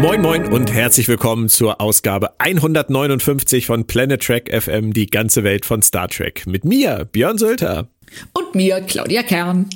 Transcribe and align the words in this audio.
Moin 0.00 0.22
Moin 0.22 0.52
und 0.52 0.72
herzlich 0.72 1.06
willkommen 1.06 1.48
zur 1.48 1.80
Ausgabe 1.80 2.30
159 2.38 3.66
von 3.66 3.86
Planet 3.86 4.22
Trek 4.22 4.50
FM, 4.52 4.92
die 4.92 5.06
ganze 5.06 5.44
Welt 5.44 5.66
von 5.66 5.82
Star 5.82 6.08
Trek. 6.08 6.46
Mit 6.46 6.64
mir, 6.64 7.04
Björn 7.04 7.36
Sölter. 7.38 7.88
Und 8.32 8.54
mir, 8.54 8.80
Claudia 8.80 9.22
Kern. 9.22 9.68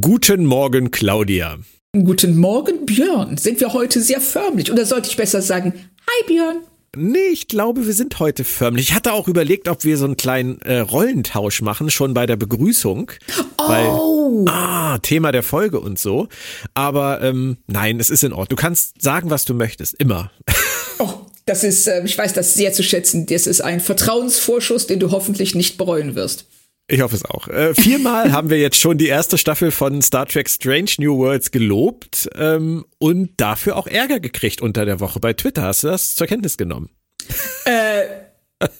Guten 0.00 0.44
Morgen, 0.46 0.90
Claudia. 0.90 1.58
Guten 1.92 2.36
Morgen, 2.36 2.84
Björn. 2.86 3.36
Sind 3.36 3.60
wir 3.60 3.72
heute 3.72 4.00
sehr 4.00 4.20
förmlich? 4.20 4.70
Oder 4.72 4.84
sollte 4.84 5.08
ich 5.08 5.16
besser 5.16 5.40
sagen, 5.40 5.72
hi 5.74 6.26
Björn? 6.26 6.56
Nee, 6.98 7.28
ich 7.30 7.46
glaube, 7.46 7.86
wir 7.86 7.92
sind 7.92 8.18
heute 8.20 8.42
förmlich. 8.42 8.88
Ich 8.88 8.94
hatte 8.94 9.12
auch 9.12 9.28
überlegt, 9.28 9.68
ob 9.68 9.84
wir 9.84 9.98
so 9.98 10.06
einen 10.06 10.16
kleinen 10.16 10.62
äh, 10.62 10.78
Rollentausch 10.78 11.60
machen, 11.60 11.90
schon 11.90 12.14
bei 12.14 12.24
der 12.24 12.36
Begrüßung. 12.36 13.12
Oh. 13.58 13.68
Weil, 13.68 14.48
ah, 14.48 14.98
Thema 14.98 15.30
der 15.30 15.42
Folge 15.42 15.78
und 15.78 15.98
so. 15.98 16.28
Aber 16.72 17.20
ähm, 17.20 17.58
nein, 17.66 18.00
es 18.00 18.08
ist 18.08 18.24
in 18.24 18.32
Ordnung. 18.32 18.48
Du 18.48 18.56
kannst 18.56 19.02
sagen, 19.02 19.28
was 19.28 19.44
du 19.44 19.54
möchtest. 19.54 19.94
Immer. 19.94 20.30
Oh, 20.98 21.26
das 21.44 21.62
ist, 21.62 21.86
äh, 21.88 22.02
ich 22.06 22.16
weiß 22.16 22.32
das 22.32 22.54
sehr 22.54 22.72
zu 22.72 22.82
schätzen. 22.82 23.26
Das 23.26 23.46
ist 23.46 23.60
ein 23.60 23.80
Vertrauensvorschuss, 23.80 24.86
den 24.86 24.98
du 24.98 25.10
hoffentlich 25.10 25.54
nicht 25.54 25.76
bereuen 25.76 26.14
wirst. 26.14 26.46
Ich 26.88 27.00
hoffe 27.00 27.16
es 27.16 27.24
auch. 27.24 27.48
Äh, 27.48 27.74
viermal 27.74 28.32
haben 28.32 28.50
wir 28.50 28.58
jetzt 28.58 28.78
schon 28.78 28.98
die 28.98 29.08
erste 29.08 29.38
Staffel 29.38 29.70
von 29.70 30.02
Star 30.02 30.26
Trek 30.26 30.48
Strange 30.48 30.90
New 30.98 31.18
Worlds 31.18 31.50
gelobt 31.50 32.28
ähm, 32.36 32.84
und 32.98 33.30
dafür 33.38 33.76
auch 33.76 33.86
Ärger 33.86 34.20
gekriegt 34.20 34.62
unter 34.62 34.84
der 34.84 35.00
Woche 35.00 35.18
bei 35.18 35.32
Twitter. 35.32 35.62
Hast 35.62 35.82
du 35.82 35.88
das 35.88 36.14
zur 36.14 36.26
Kenntnis 36.26 36.56
genommen? 36.56 36.90
Äh, 37.64 38.04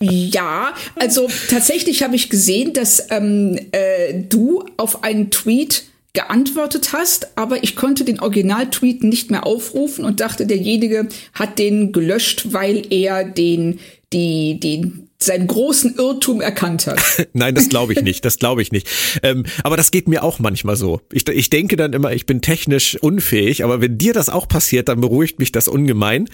ja, 0.00 0.74
also 0.94 1.28
tatsächlich 1.50 2.02
habe 2.02 2.16
ich 2.16 2.30
gesehen, 2.30 2.72
dass 2.72 3.10
ähm, 3.10 3.58
äh, 3.72 4.14
du 4.14 4.64
auf 4.76 5.02
einen 5.02 5.30
Tweet 5.30 5.84
geantwortet 6.12 6.92
hast, 6.94 7.36
aber 7.36 7.62
ich 7.62 7.76
konnte 7.76 8.04
den 8.04 8.20
Originaltweet 8.20 9.04
nicht 9.04 9.30
mehr 9.30 9.46
aufrufen 9.46 10.04
und 10.04 10.20
dachte, 10.20 10.46
derjenige 10.46 11.08
hat 11.34 11.58
den 11.58 11.92
gelöscht, 11.92 12.52
weil 12.52 12.90
er 12.90 13.22
den, 13.24 13.80
die, 14.14 14.58
den 14.58 15.05
seinen 15.18 15.46
großen 15.46 15.96
Irrtum 15.96 16.40
erkannt 16.40 16.86
hat. 16.86 17.00
Nein, 17.32 17.54
das 17.54 17.68
glaube 17.68 17.92
ich 17.92 18.02
nicht. 18.02 18.24
Das 18.24 18.38
glaube 18.38 18.62
ich 18.62 18.72
nicht. 18.72 18.88
Ähm, 19.22 19.44
aber 19.62 19.76
das 19.76 19.90
geht 19.90 20.08
mir 20.08 20.22
auch 20.22 20.38
manchmal 20.38 20.76
so. 20.76 21.00
Ich, 21.12 21.28
ich 21.28 21.50
denke 21.50 21.76
dann 21.76 21.92
immer, 21.92 22.12
ich 22.12 22.26
bin 22.26 22.42
technisch 22.42 22.96
unfähig, 22.96 23.64
aber 23.64 23.80
wenn 23.80 23.98
dir 23.98 24.12
das 24.12 24.28
auch 24.28 24.48
passiert, 24.48 24.88
dann 24.88 25.00
beruhigt 25.00 25.38
mich 25.38 25.52
das 25.52 25.68
ungemein. 25.68 26.28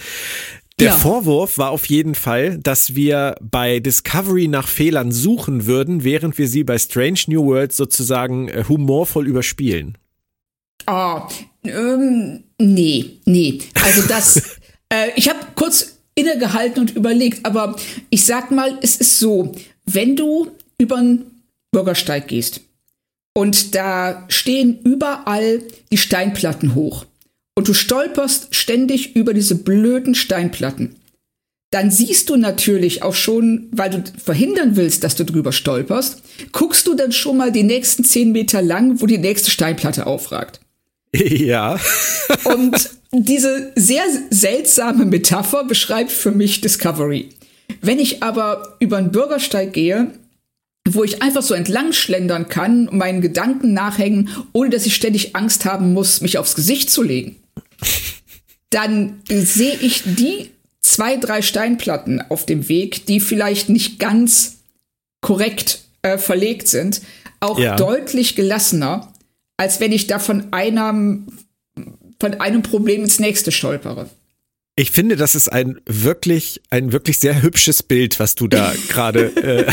Der 0.78 0.89
ja. 0.89 0.97
Vorwurf 0.97 1.58
war 1.58 1.70
auf 1.70 1.86
jeden 1.86 2.14
Fall, 2.14 2.58
dass 2.58 2.94
wir 2.94 3.36
bei 3.41 3.78
Discovery 3.78 4.48
nach 4.48 4.66
Fehlern 4.66 5.12
suchen 5.12 5.67
würden, 5.67 6.02
während 6.02 6.39
wir 6.39 6.48
sie 6.48 6.64
bei 6.64 6.78
Strange 6.78 7.20
New 7.28 7.44
Worlds 7.44 7.77
sozusagen 7.77 8.48
äh, 8.48 8.64
humorvoll 8.69 9.28
überspielen. 9.28 9.98
Ah, 10.86 11.28
oh, 11.28 11.69
ähm, 11.69 12.44
nee, 12.58 13.20
nee. 13.27 13.58
Also 13.84 14.02
das, 14.08 14.58
äh, 14.89 15.11
ich 15.14 15.28
habe 15.28 15.39
kurz 15.55 15.92
innegehalten 16.14 16.80
und 16.80 16.96
überlegt. 16.96 17.44
Aber 17.44 17.77
ich 18.10 18.24
sag 18.24 18.50
mal, 18.50 18.78
es 18.82 18.96
ist 18.96 19.18
so, 19.18 19.55
wenn 19.84 20.16
du 20.16 20.50
über 20.78 20.96
einen 20.96 21.42
Bürgersteig 21.70 22.28
gehst 22.28 22.61
und 23.34 23.74
da 23.74 24.24
stehen 24.28 24.78
überall 24.84 25.62
die 25.90 25.98
Steinplatten 25.98 26.74
hoch 26.74 27.06
und 27.55 27.68
du 27.68 27.74
stolperst 27.74 28.55
ständig 28.55 29.17
über 29.17 29.34
diese 29.34 29.56
blöden 29.56 30.14
Steinplatten, 30.14 30.96
dann 31.70 31.90
siehst 31.90 32.28
du 32.28 32.36
natürlich 32.36 33.02
auch 33.02 33.14
schon, 33.14 33.68
weil 33.72 33.90
du 33.90 34.05
verhindern 34.22 34.77
willst, 34.77 35.05
dass 35.05 35.17
du 35.17 35.24
drüber 35.24 35.52
stolperst, 35.52 36.22
guckst 36.52 36.86
du 36.86 36.95
dann 36.95 37.12
schon 37.12 37.39
mal 37.39 37.51
die 37.51 37.62
nächsten 37.62 38.05
zehn 38.05 38.30
Meter 38.30 38.61
lang, 38.61 39.01
wo 39.01 39.06
die 39.06 39.18
nächste 39.18 39.51
Steinplatte 39.51 40.06
aufragt. 40.06 40.61
Ja. 41.17 41.78
Und 42.45 42.90
diese 43.12 43.73
sehr 43.77 44.05
seltsame 44.30 45.05
Metapher 45.05 45.64
beschreibt 45.64 46.11
für 46.11 46.30
mich 46.30 46.62
Discovery. 46.62 47.28
Wenn 47.83 47.98
ich 47.98 48.23
aber 48.23 48.77
über 48.80 48.96
einen 48.96 49.12
Bürgersteig 49.12 49.74
gehe, 49.74 50.12
wo 50.89 51.05
ich 51.05 51.22
einfach 51.22 51.42
so 51.42 51.55
entlang 51.55 51.92
schlendern 51.92 52.48
kann, 52.48 52.89
meinen 52.90 53.20
Gedanken 53.20 53.72
nachhängen, 53.72 54.30
ohne 54.52 54.70
dass 54.70 54.86
ich 54.86 54.95
ständig 54.95 55.36
Angst 55.36 55.64
haben 55.64 55.92
muss, 55.92 56.22
mich 56.22 56.39
aufs 56.39 56.55
Gesicht 56.55 56.90
zu 56.90 57.02
legen, 57.02 57.36
dann 58.70 59.20
sehe 59.28 59.77
ich 59.80 60.02
die 60.05 60.51
zwei, 60.80 61.17
drei 61.17 61.42
Steinplatten 61.42 62.22
auf 62.30 62.46
dem 62.46 62.68
Weg, 62.68 63.06
die 63.06 63.20
vielleicht 63.20 63.68
nicht 63.68 63.98
ganz 63.98 64.58
korrekt 65.20 65.80
äh, 66.02 66.18
verlegt 66.18 66.68
sind, 66.68 67.02
auch 67.40 67.58
ja. 67.58 67.77
deutlich 67.77 68.34
gelassener, 68.34 69.11
als 69.57 69.80
wenn 69.80 69.92
ich 69.92 70.07
da 70.07 70.18
von 70.18 70.52
einem 70.52 71.27
von 72.20 72.35
einem 72.35 72.63
Problem 72.63 73.02
ins 73.02 73.18
nächste 73.18 73.51
stolpere. 73.51 74.08
Ich 74.77 74.90
finde, 74.90 75.17
das 75.17 75.35
ist 75.35 75.52
ein 75.52 75.80
wirklich, 75.86 76.63
ein 76.70 76.92
wirklich 76.92 77.18
sehr 77.18 77.42
hübsches 77.42 77.83
Bild, 77.83 78.18
was 78.20 78.35
du 78.35 78.48
da 78.48 78.73
gerade 78.89 79.36
äh, 79.36 79.73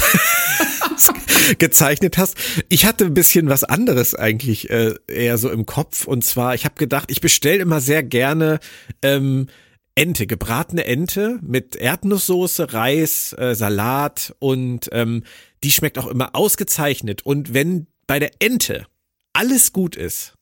gezeichnet 1.58 2.18
hast. 2.18 2.36
Ich 2.68 2.86
hatte 2.86 3.06
ein 3.06 3.14
bisschen 3.14 3.48
was 3.50 3.64
anderes 3.64 4.14
eigentlich 4.14 4.70
äh, 4.70 4.96
eher 5.08 5.38
so 5.38 5.50
im 5.50 5.66
Kopf. 5.66 6.06
Und 6.06 6.26
zwar, 6.26 6.54
ich 6.54 6.66
habe 6.66 6.76
gedacht, 6.76 7.12
ich 7.12 7.22
bestelle 7.22 7.60
immer 7.60 7.80
sehr 7.80 8.04
gerne 8.04 8.60
ähm, 9.02 9.48
Ente, 9.96 10.28
gebratene 10.28 10.86
Ente 10.86 11.40
mit 11.42 11.76
Erdnusssoße, 11.76 12.74
Reis, 12.74 13.34
äh, 13.38 13.54
Salat 13.56 14.34
und 14.40 14.90
ähm, 14.92 15.24
die 15.64 15.72
schmeckt 15.72 15.98
auch 15.98 16.08
immer 16.08 16.36
ausgezeichnet. 16.36 17.26
Und 17.26 17.54
wenn 17.54 17.88
bei 18.08 18.20
der 18.20 18.32
Ente 18.40 18.86
alles 19.34 19.74
gut 19.74 19.96
ist, 19.96 20.34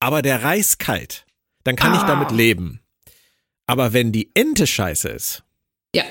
aber 0.00 0.22
der 0.22 0.42
Reis 0.42 0.78
kalt, 0.78 1.26
dann 1.64 1.76
kann 1.76 1.92
ah. 1.92 1.96
ich 1.96 2.02
damit 2.02 2.30
leben. 2.30 2.80
Aber 3.66 3.92
wenn 3.92 4.12
die 4.12 4.30
Ente 4.34 4.66
scheiße 4.66 5.08
ist, 5.08 5.42
ja. 5.94 6.04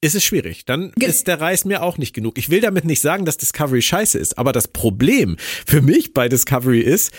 ist 0.00 0.14
es 0.14 0.24
schwierig. 0.24 0.64
Dann 0.64 0.92
Ge 0.96 1.08
ist 1.08 1.28
der 1.28 1.40
Reis 1.40 1.64
mir 1.64 1.82
auch 1.82 1.98
nicht 1.98 2.14
genug. 2.14 2.38
Ich 2.38 2.50
will 2.50 2.60
damit 2.60 2.84
nicht 2.84 3.00
sagen, 3.00 3.24
dass 3.24 3.36
Discovery 3.36 3.82
scheiße 3.82 4.18
ist, 4.18 4.38
aber 4.38 4.52
das 4.52 4.68
Problem 4.68 5.36
für 5.38 5.82
mich 5.82 6.12
bei 6.12 6.28
Discovery 6.28 6.80
ist, 6.80 7.12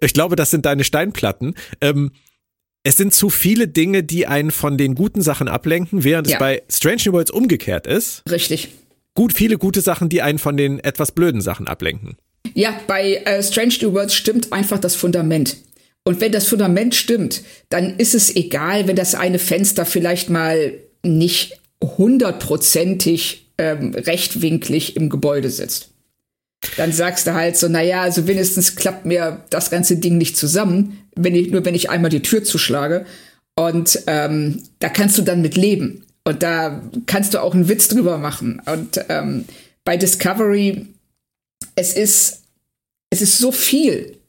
ich 0.00 0.12
glaube, 0.12 0.36
das 0.36 0.50
sind 0.50 0.66
deine 0.66 0.84
Steinplatten, 0.84 1.54
ähm, 1.80 2.10
es 2.84 2.96
sind 2.96 3.14
zu 3.14 3.30
viele 3.30 3.68
Dinge, 3.68 4.02
die 4.02 4.26
einen 4.26 4.50
von 4.50 4.76
den 4.76 4.94
guten 4.94 5.22
Sachen 5.22 5.48
ablenken, 5.48 6.02
während 6.02 6.26
ja. 6.26 6.34
es 6.34 6.38
bei 6.40 6.62
Strange 6.68 7.02
New 7.06 7.12
Worlds 7.12 7.30
umgekehrt 7.30 7.86
ist. 7.86 8.22
Richtig. 8.28 8.70
Gut, 9.14 9.32
viele 9.32 9.58
gute 9.58 9.80
Sachen, 9.80 10.08
die 10.08 10.22
einen 10.22 10.38
von 10.38 10.56
den 10.56 10.80
etwas 10.80 11.12
blöden 11.12 11.40
Sachen 11.40 11.68
ablenken. 11.68 12.16
Ja, 12.54 12.78
bei 12.86 13.14
äh, 13.14 13.42
Strange 13.42 13.74
New 13.82 13.92
Worlds 13.92 14.14
stimmt 14.14 14.52
einfach 14.52 14.78
das 14.78 14.94
Fundament. 14.94 15.56
Und 16.04 16.20
wenn 16.20 16.32
das 16.32 16.48
Fundament 16.48 16.94
stimmt, 16.94 17.42
dann 17.68 17.96
ist 17.98 18.14
es 18.14 18.34
egal, 18.34 18.88
wenn 18.88 18.96
das 18.96 19.14
eine 19.14 19.38
Fenster 19.38 19.86
vielleicht 19.86 20.30
mal 20.30 20.74
nicht 21.04 21.58
hundertprozentig 21.82 23.50
ähm, 23.58 23.94
rechtwinklig 23.94 24.96
im 24.96 25.08
Gebäude 25.08 25.50
sitzt. 25.50 25.90
Dann 26.76 26.92
sagst 26.92 27.26
du 27.26 27.34
halt 27.34 27.56
so, 27.56 27.68
naja, 27.68 28.02
also 28.02 28.26
wenigstens 28.26 28.76
klappt 28.76 29.04
mir 29.04 29.44
das 29.50 29.70
ganze 29.70 29.96
Ding 29.96 30.16
nicht 30.16 30.36
zusammen, 30.36 30.98
wenn 31.14 31.34
ich, 31.34 31.50
nur 31.50 31.64
wenn 31.64 31.74
ich 31.74 31.90
einmal 31.90 32.10
die 32.10 32.22
Tür 32.22 32.44
zuschlage. 32.44 33.04
Und 33.54 34.00
ähm, 34.06 34.62
da 34.78 34.88
kannst 34.88 35.18
du 35.18 35.22
dann 35.22 35.42
mit 35.42 35.56
leben. 35.56 36.04
Und 36.24 36.42
da 36.42 36.82
kannst 37.06 37.34
du 37.34 37.42
auch 37.42 37.54
einen 37.54 37.68
Witz 37.68 37.88
drüber 37.88 38.18
machen. 38.18 38.62
Und 38.64 39.04
ähm, 39.08 39.44
bei 39.84 39.96
Discovery, 39.96 40.86
es 41.74 41.94
ist, 41.94 42.44
es 43.10 43.22
ist 43.22 43.38
so 43.38 43.52
viel 43.52 44.22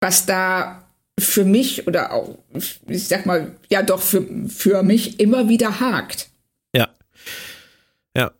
was 0.00 0.26
da 0.26 0.84
für 1.18 1.44
mich 1.44 1.86
oder 1.86 2.12
auch, 2.12 2.38
ich 2.86 3.08
sag 3.08 3.26
mal, 3.26 3.56
ja 3.70 3.82
doch 3.82 4.02
für, 4.02 4.24
für 4.48 4.82
mich 4.82 5.18
immer 5.18 5.48
wieder 5.48 5.80
hakt. 5.80 6.28
Ja. 6.74 6.88
Ja. 8.14 8.30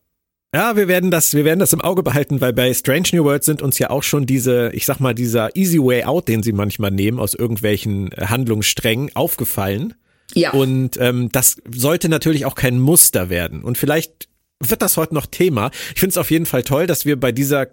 Ja, 0.55 0.76
wir 0.76 0.87
werden 0.87 1.11
das, 1.11 1.32
wir 1.35 1.44
werden 1.44 1.58
das 1.58 1.73
im 1.73 1.81
Auge 1.81 2.03
behalten, 2.03 2.41
weil 2.41 2.53
bei 2.53 2.73
Strange 2.75 3.08
New 3.12 3.25
Worlds 3.25 3.47
sind 3.47 3.62
uns 3.62 3.79
ja 3.79 3.91
auch 3.91 4.03
schon 4.03 4.26
diese, 4.26 4.70
ich 4.75 4.85
sag 4.85 5.00
mal, 5.00 5.14
dieser 5.14 5.56
easy 5.56 5.79
way 5.79 6.05
out, 6.05 6.29
den 6.29 6.43
sie 6.43 6.52
manchmal 6.52 6.91
nehmen 6.91 7.19
aus 7.19 7.35
irgendwelchen 7.35 8.11
Handlungssträngen, 8.17 9.14
aufgefallen. 9.17 9.94
Ja. 10.35 10.52
Und 10.52 10.99
ähm, 11.00 11.31
das 11.32 11.56
sollte 11.70 12.09
natürlich 12.09 12.44
auch 12.44 12.55
kein 12.56 12.79
Muster 12.79 13.31
werden. 13.31 13.64
Und 13.64 13.79
vielleicht 13.79 14.29
wird 14.61 14.82
das 14.82 14.97
heute 14.97 15.14
noch 15.14 15.26
Thema. 15.26 15.70
Ich 15.94 16.00
finde 16.00 16.11
es 16.11 16.19
auf 16.19 16.31
jeden 16.31 16.47
Fall 16.47 16.62
toll, 16.62 16.87
dass 16.87 17.06
wir 17.06 17.19
bei 17.19 17.32
dieser 17.32 17.69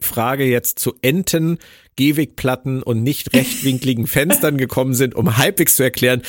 Frage 0.00 0.44
jetzt 0.44 0.78
zu 0.78 0.94
Enten 1.02 1.58
Gehwegplatten 1.96 2.82
und 2.82 3.02
nicht 3.02 3.32
rechtwinkligen 3.34 4.06
Fenstern 4.08 4.56
gekommen 4.56 4.94
sind, 4.94 5.14
um 5.14 5.36
halbwegs 5.36 5.76
zu 5.76 5.82
erklären, 5.82 6.22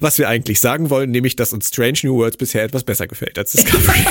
was 0.00 0.18
wir 0.18 0.28
eigentlich 0.28 0.60
sagen 0.60 0.90
wollen, 0.90 1.10
nämlich, 1.10 1.34
dass 1.34 1.52
uns 1.52 1.68
Strange 1.68 1.98
New 2.02 2.16
Worlds 2.16 2.36
bisher 2.36 2.62
etwas 2.62 2.84
besser 2.84 3.06
gefällt 3.06 3.38
als 3.38 3.52
Discovery. 3.52 4.04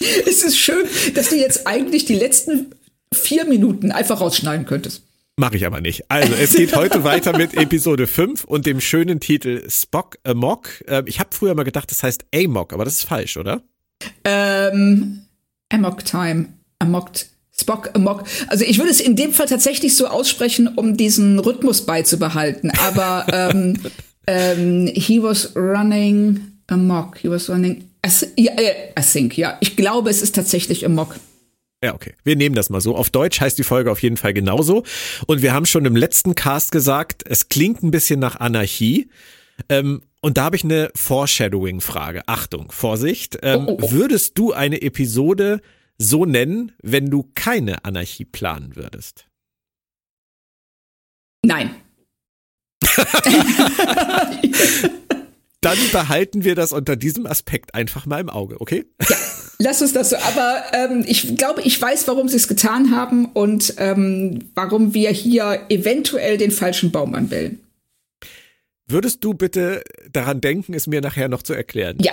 es 0.26 0.44
ist 0.44 0.58
schön, 0.58 0.84
dass 1.14 1.30
du 1.30 1.36
jetzt 1.36 1.66
eigentlich 1.66 2.04
die 2.04 2.14
letzten 2.14 2.72
vier 3.12 3.44
Minuten 3.44 3.90
einfach 3.90 4.20
rausschneiden 4.20 4.66
könntest. 4.66 5.02
Mache 5.36 5.56
ich 5.56 5.66
aber 5.66 5.80
nicht. 5.80 6.08
Also, 6.08 6.32
es 6.34 6.54
geht 6.54 6.76
heute 6.76 7.02
weiter 7.04 7.36
mit 7.36 7.54
Episode 7.54 8.06
5 8.06 8.44
und 8.44 8.66
dem 8.66 8.80
schönen 8.80 9.18
Titel 9.18 9.68
Spock 9.68 10.18
Amok. 10.22 10.68
Ähm, 10.86 11.06
ich 11.08 11.18
habe 11.18 11.30
früher 11.32 11.56
mal 11.56 11.64
gedacht, 11.64 11.90
das 11.90 12.04
heißt 12.04 12.24
Amok, 12.32 12.72
aber 12.72 12.84
das 12.84 12.94
ist 12.94 13.04
falsch, 13.04 13.36
oder? 13.36 13.62
Ähm, 14.24 15.26
Amok 15.70 16.04
Time. 16.04 16.54
Amok. 16.78 17.10
Spock 17.64 17.90
Amok. 17.94 18.24
Also 18.48 18.64
ich 18.64 18.78
würde 18.78 18.90
es 18.90 19.00
in 19.00 19.16
dem 19.16 19.32
Fall 19.32 19.46
tatsächlich 19.46 19.96
so 19.96 20.06
aussprechen, 20.06 20.68
um 20.68 20.98
diesen 20.98 21.38
Rhythmus 21.38 21.86
beizubehalten. 21.86 22.70
Aber 22.86 23.26
ähm, 23.32 23.78
ähm, 24.26 24.86
he 24.94 25.22
was 25.22 25.56
running 25.56 26.40
amok. 26.66 27.18
He 27.18 27.30
was 27.30 27.48
running. 27.48 27.88
I, 28.06 28.10
I 28.38 29.02
think, 29.02 29.38
ja. 29.38 29.56
Ich 29.60 29.76
glaube, 29.76 30.10
es 30.10 30.20
ist 30.20 30.34
tatsächlich 30.34 30.84
Amok. 30.84 31.16
Ja, 31.82 31.94
okay. 31.94 32.14
Wir 32.22 32.36
nehmen 32.36 32.54
das 32.54 32.68
mal 32.68 32.82
so. 32.82 32.96
Auf 32.96 33.08
Deutsch 33.08 33.40
heißt 33.40 33.58
die 33.58 33.64
Folge 33.64 33.90
auf 33.90 34.02
jeden 34.02 34.18
Fall 34.18 34.34
genauso. 34.34 34.84
Und 35.26 35.40
wir 35.40 35.54
haben 35.54 35.64
schon 35.64 35.86
im 35.86 35.96
letzten 35.96 36.34
Cast 36.34 36.70
gesagt, 36.70 37.22
es 37.26 37.48
klingt 37.48 37.82
ein 37.82 37.90
bisschen 37.90 38.20
nach 38.20 38.36
Anarchie. 38.36 39.08
Ähm, 39.70 40.02
und 40.20 40.36
da 40.36 40.44
habe 40.44 40.56
ich 40.56 40.64
eine 40.64 40.90
Foreshadowing-Frage. 40.94 42.22
Achtung, 42.26 42.70
Vorsicht. 42.72 43.38
Ähm, 43.42 43.64
oh, 43.66 43.72
oh, 43.72 43.78
oh. 43.82 43.90
Würdest 43.90 44.38
du 44.38 44.52
eine 44.52 44.82
Episode 44.82 45.60
so 45.98 46.24
nennen, 46.24 46.72
wenn 46.82 47.10
du 47.10 47.30
keine 47.34 47.84
Anarchie 47.84 48.24
planen 48.24 48.76
würdest? 48.76 49.26
Nein. 51.44 51.74
Dann 55.60 55.78
behalten 55.92 56.44
wir 56.44 56.54
das 56.54 56.72
unter 56.72 56.96
diesem 56.96 57.26
Aspekt 57.26 57.74
einfach 57.74 58.06
mal 58.06 58.20
im 58.20 58.28
Auge, 58.28 58.60
okay? 58.60 58.84
Ja. 59.08 59.16
Lass 59.58 59.80
uns 59.80 59.92
das 59.92 60.10
so. 60.10 60.16
Aber 60.16 60.62
ähm, 60.72 61.04
ich 61.06 61.36
glaube, 61.36 61.62
ich 61.62 61.80
weiß, 61.80 62.06
warum 62.08 62.28
sie 62.28 62.36
es 62.36 62.48
getan 62.48 62.90
haben 62.90 63.26
und 63.26 63.74
ähm, 63.78 64.50
warum 64.54 64.94
wir 64.94 65.10
hier 65.10 65.66
eventuell 65.68 66.38
den 66.38 66.50
falschen 66.50 66.90
Baum 66.90 67.14
anwählen. 67.14 67.60
Würdest 68.86 69.24
du 69.24 69.32
bitte 69.32 69.82
daran 70.12 70.40
denken, 70.40 70.74
es 70.74 70.86
mir 70.86 71.00
nachher 71.00 71.28
noch 71.28 71.42
zu 71.42 71.54
erklären? 71.54 71.96
Ja. 72.00 72.12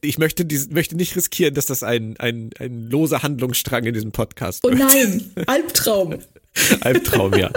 Ich 0.00 0.18
möchte, 0.18 0.44
dies, 0.44 0.70
möchte 0.70 0.96
nicht 0.96 1.16
riskieren, 1.16 1.54
dass 1.54 1.66
das 1.66 1.82
ein, 1.82 2.16
ein, 2.18 2.50
ein 2.58 2.88
loser 2.90 3.22
Handlungsstrang 3.22 3.84
in 3.84 3.94
diesem 3.94 4.12
Podcast 4.12 4.62
wird. 4.62 4.74
Oh 4.74 4.76
nein, 4.76 5.30
Albtraum. 5.46 6.18
Albtraum, 6.80 7.34
ja. 7.34 7.50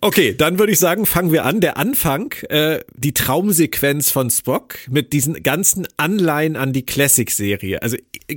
Okay, 0.00 0.34
dann 0.36 0.58
würde 0.58 0.72
ich 0.72 0.78
sagen, 0.78 1.06
fangen 1.06 1.32
wir 1.32 1.44
an. 1.44 1.60
Der 1.60 1.78
Anfang, 1.78 2.32
äh, 2.48 2.80
die 2.94 3.14
Traumsequenz 3.14 4.10
von 4.10 4.30
Spock 4.30 4.76
mit 4.90 5.12
diesen 5.12 5.42
ganzen 5.42 5.88
Anleihen 5.96 6.56
an 6.56 6.72
die 6.72 6.84
Classic-Serie. 6.84 7.82
Also 7.82 7.96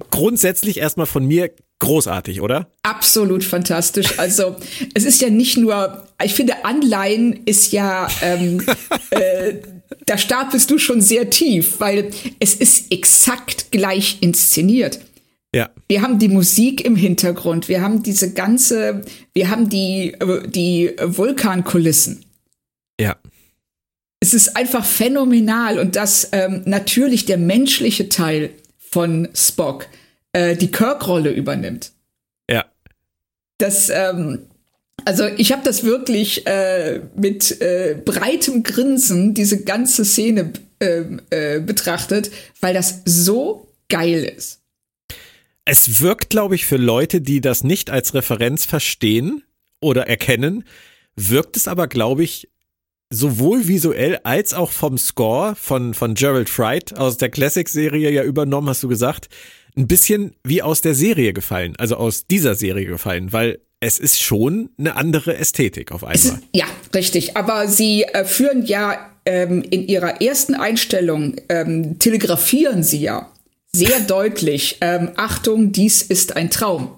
grundsätzlich 0.09 0.77
erstmal 0.77 1.07
von 1.07 1.25
mir 1.25 1.51
großartig, 1.79 2.41
oder? 2.41 2.69
Absolut 2.83 3.43
fantastisch. 3.43 4.19
Also 4.19 4.55
es 4.93 5.05
ist 5.05 5.21
ja 5.21 5.29
nicht 5.29 5.57
nur, 5.57 6.07
ich 6.23 6.33
finde, 6.33 6.65
Anleihen 6.65 7.41
ist 7.45 7.71
ja, 7.71 8.07
ähm, 8.21 8.65
äh, 9.11 9.55
da 10.05 10.17
stapelst 10.17 10.69
du 10.71 10.77
schon 10.77 11.01
sehr 11.01 11.29
tief, 11.29 11.79
weil 11.79 12.11
es 12.39 12.55
ist 12.55 12.91
exakt 12.91 13.71
gleich 13.71 14.17
inszeniert. 14.21 14.99
Ja. 15.53 15.69
Wir 15.87 16.01
haben 16.01 16.19
die 16.19 16.27
Musik 16.27 16.85
im 16.85 16.95
Hintergrund, 16.95 17.69
wir 17.69 17.81
haben 17.81 18.03
diese 18.03 18.33
ganze, 18.33 19.03
wir 19.33 19.49
haben 19.49 19.69
die, 19.69 20.15
die 20.47 20.91
Vulkankulissen. 21.01 22.23
Ja. 22.99 23.17
Es 24.19 24.33
ist 24.33 24.55
einfach 24.55 24.85
phänomenal 24.85 25.79
und 25.79 25.95
dass 25.95 26.29
ähm, 26.33 26.61
natürlich 26.65 27.25
der 27.25 27.37
menschliche 27.37 28.09
Teil 28.09 28.51
von 28.77 29.29
Spock 29.33 29.87
äh, 30.33 30.55
die 30.55 30.71
Kirk-Rolle 30.71 31.31
übernimmt. 31.31 31.93
Ja. 32.49 32.65
Das, 33.57 33.89
ähm, 33.89 34.45
also 35.05 35.25
ich 35.37 35.51
habe 35.51 35.63
das 35.63 35.83
wirklich 35.83 36.45
äh, 36.47 37.01
mit 37.15 37.61
äh, 37.61 37.95
breitem 38.03 38.63
Grinsen 38.63 39.33
diese 39.33 39.63
ganze 39.63 40.05
Szene 40.05 40.53
äh, 40.79 41.03
äh, 41.29 41.59
betrachtet, 41.59 42.31
weil 42.61 42.73
das 42.73 43.01
so 43.05 43.67
geil 43.89 44.23
ist. 44.35 44.61
Es 45.65 46.01
wirkt, 46.01 46.29
glaube 46.29 46.55
ich, 46.55 46.65
für 46.65 46.77
Leute, 46.77 47.21
die 47.21 47.41
das 47.41 47.63
nicht 47.63 47.89
als 47.89 48.13
Referenz 48.13 48.65
verstehen 48.65 49.43
oder 49.81 50.07
erkennen, 50.07 50.63
wirkt 51.15 51.57
es 51.57 51.67
aber, 51.67 51.87
glaube 51.87 52.23
ich, 52.23 52.49
sowohl 53.11 53.67
visuell 53.67 54.19
als 54.23 54.53
auch 54.53 54.71
vom 54.71 54.97
Score 54.97 55.55
von, 55.55 55.93
von 55.93 56.13
Gerald 56.13 56.49
Fright 56.49 56.97
aus 56.97 57.17
der 57.17 57.29
Classic-Serie 57.29 58.11
ja 58.11 58.23
übernommen, 58.23 58.69
hast 58.69 58.83
du 58.83 58.87
gesagt, 58.87 59.29
ein 59.75 59.87
bisschen 59.87 60.35
wie 60.43 60.61
aus 60.61 60.81
der 60.81 60.95
Serie 60.95 61.33
gefallen, 61.33 61.75
also 61.77 61.95
aus 61.95 62.27
dieser 62.27 62.55
Serie 62.55 62.85
gefallen, 62.85 63.31
weil 63.33 63.59
es 63.79 63.99
ist 63.99 64.21
schon 64.21 64.69
eine 64.77 64.95
andere 64.95 65.37
Ästhetik 65.37 65.91
auf 65.91 66.03
einmal. 66.03 66.15
Ist, 66.15 66.37
ja, 66.53 66.65
richtig. 66.93 67.37
Aber 67.37 67.67
sie 67.67 68.03
äh, 68.03 68.25
führen 68.25 68.65
ja 68.65 69.09
ähm, 69.25 69.63
in 69.69 69.87
ihrer 69.87 70.21
ersten 70.21 70.55
Einstellung, 70.55 71.35
ähm, 71.49 71.99
telegrafieren 71.99 72.83
sie 72.83 73.01
ja 73.01 73.31
sehr 73.71 73.99
deutlich, 74.07 74.77
ähm, 74.81 75.11
Achtung, 75.15 75.71
dies 75.71 76.01
ist 76.01 76.35
ein 76.35 76.49
Traum. 76.49 76.95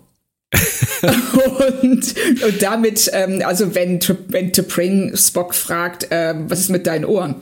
und, 1.81 2.15
und 2.43 2.61
damit, 2.61 3.09
ähm, 3.13 3.41
also 3.45 3.73
wenn, 3.73 3.99
wenn 4.27 4.51
T'Pring 4.51 5.15
Spock 5.15 5.55
fragt, 5.55 6.07
ähm, 6.11 6.49
was 6.49 6.59
ist 6.59 6.69
mit 6.69 6.87
deinen 6.87 7.05
Ohren? 7.05 7.35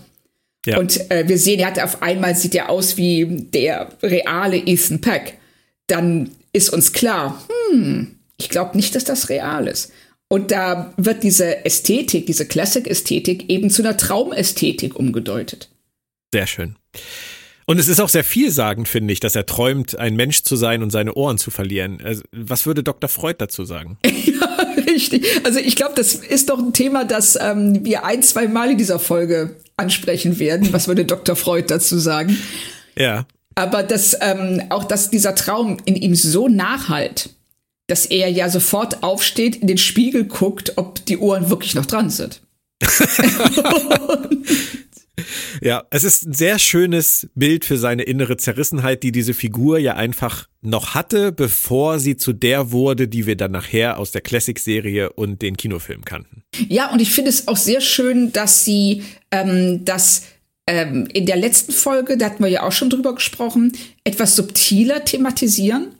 Ja. 0.65 0.77
Und 0.77 1.09
äh, 1.09 1.27
wir 1.27 1.37
sehen, 1.37 1.59
er 1.59 1.67
hat 1.67 1.79
auf 1.79 2.01
einmal 2.01 2.35
sieht 2.35 2.53
er 2.53 2.69
aus 2.69 2.97
wie 2.97 3.25
der 3.25 3.89
reale 4.03 4.57
Ethan 4.57 5.01
Peck. 5.01 5.37
Dann 5.87 6.31
ist 6.53 6.69
uns 6.71 6.93
klar, 6.93 7.43
hm, 7.71 8.18
ich 8.39 8.49
glaube 8.49 8.75
nicht, 8.75 8.95
dass 8.95 9.03
das 9.03 9.29
real 9.29 9.67
ist. 9.67 9.91
Und 10.29 10.51
da 10.51 10.93
wird 10.97 11.23
diese 11.23 11.65
Ästhetik, 11.65 12.27
diese 12.27 12.45
Classic-Ästhetik 12.45 13.49
eben 13.49 13.69
zu 13.69 13.81
einer 13.81 13.97
Traumästhetik 13.97 14.95
umgedeutet. 14.95 15.69
Sehr 16.31 16.45
schön. 16.45 16.75
Und 17.65 17.79
es 17.79 17.87
ist 17.87 17.99
auch 17.99 18.09
sehr 18.09 18.23
vielsagend, 18.23 18.87
finde 18.87 19.13
ich, 19.13 19.19
dass 19.19 19.35
er 19.35 19.45
träumt, 19.45 19.97
ein 19.97 20.15
Mensch 20.15 20.43
zu 20.43 20.55
sein 20.55 20.81
und 20.81 20.91
seine 20.91 21.13
Ohren 21.13 21.37
zu 21.37 21.51
verlieren. 21.51 21.99
Also, 22.03 22.23
was 22.31 22.65
würde 22.65 22.83
Dr. 22.83 23.09
Freud 23.09 23.35
dazu 23.39 23.63
sagen? 23.63 23.97
ja, 24.05 24.57
richtig. 24.87 25.27
Also 25.43 25.59
ich 25.59 25.75
glaube, 25.75 25.93
das 25.95 26.15
ist 26.15 26.49
doch 26.49 26.57
ein 26.57 26.73
Thema, 26.73 27.05
das 27.05 27.37
ähm, 27.39 27.85
wir 27.85 28.05
ein, 28.05 28.23
zwei 28.23 28.47
Mal 28.47 28.71
in 28.71 28.77
dieser 28.77 28.99
Folge 28.99 29.55
ansprechen 29.77 30.39
werden. 30.39 30.73
Was 30.73 30.87
würde 30.87 31.05
Dr. 31.05 31.35
Freud 31.35 31.65
dazu 31.67 31.99
sagen? 31.99 32.37
Ja. 32.95 33.25
Aber 33.53 33.83
dass 33.83 34.17
ähm, 34.19 34.63
auch, 34.69 34.83
dass 34.83 35.09
dieser 35.09 35.35
Traum 35.35 35.77
in 35.85 35.95
ihm 35.95 36.15
so 36.15 36.47
nachhalt, 36.47 37.29
dass 37.89 38.05
er 38.05 38.29
ja 38.29 38.49
sofort 38.49 39.03
aufsteht, 39.03 39.57
in 39.57 39.67
den 39.67 39.77
Spiegel 39.77 40.25
guckt, 40.25 40.73
ob 40.77 41.05
die 41.05 41.17
Ohren 41.17 41.49
wirklich 41.49 41.75
noch 41.75 41.85
dran 41.85 42.09
sind. 42.09 42.41
Ja, 45.61 45.83
es 45.89 46.03
ist 46.03 46.25
ein 46.25 46.33
sehr 46.33 46.59
schönes 46.59 47.27
Bild 47.35 47.65
für 47.65 47.77
seine 47.77 48.03
innere 48.03 48.37
Zerrissenheit, 48.37 49.03
die 49.03 49.11
diese 49.11 49.33
Figur 49.33 49.79
ja 49.79 49.95
einfach 49.95 50.47
noch 50.61 50.93
hatte, 50.95 51.31
bevor 51.31 51.99
sie 51.99 52.17
zu 52.17 52.33
der 52.33 52.71
wurde, 52.71 53.07
die 53.07 53.25
wir 53.25 53.35
dann 53.35 53.51
nachher 53.51 53.97
aus 53.97 54.11
der 54.11 54.21
Classic-Serie 54.21 55.11
und 55.13 55.41
den 55.41 55.57
Kinofilmen 55.57 56.05
kannten. 56.05 56.43
Ja, 56.67 56.91
und 56.91 57.01
ich 57.01 57.11
finde 57.11 57.29
es 57.29 57.47
auch 57.47 57.57
sehr 57.57 57.81
schön, 57.81 58.31
dass 58.31 58.65
sie 58.65 59.03
ähm, 59.31 59.83
das 59.85 60.23
ähm, 60.67 61.07
in 61.13 61.25
der 61.25 61.37
letzten 61.37 61.71
Folge, 61.71 62.17
da 62.17 62.27
hatten 62.27 62.43
wir 62.43 62.49
ja 62.49 62.63
auch 62.63 62.71
schon 62.71 62.89
drüber 62.89 63.15
gesprochen, 63.15 63.73
etwas 64.03 64.35
subtiler 64.35 65.03
thematisieren. 65.03 65.95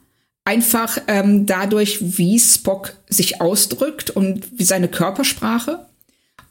Einfach 0.45 0.97
ähm, 1.07 1.45
dadurch, 1.45 2.17
wie 2.17 2.39
Spock 2.39 2.93
sich 3.07 3.41
ausdrückt 3.41 4.09
und 4.09 4.59
wie 4.59 4.63
seine 4.63 4.87
Körpersprache. 4.87 5.85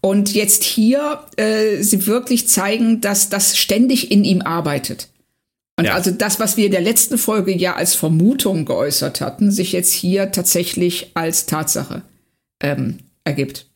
Und 0.01 0.33
jetzt 0.35 0.63
hier 0.63 1.25
äh, 1.37 1.83
sie 1.83 2.07
wirklich 2.07 2.49
zeigen, 2.49 3.01
dass 3.01 3.29
das 3.29 3.59
ständig 3.59 4.13
in 4.13 4.25
ihm 4.25 4.43
arbeitet. 4.43 5.09
Und 5.77 5.85
ja. 5.85 5.95
also 5.95 6.11
das, 6.11 6.41
was 6.41 6.57
wir 6.57 6.67
in 6.67 6.73
der 6.73 6.81
letzten 6.81 7.19
Folge 7.19 7.55
ja 7.55 7.77
als 7.77 7.95
Vermutung 7.95 8.65
geäußert 8.65 9.21
hatten, 9.21 9.53
sich 9.53 9.73
jetzt 9.73 9.93
hier 9.93 10.33
tatsächlich 10.33 11.13
als 11.15 11.47
Tatsache 11.47 12.03
ähm, 12.61 12.99
ergibt. 13.23 13.68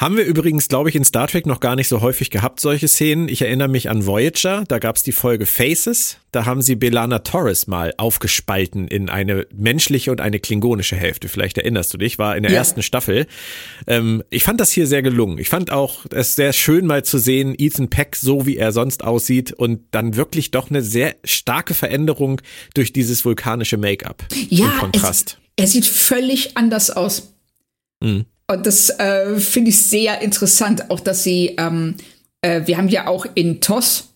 Haben 0.00 0.16
wir 0.16 0.24
übrigens, 0.24 0.68
glaube 0.68 0.90
ich, 0.90 0.94
in 0.94 1.04
Star 1.04 1.26
Trek 1.26 1.44
noch 1.44 1.58
gar 1.58 1.74
nicht 1.74 1.88
so 1.88 2.00
häufig 2.00 2.30
gehabt, 2.30 2.60
solche 2.60 2.86
Szenen. 2.86 3.28
Ich 3.28 3.42
erinnere 3.42 3.66
mich 3.66 3.90
an 3.90 4.06
Voyager, 4.06 4.62
da 4.68 4.78
gab 4.78 4.94
es 4.94 5.02
die 5.02 5.10
Folge 5.10 5.44
Faces, 5.44 6.18
da 6.30 6.44
haben 6.44 6.62
sie 6.62 6.76
Belana 6.76 7.18
Torres 7.18 7.66
mal 7.66 7.92
aufgespalten 7.96 8.86
in 8.86 9.10
eine 9.10 9.48
menschliche 9.52 10.12
und 10.12 10.20
eine 10.20 10.38
klingonische 10.38 10.94
Hälfte. 10.94 11.28
Vielleicht 11.28 11.58
erinnerst 11.58 11.92
du 11.92 11.98
dich, 11.98 12.16
war 12.16 12.36
in 12.36 12.44
der 12.44 12.52
ja. 12.52 12.58
ersten 12.58 12.84
Staffel. 12.84 13.26
Ähm, 13.88 14.22
ich 14.30 14.44
fand 14.44 14.60
das 14.60 14.70
hier 14.70 14.86
sehr 14.86 15.02
gelungen. 15.02 15.38
Ich 15.38 15.48
fand 15.48 15.72
auch 15.72 16.06
es 16.10 16.36
sehr 16.36 16.52
schön 16.52 16.86
mal 16.86 17.04
zu 17.04 17.18
sehen, 17.18 17.56
Ethan 17.58 17.90
Peck 17.90 18.14
so 18.14 18.46
wie 18.46 18.56
er 18.56 18.70
sonst 18.70 19.02
aussieht 19.02 19.52
und 19.52 19.80
dann 19.90 20.14
wirklich 20.14 20.52
doch 20.52 20.70
eine 20.70 20.82
sehr 20.82 21.16
starke 21.24 21.74
Veränderung 21.74 22.40
durch 22.72 22.92
dieses 22.92 23.24
vulkanische 23.24 23.78
Make-up. 23.78 24.24
Ja, 24.48 24.68
Kontrast. 24.78 25.38
Es, 25.56 25.64
er 25.64 25.66
sieht 25.66 25.86
völlig 25.86 26.56
anders 26.56 26.90
aus. 26.90 27.34
Mhm. 28.00 28.26
Und 28.50 28.66
das 28.66 28.90
äh, 28.98 29.38
finde 29.38 29.70
ich 29.70 29.82
sehr 29.82 30.22
interessant, 30.22 30.90
auch 30.90 31.00
dass 31.00 31.22
sie, 31.22 31.54
ähm, 31.58 31.96
äh, 32.40 32.62
wir 32.64 32.78
haben 32.78 32.88
ja 32.88 33.06
auch 33.06 33.26
in 33.34 33.60
TOS 33.60 34.08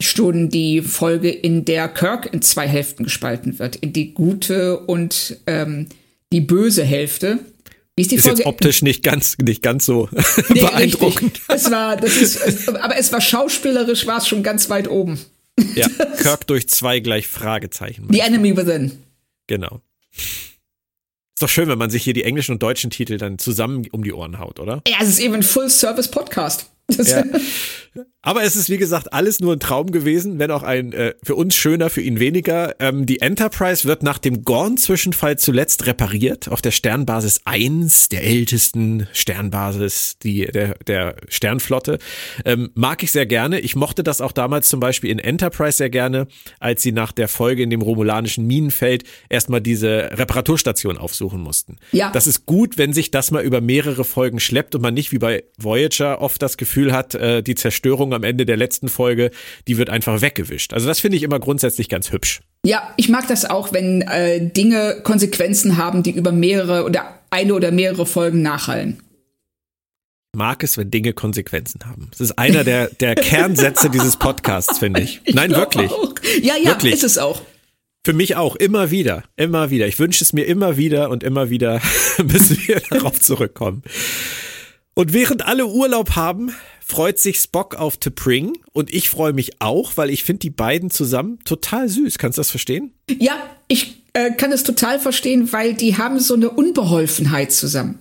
schon 0.00 0.48
die 0.48 0.82
Folge, 0.82 1.30
in 1.30 1.64
der 1.64 1.88
Kirk 1.88 2.32
in 2.32 2.42
zwei 2.42 2.68
Hälften 2.68 3.04
gespalten 3.04 3.58
wird, 3.58 3.76
in 3.76 3.92
die 3.92 4.14
gute 4.14 4.78
und 4.78 5.38
ähm, 5.46 5.86
die 6.32 6.40
böse 6.40 6.84
Hälfte. 6.84 7.40
Ist, 7.96 8.12
die 8.12 8.16
ist 8.16 8.22
Folge 8.22 8.38
jetzt 8.38 8.46
optisch 8.46 8.82
nicht 8.82 9.02
ganz, 9.02 9.38
nicht 9.38 9.62
ganz 9.62 9.86
so 9.86 10.08
nee, 10.50 10.60
beeindruckend. 10.60 11.32
Richtig. 11.48 11.48
Es 11.48 11.70
war, 11.70 11.96
das 11.96 12.16
ist, 12.16 12.68
aber 12.68 12.96
es 12.96 13.12
war 13.12 13.20
schauspielerisch, 13.20 14.06
war 14.06 14.18
es 14.18 14.28
schon 14.28 14.42
ganz 14.42 14.70
weit 14.70 14.88
oben. 14.88 15.18
Ja, 15.74 15.88
Kirk 16.18 16.46
durch 16.46 16.68
zwei 16.68 17.00
gleich 17.00 17.26
Fragezeichen. 17.26 18.06
The 18.10 18.20
Enemy 18.20 18.56
Within. 18.56 19.02
Genau. 19.48 19.80
Ist 21.38 21.42
doch 21.44 21.48
schön, 21.48 21.68
wenn 21.68 21.78
man 21.78 21.88
sich 21.88 22.02
hier 22.02 22.14
die 22.14 22.24
englischen 22.24 22.50
und 22.50 22.64
deutschen 22.64 22.90
Titel 22.90 23.16
dann 23.16 23.38
zusammen 23.38 23.86
um 23.92 24.02
die 24.02 24.12
Ohren 24.12 24.40
haut, 24.40 24.58
oder? 24.58 24.82
Ja, 24.88 24.96
es 25.00 25.08
ist 25.08 25.20
eben 25.20 25.34
ein 25.34 25.44
Full-Service-Podcast. 25.44 26.68
Ja. 26.90 27.22
Aber 28.22 28.42
es 28.42 28.56
ist, 28.56 28.68
wie 28.68 28.76
gesagt, 28.76 29.12
alles 29.12 29.40
nur 29.40 29.54
ein 29.54 29.60
Traum 29.60 29.90
gewesen, 29.90 30.38
wenn 30.38 30.50
auch 30.50 30.62
ein 30.62 30.92
äh, 30.92 31.14
für 31.22 31.34
uns 31.34 31.54
schöner, 31.54 31.88
für 31.88 32.00
ihn 32.00 32.20
weniger. 32.20 32.76
Ähm, 32.80 33.06
die 33.06 33.20
Enterprise 33.20 33.86
wird 33.86 34.02
nach 34.02 34.18
dem 34.18 34.44
Gorn-Zwischenfall 34.44 35.38
zuletzt 35.38 35.86
repariert 35.86 36.48
auf 36.48 36.60
der 36.60 36.70
Sternbasis 36.70 37.40
1, 37.44 38.08
der 38.10 38.24
ältesten 38.24 39.08
Sternbasis 39.12 40.18
die, 40.22 40.46
der, 40.46 40.74
der 40.86 41.16
Sternflotte. 41.28 41.98
Ähm, 42.44 42.70
mag 42.74 43.02
ich 43.02 43.12
sehr 43.12 43.26
gerne. 43.26 43.60
Ich 43.60 43.76
mochte 43.76 44.02
das 44.02 44.20
auch 44.20 44.32
damals 44.32 44.68
zum 44.68 44.80
Beispiel 44.80 45.10
in 45.10 45.18
Enterprise 45.18 45.78
sehr 45.78 45.90
gerne, 45.90 46.26
als 46.60 46.82
sie 46.82 46.92
nach 46.92 47.12
der 47.12 47.28
Folge 47.28 47.62
in 47.62 47.70
dem 47.70 47.82
romulanischen 47.82 48.46
Minenfeld 48.46 49.04
erstmal 49.28 49.60
diese 49.60 50.10
Reparaturstation 50.12 50.98
aufsuchen 50.98 51.40
mussten. 51.40 51.76
Ja. 51.92 52.10
Das 52.10 52.26
ist 52.26 52.46
gut, 52.46 52.78
wenn 52.78 52.92
sich 52.92 53.10
das 53.10 53.30
mal 53.30 53.42
über 53.42 53.60
mehrere 53.60 54.04
Folgen 54.04 54.40
schleppt 54.40 54.74
und 54.74 54.82
man 54.82 54.94
nicht 54.94 55.12
wie 55.12 55.18
bei 55.18 55.44
Voyager 55.56 56.20
oft 56.20 56.42
das 56.42 56.56
Gefühl 56.56 56.77
hat, 56.86 57.14
äh, 57.14 57.42
die 57.42 57.54
Zerstörung 57.54 58.14
am 58.14 58.22
Ende 58.24 58.46
der 58.46 58.56
letzten 58.56 58.88
Folge, 58.88 59.30
die 59.66 59.76
wird 59.76 59.90
einfach 59.90 60.20
weggewischt. 60.20 60.72
Also 60.72 60.86
das 60.86 61.00
finde 61.00 61.16
ich 61.16 61.22
immer 61.22 61.40
grundsätzlich 61.40 61.88
ganz 61.88 62.12
hübsch. 62.12 62.40
Ja, 62.64 62.92
ich 62.96 63.08
mag 63.08 63.28
das 63.28 63.44
auch, 63.44 63.72
wenn 63.72 64.02
äh, 64.02 64.40
Dinge 64.50 65.00
Konsequenzen 65.02 65.76
haben, 65.76 66.02
die 66.02 66.10
über 66.10 66.32
mehrere 66.32 66.84
oder 66.84 67.20
eine 67.30 67.54
oder 67.54 67.70
mehrere 67.70 68.06
Folgen 68.06 68.42
nachhallen. 68.42 69.02
Mag 70.36 70.62
es, 70.62 70.76
wenn 70.76 70.90
Dinge 70.90 71.14
Konsequenzen 71.14 71.80
haben. 71.86 72.08
Das 72.10 72.20
ist 72.20 72.38
einer 72.38 72.62
der, 72.62 72.88
der 72.88 73.14
Kernsätze 73.14 73.90
dieses 73.92 74.16
Podcasts, 74.16 74.78
finde 74.78 75.00
ich. 75.00 75.20
ich. 75.24 75.34
Nein, 75.34 75.50
wirklich. 75.50 75.90
Auch. 75.90 76.14
Ja, 76.42 76.54
ja, 76.56 76.70
wirklich. 76.70 76.94
ist 76.94 77.04
es 77.04 77.18
auch. 77.18 77.42
Für 78.04 78.12
mich 78.12 78.36
auch, 78.36 78.56
immer 78.56 78.90
wieder, 78.90 79.24
immer 79.36 79.70
wieder. 79.70 79.86
Ich 79.86 79.98
wünsche 79.98 80.22
es 80.22 80.32
mir 80.32 80.44
immer 80.44 80.76
wieder 80.76 81.10
und 81.10 81.22
immer 81.22 81.50
wieder, 81.50 81.80
bis 82.24 82.66
wir 82.66 82.80
darauf 82.90 83.20
zurückkommen. 83.20 83.82
Und 84.98 85.12
während 85.12 85.46
alle 85.46 85.64
Urlaub 85.64 86.16
haben, 86.16 86.50
freut 86.84 87.20
sich 87.20 87.38
Spock 87.38 87.76
auf 87.76 87.98
T'Pring 87.98 88.54
und 88.72 88.92
ich 88.92 89.08
freue 89.08 89.32
mich 89.32 89.62
auch, 89.62 89.96
weil 89.96 90.10
ich 90.10 90.24
finde 90.24 90.40
die 90.40 90.50
beiden 90.50 90.90
zusammen 90.90 91.38
total 91.44 91.88
süß. 91.88 92.18
Kannst 92.18 92.36
du 92.36 92.40
das 92.40 92.50
verstehen? 92.50 92.90
Ja, 93.16 93.34
ich 93.68 94.02
äh, 94.14 94.32
kann 94.32 94.50
es 94.50 94.64
total 94.64 94.98
verstehen, 94.98 95.52
weil 95.52 95.74
die 95.74 95.98
haben 95.98 96.18
so 96.18 96.34
eine 96.34 96.50
Unbeholfenheit 96.50 97.52
zusammen. 97.52 98.00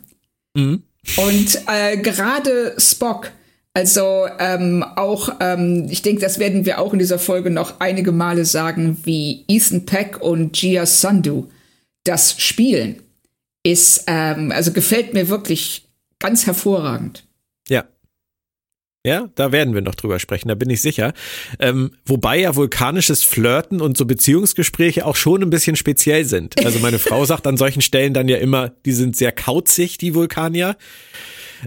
Mhm. 0.55 0.81
Und 1.17 1.61
äh, 1.67 1.97
gerade 1.97 2.73
Spock, 2.79 3.29
also 3.75 4.25
ähm, 4.39 4.83
auch, 4.95 5.35
ähm, 5.39 5.85
ich 5.91 6.01
denke, 6.01 6.21
das 6.21 6.39
werden 6.39 6.65
wir 6.65 6.79
auch 6.79 6.93
in 6.93 6.99
dieser 6.99 7.19
Folge 7.19 7.51
noch 7.51 7.79
einige 7.79 8.11
Male 8.11 8.43
sagen, 8.43 8.97
wie 9.03 9.45
Ethan 9.47 9.85
Peck 9.85 10.19
und 10.19 10.53
Gia 10.53 10.87
Sandu 10.87 11.47
das 12.03 12.41
spielen, 12.41 13.03
ist, 13.61 14.05
ähm, 14.07 14.51
also 14.51 14.71
gefällt 14.71 15.13
mir 15.13 15.29
wirklich 15.29 15.86
ganz 16.19 16.45
hervorragend. 16.45 17.27
Ja, 17.69 17.85
ja, 19.07 19.29
da 19.35 19.53
werden 19.53 19.73
wir 19.73 19.81
noch 19.81 19.95
drüber 19.95 20.19
sprechen, 20.19 20.49
da 20.49 20.55
bin 20.55 20.69
ich 20.69 20.81
sicher. 20.81 21.13
Ähm, 21.59 21.91
wobei 22.05 22.41
ja 22.41 22.57
vulkanisches 22.57 23.23
Flirten 23.23 23.79
und 23.79 23.95
so 23.95 24.05
Beziehungsgespräche 24.05 25.05
auch 25.05 25.15
schon 25.15 25.41
ein 25.43 25.49
bisschen 25.49 25.77
speziell 25.77 26.25
sind. 26.25 26.65
Also 26.65 26.79
meine 26.79 26.99
Frau 26.99 27.23
sagt 27.25 27.47
an 27.47 27.55
solchen 27.55 27.81
Stellen 27.81 28.13
dann 28.13 28.27
ja 28.27 28.35
immer, 28.35 28.73
die 28.85 28.91
sind 28.91 29.15
sehr 29.15 29.31
kauzig, 29.31 29.97
die 29.97 30.13
Vulkanier. 30.13 30.75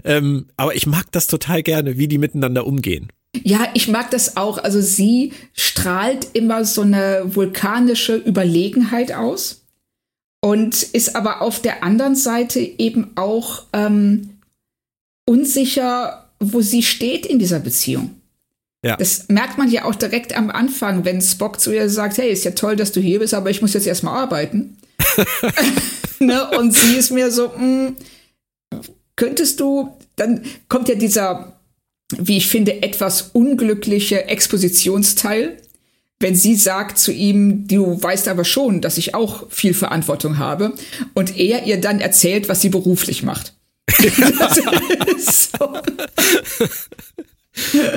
Ähm, 0.03 0.49
aber 0.55 0.75
ich 0.75 0.85
mag 0.85 1.11
das 1.13 1.25
total 1.25 1.63
gerne, 1.63 1.97
wie 1.97 2.07
die 2.07 2.19
miteinander 2.19 2.67
umgehen. 2.67 3.11
Ja, 3.41 3.69
ich 3.73 3.87
mag 3.87 4.11
das 4.11 4.37
auch. 4.37 4.59
Also 4.59 4.79
sie 4.79 5.33
strahlt 5.53 6.27
immer 6.33 6.63
so 6.63 6.81
eine 6.81 7.23
vulkanische 7.25 8.17
Überlegenheit 8.17 9.13
aus 9.13 9.65
und 10.41 10.83
ist 10.83 11.15
aber 11.15 11.41
auf 11.41 11.59
der 11.59 11.83
anderen 11.83 12.15
Seite 12.15 12.59
eben 12.59 13.13
auch 13.15 13.63
ähm, 13.73 14.30
unsicher 15.25 16.21
wo 16.41 16.61
sie 16.61 16.83
steht 16.83 17.25
in 17.25 17.39
dieser 17.39 17.59
Beziehung. 17.59 18.15
Ja. 18.83 18.97
Das 18.97 19.27
merkt 19.29 19.59
man 19.59 19.69
ja 19.69 19.85
auch 19.85 19.93
direkt 19.93 20.35
am 20.35 20.49
Anfang, 20.49 21.05
wenn 21.05 21.21
Spock 21.21 21.59
zu 21.59 21.71
ihr 21.71 21.87
sagt, 21.87 22.17
hey, 22.17 22.31
ist 22.31 22.43
ja 22.43 22.51
toll, 22.51 22.75
dass 22.75 22.91
du 22.91 22.99
hier 22.99 23.19
bist, 23.19 23.35
aber 23.35 23.51
ich 23.51 23.61
muss 23.61 23.75
jetzt 23.75 23.85
erstmal 23.85 24.17
arbeiten. 24.17 24.77
ne? 26.19 26.49
Und 26.57 26.73
sie 26.73 26.95
ist 26.95 27.11
mir 27.11 27.29
so, 27.29 27.49
mh, 27.49 27.57
hm, 27.57 27.95
könntest 29.15 29.59
du, 29.59 29.95
dann 30.15 30.43
kommt 30.67 30.89
ja 30.89 30.95
dieser, 30.95 31.59
wie 32.17 32.37
ich 32.37 32.47
finde, 32.47 32.81
etwas 32.81 33.29
unglückliche 33.33 34.25
Expositionsteil, 34.25 35.57
wenn 36.19 36.35
sie 36.35 36.55
sagt 36.55 36.97
zu 36.97 37.11
ihm, 37.11 37.67
du 37.67 38.01
weißt 38.01 38.27
aber 38.27 38.45
schon, 38.45 38.81
dass 38.81 38.97
ich 38.97 39.13
auch 39.13 39.49
viel 39.51 39.75
Verantwortung 39.75 40.39
habe, 40.39 40.73
und 41.13 41.37
er 41.37 41.65
ihr 41.65 41.79
dann 41.79 41.99
erzählt, 41.99 42.49
was 42.49 42.61
sie 42.61 42.69
beruflich 42.69 43.21
macht. 43.21 43.53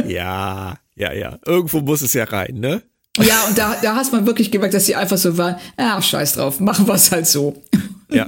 Ja, 0.06 0.78
ja, 0.96 1.12
ja. 1.12 1.38
Irgendwo 1.46 1.80
muss 1.80 2.02
es 2.02 2.12
ja 2.12 2.24
rein, 2.24 2.54
ne? 2.60 2.82
Ja, 3.18 3.44
und 3.48 3.56
da, 3.56 3.76
da 3.80 3.94
hast 3.94 4.12
man 4.12 4.26
wirklich 4.26 4.50
gemerkt, 4.50 4.74
dass 4.74 4.86
sie 4.86 4.96
einfach 4.96 5.18
so 5.18 5.38
waren, 5.38 5.56
ja, 5.78 6.02
scheiß 6.02 6.34
drauf, 6.34 6.58
machen 6.60 6.88
wir 6.88 6.94
es 6.94 7.12
halt 7.12 7.26
so. 7.26 7.62
Ja. 8.10 8.26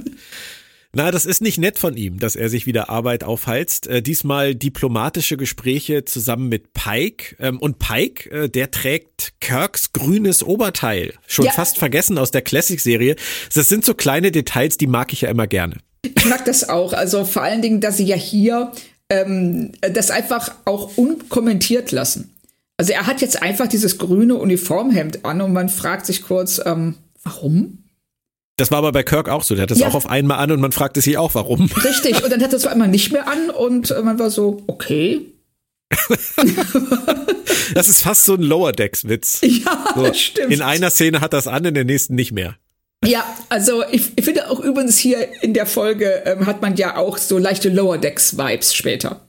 Na, 0.93 1.11
das 1.11 1.25
ist 1.25 1.41
nicht 1.41 1.59
nett 1.59 1.77
von 1.77 1.95
ihm, 1.95 2.17
dass 2.17 2.35
er 2.35 2.49
sich 2.49 2.65
wieder 2.65 2.89
Arbeit 2.89 3.23
aufheizt. 3.23 3.85
Äh, 3.87 4.01
diesmal 4.01 4.55
diplomatische 4.55 5.37
Gespräche 5.37 6.05
zusammen 6.05 6.49
mit 6.49 6.73
Pike. 6.73 7.35
Ähm, 7.39 7.59
und 7.59 7.77
Pike, 7.77 8.31
äh, 8.31 8.49
der 8.49 8.71
trägt 8.71 9.33
Kirks 9.39 9.91
grünes 9.91 10.41
Oberteil. 10.41 11.13
Schon 11.27 11.45
ja. 11.45 11.51
fast 11.51 11.77
vergessen 11.77 12.17
aus 12.17 12.31
der 12.31 12.41
Classic-Serie. 12.41 13.15
Das 13.53 13.69
sind 13.69 13.85
so 13.85 13.93
kleine 13.93 14.31
Details, 14.31 14.77
die 14.77 14.87
mag 14.87 15.13
ich 15.13 15.21
ja 15.21 15.29
immer 15.29 15.45
gerne. 15.45 15.77
Ich 16.01 16.25
mag 16.25 16.45
das 16.45 16.69
auch. 16.69 16.93
Also 16.93 17.25
vor 17.25 17.43
allen 17.43 17.61
Dingen, 17.61 17.81
dass 17.81 17.97
sie 17.97 18.05
ja 18.05 18.15
hier 18.15 18.71
ähm, 19.09 19.71
das 19.81 20.11
einfach 20.11 20.51
auch 20.65 20.97
unkommentiert 20.97 21.91
lassen. 21.91 22.33
Also 22.77 22.93
er 22.93 23.07
hat 23.07 23.21
jetzt 23.21 23.41
einfach 23.41 23.67
dieses 23.67 23.97
grüne 23.97 24.35
Uniformhemd 24.35 25.25
an 25.25 25.41
und 25.41 25.51
man 25.51 25.69
fragt 25.69 26.05
sich 26.05 26.21
kurz, 26.21 26.61
ähm, 26.63 26.95
warum? 27.23 27.79
Das 28.57 28.71
war 28.71 28.79
aber 28.79 28.91
bei 28.91 29.03
Kirk 29.03 29.29
auch 29.29 29.43
so. 29.43 29.55
Der 29.55 29.63
hat 29.63 29.71
das 29.71 29.79
ja. 29.79 29.87
auch 29.87 29.95
auf 29.95 30.09
einmal 30.09 30.39
an 30.39 30.51
und 30.51 30.59
man 30.59 30.71
fragte 30.71 31.01
sich 31.01 31.17
auch, 31.17 31.35
warum. 31.35 31.69
Richtig. 31.83 32.23
Und 32.23 32.31
dann 32.31 32.41
hat 32.41 32.53
er 32.53 32.57
es 32.57 32.65
auf 32.65 32.71
einmal 32.71 32.87
nicht 32.87 33.11
mehr 33.11 33.27
an 33.27 33.49
und 33.49 33.93
man 34.03 34.19
war 34.19 34.29
so, 34.29 34.63
okay. 34.67 35.25
das 37.73 37.87
ist 37.87 38.01
fast 38.01 38.25
so 38.25 38.33
ein 38.33 38.41
Lower 38.41 38.73
Decks 38.73 39.07
Witz. 39.07 39.41
Ja, 39.41 39.93
so, 39.95 40.13
stimmt. 40.13 40.51
In 40.51 40.61
einer 40.61 40.89
Szene 40.89 41.21
hat 41.21 41.33
das 41.33 41.47
an, 41.47 41.65
in 41.65 41.73
der 41.73 41.85
nächsten 41.85 42.15
nicht 42.15 42.31
mehr. 42.31 42.57
Ja, 43.05 43.25
also 43.49 43.83
ich, 43.91 44.11
ich, 44.15 44.25
finde 44.25 44.49
auch 44.49 44.59
übrigens 44.59 44.97
hier 44.97 45.43
in 45.43 45.53
der 45.53 45.65
Folge 45.65 46.23
ähm, 46.25 46.45
hat 46.45 46.61
man 46.61 46.75
ja 46.75 46.97
auch 46.97 47.17
so 47.17 47.37
leichte 47.37 47.69
Lower 47.69 47.97
Decks 47.97 48.37
Vibes 48.37 48.73
später, 48.73 49.21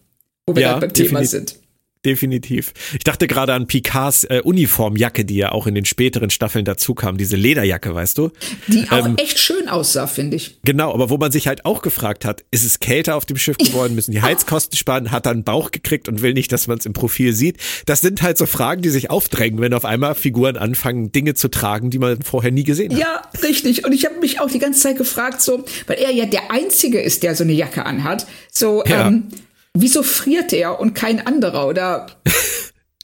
wo 0.46 0.56
wir 0.56 0.62
ja, 0.62 0.78
beim 0.78 0.92
Thema 0.92 1.24
sind 1.24 1.56
definitiv. 2.04 2.72
Ich 2.92 3.04
dachte 3.04 3.26
gerade 3.26 3.54
an 3.54 3.66
Picards 3.66 4.24
äh, 4.24 4.40
Uniformjacke, 4.42 5.24
die 5.24 5.36
ja 5.36 5.52
auch 5.52 5.66
in 5.66 5.74
den 5.74 5.84
späteren 5.84 6.30
Staffeln 6.30 6.64
dazu 6.64 6.94
kam, 6.94 7.16
diese 7.18 7.36
Lederjacke, 7.36 7.94
weißt 7.94 8.18
du? 8.18 8.30
Die 8.68 8.88
auch 8.90 9.06
ähm, 9.06 9.16
echt 9.16 9.38
schön 9.38 9.68
aussah, 9.68 10.06
finde 10.06 10.36
ich. 10.36 10.58
Genau, 10.64 10.92
aber 10.92 11.10
wo 11.10 11.16
man 11.16 11.32
sich 11.32 11.48
halt 11.48 11.64
auch 11.64 11.82
gefragt 11.82 12.24
hat, 12.24 12.44
ist 12.50 12.64
es 12.64 12.80
kälter 12.80 13.16
auf 13.16 13.26
dem 13.26 13.36
Schiff 13.36 13.58
geworden, 13.58 13.94
müssen 13.94 14.12
die 14.12 14.22
Heizkosten 14.28 14.76
sparen, 14.76 15.10
hat 15.10 15.26
dann 15.26 15.44
Bauch 15.44 15.70
gekriegt 15.70 16.08
und 16.08 16.22
will 16.22 16.34
nicht, 16.34 16.52
dass 16.52 16.66
man 16.66 16.78
es 16.78 16.86
im 16.86 16.92
Profil 16.92 17.32
sieht. 17.32 17.58
Das 17.86 18.00
sind 18.00 18.22
halt 18.22 18.38
so 18.38 18.46
Fragen, 18.46 18.82
die 18.82 18.90
sich 18.90 19.10
aufdrängen, 19.10 19.60
wenn 19.60 19.74
auf 19.74 19.84
einmal 19.84 20.14
Figuren 20.14 20.56
anfangen, 20.56 21.12
Dinge 21.12 21.34
zu 21.34 21.48
tragen, 21.48 21.90
die 21.90 21.98
man 21.98 22.22
vorher 22.22 22.50
nie 22.50 22.64
gesehen 22.64 22.92
hat. 22.92 23.00
Ja, 23.00 23.22
richtig. 23.42 23.84
Und 23.84 23.92
ich 23.92 24.04
habe 24.04 24.18
mich 24.20 24.40
auch 24.40 24.50
die 24.50 24.58
ganze 24.58 24.80
Zeit 24.80 24.98
gefragt, 24.98 25.42
so, 25.42 25.64
weil 25.86 25.98
er 25.98 26.12
ja 26.12 26.26
der 26.26 26.50
Einzige 26.50 27.00
ist, 27.00 27.22
der 27.22 27.34
so 27.34 27.44
eine 27.44 27.52
Jacke 27.52 27.84
anhat, 27.84 28.26
so, 28.52 28.84
ja. 28.86 29.08
ähm, 29.08 29.28
wieso 29.74 30.02
friert 30.02 30.52
er 30.52 30.80
und 30.80 30.94
kein 30.94 31.26
anderer? 31.26 31.68
Oder 31.68 32.06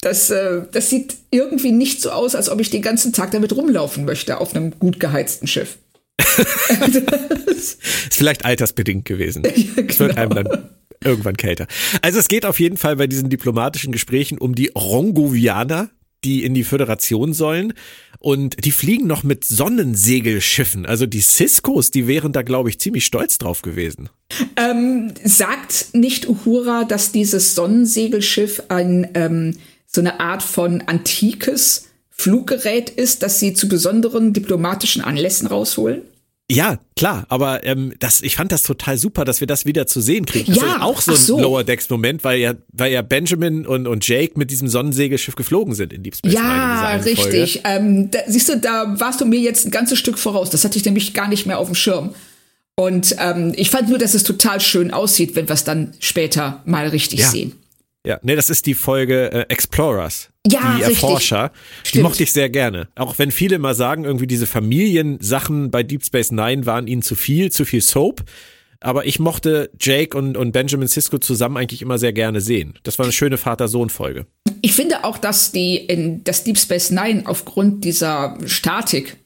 das, 0.01 0.31
äh, 0.31 0.63
das 0.71 0.91
sieht 0.91 1.17
irgendwie 1.31 1.73
nicht 1.73 2.01
so 2.01 2.11
aus, 2.11 2.35
als 2.35 2.49
ob 2.51 2.61
ich 2.61 2.71
den 2.71 2.83
ganzen 2.83 3.13
Tag 3.13 3.31
damit 3.31 3.57
rumlaufen 3.57 4.05
möchte 4.05 4.39
auf 4.39 4.55
einem 4.55 4.79
gut 4.79 5.01
geheizten 5.01 5.47
Schiff. 5.47 5.79
ist 7.47 7.79
vielleicht 8.13 8.45
altersbedingt 8.45 9.05
gewesen. 9.05 9.43
Ja, 9.55 9.75
genau. 9.77 9.89
Es 9.89 10.01
wird 10.01 10.17
einem 10.17 10.35
dann 10.35 10.71
irgendwann 11.03 11.37
kälter. 11.37 11.67
Also 12.03 12.19
es 12.19 12.29
geht 12.29 12.47
auf 12.47 12.61
jeden 12.61 12.77
Fall 12.77 12.97
bei 12.97 13.07
diesen 13.07 13.31
diplomatischen 13.31 13.93
Gesprächen 13.93 14.39
um 14.39 14.55
die 14.55 14.71
Rongovianer, 14.77 15.91
die 16.25 16.45
in 16.45 16.55
die 16.55 16.65
Föderation 16.65 17.33
sollen. 17.33 17.75
Und 18.19 18.65
die 18.65 18.73
fliegen 18.73 19.07
noch 19.07 19.23
mit 19.23 19.45
Sonnensegelschiffen. 19.45 20.87
Also 20.87 21.05
die 21.05 21.21
Ciscos, 21.21 21.91
die 21.91 22.07
wären 22.07 22.33
da, 22.33 22.41
glaube 22.41 22.71
ich, 22.71 22.81
ziemlich 22.81 23.05
stolz 23.05 23.37
drauf 23.37 23.61
gewesen. 23.61 24.09
Ähm, 24.57 25.13
sagt 25.23 25.89
nicht 25.93 26.27
Uhura, 26.27 26.85
dass 26.85 27.13
dieses 27.13 27.55
Sonnensegelschiff 27.55 28.63
ein, 28.69 29.09
ähm, 29.13 29.59
so 29.87 30.01
eine 30.01 30.21
Art 30.21 30.43
von 30.43 30.83
antikes 30.87 31.89
Fluggerät 32.11 32.89
ist, 32.89 33.23
das 33.23 33.41
sie 33.41 33.53
zu 33.53 33.69
besonderen 33.69 34.33
diplomatischen 34.33 35.03
Anlässen 35.03 35.47
rausholen? 35.47 36.01
Ja, 36.51 36.79
klar, 36.95 37.25
aber 37.31 37.65
ähm, 37.65 37.95
das, 38.01 38.21
ich 38.21 38.37
fand 38.37 38.53
das 38.53 38.63
total 38.65 38.99
super, 38.99 39.25
dass 39.25 39.41
wir 39.41 39.47
das 39.47 39.65
wieder 39.65 39.87
zu 39.87 40.03
sehen 40.03 40.27
kriegen. 40.27 40.53
Das 40.53 40.63
Ja, 40.63 40.75
ist 40.77 40.83
auch 40.83 41.01
so 41.01 41.13
ein 41.13 41.17
so. 41.17 41.41
Lower 41.41 41.65
Decks 41.65 41.89
Moment, 41.89 42.23
weil 42.23 42.39
ja, 42.39 42.55
weil 42.71 42.93
ja 42.93 43.01
Benjamin 43.01 43.67
und, 43.67 43.87
und 43.87 44.07
Jake 44.07 44.39
mit 44.39 44.51
diesem 44.51 44.69
Sonnensegelschiff 44.69 45.37
geflogen 45.37 45.75
sind 45.75 45.95
in 45.95 46.03
Deep 46.03 46.17
Space 46.17 46.33
Ja, 46.35 46.97
richtig. 46.97 47.63
Ähm, 47.65 48.11
da, 48.11 48.19
siehst 48.27 48.51
du, 48.51 48.59
da 48.59 48.95
warst 49.01 49.23
du 49.23 49.25
mir 49.25 49.41
jetzt 49.41 49.67
ein 49.67 49.71
ganzes 49.71 49.99
Stück 49.99 50.19
voraus. 50.19 50.51
Das 50.51 50.65
hatte 50.65 50.77
ich 50.77 50.85
nämlich 50.85 51.15
gar 51.15 51.29
nicht 51.29 51.47
mehr 51.47 51.59
auf 51.59 51.67
dem 51.69 51.75
Schirm. 51.75 52.15
Und 52.77 53.17
ähm, 53.21 53.53
ich 53.57 53.71
fand 53.71 53.89
nur, 53.89 53.99
dass 53.99 54.13
es 54.13 54.23
total 54.25 54.61
schön 54.61 54.91
aussieht, 54.91 55.37
wenn 55.37 55.49
wir 55.49 55.55
es 55.55 55.65
dann 55.65 55.95
später 55.99 56.63
mal 56.67 56.89
richtig 56.89 57.21
Ja. 57.21 57.29
sehen. 57.31 57.53
Ja, 58.07 58.19
nee, 58.23 58.37
das 58.37 58.51
ist 58.51 58.67
die 58.67 58.75
Folge 58.75 59.33
äh, 59.33 59.47
Explorers. 59.49 60.29
Ja, 60.47 60.77
die 60.77 60.83
richtig. 60.83 61.03
Erforscher. 61.03 61.53
Die 61.85 61.89
Stimmt. 61.89 62.05
mochte 62.05 62.23
ich 62.23 62.33
sehr 62.33 62.51
gerne. 62.51 62.89
Auch 62.97 63.19
wenn 63.19 63.31
viele 63.31 63.59
mal 63.59 63.75
sagen, 63.75 64.05
irgendwie 64.05 64.27
diese 64.27 64.47
Familiensachen 64.47 65.71
bei 65.71 65.83
Deep 65.83 66.05
Space 66.05 66.31
Nine 66.31 66.67
waren 66.67 66.87
ihnen 66.87 67.01
zu 67.01 67.15
viel, 67.15 67.51
zu 67.51 67.65
viel 67.65 67.81
Soap. 67.81 68.25
Aber 68.81 69.07
ich 69.07 69.19
mochte 69.19 69.71
Jake 69.81 70.17
und, 70.17 70.37
und 70.37 70.53
Benjamin 70.53 70.89
Sisko 70.89 71.17
zusammen 71.17 71.57
eigentlich 71.57 71.81
immer 71.81 71.97
sehr 71.97 72.13
gerne 72.13 72.43
sehen. 72.43 72.75
Das 72.83 72.99
war 72.99 73.07
eine 73.07 73.15
schöne 73.15 73.39
Vater-Sohn-Folge. 73.39 74.27
Ich 74.61 74.75
finde 74.75 75.05
auch, 75.05 75.17
dass 75.17 75.53
die 75.53 75.77
in 75.77 76.23
das 76.25 76.45
Deep 76.45 76.59
Space 76.59 76.91
Nine 76.91 77.23
aufgrund 77.25 77.85
dieser 77.85 78.37
Statik 78.45 79.17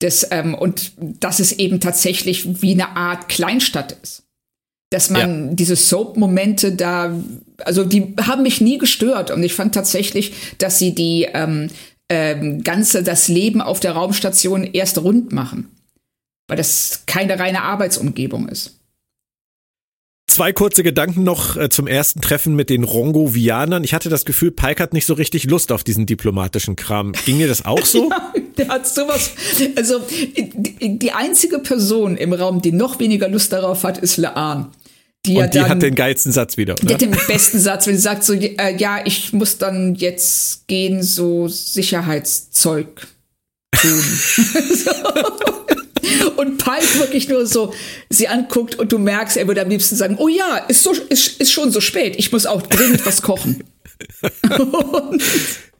des 0.00 0.26
ähm, 0.30 0.54
und 0.54 0.92
dass 0.98 1.40
es 1.40 1.52
eben 1.52 1.80
tatsächlich 1.80 2.62
wie 2.62 2.72
eine 2.72 2.96
Art 2.96 3.28
Kleinstadt 3.28 3.96
ist. 4.02 4.22
Dass 4.90 5.10
man 5.10 5.56
diese 5.56 5.76
Soap-Momente 5.76 6.72
da, 6.72 7.14
also 7.58 7.84
die 7.84 8.14
haben 8.20 8.42
mich 8.42 8.60
nie 8.60 8.78
gestört 8.78 9.30
und 9.30 9.42
ich 9.42 9.54
fand 9.54 9.74
tatsächlich, 9.74 10.32
dass 10.58 10.78
sie 10.78 10.94
die 10.94 11.28
ähm, 11.32 11.68
ähm, 12.08 12.62
ganze 12.62 13.02
das 13.02 13.28
Leben 13.28 13.60
auf 13.60 13.80
der 13.80 13.92
Raumstation 13.92 14.64
erst 14.64 14.98
rund 14.98 15.32
machen, 15.32 15.70
weil 16.48 16.56
das 16.56 17.04
keine 17.06 17.38
reine 17.38 17.62
Arbeitsumgebung 17.62 18.48
ist. 18.48 18.78
Zwei 20.26 20.52
kurze 20.52 20.82
Gedanken 20.82 21.22
noch 21.22 21.56
äh, 21.56 21.68
zum 21.68 21.86
ersten 21.86 22.20
Treffen 22.20 22.56
mit 22.56 22.70
den 22.70 22.82
Rongovianern. 22.82 23.84
Ich 23.84 23.94
hatte 23.94 24.08
das 24.08 24.24
Gefühl, 24.24 24.50
Pike 24.50 24.82
hat 24.82 24.92
nicht 24.92 25.06
so 25.06 25.14
richtig 25.14 25.44
Lust 25.44 25.70
auf 25.70 25.84
diesen 25.84 26.06
diplomatischen 26.06 26.76
Kram. 26.76 27.12
Ging 27.24 27.38
dir 27.38 27.46
das 27.46 27.64
auch 27.64 27.84
so? 27.84 28.10
Der 28.58 28.68
hat 28.68 28.86
sowas. 28.86 29.32
Also 29.76 30.00
die, 30.00 30.98
die 30.98 31.12
einzige 31.12 31.58
Person 31.58 32.16
im 32.16 32.32
Raum, 32.32 32.62
die 32.62 32.72
noch 32.72 32.98
weniger 33.00 33.28
Lust 33.28 33.52
darauf 33.52 33.84
hat, 33.84 33.98
ist 33.98 34.16
Laan. 34.16 34.72
Die 35.26 35.36
Und 35.36 35.54
die 35.54 35.58
dann, 35.58 35.68
hat 35.68 35.82
den 35.82 35.94
geilsten 35.94 36.32
Satz 36.32 36.56
wieder, 36.56 36.74
die 36.74 36.84
oder? 36.84 36.94
hat 36.94 37.00
den 37.00 37.16
besten 37.26 37.58
Satz, 37.58 37.86
wenn 37.86 37.96
sie 37.96 38.02
sagt 38.02 38.24
so, 38.24 38.34
äh, 38.34 38.76
ja, 38.76 39.00
ich 39.04 39.32
muss 39.32 39.56
dann 39.58 39.94
jetzt 39.94 40.66
gehen, 40.68 41.02
so 41.02 41.48
Sicherheitszeug 41.48 43.06
tun. 43.80 44.02
so. 44.74 44.90
Und 46.36 46.58
Pike 46.58 46.98
wirklich 46.98 47.28
nur 47.28 47.46
so 47.46 47.72
sie 48.10 48.28
anguckt 48.28 48.74
und 48.74 48.92
du 48.92 48.98
merkst, 48.98 49.36
er 49.36 49.46
würde 49.46 49.62
am 49.62 49.70
liebsten 49.70 49.96
sagen, 49.96 50.16
oh 50.18 50.28
ja, 50.28 50.58
ist, 50.68 50.82
so, 50.82 50.92
ist, 50.92 51.40
ist 51.40 51.52
schon 51.52 51.70
so 51.70 51.80
spät, 51.80 52.16
ich 52.18 52.30
muss 52.32 52.44
auch 52.44 52.62
dringend 52.62 53.06
was 53.06 53.22
kochen. 53.22 53.64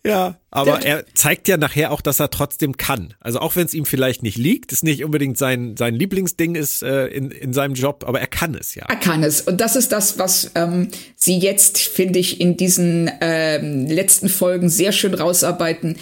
Ja, 0.06 0.36
aber 0.50 0.84
er 0.84 1.06
zeigt 1.14 1.48
ja 1.48 1.56
nachher 1.56 1.90
auch, 1.90 2.02
dass 2.02 2.20
er 2.20 2.28
trotzdem 2.28 2.76
kann. 2.76 3.14
Also 3.20 3.38
auch 3.38 3.56
wenn 3.56 3.64
es 3.64 3.72
ihm 3.72 3.86
vielleicht 3.86 4.22
nicht 4.22 4.36
liegt, 4.36 4.70
ist 4.70 4.84
nicht 4.84 5.02
unbedingt 5.02 5.38
sein, 5.38 5.76
sein 5.78 5.94
Lieblingsding 5.94 6.56
ist 6.56 6.82
äh, 6.82 7.06
in, 7.06 7.30
in 7.30 7.54
seinem 7.54 7.74
Job, 7.74 8.04
aber 8.06 8.20
er 8.20 8.26
kann 8.26 8.54
es 8.54 8.74
ja. 8.74 8.84
Er 8.86 8.96
kann 8.96 9.22
es. 9.22 9.40
Und 9.40 9.62
das 9.62 9.76
ist 9.76 9.92
das, 9.92 10.18
was 10.18 10.50
ähm, 10.56 10.88
sie 11.16 11.38
jetzt, 11.38 11.78
finde 11.78 12.18
ich, 12.18 12.38
in 12.38 12.58
diesen 12.58 13.10
ähm, 13.22 13.86
letzten 13.86 14.28
Folgen 14.28 14.68
sehr 14.68 14.92
schön 14.92 15.14
rausarbeiten. 15.14 15.96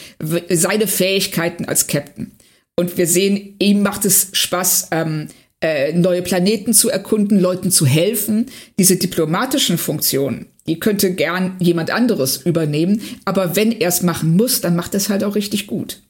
Seine 0.49 0.89
Fähigkeiten 0.89 1.67
als 1.67 1.87
Captain. 1.87 2.33
Und 2.75 2.97
wir 2.99 3.07
sehen, 3.07 3.55
ihm 3.61 3.83
macht 3.83 4.05
es 4.05 4.31
Spaß, 4.33 4.89
ähm, 4.91 5.29
äh, 5.63 5.93
neue 5.93 6.23
Planeten 6.23 6.75
zu 6.75 6.91
erkunden, 6.91 7.41
Leuten 7.41 7.71
zu 7.71 7.87
helfen. 7.87 8.47
Diese 8.79 8.97
diplomatischen 8.97 9.79
Funktionen, 9.79 10.47
die 10.67 10.79
könnte 10.79 11.15
gern 11.15 11.57
jemand 11.61 11.91
anderes 11.91 12.39
übernehmen. 12.39 13.01
Aber 13.25 13.57
wenn 13.57 13.73
er 13.73 13.89
es 13.89 14.03
machen 14.03 14.37
muss, 14.37 14.61
dann 14.61 14.77
macht 14.77 14.95
es 14.95 15.09
halt 15.09 15.25
auch 15.25 15.35
richtig 15.37 15.67
gut. 15.67 16.03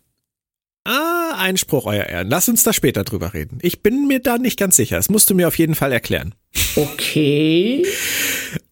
Ah, 0.84 1.34
Einspruch, 1.38 1.86
euer 1.86 2.06
Ehren. 2.06 2.28
Lass 2.28 2.48
uns 2.48 2.64
da 2.64 2.72
später 2.72 3.04
drüber 3.04 3.34
reden. 3.34 3.58
Ich 3.62 3.82
bin 3.82 4.08
mir 4.08 4.18
da 4.20 4.38
nicht 4.38 4.58
ganz 4.58 4.74
sicher. 4.74 4.96
Das 4.96 5.10
musst 5.10 5.30
du 5.30 5.34
mir 5.34 5.46
auf 5.46 5.56
jeden 5.56 5.76
Fall 5.76 5.92
erklären. 5.92 6.34
Okay. 6.74 7.86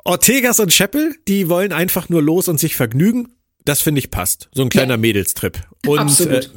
Ortegas 0.04 0.58
und 0.58 0.72
Scheppel, 0.72 1.14
die 1.28 1.48
wollen 1.48 1.72
einfach 1.72 2.08
nur 2.08 2.22
los 2.22 2.48
und 2.48 2.58
sich 2.58 2.74
vergnügen. 2.74 3.28
Das 3.64 3.80
finde 3.82 4.00
ich 4.00 4.10
passt. 4.10 4.48
So 4.52 4.62
ein 4.62 4.70
kleiner 4.70 4.94
Ja. 4.94 4.98
Mädelstrip. 4.98 5.60
Und 5.86 5.98
Absolut. 5.98 6.50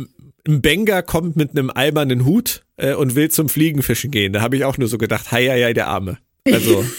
Äh, 0.47 0.51
Mbenga 0.51 1.01
kommt 1.01 1.35
mit 1.35 1.51
einem 1.51 1.69
albernen 1.69 2.25
Hut 2.25 2.63
äh, 2.77 2.93
und 2.93 3.15
will 3.15 3.29
zum 3.29 3.49
Fliegenfischen 3.49 4.11
gehen. 4.11 4.33
Da 4.33 4.41
habe 4.41 4.55
ich 4.55 4.65
auch 4.65 4.77
nur 4.77 4.87
so 4.87 4.97
gedacht, 4.97 5.31
hei, 5.31 5.47
hei, 5.47 5.63
hei, 5.63 5.73
der 5.73 5.87
Arme. 5.87 6.17
Also, 6.45 6.85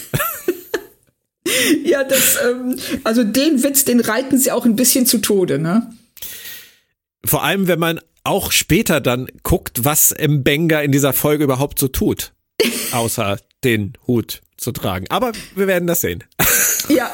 Ja, 1.83 2.03
das, 2.03 2.37
ähm, 2.43 2.77
also 3.03 3.23
den 3.23 3.63
Witz, 3.63 3.85
den 3.85 3.99
reiten 3.99 4.37
sie 4.37 4.51
auch 4.51 4.65
ein 4.65 4.75
bisschen 4.75 5.05
zu 5.05 5.19
Tode, 5.19 5.59
ne? 5.59 5.91
vor 7.25 7.43
allem, 7.43 7.67
wenn 7.67 7.79
man 7.79 7.99
auch 8.23 8.51
später 8.51 9.01
dann 9.01 9.27
guckt, 9.43 9.83
was 9.83 10.15
Mbenga 10.19 10.81
in 10.81 10.91
dieser 10.91 11.13
Folge 11.13 11.43
überhaupt 11.43 11.79
so 11.79 11.87
tut. 11.87 12.33
Außer 12.91 13.39
den 13.63 13.93
Hut 14.07 14.41
zu 14.57 14.71
tragen. 14.71 15.05
Aber 15.09 15.31
wir 15.55 15.67
werden 15.67 15.87
das 15.87 16.01
sehen. 16.01 16.23
Ja. 16.87 17.11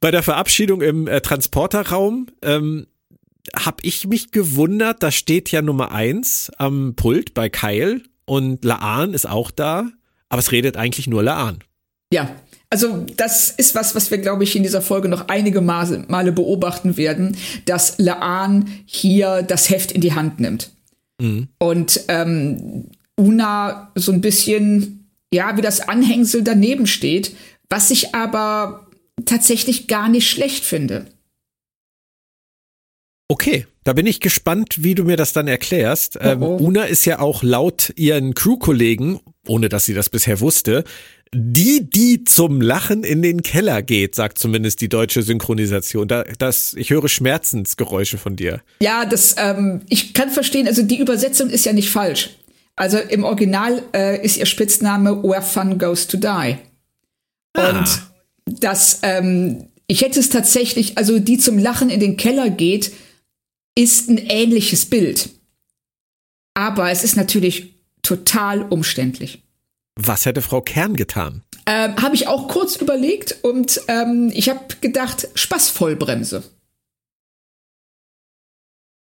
Bei 0.00 0.10
der 0.10 0.22
Verabschiedung 0.22 0.80
im 0.82 1.06
äh, 1.06 1.20
Transporterraum 1.20 2.28
ähm, 2.42 2.86
habe 3.56 3.78
ich 3.82 4.06
mich 4.06 4.30
gewundert, 4.30 5.02
da 5.02 5.10
steht 5.10 5.50
ja 5.50 5.62
Nummer 5.62 5.92
eins 5.92 6.50
am 6.56 6.94
Pult 6.96 7.34
bei 7.34 7.48
Kyle 7.48 8.00
und 8.24 8.64
Laan 8.64 9.14
ist 9.14 9.28
auch 9.28 9.50
da, 9.50 9.90
aber 10.28 10.40
es 10.40 10.52
redet 10.52 10.76
eigentlich 10.76 11.06
nur 11.06 11.22
Laan. 11.22 11.58
Ja, 12.12 12.30
also 12.70 13.06
das 13.16 13.50
ist 13.50 13.74
was, 13.74 13.94
was 13.94 14.10
wir, 14.10 14.18
glaube 14.18 14.44
ich, 14.44 14.54
in 14.54 14.62
dieser 14.62 14.82
Folge 14.82 15.08
noch 15.08 15.28
einige 15.28 15.60
Male, 15.60 16.04
Male 16.08 16.32
beobachten 16.32 16.96
werden, 16.96 17.36
dass 17.64 17.98
Laan 17.98 18.70
hier 18.84 19.42
das 19.42 19.70
Heft 19.70 19.92
in 19.92 20.00
die 20.00 20.14
Hand 20.14 20.40
nimmt. 20.40 20.70
Und 21.58 22.00
ähm, 22.08 22.86
Una 23.16 23.90
so 23.94 24.12
ein 24.12 24.20
bisschen, 24.20 25.10
ja, 25.32 25.56
wie 25.56 25.62
das 25.62 25.80
Anhängsel 25.80 26.42
daneben 26.42 26.86
steht, 26.86 27.34
was 27.68 27.90
ich 27.90 28.14
aber 28.14 28.86
tatsächlich 29.24 29.88
gar 29.88 30.08
nicht 30.08 30.28
schlecht 30.28 30.64
finde. 30.64 31.06
Okay, 33.28 33.66
da 33.84 33.92
bin 33.92 34.06
ich 34.06 34.20
gespannt, 34.20 34.82
wie 34.82 34.94
du 34.94 35.04
mir 35.04 35.18
das 35.18 35.34
dann 35.34 35.48
erklärst. 35.48 36.18
Ähm, 36.20 36.42
oh. 36.42 36.56
Una 36.56 36.84
ist 36.84 37.04
ja 37.04 37.18
auch 37.18 37.42
laut 37.42 37.92
ihren 37.96 38.34
Crew-Kollegen, 38.34 39.20
ohne 39.46 39.68
dass 39.68 39.84
sie 39.84 39.92
das 39.92 40.08
bisher 40.08 40.40
wusste, 40.40 40.84
die, 41.34 41.88
die 41.90 42.24
zum 42.24 42.60
Lachen 42.60 43.04
in 43.04 43.20
den 43.20 43.42
Keller 43.42 43.82
geht, 43.82 44.14
sagt 44.14 44.38
zumindest 44.38 44.80
die 44.80 44.88
deutsche 44.88 45.22
Synchronisation. 45.22 46.08
Da, 46.08 46.24
das, 46.38 46.72
ich 46.74 46.88
höre 46.88 47.08
Schmerzensgeräusche 47.08 48.16
von 48.16 48.34
dir. 48.34 48.62
Ja, 48.80 49.04
das, 49.04 49.36
ähm, 49.38 49.82
ich 49.90 50.14
kann 50.14 50.30
verstehen, 50.30 50.66
also 50.66 50.82
die 50.82 50.98
Übersetzung 50.98 51.50
ist 51.50 51.66
ja 51.66 51.74
nicht 51.74 51.90
falsch. 51.90 52.30
Also 52.76 52.98
im 52.98 53.24
Original 53.24 53.82
äh, 53.94 54.24
ist 54.24 54.38
ihr 54.38 54.46
Spitzname 54.46 55.22
Where 55.22 55.42
Fun 55.42 55.78
Goes 55.78 56.06
to 56.06 56.16
Die. 56.16 56.56
Und 57.56 58.02
das, 58.60 59.00
ähm, 59.02 59.68
ich 59.86 60.02
hätte 60.02 60.20
es 60.20 60.30
tatsächlich, 60.30 60.96
also 60.96 61.18
die 61.18 61.38
zum 61.38 61.58
Lachen 61.58 61.90
in 61.90 62.00
den 62.00 62.16
Keller 62.16 62.50
geht, 62.50 62.92
ist 63.78 64.08
ein 64.08 64.18
ähnliches 64.18 64.86
Bild. 64.86 65.30
Aber 66.54 66.90
es 66.90 67.04
ist 67.04 67.14
natürlich 67.16 67.74
total 68.02 68.62
umständlich. 68.62 69.44
Was 69.94 70.26
hätte 70.26 70.42
Frau 70.42 70.60
Kern 70.60 70.96
getan? 70.96 71.42
Ähm, 71.66 71.94
habe 72.02 72.16
ich 72.16 72.26
auch 72.26 72.48
kurz 72.48 72.76
überlegt 72.76 73.36
und 73.42 73.80
ähm, 73.86 74.32
ich 74.34 74.48
habe 74.48 74.60
gedacht, 74.80 75.28
Spaßvollbremse. 75.34 76.42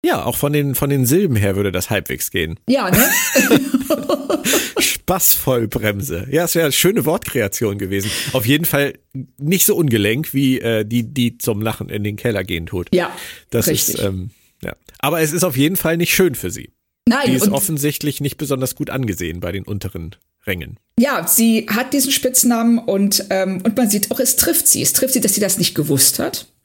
Ja, 0.05 0.25
auch 0.25 0.37
von 0.37 0.53
den, 0.53 0.75
von 0.75 0.91
den 0.91 1.07
Silben 1.07 1.37
her 1.37 1.55
würde 1.55 1.71
das 1.71 1.91
halbwegs 1.91 2.31
gehen. 2.31 2.59
Ja, 2.69 2.91
ne? 2.91 2.99
Spaßvollbremse. 4.81 6.27
Ja, 6.31 6.45
es 6.45 6.55
wäre 6.55 6.67
eine 6.67 6.73
schöne 6.73 7.05
Wortkreation 7.05 7.79
gewesen. 7.79 8.11
Auf 8.33 8.47
jeden 8.47 8.65
Fall 8.65 8.95
nicht 9.37 9.67
so 9.67 9.77
ungelenk 9.77 10.35
wie 10.35 10.61
äh, 10.61 10.85
die, 10.85 11.03
die 11.05 11.39
zum 11.39 11.63
Lachen 11.63 11.89
in 11.91 12.03
den 12.05 12.17
Keller 12.17 12.43
gehen 12.45 12.67
tut. 12.67 12.89
ja, 12.93 13.15
Das 13.51 13.69
richtig. 13.69 13.97
ist, 13.97 14.03
ähm, 14.05 14.31
ja. 14.63 14.75
Aber 14.99 15.21
es 15.21 15.33
ist 15.33 15.45
auf 15.45 15.57
jeden 15.57 15.77
Fall 15.77 15.97
nicht 15.97 16.15
schön 16.15 16.35
für 16.35 16.51
sie. 16.51 16.73
Nein, 17.09 17.27
Die 17.27 17.33
ist 17.35 17.49
offensichtlich 17.49 18.21
nicht 18.21 18.37
besonders 18.37 18.75
gut 18.75 18.91
angesehen 18.91 19.41
bei 19.41 19.53
den 19.53 19.65
unteren 19.65 20.17
Rängen. 20.47 20.79
Ja, 20.99 21.27
sie 21.27 21.67
hat 21.69 21.93
diesen 21.95 22.13
Spitznamen 22.13 22.79
und, 22.79 23.25
ähm, 23.31 23.63
und 23.65 23.77
man 23.77 23.89
sieht 23.89 24.11
auch, 24.11 24.21
es 24.21 24.37
trifft 24.37 24.67
sie. 24.67 24.83
Es 24.83 24.93
trifft 24.93 25.15
sie, 25.15 25.21
dass 25.21 25.35
sie 25.35 25.41
das 25.41 25.59
nicht 25.59 25.75
gewusst 25.75 26.19
hat. 26.19 26.47
Und 26.53 26.59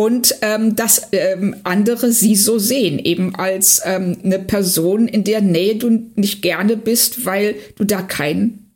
und 0.00 0.34
ähm, 0.40 0.76
dass 0.76 1.08
ähm, 1.12 1.56
andere 1.64 2.10
sie 2.10 2.34
so 2.34 2.58
sehen, 2.58 2.98
eben 2.98 3.34
als 3.34 3.82
ähm, 3.84 4.16
eine 4.24 4.38
Person, 4.38 5.08
in 5.08 5.24
der 5.24 5.42
Nähe 5.42 5.76
du 5.76 5.90
nicht 6.14 6.40
gerne 6.40 6.78
bist, 6.78 7.26
weil 7.26 7.56
du 7.76 7.84
da 7.84 8.00
kein 8.00 8.70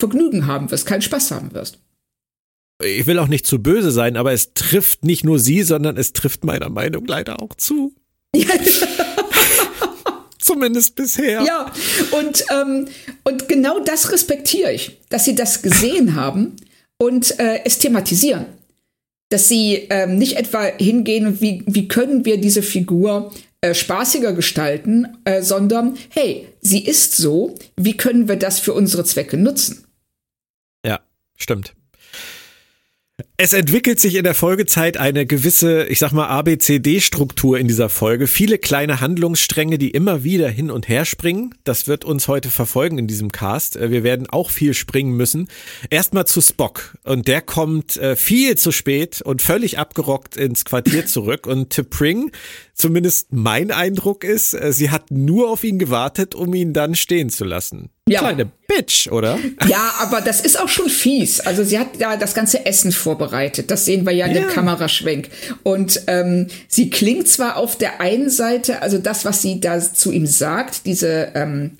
Vergnügen 0.00 0.46
haben 0.46 0.70
wirst, 0.70 0.86
keinen 0.86 1.02
Spaß 1.02 1.32
haben 1.32 1.52
wirst. 1.52 1.78
Ich 2.82 3.06
will 3.06 3.18
auch 3.18 3.28
nicht 3.28 3.46
zu 3.46 3.62
böse 3.62 3.90
sein, 3.90 4.16
aber 4.16 4.32
es 4.32 4.54
trifft 4.54 5.04
nicht 5.04 5.24
nur 5.24 5.38
sie, 5.38 5.62
sondern 5.62 5.96
es 5.96 6.12
trifft 6.12 6.44
meiner 6.44 6.68
Meinung 6.68 7.06
leider 7.06 7.42
auch 7.42 7.54
zu. 7.54 7.94
Zumindest 10.38 10.96
bisher. 10.96 11.42
Ja, 11.42 11.70
und, 12.12 12.44
ähm, 12.50 12.88
und 13.24 13.48
genau 13.48 13.80
das 13.80 14.10
respektiere 14.10 14.72
ich, 14.72 14.98
dass 15.10 15.24
sie 15.24 15.34
das 15.34 15.62
gesehen 15.62 16.14
haben 16.16 16.56
und 16.98 17.38
äh, 17.38 17.60
es 17.64 17.78
thematisieren 17.78 18.46
dass 19.30 19.48
sie 19.48 19.86
ähm, 19.90 20.18
nicht 20.18 20.36
etwa 20.36 20.64
hingehen 20.64 21.26
und 21.26 21.40
wie, 21.40 21.62
wie 21.66 21.88
können 21.88 22.24
wir 22.24 22.38
diese 22.38 22.62
Figur 22.62 23.32
äh, 23.60 23.74
spaßiger 23.74 24.32
gestalten, 24.32 25.06
äh, 25.24 25.40
sondern 25.40 25.96
hey, 26.10 26.48
sie 26.60 26.84
ist 26.84 27.16
so, 27.16 27.54
wie 27.76 27.96
können 27.96 28.28
wir 28.28 28.36
das 28.36 28.58
für 28.58 28.74
unsere 28.74 29.04
Zwecke 29.04 29.36
nutzen? 29.36 29.84
Ja, 30.84 31.00
stimmt. 31.36 31.74
Es 33.42 33.54
entwickelt 33.54 33.98
sich 33.98 34.16
in 34.16 34.24
der 34.24 34.34
Folgezeit 34.34 34.98
eine 34.98 35.24
gewisse, 35.24 35.86
ich 35.86 35.98
sag 35.98 36.12
mal, 36.12 36.28
ABCD-Struktur 36.28 37.58
in 37.58 37.68
dieser 37.68 37.88
Folge. 37.88 38.26
Viele 38.26 38.58
kleine 38.58 39.00
Handlungsstränge, 39.00 39.78
die 39.78 39.92
immer 39.92 40.24
wieder 40.24 40.50
hin 40.50 40.70
und 40.70 40.90
her 40.90 41.06
springen. 41.06 41.54
Das 41.64 41.88
wird 41.88 42.04
uns 42.04 42.28
heute 42.28 42.50
verfolgen 42.50 42.98
in 42.98 43.06
diesem 43.06 43.32
Cast. 43.32 43.76
Äh, 43.76 43.90
wir 43.90 44.04
werden 44.04 44.28
auch 44.28 44.50
viel 44.50 44.74
springen 44.74 45.16
müssen. 45.16 45.48
Erstmal 45.88 46.26
zu 46.26 46.42
Spock. 46.42 46.98
Und 47.02 47.28
der 47.28 47.40
kommt 47.40 47.96
äh, 47.96 48.14
viel 48.14 48.58
zu 48.58 48.72
spät 48.72 49.22
und 49.22 49.40
völlig 49.40 49.78
abgerockt 49.78 50.36
ins 50.36 50.66
Quartier 50.66 51.06
zurück. 51.06 51.46
Und 51.46 51.72
T'Pring 51.72 52.32
zumindest 52.80 53.32
mein 53.32 53.70
Eindruck 53.70 54.24
ist, 54.24 54.54
äh, 54.54 54.72
sie 54.72 54.90
hat 54.90 55.10
nur 55.10 55.50
auf 55.50 55.62
ihn 55.62 55.78
gewartet, 55.78 56.34
um 56.34 56.52
ihn 56.54 56.72
dann 56.72 56.94
stehen 56.94 57.30
zu 57.30 57.44
lassen. 57.44 57.90
Ja. 58.08 58.20
Kleine 58.20 58.50
Bitch, 58.66 59.08
oder? 59.08 59.38
Ja, 59.68 59.94
aber 60.00 60.20
das 60.20 60.40
ist 60.40 60.58
auch 60.58 60.68
schon 60.68 60.88
fies. 60.88 61.40
Also 61.40 61.62
sie 61.62 61.78
hat 61.78 61.98
ja 61.98 62.16
das 62.16 62.34
ganze 62.34 62.66
Essen 62.66 62.90
vorbereitet. 62.90 63.70
Das 63.70 63.84
sehen 63.84 64.04
wir 64.04 64.12
ja 64.12 64.26
in 64.26 64.34
ja. 64.34 64.40
dem 64.42 64.50
Kameraschwenk. 64.50 65.28
Und 65.62 66.02
ähm, 66.06 66.48
sie 66.66 66.90
klingt 66.90 67.28
zwar 67.28 67.56
auf 67.56 67.76
der 67.76 68.00
einen 68.00 68.30
Seite, 68.30 68.82
also 68.82 68.98
das, 68.98 69.24
was 69.24 69.42
sie 69.42 69.60
da 69.60 69.78
zu 69.78 70.10
ihm 70.10 70.26
sagt, 70.26 70.86
diese 70.86 71.30
ähm, 71.34 71.78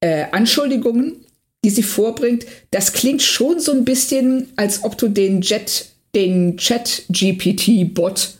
äh, 0.00 0.26
Anschuldigungen, 0.30 1.24
die 1.64 1.70
sie 1.70 1.82
vorbringt, 1.82 2.44
das 2.70 2.92
klingt 2.92 3.22
schon 3.22 3.58
so 3.58 3.72
ein 3.72 3.84
bisschen, 3.84 4.52
als 4.56 4.84
ob 4.84 4.98
du 4.98 5.08
den 5.08 5.40
Jet, 5.40 5.86
den 6.14 6.58
Chat-GPT-Bot 6.58 8.34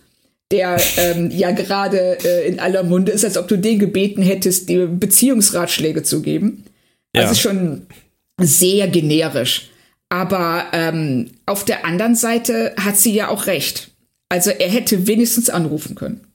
der 0.53 0.81
ähm, 0.99 1.31
ja 1.31 1.51
gerade 1.51 2.19
äh, 2.25 2.47
in 2.47 2.61
aller 2.61 2.83
Munde 2.85 3.11
ist, 3.11 3.25
als 3.25 3.37
ob 3.37 3.49
du 3.49 3.57
den 3.57 3.79
gebeten 3.79 4.23
hättest, 4.23 4.69
dir 4.69 4.87
Beziehungsratschläge 4.87 6.03
zu 6.03 6.23
geben. 6.23 6.65
Ja. 7.15 7.23
Das 7.23 7.33
ist 7.33 7.41
schon 7.41 7.87
sehr 8.39 8.89
generisch. 8.89 9.71
Aber 10.09 10.67
ähm, 10.73 11.31
auf 11.47 11.65
der 11.65 11.87
anderen 11.87 12.15
Seite 12.15 12.75
hat 12.79 12.99
sie 12.99 13.15
ja 13.15 13.29
auch 13.29 13.47
recht. 13.47 13.91
Also 14.29 14.51
er 14.51 14.69
hätte 14.69 15.07
wenigstens 15.07 15.49
anrufen 15.49 15.95
können. 15.95 16.27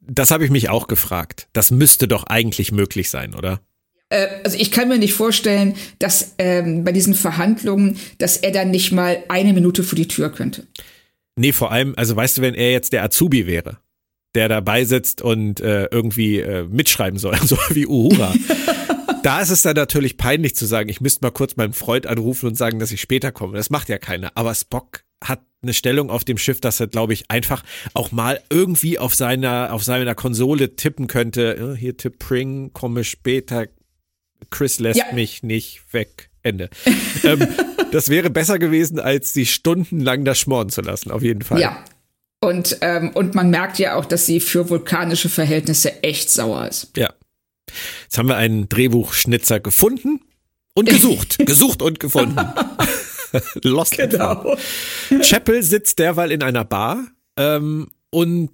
Das 0.00 0.30
habe 0.30 0.44
ich 0.44 0.50
mich 0.50 0.70
auch 0.70 0.86
gefragt. 0.86 1.48
Das 1.52 1.70
müsste 1.70 2.08
doch 2.08 2.24
eigentlich 2.24 2.72
möglich 2.72 3.10
sein, 3.10 3.34
oder? 3.34 3.60
Äh, 4.08 4.28
also 4.44 4.56
ich 4.56 4.70
kann 4.70 4.88
mir 4.88 4.98
nicht 4.98 5.14
vorstellen, 5.14 5.74
dass 5.98 6.34
ähm, 6.38 6.84
bei 6.84 6.92
diesen 6.92 7.14
Verhandlungen, 7.14 7.98
dass 8.18 8.36
er 8.36 8.52
dann 8.52 8.70
nicht 8.70 8.92
mal 8.92 9.22
eine 9.28 9.52
Minute 9.52 9.82
vor 9.82 9.96
die 9.96 10.08
Tür 10.08 10.30
könnte. 10.30 10.66
Nee, 11.36 11.52
vor 11.52 11.72
allem, 11.72 11.94
also 11.96 12.14
weißt 12.14 12.38
du, 12.38 12.42
wenn 12.42 12.54
er 12.54 12.72
jetzt 12.72 12.92
der 12.92 13.02
Azubi 13.02 13.46
wäre, 13.46 13.78
der 14.34 14.48
dabei 14.48 14.84
sitzt 14.84 15.22
und 15.22 15.60
äh, 15.60 15.86
irgendwie 15.86 16.40
äh, 16.40 16.64
mitschreiben 16.64 17.18
soll, 17.18 17.36
so 17.44 17.56
wie 17.70 17.86
Uhura. 17.86 18.34
da 19.22 19.40
ist 19.40 19.50
es 19.50 19.62
dann 19.62 19.76
natürlich 19.76 20.16
peinlich 20.16 20.54
zu 20.54 20.66
sagen, 20.66 20.88
ich 20.88 21.00
müsste 21.00 21.24
mal 21.24 21.30
kurz 21.30 21.56
meinen 21.56 21.72
Freund 21.72 22.06
anrufen 22.06 22.46
und 22.46 22.56
sagen, 22.56 22.78
dass 22.78 22.92
ich 22.92 23.00
später 23.00 23.32
komme. 23.32 23.56
Das 23.56 23.70
macht 23.70 23.88
ja 23.88 23.98
keiner. 23.98 24.32
Aber 24.34 24.54
Spock 24.54 25.04
hat 25.22 25.40
eine 25.62 25.74
Stellung 25.74 26.10
auf 26.10 26.24
dem 26.24 26.38
Schiff, 26.38 26.60
dass 26.60 26.80
er, 26.80 26.88
glaube 26.88 27.12
ich, 27.12 27.30
einfach 27.30 27.62
auch 27.94 28.10
mal 28.10 28.40
irgendwie 28.50 28.98
auf 28.98 29.14
seiner, 29.14 29.72
auf 29.72 29.84
seiner 29.84 30.14
Konsole 30.14 30.74
tippen 30.74 31.06
könnte. 31.06 31.76
Hier 31.78 31.96
Tipp 31.96 32.18
Pring, 32.18 32.72
komme 32.72 33.04
später. 33.04 33.66
Chris 34.50 34.80
lässt 34.80 34.98
ja. 34.98 35.12
mich 35.12 35.42
nicht 35.42 35.92
weg. 35.92 36.30
Ende. 36.42 36.70
ähm, 37.24 37.46
das 37.92 38.08
wäre 38.08 38.30
besser 38.30 38.58
gewesen, 38.58 38.98
als 38.98 39.32
sie 39.32 39.46
stundenlang 39.46 40.24
da 40.24 40.34
schmoren 40.34 40.70
zu 40.70 40.80
lassen, 40.80 41.10
auf 41.10 41.22
jeden 41.22 41.42
Fall. 41.42 41.60
Ja. 41.60 41.84
Und, 42.40 42.78
ähm, 42.80 43.10
und 43.14 43.34
man 43.36 43.50
merkt 43.50 43.78
ja 43.78 43.94
auch, 43.94 44.04
dass 44.04 44.26
sie 44.26 44.40
für 44.40 44.68
vulkanische 44.68 45.28
Verhältnisse 45.28 46.02
echt 46.02 46.28
sauer 46.28 46.66
ist. 46.66 46.90
Ja. 46.96 47.12
Jetzt 48.02 48.18
haben 48.18 48.28
wir 48.28 48.36
einen 48.36 48.68
Drehbuchschnitzer 48.68 49.60
gefunden 49.60 50.20
und 50.74 50.88
gesucht. 50.88 51.38
gesucht 51.46 51.82
und 51.82 52.00
gefunden. 52.00 52.36
Lost 53.62 53.96
genau. 53.96 54.56
Chapel 55.22 55.62
sitzt 55.62 55.98
derweil 55.98 56.32
in 56.32 56.42
einer 56.42 56.64
Bar 56.64 57.06
ähm, 57.36 57.88
und 58.10 58.50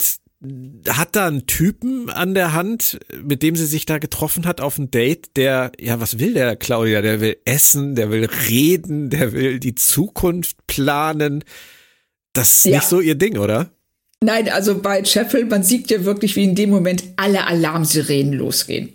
hat 0.89 1.17
da 1.17 1.27
einen 1.27 1.47
Typen 1.47 2.11
an 2.11 2.35
der 2.35 2.53
Hand, 2.53 3.01
mit 3.23 3.43
dem 3.43 3.57
sie 3.57 3.67
sich 3.67 3.87
da 3.87 3.99
getroffen 3.99 4.47
hat 4.47 4.61
auf 4.61 4.79
ein 4.79 4.91
Date, 4.91 5.37
der, 5.37 5.73
ja, 5.81 6.01
was 6.01 6.21
will 6.21 6.35
der, 6.35 6.55
Claudia? 6.55 7.03
Der 7.03 7.21
will 7.21 7.37
essen, 7.45 7.97
der 7.97 8.11
will 8.11 8.29
reden, 8.49 9.11
der 9.11 9.33
will 9.33 9.59
die 9.59 9.75
Zukunft 9.75 10.57
planen. 10.69 11.43
Das 12.33 12.57
ist 12.57 12.65
ja. 12.67 12.77
nicht 12.77 12.89
so 12.89 13.01
ihr 13.01 13.17
Ding, 13.17 13.37
oder? 13.37 13.71
Nein, 14.23 14.49
also 14.49 14.81
bei 14.81 15.03
Chapel, 15.03 15.45
man 15.45 15.65
sieht 15.65 15.91
ja 15.91 16.05
wirklich, 16.05 16.37
wie 16.37 16.45
in 16.45 16.55
dem 16.55 16.71
Moment 16.71 17.05
alle 17.17 17.47
Alarmsirenen 17.47 18.33
losgehen. 18.33 18.93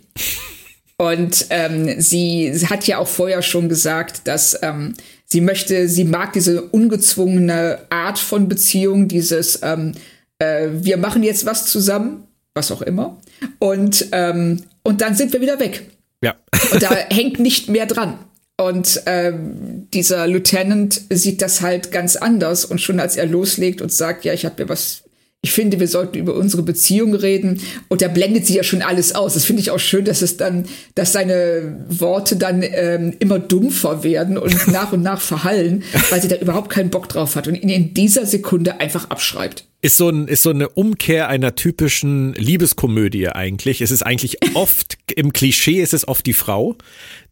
Und 0.96 1.46
ähm, 1.50 2.00
sie, 2.00 2.52
sie 2.54 2.68
hat 2.68 2.86
ja 2.86 2.98
auch 2.98 3.08
vorher 3.08 3.42
schon 3.42 3.68
gesagt, 3.68 4.26
dass 4.28 4.58
ähm, 4.62 4.94
sie 5.26 5.40
möchte, 5.40 5.88
sie 5.88 6.04
mag 6.04 6.32
diese 6.34 6.62
ungezwungene 6.62 7.80
Art 7.90 8.18
von 8.18 8.48
Beziehung, 8.48 9.08
dieses 9.08 9.60
ähm, 9.62 9.92
äh, 10.38 10.68
wir 10.72 10.96
machen 10.96 11.22
jetzt 11.22 11.46
was 11.46 11.66
zusammen, 11.66 12.26
was 12.54 12.70
auch 12.70 12.82
immer. 12.82 13.20
Und, 13.58 14.06
ähm, 14.12 14.62
und 14.82 15.00
dann 15.00 15.14
sind 15.14 15.32
wir 15.32 15.40
wieder 15.40 15.58
weg. 15.58 15.90
Ja. 16.22 16.34
und 16.72 16.82
da 16.82 16.90
hängt 17.10 17.38
nicht 17.38 17.68
mehr 17.68 17.86
dran. 17.86 18.18
Und 18.56 19.02
ähm, 19.06 19.88
dieser 19.92 20.28
Lieutenant 20.28 21.00
sieht 21.10 21.42
das 21.42 21.60
halt 21.60 21.90
ganz 21.90 22.16
anders. 22.16 22.64
Und 22.64 22.80
schon 22.80 23.00
als 23.00 23.16
er 23.16 23.26
loslegt 23.26 23.82
und 23.82 23.92
sagt, 23.92 24.24
ja, 24.24 24.32
ich 24.32 24.44
habe 24.44 24.62
mir 24.62 24.68
was 24.68 25.04
ich 25.44 25.52
finde, 25.52 25.78
wir 25.78 25.88
sollten 25.88 26.16
über 26.16 26.34
unsere 26.34 26.62
Beziehung 26.62 27.14
reden. 27.14 27.60
Und 27.88 28.00
da 28.00 28.08
blendet 28.08 28.46
sie 28.46 28.56
ja 28.56 28.62
schon 28.62 28.80
alles 28.80 29.14
aus. 29.14 29.34
Das 29.34 29.44
finde 29.44 29.60
ich 29.60 29.70
auch 29.70 29.78
schön, 29.78 30.06
dass 30.06 30.22
es 30.22 30.38
dann, 30.38 30.64
dass 30.94 31.12
seine 31.12 31.84
Worte 31.86 32.36
dann 32.36 32.62
ähm, 32.62 33.14
immer 33.18 33.38
dumpfer 33.38 34.02
werden 34.02 34.38
und 34.38 34.68
nach 34.72 34.94
und 34.94 35.02
nach 35.02 35.20
verhallen, 35.20 35.84
weil 36.08 36.22
sie 36.22 36.28
da 36.28 36.36
überhaupt 36.36 36.70
keinen 36.70 36.88
Bock 36.88 37.10
drauf 37.10 37.36
hat 37.36 37.46
und 37.46 37.56
ihn 37.56 37.68
in 37.68 37.92
dieser 37.92 38.24
Sekunde 38.24 38.80
einfach 38.80 39.10
abschreibt 39.10 39.66
ist 39.84 39.98
so, 39.98 40.08
ein, 40.08 40.28
ist 40.28 40.42
so 40.42 40.48
eine 40.48 40.70
Umkehr 40.70 41.28
einer 41.28 41.56
typischen 41.56 42.32
Liebeskomödie 42.32 43.28
eigentlich. 43.28 43.82
Es 43.82 43.90
ist 43.90 44.02
eigentlich 44.02 44.38
oft, 44.54 44.96
im 45.14 45.34
Klischee 45.34 45.82
ist 45.82 45.92
es 45.92 46.08
oft 46.08 46.24
die 46.24 46.32
Frau, 46.32 46.74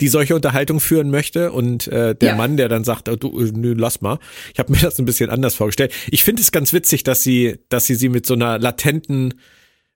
die 0.02 0.08
solche 0.08 0.34
Unterhaltung 0.34 0.78
führen 0.78 1.10
möchte 1.10 1.50
und 1.50 1.86
äh, 1.86 2.14
der 2.14 2.28
ja. 2.32 2.36
Mann, 2.36 2.58
der 2.58 2.68
dann 2.68 2.84
sagt, 2.84 3.08
oh, 3.08 3.16
du, 3.16 3.40
äh, 3.40 3.50
nö, 3.54 3.72
lass 3.74 4.02
mal. 4.02 4.18
Ich 4.52 4.58
habe 4.58 4.70
mir 4.70 4.78
das 4.80 4.98
ein 4.98 5.06
bisschen 5.06 5.30
anders 5.30 5.54
vorgestellt. 5.54 5.94
Ich 6.10 6.24
finde 6.24 6.42
es 6.42 6.52
ganz 6.52 6.74
witzig, 6.74 7.04
dass 7.04 7.22
sie, 7.22 7.56
dass 7.70 7.86
sie 7.86 7.94
sie 7.94 8.10
mit 8.10 8.26
so 8.26 8.34
einer 8.34 8.58
latenten, 8.58 9.32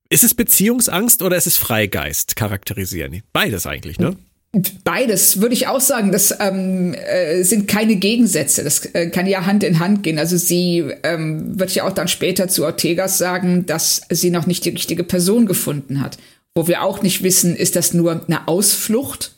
ist 0.08 0.24
es 0.24 0.32
Beziehungsangst 0.32 1.20
oder 1.20 1.36
ist 1.36 1.46
es 1.46 1.58
Freigeist 1.58 2.36
charakterisieren? 2.36 3.20
Beides 3.34 3.66
eigentlich, 3.66 3.98
ne? 3.98 4.16
Beides 4.84 5.40
würde 5.40 5.54
ich 5.54 5.66
auch 5.66 5.80
sagen, 5.80 6.12
das 6.12 6.34
ähm, 6.40 6.94
äh, 6.94 7.42
sind 7.42 7.68
keine 7.68 7.96
Gegensätze. 7.96 8.64
Das 8.64 8.86
äh, 8.94 9.10
kann 9.10 9.26
ja 9.26 9.44
Hand 9.44 9.62
in 9.64 9.80
Hand 9.80 10.02
gehen. 10.02 10.18
Also 10.18 10.38
sie 10.38 10.84
ähm, 11.02 11.58
wird 11.58 11.74
ja 11.74 11.84
auch 11.84 11.92
dann 11.92 12.08
später 12.08 12.48
zu 12.48 12.64
Ortegas 12.64 13.18
sagen, 13.18 13.66
dass 13.66 14.02
sie 14.08 14.30
noch 14.30 14.46
nicht 14.46 14.64
die 14.64 14.70
richtige 14.70 15.04
Person 15.04 15.44
gefunden 15.44 16.00
hat. 16.00 16.16
Wo 16.54 16.66
wir 16.68 16.82
auch 16.82 17.02
nicht 17.02 17.22
wissen, 17.22 17.54
ist 17.54 17.76
das 17.76 17.92
nur 17.92 18.24
eine 18.26 18.48
Ausflucht 18.48 19.34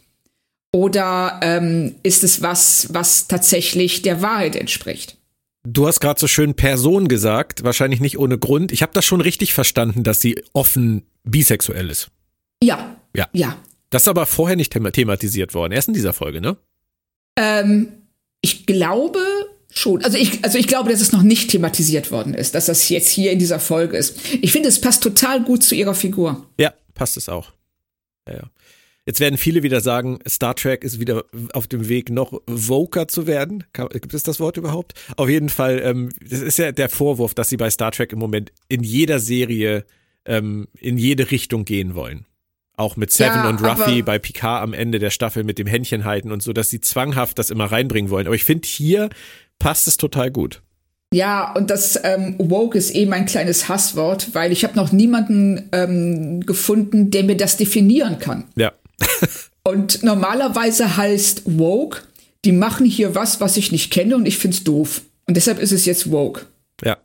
oder 0.72 1.40
ähm, 1.42 1.96
ist 2.04 2.22
es 2.22 2.42
was, 2.42 2.88
was 2.92 3.26
tatsächlich 3.26 4.02
der 4.02 4.22
Wahrheit 4.22 4.54
entspricht? 4.54 5.16
Du 5.66 5.88
hast 5.88 6.00
gerade 6.00 6.20
so 6.20 6.28
schön 6.28 6.54
Person 6.54 7.08
gesagt, 7.08 7.64
wahrscheinlich 7.64 8.00
nicht 8.00 8.18
ohne 8.18 8.38
Grund. 8.38 8.70
Ich 8.70 8.82
habe 8.82 8.92
das 8.94 9.04
schon 9.04 9.20
richtig 9.20 9.52
verstanden, 9.52 10.04
dass 10.04 10.20
sie 10.20 10.40
offen 10.52 11.02
bisexuell 11.24 11.90
ist. 11.90 12.08
Ja. 12.62 12.96
Ja. 13.14 13.28
Ja. 13.32 13.56
Das 13.90 14.02
ist 14.02 14.08
aber 14.08 14.26
vorher 14.26 14.56
nicht 14.56 14.72
thematisiert 14.72 15.54
worden, 15.54 15.72
erst 15.72 15.88
in 15.88 15.94
dieser 15.94 16.12
Folge, 16.12 16.40
ne? 16.40 16.56
Ähm, 17.36 17.88
ich 18.40 18.66
glaube 18.66 19.20
schon. 19.72 20.04
Also 20.04 20.18
ich, 20.18 20.44
also 20.44 20.58
ich 20.58 20.66
glaube, 20.66 20.90
dass 20.90 21.00
es 21.00 21.12
noch 21.12 21.22
nicht 21.22 21.50
thematisiert 21.50 22.10
worden 22.10 22.34
ist, 22.34 22.54
dass 22.54 22.66
das 22.66 22.88
jetzt 22.88 23.08
hier 23.08 23.32
in 23.32 23.38
dieser 23.38 23.60
Folge 23.60 23.96
ist. 23.96 24.18
Ich 24.42 24.52
finde, 24.52 24.68
es 24.68 24.80
passt 24.80 25.02
total 25.02 25.42
gut 25.42 25.62
zu 25.62 25.74
ihrer 25.74 25.94
Figur. 25.94 26.46
Ja, 26.58 26.74
passt 26.94 27.16
es 27.16 27.28
auch. 27.28 27.52
Ja, 28.28 28.34
ja. 28.34 28.50
Jetzt 29.06 29.20
werden 29.20 29.38
viele 29.38 29.62
wieder 29.62 29.80
sagen, 29.80 30.18
Star 30.28 30.54
Trek 30.54 30.84
ist 30.84 31.00
wieder 31.00 31.24
auf 31.54 31.66
dem 31.66 31.88
Weg, 31.88 32.10
noch 32.10 32.42
voker 32.46 33.08
zu 33.08 33.26
werden. 33.26 33.64
Gibt 33.72 34.12
es 34.12 34.22
das 34.22 34.38
Wort 34.38 34.58
überhaupt? 34.58 34.92
Auf 35.16 35.30
jeden 35.30 35.48
Fall, 35.48 35.80
ähm, 35.82 36.10
das 36.20 36.40
ist 36.40 36.58
ja 36.58 36.72
der 36.72 36.90
Vorwurf, 36.90 37.32
dass 37.32 37.48
sie 37.48 37.56
bei 37.56 37.70
Star 37.70 37.90
Trek 37.90 38.12
im 38.12 38.18
Moment 38.18 38.52
in 38.68 38.82
jeder 38.82 39.18
Serie 39.18 39.86
ähm, 40.26 40.68
in 40.78 40.98
jede 40.98 41.30
Richtung 41.30 41.64
gehen 41.64 41.94
wollen. 41.94 42.26
Auch 42.78 42.96
mit 42.96 43.12
Seven 43.12 43.34
ja, 43.34 43.48
und 43.48 43.60
Ruffy 43.60 44.02
bei 44.02 44.20
Picard 44.20 44.62
am 44.62 44.72
Ende 44.72 45.00
der 45.00 45.10
Staffel 45.10 45.42
mit 45.42 45.58
dem 45.58 45.66
Händchen 45.66 46.04
halten 46.04 46.30
und 46.30 46.44
so, 46.44 46.52
dass 46.52 46.70
sie 46.70 46.80
zwanghaft 46.80 47.36
das 47.38 47.50
immer 47.50 47.66
reinbringen 47.66 48.08
wollen. 48.08 48.26
Aber 48.26 48.36
ich 48.36 48.44
finde, 48.44 48.68
hier 48.68 49.10
passt 49.58 49.88
es 49.88 49.96
total 49.96 50.30
gut. 50.30 50.62
Ja, 51.12 51.52
und 51.54 51.70
das 51.70 51.98
ähm, 52.04 52.36
woke 52.38 52.78
ist 52.78 52.90
eben 52.90 53.12
ein 53.12 53.26
kleines 53.26 53.68
Hasswort, 53.68 54.34
weil 54.34 54.52
ich 54.52 54.62
habe 54.62 54.76
noch 54.76 54.92
niemanden 54.92 55.68
ähm, 55.72 56.46
gefunden, 56.46 57.10
der 57.10 57.24
mir 57.24 57.36
das 57.36 57.56
definieren 57.56 58.20
kann. 58.20 58.44
Ja. 58.56 58.72
und 59.64 60.04
normalerweise 60.04 60.96
heißt 60.96 61.42
woke, 61.46 62.02
die 62.44 62.52
machen 62.52 62.86
hier 62.86 63.16
was, 63.16 63.40
was 63.40 63.56
ich 63.56 63.72
nicht 63.72 63.90
kenne 63.90 64.14
und 64.14 64.26
ich 64.26 64.38
find's 64.38 64.62
doof. 64.62 65.02
Und 65.26 65.36
deshalb 65.36 65.58
ist 65.58 65.72
es 65.72 65.84
jetzt 65.84 66.12
woke. 66.12 66.46
Ja. 66.84 66.98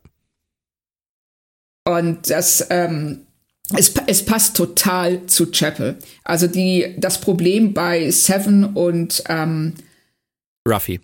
Und 1.85 2.29
das, 2.29 2.67
ähm, 2.69 3.22
es, 3.71 3.93
es 4.07 4.25
passt 4.25 4.57
total 4.57 5.25
zu 5.27 5.51
Chapel. 5.51 5.97
Also 6.23 6.47
die, 6.47 6.95
das 6.97 7.21
Problem 7.21 7.73
bei 7.73 8.11
Seven 8.11 8.65
und 8.65 9.23
ähm, 9.29 9.75
Ruffy. 10.67 10.99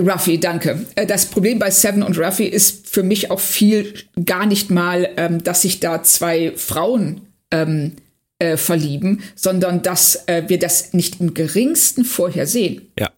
Ruffy, 0.00 0.38
danke. 0.38 0.86
Äh, 0.94 1.06
das 1.06 1.26
Problem 1.26 1.58
bei 1.58 1.70
Seven 1.70 2.02
und 2.02 2.18
Ruffy 2.18 2.44
ist 2.44 2.88
für 2.88 3.02
mich 3.02 3.30
auch 3.30 3.40
viel 3.40 3.94
gar 4.24 4.46
nicht 4.46 4.70
mal, 4.70 5.08
ähm, 5.16 5.42
dass 5.42 5.62
sich 5.62 5.80
da 5.80 6.02
zwei 6.02 6.52
Frauen 6.56 7.22
ähm, 7.50 7.92
äh, 8.38 8.56
verlieben, 8.56 9.22
sondern 9.34 9.82
dass 9.82 10.26
äh, 10.28 10.44
wir 10.48 10.58
das 10.58 10.92
nicht 10.92 11.20
im 11.20 11.34
geringsten 11.34 12.04
vorher 12.04 12.46
sehen. 12.46 12.92
Ja. 12.98 13.10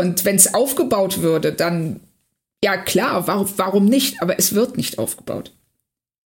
Und 0.00 0.24
wenn 0.24 0.36
es 0.36 0.54
aufgebaut 0.54 1.20
würde, 1.22 1.52
dann 1.52 2.00
ja 2.64 2.76
klar, 2.76 3.26
warum, 3.26 3.48
warum 3.56 3.84
nicht? 3.84 4.20
Aber 4.22 4.38
es 4.38 4.54
wird 4.54 4.76
nicht 4.76 4.98
aufgebaut. 4.98 5.52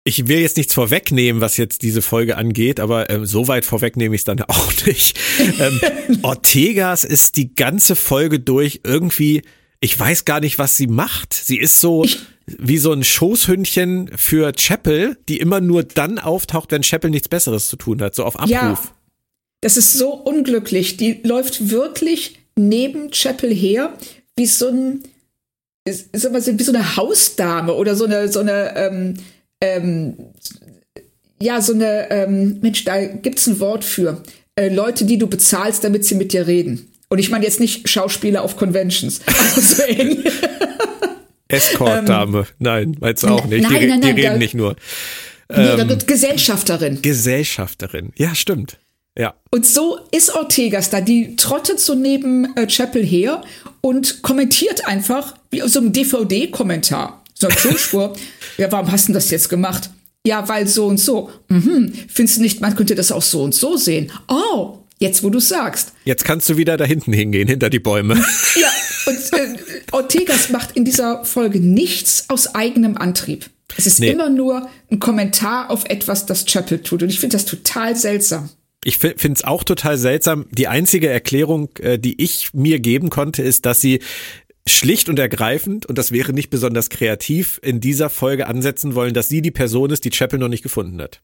Ich 0.05 0.27
will 0.27 0.41
jetzt 0.41 0.57
nichts 0.57 0.75
vorwegnehmen, 0.75 1.41
was 1.41 1.57
jetzt 1.57 1.83
diese 1.83 2.03
Folge 2.03 2.37
angeht, 2.37 2.81
aber 2.81 3.09
ähm, 3.09 3.25
so 3.25 3.47
weit 3.47 3.65
vorweg 3.65 3.97
nehme 3.97 4.15
ich 4.15 4.23
es 4.23 4.25
dann 4.25 4.43
auch 4.49 4.73
nicht. 4.87 5.19
ähm, 5.61 5.81
Ortegas 6.23 7.05
ist 7.05 7.37
die 7.37 7.55
ganze 7.55 7.95
Folge 7.95 8.41
durch 8.41 8.81
irgendwie, 8.85 9.43
ich 9.81 9.99
weiß 9.99 10.25
gar 10.25 10.41
nicht, 10.41 10.59
was 10.59 10.77
sie 10.77 10.89
macht. 10.89 11.35
Sie 11.35 11.59
ist 11.59 11.81
so 11.81 12.05
wie 12.47 12.79
so 12.79 12.93
ein 12.93 13.05
Schoßhündchen 13.05 14.11
für 14.17 14.53
Chapel, 14.53 15.17
die 15.29 15.39
immer 15.39 15.61
nur 15.61 15.85
dann 15.85 16.19
auftaucht, 16.19 16.73
wenn 16.73 16.83
Chapel 16.83 17.11
nichts 17.11 17.29
Besseres 17.29 17.69
zu 17.69 17.77
tun 17.77 18.03
hat, 18.03 18.15
so 18.15 18.25
auf 18.25 18.37
Abruf. 18.37 18.51
Ja, 18.51 18.79
das 19.61 19.77
ist 19.77 19.93
so 19.93 20.13
unglücklich. 20.13 20.97
Die 20.97 21.21
läuft 21.23 21.71
wirklich 21.71 22.39
neben 22.57 23.11
Chapel 23.11 23.55
her, 23.55 23.97
wie 24.37 24.47
so 24.47 24.69
ein, 24.69 25.05
wie 25.87 26.63
so 26.63 26.73
eine 26.73 26.97
Hausdame 26.97 27.75
oder 27.75 27.95
so 27.95 28.05
eine, 28.05 28.29
so 28.29 28.41
eine, 28.41 28.77
ähm, 28.77 29.15
ähm, 29.63 30.17
ja, 31.41 31.61
so 31.61 31.73
eine, 31.73 32.11
ähm, 32.11 32.59
Mensch, 32.61 32.85
da 32.85 33.05
gibt's 33.05 33.47
ein 33.47 33.61
Wort 33.61 33.85
für. 33.85 34.23
Äh, 34.57 34.69
Leute, 34.69 35.05
die 35.05 35.19
du 35.19 35.27
bezahlst, 35.27 35.83
damit 35.85 36.05
sie 36.05 36.17
mit 36.17 36.33
dir 36.33 36.47
reden. 36.47 36.93
Und 37.09 37.19
ich 37.19 37.31
meine 37.31 37.45
jetzt 37.45 37.61
nicht 37.61 37.89
Schauspieler 37.89 38.43
auf 38.43 38.57
Conventions. 38.57 39.21
Also 39.55 39.83
Escort-Dame. 41.49 42.39
Ähm, 42.39 42.47
nein, 42.59 42.97
meinst 42.99 43.23
du 43.23 43.29
auch 43.29 43.45
nicht. 43.45 43.63
Nein, 43.63 43.81
die, 43.81 43.87
nein, 43.87 44.01
nein, 44.01 44.17
die 44.17 44.23
reden 44.23 44.33
da, 44.33 44.39
nicht 44.39 44.55
nur. 44.55 44.75
Ähm, 45.51 45.87
nee, 45.87 45.97
Gesellschafterin. 46.07 47.03
Gesellschafterin. 47.03 48.13
Ja, 48.17 48.35
stimmt. 48.35 48.79
Ja. 49.19 49.35
Und 49.51 49.67
so 49.67 49.99
ist 50.11 50.35
Ortegas 50.35 50.89
da. 50.89 51.03
Die 51.03 51.37
trottet 51.37 51.79
so 51.79 51.95
neben 51.95 52.57
äh, 52.57 52.67
Chapel 52.67 53.05
her 53.05 53.43
und 53.83 54.23
kommentiert 54.23 54.87
einfach 54.87 55.35
wie 55.51 55.63
aus 55.63 55.75
so 55.75 55.81
einem 55.81 55.93
DVD-Kommentar. 55.93 57.22
Tonspur. 57.51 58.15
ja, 58.59 58.71
warum 58.71 58.91
hast 58.91 59.09
du 59.09 59.13
das 59.13 59.31
jetzt 59.31 59.49
gemacht? 59.49 59.91
Ja, 60.27 60.49
weil 60.49 60.69
so 60.69 60.87
und 60.87 60.99
so. 60.99 61.31
Mhm. 61.49 61.93
Findest 62.09 62.39
du 62.39 62.43
nicht, 62.43 62.61
man 62.61 62.77
könnte 62.77 62.95
das 62.95 63.11
auch 63.11 63.23
so 63.23 63.43
und 63.43 63.55
so 63.55 63.77
sehen? 63.77 64.13
Oh, 64.29 64.79
jetzt 64.99 65.23
wo 65.23 65.31
du 65.31 65.41
sagst. 65.41 65.93
Jetzt 66.05 66.25
kannst 66.25 66.49
du 66.49 66.57
wieder 66.57 66.77
da 66.77 66.85
hinten 66.85 67.13
hingehen, 67.13 67.49
hinter 67.49 67.71
die 67.71 67.81
Bäume. 67.81 68.15
ja, 68.55 68.69
und 69.07 69.39
äh, 69.39 69.57
Ortegas 69.91 70.51
macht 70.51 70.77
in 70.77 70.85
dieser 70.85 71.25
Folge 71.25 71.61
nichts 71.61 72.27
aus 72.29 72.55
eigenem 72.55 72.97
Antrieb. 72.97 73.51
Es 73.77 73.87
ist 73.87 74.01
nee. 74.01 74.11
immer 74.11 74.29
nur 74.29 74.69
ein 74.91 74.99
Kommentar 74.99 75.71
auf 75.71 75.85
etwas, 75.87 76.27
das 76.27 76.45
Chapel 76.47 76.83
tut. 76.83 77.03
Und 77.03 77.09
ich 77.09 77.21
finde 77.21 77.37
das 77.37 77.45
total 77.45 77.97
seltsam. 77.97 78.51
Ich 78.85 78.99
finde 78.99 79.33
es 79.33 79.45
auch 79.45 79.63
total 79.63 79.97
seltsam. 79.97 80.47
Die 80.51 80.67
einzige 80.67 81.09
Erklärung, 81.09 81.69
äh, 81.79 81.99
die 81.99 82.21
ich 82.21 82.53
mir 82.53 82.81
geben 82.81 83.11
konnte, 83.11 83.43
ist, 83.43 83.65
dass 83.65 83.81
sie 83.81 84.01
schlicht 84.69 85.09
und 85.09 85.19
ergreifend, 85.19 85.87
und 85.87 85.99
das 85.99 86.13
wäre 86.13 86.33
nicht 86.33 86.51
besonders 86.51 86.89
kreativ, 86.89 87.59
in 87.63 87.81
dieser 87.81 88.11
Folge 88.11 88.47
ansetzen 88.47 88.95
wollen, 88.95 89.15
dass 89.15 89.29
sie 89.29 89.43
die 89.43 89.51
Person 89.51 89.91
ist, 89.91 90.05
die 90.05 90.11
Chapel 90.11 90.39
noch 90.39 90.49
nicht 90.49 90.63
gefunden 90.63 91.01
hat. 91.01 91.21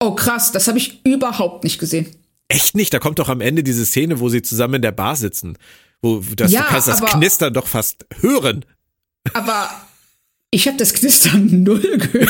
Oh 0.00 0.14
krass, 0.14 0.52
das 0.52 0.68
habe 0.68 0.78
ich 0.78 1.04
überhaupt 1.04 1.64
nicht 1.64 1.78
gesehen. 1.78 2.06
Echt 2.48 2.74
nicht? 2.74 2.94
Da 2.94 2.98
kommt 2.98 3.18
doch 3.18 3.28
am 3.28 3.40
Ende 3.40 3.62
diese 3.62 3.84
Szene, 3.84 4.20
wo 4.20 4.28
sie 4.28 4.42
zusammen 4.42 4.74
in 4.74 4.82
der 4.82 4.92
Bar 4.92 5.16
sitzen. 5.16 5.58
Wo 6.00 6.22
das, 6.36 6.52
ja, 6.52 6.62
du 6.62 6.68
kannst 6.68 6.88
das 6.88 7.04
Knistern 7.04 7.52
doch 7.52 7.66
fast 7.66 8.06
hören. 8.20 8.64
Aber 9.34 9.68
ich 10.50 10.66
habe 10.66 10.78
das 10.78 10.94
Knistern 10.94 11.46
null 11.62 11.98
gehört. 11.98 12.28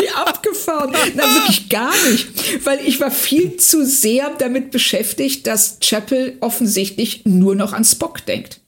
Wie 0.00 0.08
abgefahren. 0.10 0.92
Nein, 1.14 1.34
wirklich 1.34 1.68
gar 1.68 1.92
nicht. 2.08 2.64
Weil 2.64 2.80
ich 2.86 3.00
war 3.00 3.10
viel 3.10 3.56
zu 3.56 3.84
sehr 3.84 4.30
damit 4.38 4.70
beschäftigt, 4.70 5.46
dass 5.46 5.78
Chapel 5.80 6.36
offensichtlich 6.40 7.22
nur 7.24 7.54
noch 7.54 7.72
an 7.72 7.84
Spock 7.84 8.24
denkt. 8.24 8.60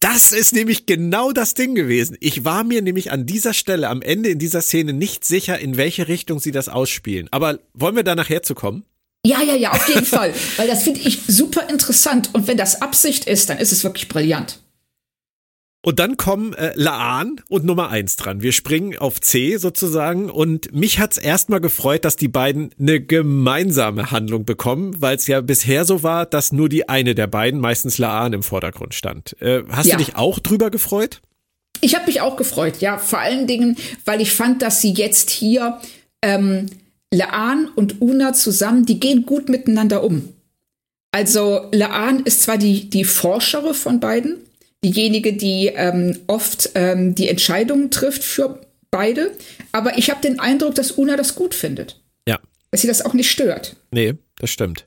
Das 0.00 0.32
ist 0.32 0.52
nämlich 0.52 0.86
genau 0.86 1.30
das 1.30 1.54
Ding 1.54 1.76
gewesen. 1.76 2.16
Ich 2.18 2.44
war 2.44 2.64
mir 2.64 2.82
nämlich 2.82 3.12
an 3.12 3.24
dieser 3.24 3.54
Stelle, 3.54 3.88
am 3.88 4.02
Ende 4.02 4.30
in 4.30 4.38
dieser 4.40 4.60
Szene 4.60 4.92
nicht 4.92 5.24
sicher, 5.24 5.60
in 5.60 5.76
welche 5.76 6.08
Richtung 6.08 6.40
sie 6.40 6.50
das 6.50 6.68
ausspielen. 6.68 7.28
Aber 7.30 7.60
wollen 7.72 7.94
wir 7.94 8.02
da 8.02 8.16
nachher 8.16 8.42
zu 8.42 8.56
kommen? 8.56 8.84
Ja, 9.24 9.40
ja, 9.42 9.54
ja, 9.54 9.70
auf 9.70 9.88
jeden 9.88 10.04
Fall. 10.04 10.34
Weil 10.56 10.66
das 10.66 10.82
finde 10.82 11.00
ich 11.00 11.20
super 11.28 11.68
interessant. 11.68 12.30
Und 12.32 12.48
wenn 12.48 12.56
das 12.56 12.82
Absicht 12.82 13.26
ist, 13.26 13.48
dann 13.48 13.58
ist 13.58 13.70
es 13.70 13.84
wirklich 13.84 14.08
brillant. 14.08 14.58
Und 15.84 15.98
dann 15.98 16.16
kommen 16.16 16.54
äh, 16.54 16.72
Laan 16.76 17.40
und 17.48 17.64
Nummer 17.64 17.90
eins 17.90 18.14
dran. 18.14 18.40
Wir 18.40 18.52
springen 18.52 18.96
auf 18.96 19.20
C 19.20 19.56
sozusagen 19.56 20.30
und 20.30 20.72
mich 20.72 21.00
hat's 21.00 21.18
erstmal 21.18 21.60
gefreut, 21.60 22.04
dass 22.04 22.14
die 22.14 22.28
beiden 22.28 22.70
eine 22.78 23.00
gemeinsame 23.00 24.12
Handlung 24.12 24.44
bekommen, 24.44 24.94
weil 25.00 25.16
es 25.16 25.26
ja 25.26 25.40
bisher 25.40 25.84
so 25.84 26.04
war, 26.04 26.24
dass 26.24 26.52
nur 26.52 26.68
die 26.68 26.88
eine 26.88 27.16
der 27.16 27.26
beiden, 27.26 27.60
meistens 27.60 27.98
Laan, 27.98 28.32
im 28.32 28.44
Vordergrund 28.44 28.94
stand. 28.94 29.36
Äh, 29.42 29.64
hast 29.70 29.86
ja. 29.86 29.96
du 29.96 30.04
dich 30.04 30.14
auch 30.14 30.38
drüber 30.38 30.70
gefreut? 30.70 31.20
Ich 31.80 31.96
habe 31.96 32.06
mich 32.06 32.20
auch 32.20 32.36
gefreut, 32.36 32.80
ja. 32.80 32.96
Vor 32.98 33.18
allen 33.18 33.48
Dingen, 33.48 33.76
weil 34.04 34.20
ich 34.20 34.30
fand, 34.30 34.62
dass 34.62 34.80
sie 34.80 34.92
jetzt 34.92 35.30
hier 35.30 35.80
ähm, 36.22 36.66
Laan 37.12 37.68
und 37.74 38.00
Una 38.00 38.34
zusammen, 38.34 38.86
die 38.86 39.00
gehen 39.00 39.26
gut 39.26 39.48
miteinander 39.48 40.04
um. 40.04 40.28
Also 41.10 41.66
Laan 41.72 42.20
ist 42.20 42.42
zwar 42.42 42.56
die, 42.56 42.88
die 42.88 43.04
Forschere 43.04 43.74
von 43.74 43.98
beiden, 43.98 44.36
diejenige, 44.84 45.32
die 45.32 45.68
ähm, 45.68 46.18
oft 46.26 46.70
ähm, 46.74 47.14
die 47.14 47.28
Entscheidungen 47.28 47.90
trifft 47.90 48.24
für 48.24 48.60
beide. 48.90 49.32
Aber 49.72 49.98
ich 49.98 50.10
habe 50.10 50.20
den 50.20 50.40
Eindruck, 50.40 50.74
dass 50.74 50.92
Una 50.92 51.16
das 51.16 51.34
gut 51.34 51.54
findet. 51.54 52.00
Ja. 52.26 52.38
Dass 52.70 52.82
sie 52.82 52.88
das 52.88 53.04
auch 53.04 53.14
nicht 53.14 53.30
stört. 53.30 53.76
Nee, 53.90 54.14
das 54.38 54.50
stimmt. 54.50 54.86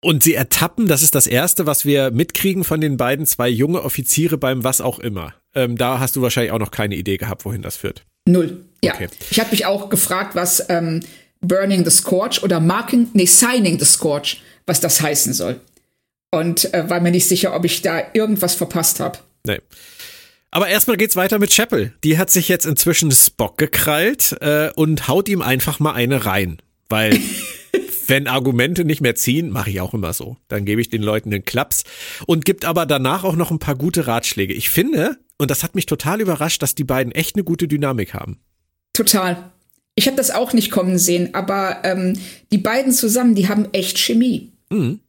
Und 0.00 0.22
sie 0.22 0.34
ertappen, 0.34 0.86
das 0.86 1.02
ist 1.02 1.14
das 1.14 1.26
Erste, 1.26 1.66
was 1.66 1.86
wir 1.86 2.10
mitkriegen 2.10 2.62
von 2.62 2.80
den 2.80 2.98
beiden, 2.98 3.24
zwei 3.24 3.48
junge 3.48 3.82
Offiziere 3.82 4.36
beim 4.36 4.62
was 4.62 4.82
auch 4.82 4.98
immer. 4.98 5.34
Ähm, 5.54 5.78
da 5.78 5.98
hast 5.98 6.16
du 6.16 6.22
wahrscheinlich 6.22 6.52
auch 6.52 6.58
noch 6.58 6.70
keine 6.70 6.94
Idee 6.94 7.16
gehabt, 7.16 7.46
wohin 7.46 7.62
das 7.62 7.76
führt. 7.76 8.04
Null. 8.26 8.64
Ja. 8.82 8.94
Okay. 8.94 9.08
Ich 9.30 9.40
habe 9.40 9.50
mich 9.50 9.64
auch 9.64 9.88
gefragt, 9.88 10.34
was 10.34 10.66
ähm, 10.68 11.00
Burning 11.40 11.84
the 11.84 11.90
Scorch 11.90 12.42
oder 12.42 12.60
Marking, 12.60 13.08
nee, 13.14 13.24
Signing 13.24 13.78
the 13.78 13.86
Scorch, 13.86 14.42
was 14.66 14.80
das 14.80 15.00
heißen 15.00 15.32
soll 15.32 15.60
und 16.38 16.72
äh, 16.74 16.88
war 16.88 17.00
mir 17.00 17.10
nicht 17.10 17.28
sicher, 17.28 17.54
ob 17.54 17.64
ich 17.64 17.82
da 17.82 18.02
irgendwas 18.12 18.54
verpasst 18.54 19.00
habe. 19.00 19.18
Nee. 19.46 19.58
Aber 20.50 20.68
erstmal 20.68 20.96
geht's 20.96 21.16
weiter 21.16 21.38
mit 21.38 21.50
Chapel. 21.50 21.92
Die 22.04 22.16
hat 22.16 22.30
sich 22.30 22.48
jetzt 22.48 22.64
inzwischen 22.64 23.10
Spock 23.10 23.58
gekrallt 23.58 24.36
äh, 24.40 24.70
und 24.76 25.08
haut 25.08 25.28
ihm 25.28 25.42
einfach 25.42 25.80
mal 25.80 25.92
eine 25.94 26.26
rein. 26.26 26.58
Weil, 26.88 27.18
wenn 28.06 28.28
Argumente 28.28 28.84
nicht 28.84 29.00
mehr 29.00 29.16
ziehen, 29.16 29.50
mache 29.50 29.70
ich 29.70 29.80
auch 29.80 29.94
immer 29.94 30.12
so. 30.12 30.36
Dann 30.48 30.64
gebe 30.64 30.80
ich 30.80 30.90
den 30.90 31.02
Leuten 31.02 31.30
den 31.30 31.44
Klaps 31.44 31.82
und 32.26 32.44
gibt 32.44 32.64
aber 32.64 32.86
danach 32.86 33.24
auch 33.24 33.36
noch 33.36 33.50
ein 33.50 33.58
paar 33.58 33.74
gute 33.74 34.06
Ratschläge. 34.06 34.54
Ich 34.54 34.70
finde, 34.70 35.18
und 35.38 35.50
das 35.50 35.64
hat 35.64 35.74
mich 35.74 35.86
total 35.86 36.20
überrascht, 36.20 36.62
dass 36.62 36.76
die 36.76 36.84
beiden 36.84 37.12
echt 37.12 37.34
eine 37.34 37.44
gute 37.44 37.66
Dynamik 37.66 38.14
haben. 38.14 38.38
Total. 38.92 39.50
Ich 39.96 40.06
habe 40.06 40.16
das 40.16 40.30
auch 40.30 40.52
nicht 40.52 40.70
kommen 40.70 40.98
sehen, 40.98 41.34
aber 41.34 41.78
ähm, 41.82 42.18
die 42.52 42.58
beiden 42.58 42.92
zusammen, 42.92 43.34
die 43.34 43.48
haben 43.48 43.68
echt 43.72 43.98
Chemie. 43.98 44.52
Mhm 44.70 45.00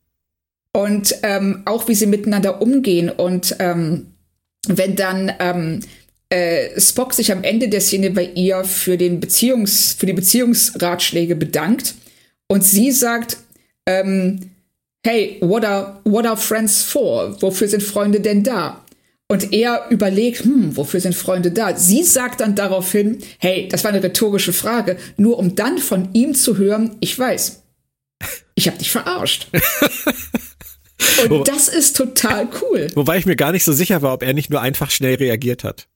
und 0.75 1.15
ähm, 1.23 1.61
auch 1.63 1.87
wie 1.87 1.95
sie 1.95 2.05
miteinander 2.05 2.61
umgehen 2.61 3.09
und 3.09 3.55
ähm, 3.59 4.07
wenn 4.67 4.97
dann 4.97 5.31
ähm, 5.39 5.79
äh, 6.27 6.77
Spock 6.81 7.13
sich 7.13 7.31
am 7.31 7.45
Ende 7.45 7.69
der 7.69 7.79
Szene 7.79 8.11
bei 8.11 8.25
ihr 8.25 8.65
für, 8.65 8.97
den 8.97 9.21
Beziehungs, 9.21 9.93
für 9.93 10.05
die 10.05 10.11
Beziehungsratschläge 10.11 11.37
bedankt 11.37 11.95
und 12.47 12.65
sie 12.65 12.91
sagt, 12.91 13.37
ähm, 13.85 14.51
hey, 15.05 15.37
what 15.39 15.63
are, 15.63 16.01
what 16.03 16.25
are 16.25 16.35
friends 16.35 16.83
for? 16.83 17.41
Wofür 17.41 17.69
sind 17.69 17.81
Freunde 17.81 18.19
denn 18.19 18.43
da? 18.43 18.83
Und 19.29 19.53
er 19.53 19.85
überlegt, 19.91 20.43
hm, 20.43 20.75
wofür 20.75 20.99
sind 20.99 21.15
Freunde 21.15 21.51
da? 21.51 21.77
Sie 21.77 22.03
sagt 22.03 22.41
dann 22.41 22.53
daraufhin, 22.53 23.19
hey, 23.39 23.69
das 23.69 23.85
war 23.85 23.91
eine 23.91 24.03
rhetorische 24.03 24.51
Frage, 24.51 24.97
nur 25.15 25.39
um 25.39 25.55
dann 25.55 25.77
von 25.77 26.09
ihm 26.11 26.35
zu 26.35 26.57
hören, 26.57 26.97
ich 26.99 27.17
weiß, 27.17 27.61
ich 28.55 28.67
habe 28.67 28.77
dich 28.77 28.91
verarscht. 28.91 29.47
Und 31.29 31.47
das 31.47 31.67
ist 31.67 31.95
total 31.95 32.47
cool. 32.61 32.87
Wobei 32.95 33.17
ich 33.17 33.25
mir 33.25 33.35
gar 33.35 33.51
nicht 33.51 33.63
so 33.63 33.73
sicher 33.73 34.01
war, 34.01 34.13
ob 34.13 34.23
er 34.23 34.33
nicht 34.33 34.49
nur 34.49 34.61
einfach 34.61 34.91
schnell 34.91 35.15
reagiert 35.15 35.63
hat. 35.63 35.87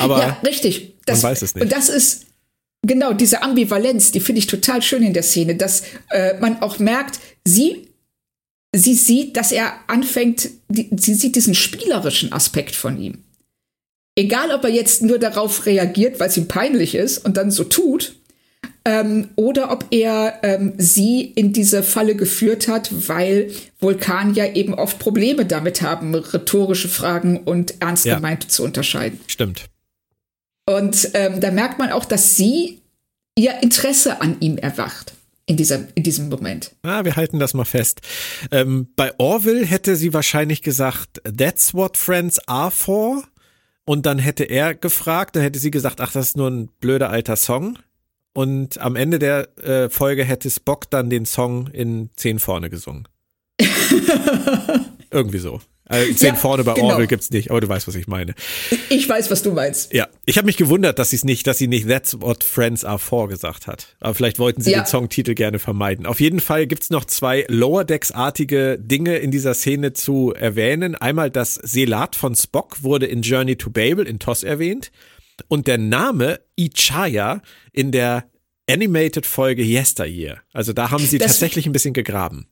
Aber 0.00 0.18
ja, 0.18 0.40
richtig. 0.44 0.94
Das, 1.06 1.22
man 1.22 1.30
weiß 1.30 1.42
es 1.42 1.54
nicht. 1.54 1.62
Und 1.62 1.72
das 1.72 1.88
ist 1.88 2.26
genau 2.82 3.12
diese 3.12 3.42
Ambivalenz, 3.42 4.12
die 4.12 4.20
finde 4.20 4.40
ich 4.40 4.46
total 4.46 4.82
schön 4.82 5.02
in 5.02 5.14
der 5.14 5.22
Szene, 5.22 5.56
dass 5.56 5.82
äh, 6.10 6.38
man 6.40 6.60
auch 6.62 6.78
merkt, 6.78 7.20
sie 7.44 7.88
sie 8.74 8.94
sieht, 8.94 9.36
dass 9.36 9.52
er 9.52 9.72
anfängt, 9.86 10.50
die, 10.68 10.90
sie 10.96 11.14
sieht 11.14 11.36
diesen 11.36 11.54
spielerischen 11.54 12.32
Aspekt 12.32 12.74
von 12.74 13.00
ihm. 13.00 13.24
Egal, 14.16 14.52
ob 14.52 14.64
er 14.64 14.70
jetzt 14.70 15.02
nur 15.02 15.18
darauf 15.18 15.66
reagiert, 15.66 16.20
weil 16.20 16.28
es 16.28 16.36
ihm 16.36 16.48
peinlich 16.48 16.94
ist 16.94 17.24
und 17.24 17.36
dann 17.36 17.50
so 17.50 17.64
tut, 17.64 18.16
ähm, 18.84 19.28
oder 19.36 19.70
ob 19.70 19.86
er 19.90 20.40
ähm, 20.42 20.74
sie 20.76 21.22
in 21.22 21.52
diese 21.52 21.82
Falle 21.82 22.14
geführt 22.14 22.68
hat, 22.68 23.08
weil 23.08 23.50
Vulkanier 23.80 24.56
eben 24.56 24.74
oft 24.74 24.98
Probleme 24.98 25.46
damit 25.46 25.80
haben, 25.82 26.14
rhetorische 26.14 26.88
Fragen 26.88 27.38
und 27.38 27.80
ernst 27.80 28.04
ja. 28.04 28.16
gemeinte 28.16 28.48
zu 28.48 28.62
unterscheiden. 28.62 29.20
Stimmt. 29.26 29.66
Und 30.66 31.10
ähm, 31.14 31.40
da 31.40 31.50
merkt 31.50 31.78
man 31.78 31.92
auch, 31.92 32.04
dass 32.04 32.36
sie 32.36 32.80
ihr 33.36 33.62
Interesse 33.62 34.20
an 34.20 34.36
ihm 34.40 34.58
erwacht 34.58 35.14
in, 35.46 35.56
dieser, 35.56 35.86
in 35.94 36.02
diesem 36.02 36.28
Moment. 36.28 36.74
Ah, 36.82 37.04
wir 37.04 37.16
halten 37.16 37.38
das 37.38 37.54
mal 37.54 37.64
fest. 37.64 38.00
Ähm, 38.50 38.88
bei 38.96 39.12
Orville 39.18 39.64
hätte 39.64 39.96
sie 39.96 40.12
wahrscheinlich 40.12 40.62
gesagt, 40.62 41.20
that's 41.24 41.74
what 41.74 41.96
friends 41.96 42.38
are 42.48 42.70
for. 42.70 43.24
Und 43.86 44.06
dann 44.06 44.18
hätte 44.18 44.44
er 44.44 44.74
gefragt, 44.74 45.36
dann 45.36 45.42
hätte 45.42 45.58
sie 45.58 45.70
gesagt, 45.70 46.00
ach, 46.00 46.12
das 46.12 46.28
ist 46.28 46.36
nur 46.36 46.50
ein 46.50 46.68
blöder 46.80 47.10
alter 47.10 47.36
Song. 47.36 47.78
Und 48.34 48.78
am 48.78 48.96
Ende 48.96 49.18
der 49.18 49.48
äh, 49.58 49.88
Folge 49.88 50.24
hätte 50.24 50.50
Spock 50.50 50.90
dann 50.90 51.08
den 51.08 51.24
Song 51.24 51.68
in 51.68 52.10
10 52.16 52.40
vorne 52.40 52.68
gesungen. 52.68 53.08
Irgendwie 55.10 55.38
so. 55.38 55.60
Also 55.86 56.14
zehn 56.14 56.28
ja, 56.30 56.34
vorne 56.34 56.64
bei 56.64 56.74
genau. 56.74 56.92
Orwell 56.92 57.06
gibt's 57.06 57.30
nicht, 57.30 57.50
aber 57.50 57.60
du 57.60 57.68
weißt, 57.68 57.86
was 57.86 57.94
ich 57.94 58.06
meine. 58.06 58.34
Ich 58.88 59.06
weiß, 59.06 59.30
was 59.30 59.42
du 59.42 59.52
meinst. 59.52 59.92
Ja, 59.92 60.08
ich 60.24 60.38
habe 60.38 60.46
mich 60.46 60.56
gewundert, 60.56 60.98
dass 60.98 61.10
sie 61.10 61.16
es 61.16 61.24
nicht, 61.24 61.46
dass 61.46 61.58
sie 61.58 61.68
nicht 61.68 61.86
That's 61.86 62.20
What 62.20 62.42
Friends 62.42 62.86
Are 62.86 62.98
For 62.98 63.28
gesagt 63.28 63.66
hat. 63.66 63.94
Aber 64.00 64.14
vielleicht 64.14 64.38
wollten 64.38 64.62
sie 64.62 64.72
ja. 64.72 64.80
den 64.80 64.86
Songtitel 64.86 65.34
gerne 65.34 65.58
vermeiden. 65.58 66.06
Auf 66.06 66.20
jeden 66.20 66.40
Fall 66.40 66.66
gibt's 66.66 66.88
noch 66.88 67.04
zwei 67.04 67.44
Lower 67.48 67.84
Decks-artige 67.84 68.78
Dinge 68.80 69.18
in 69.18 69.30
dieser 69.30 69.52
Szene 69.52 69.92
zu 69.92 70.32
erwähnen. 70.32 70.94
Einmal 70.94 71.30
das 71.30 71.54
Selat 71.56 72.16
von 72.16 72.34
Spock 72.34 72.82
wurde 72.82 73.04
in 73.04 73.20
Journey 73.20 73.56
to 73.56 73.68
Babel 73.68 74.06
in 74.06 74.18
TOS 74.18 74.42
erwähnt 74.42 74.90
und 75.48 75.66
der 75.66 75.78
Name 75.78 76.40
Ichaya 76.56 77.42
in 77.72 77.92
der 77.92 78.24
Animated-Folge 78.68 79.62
Yesteryear. 79.62 80.38
Also 80.52 80.72
da 80.72 80.90
haben 80.90 81.04
sie 81.04 81.18
das 81.18 81.32
tatsächlich 81.32 81.66
ein 81.66 81.72
bisschen 81.72 81.94
gegraben. 81.94 82.46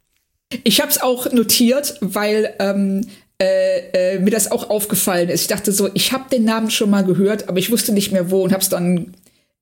Ich 0.64 0.81
habe 0.81 0.90
es 0.90 1.01
auch 1.01 1.33
notiert, 1.33 1.97
weil 2.01 2.55
ähm, 2.59 3.07
äh, 3.40 4.14
äh, 4.14 4.18
mir 4.18 4.31
das 4.31 4.51
auch 4.51 4.71
aufgefallen 4.71 5.29
ist. 5.29 5.42
Ich 5.42 5.47
dachte 5.47 5.73
so, 5.73 5.90
ich 5.95 6.12
habe 6.12 6.29
den 6.31 6.45
Namen 6.45 6.71
schon 6.71 6.90
mal 6.90 7.05
gehört, 7.05 7.49
aber 7.49 7.59
ich 7.59 7.71
wusste 7.71 7.92
nicht 7.92 8.12
mehr 8.12 8.31
wo 8.31 8.42
und 8.42 8.53
habe 8.53 8.62
es 8.62 8.68
dann 8.68 9.14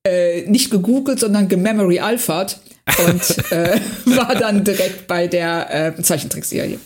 äh, 0.05 0.41
nicht 0.49 0.71
gegoogelt, 0.71 1.19
sondern 1.19 1.47
gememory 1.47 1.99
alphat 1.99 2.59
und 3.05 3.51
äh, 3.51 3.79
war 4.05 4.35
dann 4.35 4.63
direkt 4.63 5.07
bei 5.07 5.27
der 5.27 5.95
äh, 5.97 6.01
Zeichentrickserie. 6.01 6.79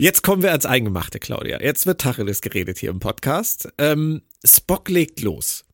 Jetzt 0.00 0.22
kommen 0.22 0.42
wir 0.42 0.50
ans 0.50 0.66
Eingemachte, 0.66 1.20
Claudia. 1.20 1.60
Jetzt 1.60 1.86
wird 1.86 2.00
Tacheles 2.00 2.40
geredet 2.40 2.78
hier 2.78 2.90
im 2.90 2.98
Podcast. 2.98 3.68
Ähm, 3.78 4.22
Spock 4.44 4.88
legt 4.88 5.20
los. 5.20 5.64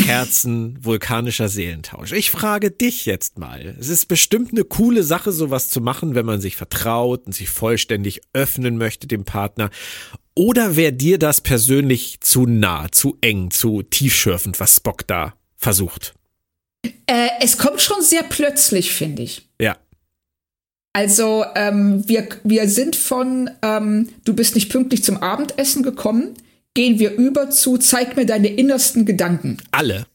Kerzen, 0.00 0.78
vulkanischer 0.82 1.48
Seelentausch. 1.48 2.12
Ich 2.12 2.30
frage 2.30 2.70
dich 2.70 3.06
jetzt 3.06 3.38
mal. 3.38 3.76
Es 3.78 3.88
ist 3.88 4.06
bestimmt 4.06 4.52
eine 4.52 4.64
coole 4.64 5.02
Sache, 5.02 5.32
sowas 5.32 5.70
zu 5.70 5.80
machen, 5.80 6.14
wenn 6.14 6.26
man 6.26 6.40
sich 6.40 6.56
vertraut 6.56 7.26
und 7.26 7.32
sich 7.32 7.48
vollständig 7.48 8.20
öffnen 8.32 8.76
möchte 8.76 9.06
dem 9.06 9.24
Partner. 9.24 9.70
Oder 10.34 10.76
wäre 10.76 10.92
dir 10.92 11.18
das 11.18 11.40
persönlich 11.40 12.20
zu 12.20 12.44
nah, 12.44 12.88
zu 12.90 13.16
eng, 13.20 13.50
zu 13.50 13.82
tiefschürfend, 13.82 14.58
was 14.60 14.76
Spock 14.76 15.06
da 15.06 15.34
versucht? 15.56 16.14
Äh, 17.06 17.28
es 17.40 17.56
kommt 17.56 17.80
schon 17.80 18.02
sehr 18.02 18.24
plötzlich, 18.24 18.92
finde 18.92 19.22
ich. 19.22 19.48
Ja. 19.60 19.76
Also 20.92 21.44
ähm, 21.54 22.06
wir, 22.06 22.28
wir 22.42 22.68
sind 22.68 22.94
von 22.94 23.50
ähm, 23.62 24.10
du 24.24 24.34
bist 24.34 24.54
nicht 24.54 24.70
pünktlich 24.70 25.02
zum 25.02 25.16
Abendessen 25.18 25.82
gekommen 25.82 26.34
gehen 26.74 26.98
wir 26.98 27.12
über 27.12 27.50
zu 27.50 27.78
zeig 27.78 28.16
mir 28.16 28.26
deine 28.26 28.48
innersten 28.48 29.06
Gedanken. 29.06 29.58
Alle. 29.70 30.06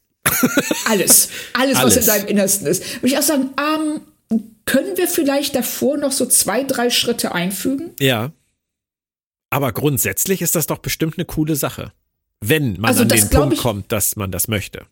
Alles. 0.86 1.30
Alles, 1.54 1.78
Alles. 1.78 1.96
was 1.96 1.96
in 1.96 2.06
deinem 2.06 2.26
Innersten 2.28 2.66
ist. 2.66 3.02
Würde 3.02 3.08
ich 3.08 3.18
auch 3.18 3.22
sagen, 3.22 3.50
ähm, 3.58 4.00
können 4.66 4.96
wir 4.96 5.08
vielleicht 5.08 5.54
davor 5.56 5.96
noch 5.96 6.12
so 6.12 6.26
zwei, 6.26 6.62
drei 6.62 6.90
Schritte 6.90 7.32
einfügen? 7.32 7.90
Ja. 7.98 8.32
Aber 9.50 9.72
grundsätzlich 9.72 10.42
ist 10.42 10.54
das 10.54 10.66
doch 10.66 10.78
bestimmt 10.78 11.18
eine 11.18 11.24
coole 11.24 11.56
Sache. 11.56 11.92
Wenn 12.40 12.74
man 12.74 12.86
also 12.86 13.02
an 13.02 13.08
den 13.08 13.28
Punkt 13.28 13.54
ich, 13.54 13.60
kommt, 13.60 13.90
dass 13.90 14.16
man 14.16 14.30
das 14.30 14.46
möchte. 14.48 14.86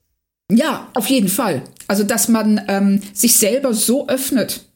Ja, 0.51 0.91
auf 0.95 1.07
jeden 1.07 1.29
Fall. 1.29 1.63
Also, 1.87 2.05
dass 2.05 2.29
man 2.29 2.61
ähm, 2.69 3.03
sich 3.13 3.37
selber 3.37 3.75
so 3.75 4.09
öffnet, 4.09 4.68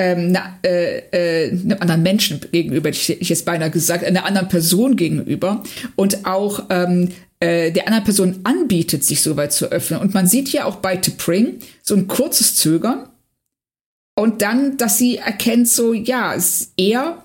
ähm, 0.00 0.32
na, 0.32 0.58
äh, 0.64 1.02
äh, 1.10 1.50
einem 1.50 1.76
anderen 1.78 2.02
Menschen 2.02 2.40
gegenüber, 2.50 2.88
ich, 2.88 3.20
ich 3.20 3.28
jetzt 3.28 3.44
beinahe 3.44 3.70
gesagt, 3.70 4.02
einer 4.02 4.24
anderen 4.24 4.48
Person 4.48 4.96
gegenüber 4.96 5.62
und 5.94 6.24
auch 6.24 6.64
ähm, 6.70 7.10
äh, 7.40 7.70
der 7.70 7.86
anderen 7.86 8.04
Person 8.04 8.40
anbietet, 8.44 9.04
sich 9.04 9.20
so 9.20 9.36
weit 9.36 9.52
zu 9.52 9.66
öffnen. 9.70 10.00
Und 10.00 10.14
man 10.14 10.26
sieht 10.26 10.48
hier 10.48 10.64
auch 10.64 10.76
bei 10.76 10.96
T'Pring 10.96 11.60
so 11.82 11.94
ein 11.94 12.08
kurzes 12.08 12.54
Zögern 12.54 13.10
und 14.18 14.40
dann, 14.40 14.78
dass 14.78 14.96
sie 14.96 15.18
erkennt, 15.18 15.68
so, 15.68 15.92
ja, 15.92 16.34
er 16.78 17.22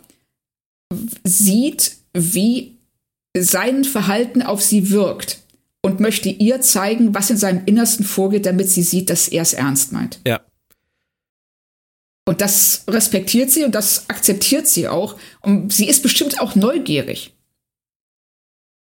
sieht, 1.23 1.93
wie 2.13 2.75
sein 3.37 3.85
Verhalten 3.85 4.41
auf 4.41 4.61
sie 4.61 4.91
wirkt 4.91 5.39
und 5.81 6.01
möchte 6.01 6.27
ihr 6.27 6.59
zeigen, 6.59 7.15
was 7.15 7.29
in 7.29 7.37
seinem 7.37 7.61
Innersten 7.65 8.05
vorgeht, 8.05 8.45
damit 8.45 8.69
sie 8.69 8.83
sieht, 8.83 9.09
dass 9.09 9.29
er 9.29 9.43
es 9.43 9.53
ernst 9.53 9.93
meint. 9.93 10.19
Ja. 10.27 10.41
Und 12.25 12.41
das 12.41 12.83
respektiert 12.87 13.51
sie 13.51 13.63
und 13.63 13.75
das 13.75 14.09
akzeptiert 14.09 14.67
sie 14.67 14.87
auch. 14.87 15.15
Und 15.41 15.71
sie 15.71 15.87
ist 15.87 16.01
bestimmt 16.01 16.41
auch 16.41 16.55
neugierig. 16.55 17.33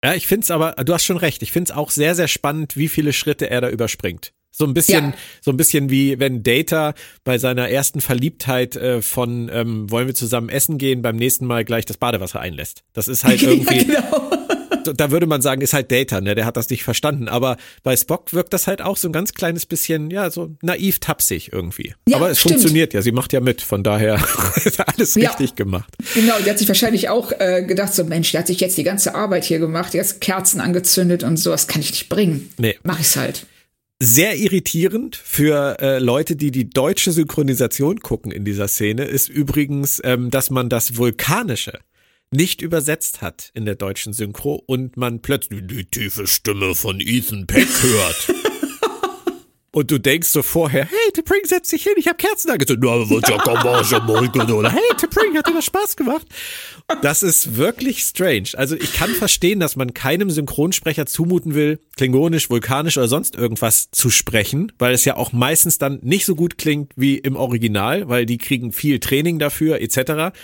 Ja, 0.03 0.15
ich 0.15 0.27
finde 0.27 0.45
es 0.45 0.51
aber, 0.51 0.73
du 0.73 0.95
hast 0.95 1.05
schon 1.05 1.17
recht, 1.17 1.43
ich 1.43 1.53
finde 1.53 1.71
es 1.71 1.77
auch 1.77 1.91
sehr, 1.91 2.15
sehr 2.15 2.29
spannend, 2.29 2.77
wie 2.77 2.89
viele 2.89 3.13
Schritte 3.13 3.51
er 3.51 3.61
da 3.61 3.69
überspringt. 3.69 4.33
So 4.51 4.65
ein 4.65 4.73
bisschen, 4.73 5.11
ja. 5.11 5.15
so 5.43 5.51
ein 5.51 5.59
bisschen 5.59 5.91
wie 5.91 6.19
wenn 6.19 6.43
Data 6.43 6.95
bei 7.25 7.37
seiner 7.37 7.69
ersten 7.69 8.01
Verliebtheit 8.01 8.75
äh, 8.77 9.03
von 9.03 9.51
ähm, 9.53 9.91
wollen 9.91 10.07
wir 10.07 10.15
zusammen 10.15 10.49
essen 10.49 10.79
gehen, 10.79 11.03
beim 11.03 11.17
nächsten 11.17 11.45
Mal 11.45 11.65
gleich 11.65 11.85
das 11.85 11.99
Badewasser 11.99 12.41
einlässt. 12.41 12.83
Das 12.95 13.07
ist 13.07 13.25
halt 13.25 13.43
irgendwie. 13.43 13.93
ja, 13.93 14.01
genau 14.01 14.36
da 14.93 15.11
würde 15.11 15.27
man 15.27 15.43
sagen, 15.43 15.61
ist 15.61 15.73
halt 15.73 15.91
Data, 15.91 16.21
ne? 16.21 16.35
Der 16.35 16.45
hat 16.45 16.57
das 16.57 16.71
nicht 16.71 16.85
verstanden. 16.85 17.29
Aber 17.29 17.57
bei 17.83 17.97
Spock 17.97 18.33
wirkt 18.33 18.53
das 18.53 18.67
halt 18.67 18.83
auch 18.83 18.97
so 18.97 19.09
ein 19.09 19.13
ganz 19.13 19.35
kleines 19.35 19.67
bisschen, 19.67 20.11
ja, 20.11 20.31
so 20.31 20.57
naiv 20.63 20.99
tapsig 20.99 21.53
irgendwie. 21.53 21.95
Ja, 22.09 22.17
Aber 22.17 22.31
es 22.31 22.41
stimmt. 22.41 22.55
funktioniert 22.55 22.95
ja, 22.95 23.03
sie 23.03 23.13
macht 23.13 23.33
ja 23.33 23.41
mit, 23.41 23.63
von 23.63 23.83
daher 23.83 24.23
ist 24.65 24.81
alles 24.81 25.15
ja, 25.15 25.31
richtig 25.31 25.55
gemacht. 25.55 25.93
Genau, 26.15 26.35
die 26.45 26.51
hat 26.51 26.59
sich 26.59 26.69
wahrscheinlich 26.69 27.09
auch 27.09 27.33
äh, 27.39 27.63
gedacht, 27.65 27.95
so 27.95 28.05
Mensch, 28.05 28.33
der 28.33 28.41
hat 28.41 28.47
sich 28.47 28.61
jetzt 28.61 28.77
die 28.79 28.85
ganze 28.85 29.15
Arbeit 29.15 29.45
hier 29.45 29.59
gemacht, 29.59 29.95
jetzt 29.95 30.21
Kerzen 30.21 30.61
angezündet 30.61 31.23
und 31.25 31.37
so, 31.37 31.51
das 31.51 31.67
kann 31.67 31.81
ich 31.81 31.91
nicht 31.91 32.09
bringen. 32.09 32.51
Nee. 32.59 32.77
Mach 32.83 33.01
ich's 33.01 33.17
halt 33.17 33.47
sehr 33.99 34.37
irritierend 34.37 35.17
für 35.17 35.79
äh, 35.81 35.99
Leute, 35.99 36.37
die 36.37 36.51
die 36.51 36.69
deutsche 36.69 37.13
Synchronisation 37.13 38.01
gucken 38.01 38.31
in 38.31 38.45
dieser 38.45 38.69
Szene, 38.69 39.05
ist 39.05 39.29
übrigens, 39.29 40.01
ähm, 40.05 40.31
dass 40.31 40.51
man 40.51 40.69
das 40.69 40.97
Vulkanische 40.97 41.79
nicht 42.31 42.61
übersetzt 42.63 43.23
hat 43.23 43.51
in 43.55 43.65
der 43.65 43.77
deutschen 43.77 44.13
Synchro 44.13 44.63
und 44.67 44.97
man 44.97 45.23
plötzlich 45.23 45.63
die 45.67 45.85
tiefe 45.85 46.27
Stimme 46.27 46.75
von 46.75 47.01
Ethan 47.01 47.47
Peck 47.47 47.69
hört. 47.83 48.35
Und 49.77 49.91
du 49.91 49.99
denkst 49.99 50.29
so 50.29 50.41
vorher, 50.41 50.87
hey, 50.87 51.13
T'Pring, 51.13 51.47
setz 51.47 51.69
dich 51.69 51.83
hin, 51.83 51.93
ich 51.99 52.07
habe 52.07 52.17
Kerzen 52.17 52.51
angezündet. 52.51 52.83
Oder 52.89 54.71
hey, 54.73 54.81
T'Pring, 54.95 55.37
hat 55.37 55.47
dir 55.47 55.53
das 55.53 55.67
Spaß 55.67 55.97
gemacht? 55.97 56.27
Das 57.03 57.23
ist 57.23 57.59
wirklich 57.59 58.01
strange. 58.01 58.49
Also 58.55 58.75
ich 58.75 58.95
kann 58.95 59.11
verstehen, 59.11 59.61
dass 59.61 59.77
man 59.77 59.93
keinem 59.93 60.31
Synchronsprecher 60.31 61.05
zumuten 61.05 61.55
will, 61.55 61.79
klingonisch, 61.95 62.49
vulkanisch 62.49 62.97
oder 62.97 63.09
sonst 63.09 63.37
irgendwas 63.37 63.91
zu 63.91 64.09
sprechen, 64.09 64.73
weil 64.79 64.95
es 64.95 65.05
ja 65.05 65.19
auch 65.19 65.35
meistens 65.35 65.77
dann 65.77 65.99
nicht 66.01 66.25
so 66.25 66.37
gut 66.37 66.57
klingt 66.57 66.93
wie 66.97 67.19
im 67.19 67.37
Original, 67.37 68.09
weil 68.09 68.25
die 68.25 68.39
kriegen 68.39 68.73
viel 68.73 68.99
Training 68.99 69.39
dafür 69.39 69.83
etc. 69.83 70.35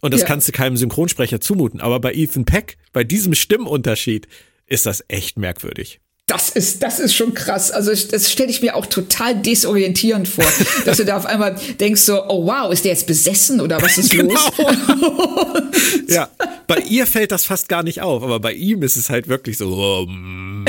Und 0.00 0.14
das 0.14 0.22
ja. 0.22 0.26
kannst 0.26 0.48
du 0.48 0.52
keinem 0.52 0.76
Synchronsprecher 0.76 1.40
zumuten. 1.40 1.80
Aber 1.80 2.00
bei 2.00 2.14
Ethan 2.14 2.44
Peck, 2.44 2.76
bei 2.92 3.04
diesem 3.04 3.34
Stimmunterschied, 3.34 4.28
ist 4.66 4.86
das 4.86 5.04
echt 5.08 5.38
merkwürdig. 5.38 6.00
Das 6.28 6.50
ist, 6.50 6.82
das 6.82 7.00
ist 7.00 7.14
schon 7.14 7.32
krass. 7.32 7.70
Also 7.70 7.90
das 7.90 8.30
stelle 8.30 8.50
ich 8.50 8.60
mir 8.60 8.76
auch 8.76 8.84
total 8.84 9.34
desorientierend 9.40 10.28
vor, 10.28 10.44
dass 10.84 10.98
du 10.98 11.06
da 11.06 11.16
auf 11.16 11.24
einmal 11.24 11.58
denkst 11.80 12.02
so, 12.02 12.22
oh 12.28 12.46
wow, 12.46 12.70
ist 12.70 12.84
der 12.84 12.92
jetzt 12.92 13.06
besessen 13.06 13.62
oder 13.62 13.80
was 13.80 13.96
ist 13.96 14.10
genau. 14.12 14.34
los? 14.34 15.62
ja, 16.08 16.28
bei 16.66 16.80
ihr 16.80 17.06
fällt 17.06 17.32
das 17.32 17.46
fast 17.46 17.70
gar 17.70 17.82
nicht 17.82 18.02
auf, 18.02 18.22
aber 18.22 18.40
bei 18.40 18.52
ihm 18.52 18.82
ist 18.82 18.96
es 18.96 19.08
halt 19.08 19.28
wirklich 19.28 19.56
so. 19.56 19.68
Oh, 19.70 20.06
mm. 20.06 20.66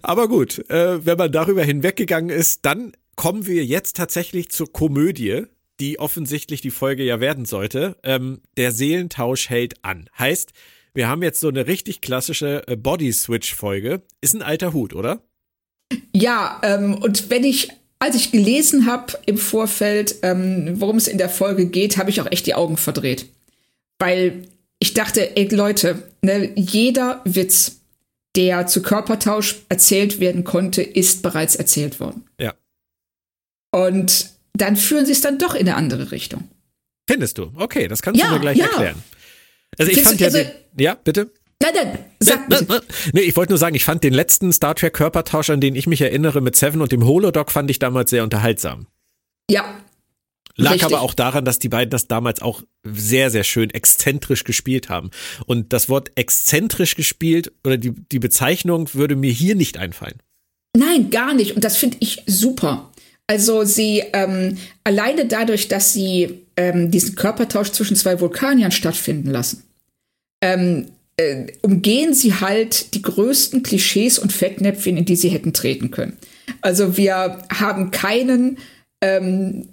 aber 0.00 0.26
gut, 0.26 0.58
äh, 0.70 1.04
wenn 1.04 1.18
man 1.18 1.30
darüber 1.30 1.62
hinweggegangen 1.62 2.30
ist, 2.30 2.60
dann 2.64 2.92
kommen 3.14 3.46
wir 3.46 3.62
jetzt 3.62 3.96
tatsächlich 3.96 4.48
zur 4.48 4.72
Komödie, 4.72 5.44
die 5.80 5.98
offensichtlich 5.98 6.60
die 6.60 6.70
Folge 6.70 7.04
ja 7.04 7.20
werden 7.20 7.44
sollte. 7.44 7.96
Ähm, 8.02 8.40
der 8.56 8.72
Seelentausch 8.72 9.50
hält 9.50 9.84
an. 9.84 10.08
Heißt, 10.18 10.52
wir 10.94 11.08
haben 11.08 11.22
jetzt 11.22 11.40
so 11.40 11.48
eine 11.48 11.66
richtig 11.66 12.00
klassische 12.00 12.66
äh, 12.66 12.76
Body-Switch-Folge. 12.76 14.02
Ist 14.20 14.34
ein 14.34 14.42
alter 14.42 14.72
Hut, 14.72 14.94
oder? 14.94 15.22
Ja, 16.14 16.60
ähm, 16.62 16.94
und 16.94 17.30
wenn 17.30 17.44
ich, 17.44 17.70
als 17.98 18.16
ich 18.16 18.32
gelesen 18.32 18.86
habe 18.86 19.18
im 19.26 19.38
Vorfeld, 19.38 20.16
ähm, 20.22 20.80
worum 20.80 20.96
es 20.96 21.08
in 21.08 21.18
der 21.18 21.28
Folge 21.28 21.66
geht, 21.66 21.98
habe 21.98 22.10
ich 22.10 22.20
auch 22.20 22.30
echt 22.30 22.46
die 22.46 22.54
Augen 22.54 22.76
verdreht. 22.76 23.26
Weil 23.98 24.48
ich 24.78 24.94
dachte, 24.94 25.36
ey 25.36 25.48
Leute, 25.54 26.02
ne, 26.22 26.52
jeder 26.54 27.20
Witz, 27.24 27.80
der 28.34 28.66
zu 28.66 28.82
Körpertausch 28.82 29.56
erzählt 29.68 30.20
werden 30.20 30.44
konnte, 30.44 30.82
ist 30.82 31.22
bereits 31.22 31.56
erzählt 31.56 32.00
worden. 32.00 32.24
Ja. 32.40 32.54
Und 33.70 34.35
dann 34.60 34.76
führen 34.76 35.06
sie 35.06 35.12
es 35.12 35.20
dann 35.20 35.38
doch 35.38 35.54
in 35.54 35.68
eine 35.68 35.76
andere 35.76 36.12
Richtung. 36.12 36.48
Findest 37.08 37.38
du? 37.38 37.52
Okay, 37.54 37.88
das 37.88 38.02
kannst 38.02 38.20
ja, 38.20 38.28
du 38.28 38.34
mir 38.34 38.40
gleich 38.40 38.58
ja. 38.58 38.66
erklären. 38.66 39.02
Also 39.78 39.90
ich 39.90 39.98
Findest 39.98 40.08
fand 40.08 40.20
ja, 40.20 40.26
also, 40.26 40.38
den, 40.38 40.82
ja, 40.82 40.94
bitte. 40.94 41.30
Nein, 41.62 41.72
nein, 41.74 41.98
sag 42.20 42.48
bitte. 42.48 42.66
Nee, 42.68 43.10
nee, 43.12 43.20
ich 43.22 43.36
wollte 43.36 43.52
nur 43.52 43.58
sagen, 43.58 43.74
ich 43.74 43.84
fand 43.84 44.04
den 44.04 44.12
letzten 44.12 44.52
Star 44.52 44.74
Trek 44.74 44.92
Körpertausch, 44.94 45.50
an 45.50 45.60
den 45.60 45.74
ich 45.74 45.86
mich 45.86 46.00
erinnere, 46.00 46.40
mit 46.40 46.56
Seven 46.56 46.82
und 46.82 46.92
dem 46.92 47.04
Holodoc, 47.04 47.50
fand 47.50 47.70
ich 47.70 47.78
damals 47.78 48.10
sehr 48.10 48.24
unterhaltsam. 48.24 48.86
Ja. 49.50 49.64
Lag 50.58 50.72
richtig. 50.72 50.86
aber 50.86 51.02
auch 51.02 51.14
daran, 51.14 51.44
dass 51.44 51.58
die 51.58 51.68
beiden 51.68 51.90
das 51.90 52.08
damals 52.08 52.40
auch 52.40 52.62
sehr, 52.82 53.30
sehr 53.30 53.44
schön 53.44 53.70
exzentrisch 53.70 54.44
gespielt 54.44 54.88
haben. 54.88 55.10
Und 55.44 55.72
das 55.72 55.88
Wort 55.88 56.12
exzentrisch 56.14 56.94
gespielt 56.94 57.52
oder 57.62 57.76
die, 57.76 57.92
die 57.92 58.18
Bezeichnung 58.18 58.88
würde 58.94 59.16
mir 59.16 59.30
hier 59.30 59.54
nicht 59.54 59.76
einfallen. 59.76 60.22
Nein, 60.76 61.10
gar 61.10 61.34
nicht. 61.34 61.56
Und 61.56 61.64
das 61.64 61.76
finde 61.76 61.98
ich 62.00 62.22
super. 62.26 62.90
Also 63.26 63.64
sie 63.64 64.04
ähm, 64.12 64.56
alleine 64.84 65.26
dadurch, 65.26 65.68
dass 65.68 65.92
sie 65.92 66.42
ähm, 66.56 66.90
diesen 66.90 67.16
Körpertausch 67.16 67.72
zwischen 67.72 67.96
zwei 67.96 68.20
Vulkaniern 68.20 68.70
stattfinden 68.70 69.30
lassen, 69.30 69.64
ähm, 70.42 70.86
äh, 71.16 71.46
umgehen 71.62 72.14
sie 72.14 72.34
halt 72.34 72.94
die 72.94 73.02
größten 73.02 73.62
Klischees 73.62 74.18
und 74.18 74.32
Fettnäpfchen, 74.32 74.96
in 74.96 75.04
die 75.04 75.16
sie 75.16 75.30
hätten 75.30 75.52
treten 75.52 75.90
können. 75.90 76.16
Also 76.60 76.96
wir 76.96 77.38
haben 77.50 77.90
keinen 77.90 78.58
ähm, 79.00 79.68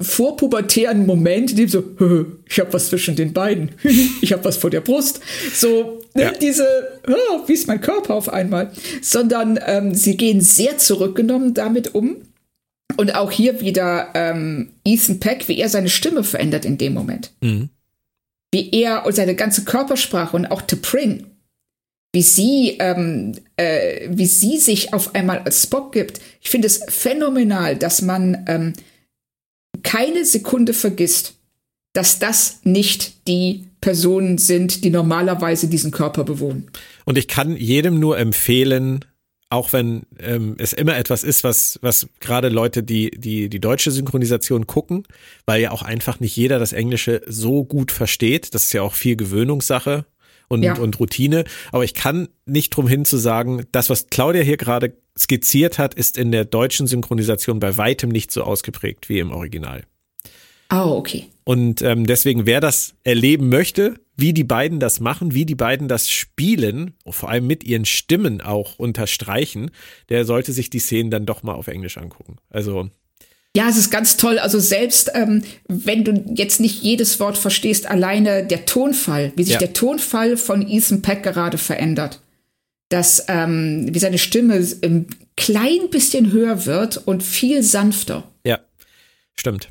vorpubertären 0.00 1.04
Moment, 1.04 1.50
in 1.50 1.56
dem 1.56 1.68
so, 1.68 1.82
ich 2.48 2.60
habe 2.60 2.72
was 2.72 2.90
zwischen 2.90 3.16
den 3.16 3.32
Beinen, 3.32 3.72
ich 4.20 4.32
habe 4.32 4.44
was 4.44 4.56
vor 4.56 4.70
der 4.70 4.82
Brust, 4.82 5.20
so 5.52 6.00
ne, 6.14 6.22
ja. 6.22 6.32
diese, 6.32 6.66
oh, 7.08 7.48
wie 7.48 7.54
ist 7.54 7.66
mein 7.66 7.80
Körper 7.80 8.14
auf 8.14 8.28
einmal, 8.28 8.70
sondern 9.02 9.58
ähm, 9.66 9.94
sie 9.94 10.16
gehen 10.16 10.40
sehr 10.40 10.78
zurückgenommen 10.78 11.54
damit 11.54 11.94
um 11.94 12.18
und 12.96 13.14
auch 13.14 13.30
hier 13.30 13.60
wieder 13.60 14.10
ähm, 14.14 14.70
Ethan 14.84 15.20
Peck, 15.20 15.48
wie 15.48 15.58
er 15.58 15.68
seine 15.68 15.88
Stimme 15.88 16.24
verändert 16.24 16.64
in 16.64 16.78
dem 16.78 16.94
Moment. 16.94 17.32
Mhm. 17.40 17.70
Wie 18.52 18.70
er 18.70 19.06
und 19.06 19.14
seine 19.14 19.34
ganze 19.34 19.64
Körpersprache 19.64 20.36
und 20.36 20.46
auch 20.46 20.62
T'Pring, 20.62 21.24
wie 22.12 22.22
sie, 22.22 22.76
ähm, 22.78 23.32
äh, 23.56 24.08
wie 24.10 24.26
sie 24.26 24.58
sich 24.58 24.92
auf 24.92 25.14
einmal 25.14 25.40
als 25.40 25.62
Spock 25.62 25.92
gibt. 25.92 26.20
Ich 26.40 26.50
finde 26.50 26.66
es 26.66 26.80
phänomenal, 26.88 27.76
dass 27.76 28.02
man 28.02 28.44
ähm, 28.46 28.72
keine 29.82 30.24
Sekunde 30.24 30.72
vergisst, 30.72 31.34
dass 31.92 32.18
das 32.18 32.60
nicht 32.64 33.28
die 33.28 33.64
Personen 33.80 34.38
sind, 34.38 34.84
die 34.84 34.90
normalerweise 34.90 35.68
diesen 35.68 35.90
Körper 35.90 36.24
bewohnen. 36.24 36.70
Und 37.04 37.18
ich 37.18 37.28
kann 37.28 37.56
jedem 37.56 38.00
nur 38.00 38.18
empfehlen, 38.18 39.04
auch 39.54 39.72
wenn 39.72 40.02
ähm, 40.18 40.56
es 40.58 40.72
immer 40.72 40.96
etwas 40.96 41.24
ist, 41.24 41.44
was, 41.44 41.78
was 41.82 42.08
gerade 42.20 42.48
Leute, 42.48 42.82
die, 42.82 43.10
die 43.10 43.48
die 43.48 43.60
deutsche 43.60 43.90
Synchronisation 43.90 44.66
gucken, 44.66 45.04
weil 45.46 45.62
ja 45.62 45.70
auch 45.70 45.82
einfach 45.82 46.20
nicht 46.20 46.36
jeder 46.36 46.58
das 46.58 46.72
Englische 46.72 47.22
so 47.26 47.64
gut 47.64 47.92
versteht. 47.92 48.54
Das 48.54 48.64
ist 48.64 48.72
ja 48.72 48.82
auch 48.82 48.94
viel 48.94 49.16
Gewöhnungssache 49.16 50.04
und, 50.48 50.62
ja. 50.62 50.76
und 50.76 50.98
Routine. 51.00 51.44
Aber 51.72 51.84
ich 51.84 51.94
kann 51.94 52.28
nicht 52.46 52.70
drum 52.70 52.88
hin 52.88 53.04
zu 53.04 53.16
sagen, 53.16 53.66
das, 53.72 53.90
was 53.90 54.08
Claudia 54.08 54.42
hier 54.42 54.56
gerade 54.56 54.94
skizziert 55.18 55.78
hat, 55.78 55.94
ist 55.94 56.18
in 56.18 56.32
der 56.32 56.44
deutschen 56.44 56.86
Synchronisation 56.86 57.60
bei 57.60 57.76
weitem 57.76 58.10
nicht 58.10 58.30
so 58.30 58.42
ausgeprägt 58.42 59.08
wie 59.08 59.20
im 59.20 59.30
Original. 59.30 59.84
Oh, 60.74 60.96
okay. 60.96 61.26
Und 61.44 61.82
ähm, 61.82 62.06
deswegen, 62.06 62.46
wer 62.46 62.60
das 62.60 62.94
erleben 63.04 63.48
möchte, 63.48 63.94
wie 64.16 64.32
die 64.32 64.44
beiden 64.44 64.80
das 64.80 65.00
machen, 65.00 65.34
wie 65.34 65.44
die 65.44 65.54
beiden 65.54 65.88
das 65.88 66.10
spielen, 66.10 66.94
vor 67.06 67.28
allem 67.28 67.46
mit 67.46 67.64
ihren 67.64 67.84
Stimmen 67.84 68.40
auch 68.40 68.78
unterstreichen, 68.78 69.70
der 70.08 70.24
sollte 70.24 70.52
sich 70.52 70.70
die 70.70 70.78
Szenen 70.78 71.10
dann 71.10 71.26
doch 71.26 71.42
mal 71.42 71.54
auf 71.54 71.68
Englisch 71.68 71.98
angucken. 71.98 72.36
Also 72.50 72.88
ja, 73.56 73.68
es 73.68 73.76
ist 73.76 73.90
ganz 73.90 74.16
toll. 74.16 74.38
Also 74.40 74.58
selbst 74.58 75.12
ähm, 75.14 75.44
wenn 75.68 76.02
du 76.02 76.24
jetzt 76.34 76.60
nicht 76.60 76.82
jedes 76.82 77.20
Wort 77.20 77.38
verstehst, 77.38 77.86
alleine 77.86 78.44
der 78.44 78.64
Tonfall, 78.64 79.32
wie 79.36 79.44
sich 79.44 79.54
ja. 79.54 79.58
der 79.60 79.72
Tonfall 79.72 80.36
von 80.36 80.66
Ethan 80.68 81.02
Peck 81.02 81.22
gerade 81.22 81.58
verändert, 81.58 82.20
dass 82.88 83.26
ähm, 83.28 83.88
wie 83.92 83.98
seine 83.98 84.18
Stimme 84.18 84.54
ein 84.82 85.06
klein 85.36 85.90
bisschen 85.90 86.32
höher 86.32 86.66
wird 86.66 86.96
und 87.06 87.22
viel 87.22 87.62
sanfter. 87.62 88.24
Ja, 88.44 88.58
stimmt. 89.36 89.68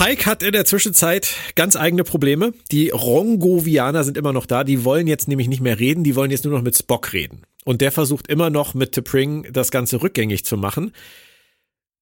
Pike 0.00 0.24
hat 0.24 0.42
in 0.42 0.52
der 0.52 0.64
Zwischenzeit 0.64 1.34
ganz 1.56 1.76
eigene 1.76 2.04
Probleme. 2.04 2.54
Die 2.72 2.88
Rongovianer 2.88 4.02
sind 4.02 4.16
immer 4.16 4.32
noch 4.32 4.46
da. 4.46 4.64
Die 4.64 4.82
wollen 4.86 5.06
jetzt 5.06 5.28
nämlich 5.28 5.46
nicht 5.46 5.60
mehr 5.60 5.78
reden. 5.78 6.04
Die 6.04 6.16
wollen 6.16 6.30
jetzt 6.30 6.44
nur 6.44 6.54
noch 6.54 6.62
mit 6.62 6.74
Spock 6.74 7.12
reden. 7.12 7.42
Und 7.66 7.82
der 7.82 7.92
versucht 7.92 8.26
immer 8.28 8.48
noch 8.48 8.72
mit 8.72 8.96
T'Pring 8.96 9.50
das 9.52 9.70
Ganze 9.70 10.00
rückgängig 10.00 10.46
zu 10.46 10.56
machen. 10.56 10.92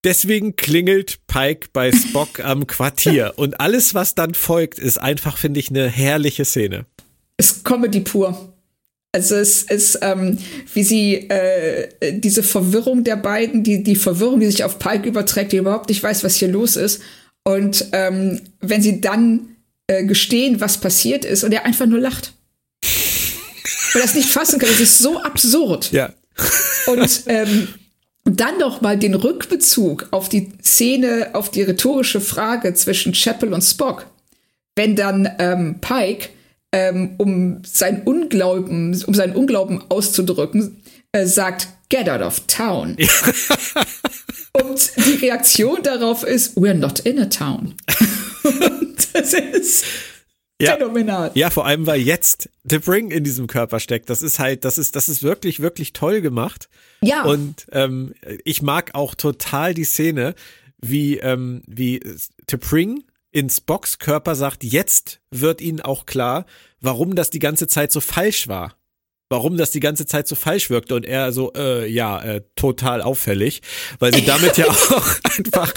Deswegen 0.05 0.55
klingelt 0.55 1.19
Pike 1.27 1.71
bei 1.73 1.91
Spock 1.91 2.39
am 2.45 2.69
Quartier. 2.69 3.33
Und 3.35 3.61
alles, 3.61 3.95
was 3.95 4.15
dann 4.15 4.35
folgt, 4.35 4.79
ist 4.79 4.99
einfach, 4.99 5.37
finde 5.37 5.59
ich, 5.59 5.71
eine 5.71 5.89
herrliche 5.89 6.45
Szene. 6.45 6.87
Ist 7.37 7.65
Comedy 7.65 7.99
pur. 7.99 8.55
Also 9.11 9.35
es 9.35 9.65
ist, 9.65 9.99
ähm, 10.03 10.39
wie 10.73 10.85
sie 10.85 11.15
äh, 11.31 11.89
diese 12.21 12.45
Verwirrung 12.45 13.03
der 13.03 13.17
beiden, 13.17 13.65
die, 13.65 13.83
die 13.83 13.97
Verwirrung, 13.97 14.39
die 14.39 14.47
sich 14.47 14.63
auf 14.63 14.79
Pike 14.79 15.09
überträgt, 15.09 15.51
die 15.51 15.57
überhaupt 15.57 15.89
nicht 15.89 16.01
weiß, 16.01 16.23
was 16.23 16.37
hier 16.37 16.47
los 16.47 16.77
ist. 16.77 17.03
Und 17.49 17.87
ähm, 17.93 18.43
wenn 18.61 18.83
sie 18.83 19.01
dann 19.01 19.57
äh, 19.87 20.05
gestehen, 20.05 20.61
was 20.61 20.77
passiert 20.77 21.25
ist, 21.25 21.45
und 21.45 21.53
er 21.53 21.65
einfach 21.65 21.87
nur 21.87 21.99
lacht. 21.99 22.35
Weil 23.95 24.03
er 24.03 24.05
es 24.05 24.15
nicht 24.15 24.29
fassen 24.29 24.59
kann. 24.59 24.69
Das 24.69 24.81
ist 24.81 24.99
so 24.99 25.19
absurd. 25.23 25.91
Ja. 25.91 26.13
Und 26.89 27.23
ähm, 27.25 27.69
dann 28.25 28.59
noch 28.59 28.83
mal 28.83 28.99
den 28.99 29.15
Rückbezug 29.15 30.09
auf 30.11 30.29
die 30.29 30.53
Szene, 30.63 31.31
auf 31.33 31.51
die 31.51 31.63
rhetorische 31.63 32.21
Frage 32.21 32.75
zwischen 32.75 33.15
Chapel 33.15 33.55
und 33.55 33.63
Spock. 33.63 34.05
Wenn 34.77 34.95
dann 34.95 35.31
ähm, 35.39 35.77
Pike, 35.81 36.29
ähm, 36.73 37.15
um 37.17 37.63
sein 37.65 38.03
Unglauben, 38.03 39.03
um 39.07 39.15
seinen 39.15 39.35
Unglauben 39.35 39.83
auszudrücken, 39.89 40.83
äh, 41.13 41.25
sagt, 41.25 41.69
get 41.89 42.11
out 42.11 42.21
of 42.21 42.43
town. 42.47 42.95
Ja. 42.99 43.09
Und 44.53 44.97
die 44.97 45.17
Reaktion 45.27 45.83
darauf 45.83 46.25
ist, 46.25 46.57
we're 46.57 46.75
not 46.75 47.01
in 47.01 47.19
a 47.19 47.27
town. 47.27 47.75
das 49.13 49.33
ist 49.35 49.85
ja. 50.61 50.73
phänomenal. 50.73 51.31
Ja, 51.35 51.51
vor 51.51 51.67
allem, 51.67 51.87
weil 51.87 52.01
jetzt 52.01 52.49
The 52.65 52.79
Bring 52.79 53.11
in 53.11 53.25
diesem 53.25 53.47
Körper 53.47 53.81
steckt. 53.81 54.11
Das 54.11 54.23
ist 54.23 54.39
halt, 54.39 54.65
das 54.65 54.79
ist, 54.79 54.97
das 54.97 55.09
ist 55.09 55.23
wirklich, 55.23 55.61
wirklich 55.61 55.93
toll 55.93 56.21
gemacht. 56.21 56.69
Ja. 57.01 57.25
Und 57.25 57.67
ähm, 57.73 58.15
ich 58.45 58.63
mag 58.63 58.95
auch 58.95 59.15
total 59.15 59.75
die 59.75 59.85
Szene, 59.85 60.35
wie, 60.81 61.19
ähm, 61.19 61.63
wie 61.67 62.01
T'Pring 62.49 63.03
in 63.31 63.51
Spocks 63.51 63.99
Körper 63.99 64.35
sagt, 64.35 64.65
jetzt 64.65 65.21
wird 65.31 65.61
ihnen 65.61 65.81
auch 65.81 66.07
klar, 66.07 66.47
warum 66.81 67.15
das 67.15 67.31
die 67.31 67.41
ganze 67.41 67.69
Zeit 67.69 67.93
so 67.93 68.01
falsch 68.01 68.49
war 68.49 68.78
warum 69.31 69.57
das 69.57 69.71
die 69.71 69.81
ganze 69.81 70.07
Zeit 70.07 70.27
so 70.27 70.35
falsch 70.35 70.71
wirkte 70.71 70.95
und 70.95 71.05
er 71.05 71.33
so, 71.33 71.53
äh, 71.55 71.87
ja, 71.87 72.23
äh, 72.23 72.43
total 72.57 73.03
auffällig, 73.03 73.63
weil 73.99 74.15
sie 74.15 74.25
damit 74.25 74.57
ja 74.57 74.67
auch 74.69 75.17
einfach, 75.37 75.73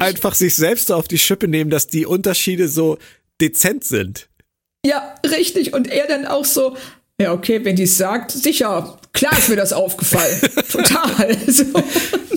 einfach 0.00 0.34
sich 0.34 0.54
selbst 0.56 0.88
so 0.88 0.94
auf 0.94 1.08
die 1.08 1.18
Schippe 1.18 1.48
nehmen, 1.48 1.70
dass 1.70 1.86
die 1.86 2.06
Unterschiede 2.06 2.68
so 2.68 2.98
dezent 3.40 3.84
sind. 3.84 4.28
Ja, 4.84 5.14
richtig. 5.26 5.72
Und 5.72 5.88
er 5.88 6.06
dann 6.06 6.26
auch 6.26 6.44
so, 6.44 6.76
ja, 7.20 7.32
okay, 7.32 7.64
wenn 7.64 7.76
die 7.76 7.84
es 7.84 7.96
sagt, 7.96 8.32
sicher, 8.32 8.98
klar 9.12 9.32
ist 9.38 9.48
mir 9.48 9.56
das 9.56 9.72
aufgefallen. 9.72 10.40
Total. 10.70 11.36
So. 11.46 11.64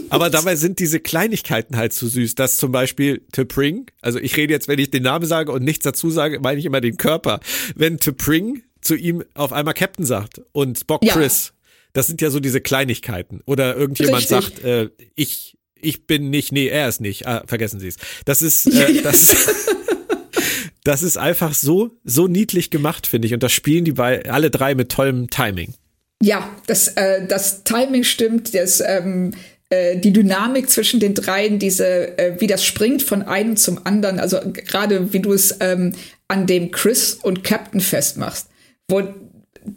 Aber 0.09 0.29
dabei 0.29 0.55
sind 0.55 0.79
diese 0.79 0.99
Kleinigkeiten 0.99 1.75
halt 1.75 1.93
zu 1.93 2.07
süß, 2.07 2.35
dass 2.35 2.57
zum 2.57 2.71
Beispiel 2.71 3.25
T'Pring, 3.33 3.87
also 4.01 4.19
ich 4.19 4.37
rede 4.37 4.53
jetzt, 4.53 4.67
wenn 4.67 4.79
ich 4.79 4.91
den 4.91 5.03
Namen 5.03 5.25
sage 5.25 5.51
und 5.51 5.63
nichts 5.63 5.83
dazu 5.83 6.09
sage, 6.09 6.39
meine 6.39 6.59
ich 6.59 6.65
immer 6.65 6.79
den 6.79 6.95
Körper. 6.95 7.39
Wenn 7.75 7.97
T'Pring 7.97 8.61
zu 8.87 8.95
ihm 8.95 9.23
auf 9.33 9.53
einmal 9.53 9.73
Captain 9.73 10.05
sagt 10.05 10.41
und 10.53 10.79
Spock 10.79 11.03
Ja. 11.03 11.13
Chris. 11.13 11.53
Das 11.93 12.07
sind 12.07 12.21
ja 12.21 12.29
so 12.29 12.39
diese 12.39 12.61
Kleinigkeiten. 12.61 13.41
Oder 13.45 13.75
irgendjemand 13.75 14.29
Richtig. 14.29 14.29
sagt, 14.29 14.63
äh, 14.63 14.89
ich, 15.15 15.57
ich 15.79 16.05
bin 16.07 16.29
nicht, 16.29 16.51
nee, 16.51 16.67
er 16.67 16.87
ist 16.87 17.01
nicht. 17.01 17.27
Ah, 17.27 17.43
vergessen 17.45 17.79
Sie 17.79 17.87
es. 17.87 17.97
Das 18.25 18.41
ist, 18.41 18.67
äh, 18.67 19.01
das, 19.01 19.35
das 20.83 21.03
ist 21.03 21.17
einfach 21.17 21.53
so, 21.53 21.97
so 22.03 22.27
niedlich 22.27 22.69
gemacht, 22.69 23.07
finde 23.07 23.27
ich. 23.27 23.33
Und 23.33 23.43
das 23.43 23.51
spielen 23.51 23.85
die 23.85 23.93
bei 23.93 24.29
alle 24.29 24.49
drei 24.51 24.75
mit 24.75 24.89
tollem 24.91 25.29
Timing. 25.29 25.73
Ja, 26.21 26.49
das, 26.65 26.89
äh, 26.89 27.27
das 27.27 27.63
Timing 27.63 28.03
stimmt, 28.03 28.53
das, 28.53 28.81
ähm, 28.85 29.33
äh, 29.69 29.97
die 29.97 30.13
Dynamik 30.13 30.69
zwischen 30.69 30.99
den 30.99 31.13
dreien, 31.13 31.59
diese, 31.59 32.17
äh, 32.17 32.39
wie 32.39 32.47
das 32.47 32.63
springt 32.63 33.03
von 33.03 33.21
einem 33.21 33.57
zum 33.57 33.85
anderen, 33.85 34.19
also 34.19 34.39
gerade 34.53 35.13
wie 35.13 35.19
du 35.19 35.33
es 35.33 35.57
ähm, 35.59 35.93
an 36.27 36.47
dem 36.47 36.71
Chris 36.71 37.13
und 37.13 37.43
Captain 37.43 37.81
festmachst, 37.81 38.47
wo 38.87 39.01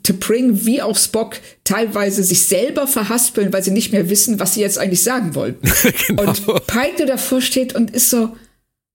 T'Pring 0.02 0.64
wie 0.64 0.82
auch 0.82 0.96
Spock 0.96 1.40
teilweise 1.64 2.22
sich 2.22 2.46
selber 2.46 2.86
verhaspeln, 2.86 3.52
weil 3.52 3.62
sie 3.64 3.72
nicht 3.72 3.92
mehr 3.92 4.08
wissen, 4.08 4.38
was 4.38 4.54
sie 4.54 4.60
jetzt 4.60 4.78
eigentlich 4.78 5.02
sagen 5.02 5.34
wollen. 5.34 5.56
genau. 6.06 6.22
Und 6.22 6.66
Pike 6.66 6.98
nur 6.98 7.06
davor 7.06 7.40
steht 7.40 7.74
und 7.74 7.90
ist 7.90 8.10
so, 8.10 8.36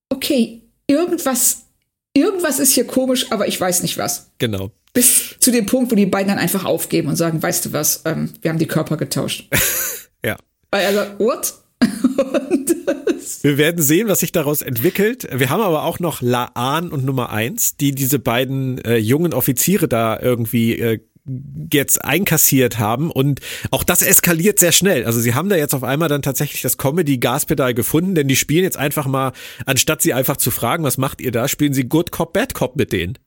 okay, 0.09 0.61
irgendwas, 0.87 1.63
irgendwas 2.13 2.59
ist 2.59 2.73
hier 2.73 2.87
komisch, 2.87 3.31
aber 3.31 3.47
ich 3.47 3.59
weiß 3.59 3.81
nicht 3.81 3.97
was. 3.97 4.31
genau. 4.37 4.71
Bis 4.93 5.35
zu 5.41 5.51
dem 5.51 5.65
Punkt, 5.65 5.91
wo 5.91 5.95
die 5.97 6.05
beiden 6.05 6.29
dann 6.29 6.37
einfach 6.37 6.63
aufgeben 6.63 7.09
und 7.09 7.17
sagen, 7.17 7.43
weißt 7.43 7.65
du 7.65 7.73
was, 7.73 8.03
ähm, 8.05 8.29
wir 8.41 8.49
haben 8.49 8.59
die 8.59 8.67
Körper 8.67 8.97
getauscht. 8.97 9.49
Ja. 10.23 10.37
Weil 10.71 10.85
er 10.85 10.93
sagt, 10.93 11.19
what? 11.19 11.53
Das, 11.79 13.43
Wir 13.43 13.57
werden 13.57 13.81
sehen, 13.81 14.07
was 14.07 14.19
sich 14.19 14.31
daraus 14.31 14.61
entwickelt. 14.61 15.27
Wir 15.31 15.49
haben 15.49 15.61
aber 15.61 15.83
auch 15.83 15.99
noch 15.99 16.21
Laan 16.21 16.89
und 16.91 17.05
Nummer 17.05 17.29
eins, 17.31 17.77
die 17.77 17.91
diese 17.91 18.19
beiden 18.19 18.79
äh, 18.79 18.97
jungen 18.97 19.33
Offiziere 19.33 19.87
da 19.87 20.19
irgendwie 20.19 20.79
äh, 20.79 20.99
jetzt 21.71 22.03
einkassiert 22.05 22.77
haben 22.77 23.09
und 23.09 23.39
auch 23.71 23.83
das 23.83 24.03
eskaliert 24.03 24.59
sehr 24.59 24.71
schnell. 24.71 25.05
Also 25.05 25.19
sie 25.19 25.33
haben 25.33 25.49
da 25.49 25.55
jetzt 25.55 25.73
auf 25.73 25.83
einmal 25.83 26.07
dann 26.07 26.21
tatsächlich 26.21 26.61
das 26.61 26.77
Comedy-Gaspedal 26.77 27.73
gefunden, 27.73 28.13
denn 28.13 28.27
die 28.27 28.35
spielen 28.35 28.63
jetzt 28.63 28.77
einfach 28.77 29.07
mal, 29.07 29.31
anstatt 29.65 30.03
sie 30.03 30.13
einfach 30.13 30.37
zu 30.37 30.51
fragen, 30.51 30.83
was 30.83 30.97
macht 30.97 31.21
ihr 31.21 31.31
da, 31.31 31.47
spielen 31.47 31.73
sie 31.73 31.89
Good 31.89 32.11
Cop, 32.11 32.33
Bad 32.33 32.53
Cop 32.53 32.75
mit 32.75 32.91
denen. 32.91 33.17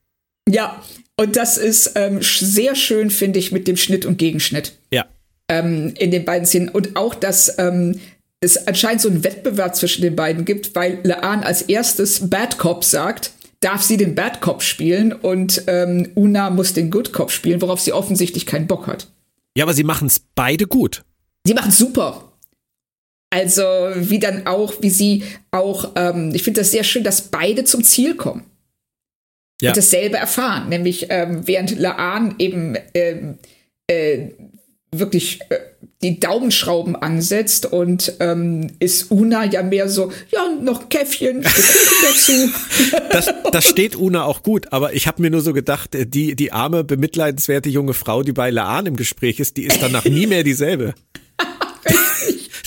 ja, 0.48 0.80
und 1.20 1.34
das 1.34 1.58
ist 1.58 1.92
ähm, 1.96 2.20
sehr 2.22 2.76
schön, 2.76 3.10
finde 3.10 3.40
ich, 3.40 3.50
mit 3.50 3.66
dem 3.66 3.76
Schnitt 3.76 4.06
und 4.06 4.18
Gegenschnitt 4.18 4.78
Ja, 4.92 5.06
ähm, 5.48 5.94
in 5.98 6.12
den 6.12 6.24
beiden 6.24 6.46
Szenen. 6.46 6.68
Und 6.68 6.94
auch, 6.94 7.16
dass 7.16 7.58
ähm, 7.58 8.00
es 8.40 8.66
anscheinend 8.66 9.00
so 9.00 9.08
einen 9.08 9.24
Wettbewerb 9.24 9.74
zwischen 9.74 10.02
den 10.02 10.16
beiden 10.16 10.44
gibt, 10.44 10.74
weil 10.74 11.00
Laan 11.02 11.42
als 11.42 11.62
erstes 11.62 12.30
Bad 12.30 12.58
Cop 12.58 12.84
sagt, 12.84 13.32
darf 13.60 13.82
sie 13.82 13.96
den 13.96 14.14
Bad 14.14 14.40
Cop 14.40 14.62
spielen 14.62 15.12
und 15.12 15.64
ähm, 15.66 16.12
Una 16.14 16.50
muss 16.50 16.74
den 16.74 16.90
Good 16.90 17.12
Cop 17.12 17.30
spielen, 17.30 17.60
worauf 17.60 17.80
sie 17.80 17.92
offensichtlich 17.92 18.46
keinen 18.46 18.66
Bock 18.66 18.86
hat. 18.86 19.08
ja, 19.56 19.64
aber 19.64 19.74
sie 19.74 19.84
machen 19.84 20.06
es 20.06 20.20
beide 20.34 20.66
gut. 20.66 21.04
Sie 21.44 21.54
machen 21.54 21.72
super. 21.72 22.32
Also 23.30 23.62
wie 23.62 24.18
dann 24.18 24.46
auch, 24.46 24.74
wie 24.80 24.90
sie 24.90 25.24
auch, 25.50 25.92
ähm, 25.96 26.32
ich 26.34 26.42
finde 26.44 26.60
das 26.60 26.70
sehr 26.70 26.84
schön, 26.84 27.04
dass 27.04 27.22
beide 27.22 27.64
zum 27.64 27.84
Ziel 27.84 28.14
kommen. 28.14 28.44
Ja. 29.60 29.70
Und 29.70 29.76
dasselbe 29.76 30.16
erfahren, 30.16 30.68
nämlich 30.68 31.06
ähm, 31.10 31.46
während 31.46 31.78
Laan 31.78 32.36
eben 32.38 32.76
ähm, 32.94 33.38
äh, 33.88 34.28
wirklich 34.92 35.40
äh, 35.50 35.58
die 36.02 36.20
Daumenschrauben 36.20 36.94
ansetzt 36.94 37.66
und 37.66 38.14
ähm, 38.20 38.68
ist 38.78 39.10
Una 39.10 39.44
ja 39.44 39.64
mehr 39.64 39.88
so, 39.88 40.12
ja, 40.30 40.48
noch 40.60 40.88
Käffchen, 40.88 41.42
dazu. 42.02 42.32
Das, 43.10 43.34
das 43.50 43.64
steht 43.68 43.96
Una 43.96 44.24
auch 44.24 44.44
gut, 44.44 44.72
aber 44.72 44.92
ich 44.92 45.08
habe 45.08 45.20
mir 45.22 45.30
nur 45.30 45.40
so 45.40 45.52
gedacht, 45.52 45.96
äh, 45.96 46.06
die, 46.06 46.36
die 46.36 46.52
arme, 46.52 46.84
bemitleidenswerte 46.84 47.68
junge 47.68 47.94
Frau, 47.94 48.22
die 48.22 48.32
bei 48.32 48.50
Laan 48.50 48.86
im 48.86 48.96
Gespräch 48.96 49.40
ist, 49.40 49.56
die 49.56 49.64
ist 49.64 49.82
danach 49.82 50.04
nie 50.04 50.28
mehr 50.28 50.44
dieselbe. 50.44 50.94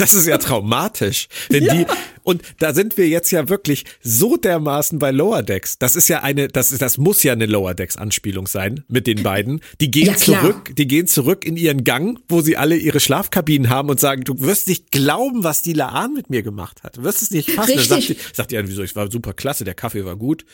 Das 0.02 0.16
ist 0.16 0.26
ja 0.26 0.40
traumatisch. 0.40 1.28
Wenn 1.50 1.64
die, 1.70 1.86
und 2.24 2.42
da 2.58 2.74
sind 2.74 2.98
wir 2.98 3.08
jetzt 3.08 3.30
ja 3.32 3.50
wirklich 3.50 3.86
so 4.02 4.36
dermaßen 4.36 4.98
bei 4.98 5.12
Lower 5.12 5.44
Decks. 5.44 5.78
Das 5.78 5.96
ist 5.96 6.08
ja 6.08 6.24
eine, 6.24 6.48
das 6.48 6.72
ist, 6.72 6.82
das 6.82 6.98
muss 6.98 7.22
ja 7.22 7.34
eine 7.34 7.46
Lower 7.46 7.76
Decks 7.76 7.98
Anspielung 7.98 8.48
sein 8.48 8.84
mit 8.88 9.06
den 9.06 9.22
beiden. 9.22 9.62
Die 9.80 9.92
gehen 9.92 10.08
Ja, 10.08 10.16
zurück, 10.16 10.72
die 10.76 10.88
gehen 10.88 11.06
zurück 11.06 11.46
in 11.46 11.56
ihren 11.56 11.84
Gang, 11.84 12.20
wo 12.28 12.42
sie 12.42 12.58
alle 12.58 12.78
ihre 12.78 13.00
Schlafkabinen 13.00 13.70
haben 13.70 13.90
und 13.90 14.00
sagen, 14.00 14.24
du 14.24 14.42
wirst 14.42 14.68
nicht 14.68 14.92
glauben, 14.92 15.44
was 15.44 15.62
die 15.62 15.74
Laan 15.74 16.16
mit 16.16 16.32
mir 16.32 16.42
gemacht 16.42 16.82
hat. 16.84 16.98
Du 16.98 17.04
wirst 17.04 17.22
es 17.22 17.30
nicht 17.30 17.52
fassen. 17.52 17.76
Dann 17.76 17.86
sagt 17.86 17.98
Richtig. 18.00 18.18
die, 18.18 18.36
sagt 18.36 18.52
die, 18.52 18.56
ja, 18.56 18.68
wieso, 18.68 18.82
ich 18.82 18.96
war 18.96 19.12
super 19.12 19.34
klasse, 19.34 19.66
der 19.66 19.76
Kaffee 19.76 20.04
war 20.04 20.16
gut. 20.16 20.46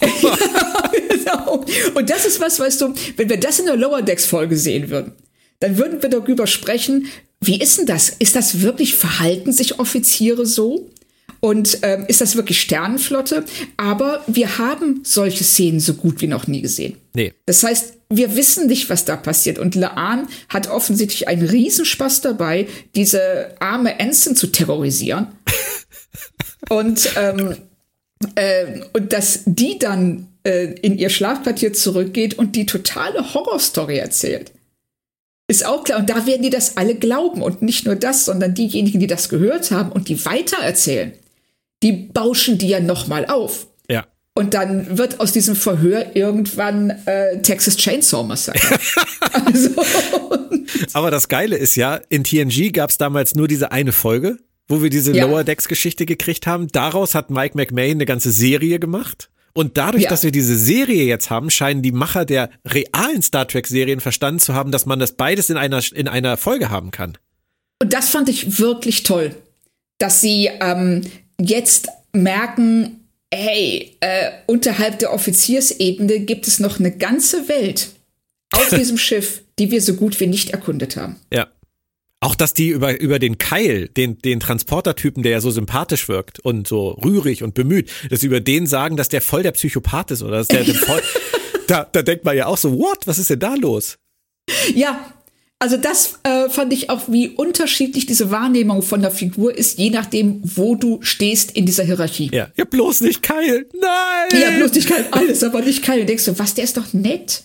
Genau. 0.00 1.64
Und 1.94 2.10
das 2.10 2.26
ist 2.26 2.40
was, 2.40 2.60
weißt 2.60 2.80
du, 2.80 2.94
wenn 3.16 3.30
wir 3.30 3.40
das 3.40 3.58
in 3.58 3.66
der 3.66 3.76
Lower 3.76 4.02
Decks 4.02 4.26
Folge 4.26 4.56
sehen 4.56 4.90
würden, 4.90 5.12
dann 5.60 5.78
würden 5.78 6.02
wir 6.02 6.10
darüber 6.10 6.46
sprechen, 6.46 7.06
wie 7.42 7.60
ist 7.60 7.78
denn 7.78 7.86
das? 7.86 8.08
Ist 8.08 8.36
das 8.36 8.60
wirklich, 8.60 8.94
verhalten 8.94 9.52
sich 9.52 9.78
Offiziere 9.78 10.46
so? 10.46 10.88
Und 11.40 11.78
ähm, 11.82 12.04
ist 12.06 12.20
das 12.20 12.36
wirklich 12.36 12.60
Sternenflotte? 12.60 13.44
Aber 13.76 14.22
wir 14.28 14.58
haben 14.58 15.00
solche 15.02 15.42
Szenen 15.42 15.80
so 15.80 15.94
gut 15.94 16.20
wie 16.20 16.28
noch 16.28 16.46
nie 16.46 16.62
gesehen. 16.62 16.98
Nee. 17.14 17.34
Das 17.46 17.64
heißt, 17.64 17.94
wir 18.10 18.36
wissen 18.36 18.68
nicht, 18.68 18.88
was 18.90 19.04
da 19.04 19.16
passiert. 19.16 19.58
Und 19.58 19.74
Laan 19.74 20.28
hat 20.48 20.68
offensichtlich 20.68 21.26
einen 21.26 21.48
Riesenspaß 21.48 22.20
dabei, 22.20 22.68
diese 22.94 23.56
arme 23.58 23.98
Ensign 23.98 24.36
zu 24.36 24.46
terrorisieren. 24.46 25.26
und, 26.68 27.10
ähm, 27.16 27.56
äh, 28.36 28.82
und 28.92 29.12
dass 29.12 29.40
die 29.44 29.80
dann 29.80 30.28
äh, 30.44 30.74
in 30.80 30.96
ihr 30.96 31.10
Schlafquartier 31.10 31.72
zurückgeht 31.72 32.38
und 32.38 32.54
die 32.54 32.66
totale 32.66 33.34
Horrorstory 33.34 33.98
erzählt. 33.98 34.52
Ist 35.52 35.66
auch 35.66 35.84
klar. 35.84 35.98
Und 35.98 36.08
da 36.08 36.24
werden 36.26 36.40
die 36.40 36.48
das 36.48 36.78
alle 36.78 36.94
glauben. 36.94 37.42
Und 37.42 37.60
nicht 37.60 37.84
nur 37.84 37.94
das, 37.94 38.24
sondern 38.24 38.54
diejenigen, 38.54 39.00
die 39.00 39.06
das 39.06 39.28
gehört 39.28 39.70
haben 39.70 39.92
und 39.92 40.08
die 40.08 40.24
weitererzählen, 40.24 41.12
die 41.82 41.92
bauschen 41.92 42.56
die 42.56 42.68
ja 42.68 42.80
nochmal 42.80 43.26
auf. 43.26 43.66
Ja. 43.86 44.06
Und 44.32 44.54
dann 44.54 44.96
wird 44.96 45.20
aus 45.20 45.32
diesem 45.32 45.54
Verhör 45.54 46.16
irgendwann 46.16 46.88
äh, 47.04 47.42
Texas 47.42 47.76
Chainsaw 47.76 48.24
Massacre. 48.24 48.78
also, 49.44 49.68
Aber 50.94 51.10
das 51.10 51.28
Geile 51.28 51.58
ist 51.58 51.76
ja, 51.76 52.00
in 52.08 52.24
TNG 52.24 52.72
gab 52.72 52.88
es 52.88 52.96
damals 52.96 53.34
nur 53.34 53.46
diese 53.46 53.72
eine 53.72 53.92
Folge, 53.92 54.38
wo 54.68 54.82
wir 54.82 54.88
diese 54.88 55.14
Ja. 55.14 55.26
Lower 55.26 55.44
Decks 55.44 55.68
Geschichte 55.68 56.06
gekriegt 56.06 56.46
haben. 56.46 56.68
Daraus 56.68 57.14
hat 57.14 57.28
Mike 57.28 57.58
McMahon 57.58 57.90
eine 57.90 58.06
ganze 58.06 58.32
Serie 58.32 58.78
gemacht. 58.78 59.28
Und 59.54 59.76
dadurch, 59.76 60.04
Ja. 60.04 60.10
dass 60.10 60.22
wir 60.22 60.32
diese 60.32 60.56
Serie 60.56 61.04
jetzt 61.04 61.28
haben, 61.30 61.50
scheinen 61.50 61.82
die 61.82 61.92
Macher 61.92 62.24
der 62.24 62.50
realen 62.66 63.20
Star 63.22 63.46
Trek 63.46 63.66
Serien 63.66 64.00
verstanden 64.00 64.40
zu 64.40 64.54
haben, 64.54 64.72
dass 64.72 64.86
man 64.86 64.98
das 64.98 65.12
beides 65.12 65.50
in 65.50 65.56
einer, 65.58 65.82
in 65.94 66.08
einer 66.08 66.36
Folge 66.36 66.70
haben 66.70 66.90
kann. 66.90 67.18
und 67.82 67.92
das 67.92 68.08
fand 68.10 68.28
ich 68.28 68.58
wirklich 68.58 69.02
toll, 69.02 69.34
dass 69.98 70.20
sie 70.20 70.48
ähm, 70.60 71.02
jetzt 71.40 71.88
merken, 72.12 73.00
hey, 73.34 73.96
äh, 74.00 74.30
unterhalb 74.46 74.98
der 75.00 75.12
Offiziersebene 75.12 76.20
gibt 76.20 76.46
es 76.46 76.60
noch 76.60 76.78
eine 76.78 76.96
ganze 76.96 77.48
Welt 77.48 77.90
auf 78.52 78.68
diesem 78.78 78.98
Schiff, 78.98 79.42
die 79.58 79.70
wir 79.70 79.80
so 79.82 79.94
gut 79.94 80.18
wie 80.20 80.26
nicht 80.28 80.50
erkundet 80.50 80.96
haben. 80.96 81.16
Ja. 81.32 81.48
Auch, 82.22 82.36
dass 82.36 82.54
die 82.54 82.68
über, 82.68 83.00
über 83.00 83.18
den 83.18 83.36
Keil, 83.36 83.88
den, 83.88 84.16
den 84.18 84.38
Transportertypen, 84.38 85.24
der 85.24 85.32
ja 85.32 85.40
so 85.40 85.50
sympathisch 85.50 86.08
wirkt 86.08 86.38
und 86.38 86.68
so 86.68 86.90
rührig 86.90 87.42
und 87.42 87.54
bemüht, 87.54 87.90
dass 88.10 88.20
sie 88.20 88.28
über 88.28 88.40
den 88.40 88.68
sagen, 88.68 88.96
dass 88.96 89.08
der 89.08 89.20
voll 89.20 89.42
der 89.42 89.50
Psychopath 89.50 90.12
ist 90.12 90.22
oder 90.22 90.36
dass 90.36 90.46
der, 90.46 90.62
der 90.62 90.76
voll, 90.76 91.02
da, 91.66 91.84
da 91.90 92.02
denkt 92.02 92.24
man 92.24 92.36
ja 92.36 92.46
auch 92.46 92.58
so, 92.58 92.78
what, 92.78 93.08
was 93.08 93.18
ist 93.18 93.30
denn 93.30 93.40
da 93.40 93.56
los? 93.56 93.98
Ja, 94.72 95.12
also 95.62 95.76
das 95.76 96.18
äh, 96.24 96.48
fand 96.48 96.72
ich 96.72 96.90
auch, 96.90 97.02
wie 97.06 97.28
unterschiedlich 97.28 98.04
diese 98.06 98.32
Wahrnehmung 98.32 98.82
von 98.82 99.00
der 99.00 99.12
Figur 99.12 99.56
ist, 99.56 99.78
je 99.78 99.90
nachdem, 99.90 100.40
wo 100.42 100.74
du 100.74 100.98
stehst 101.02 101.52
in 101.52 101.66
dieser 101.66 101.84
Hierarchie. 101.84 102.30
Ja, 102.32 102.48
ja 102.56 102.64
bloß 102.64 103.02
nicht 103.02 103.22
Keil, 103.22 103.66
nein! 103.72 104.40
Ja, 104.42 104.50
bloß 104.56 104.72
nicht 104.72 104.88
kalt, 104.88 105.06
alles, 105.12 105.44
aber 105.44 105.60
nicht 105.60 105.84
kalt. 105.84 106.00
Du 106.02 106.06
denkst 106.06 106.24
du, 106.24 106.36
was, 106.36 106.54
der 106.54 106.64
ist 106.64 106.76
doch 106.76 106.92
nett. 106.92 107.44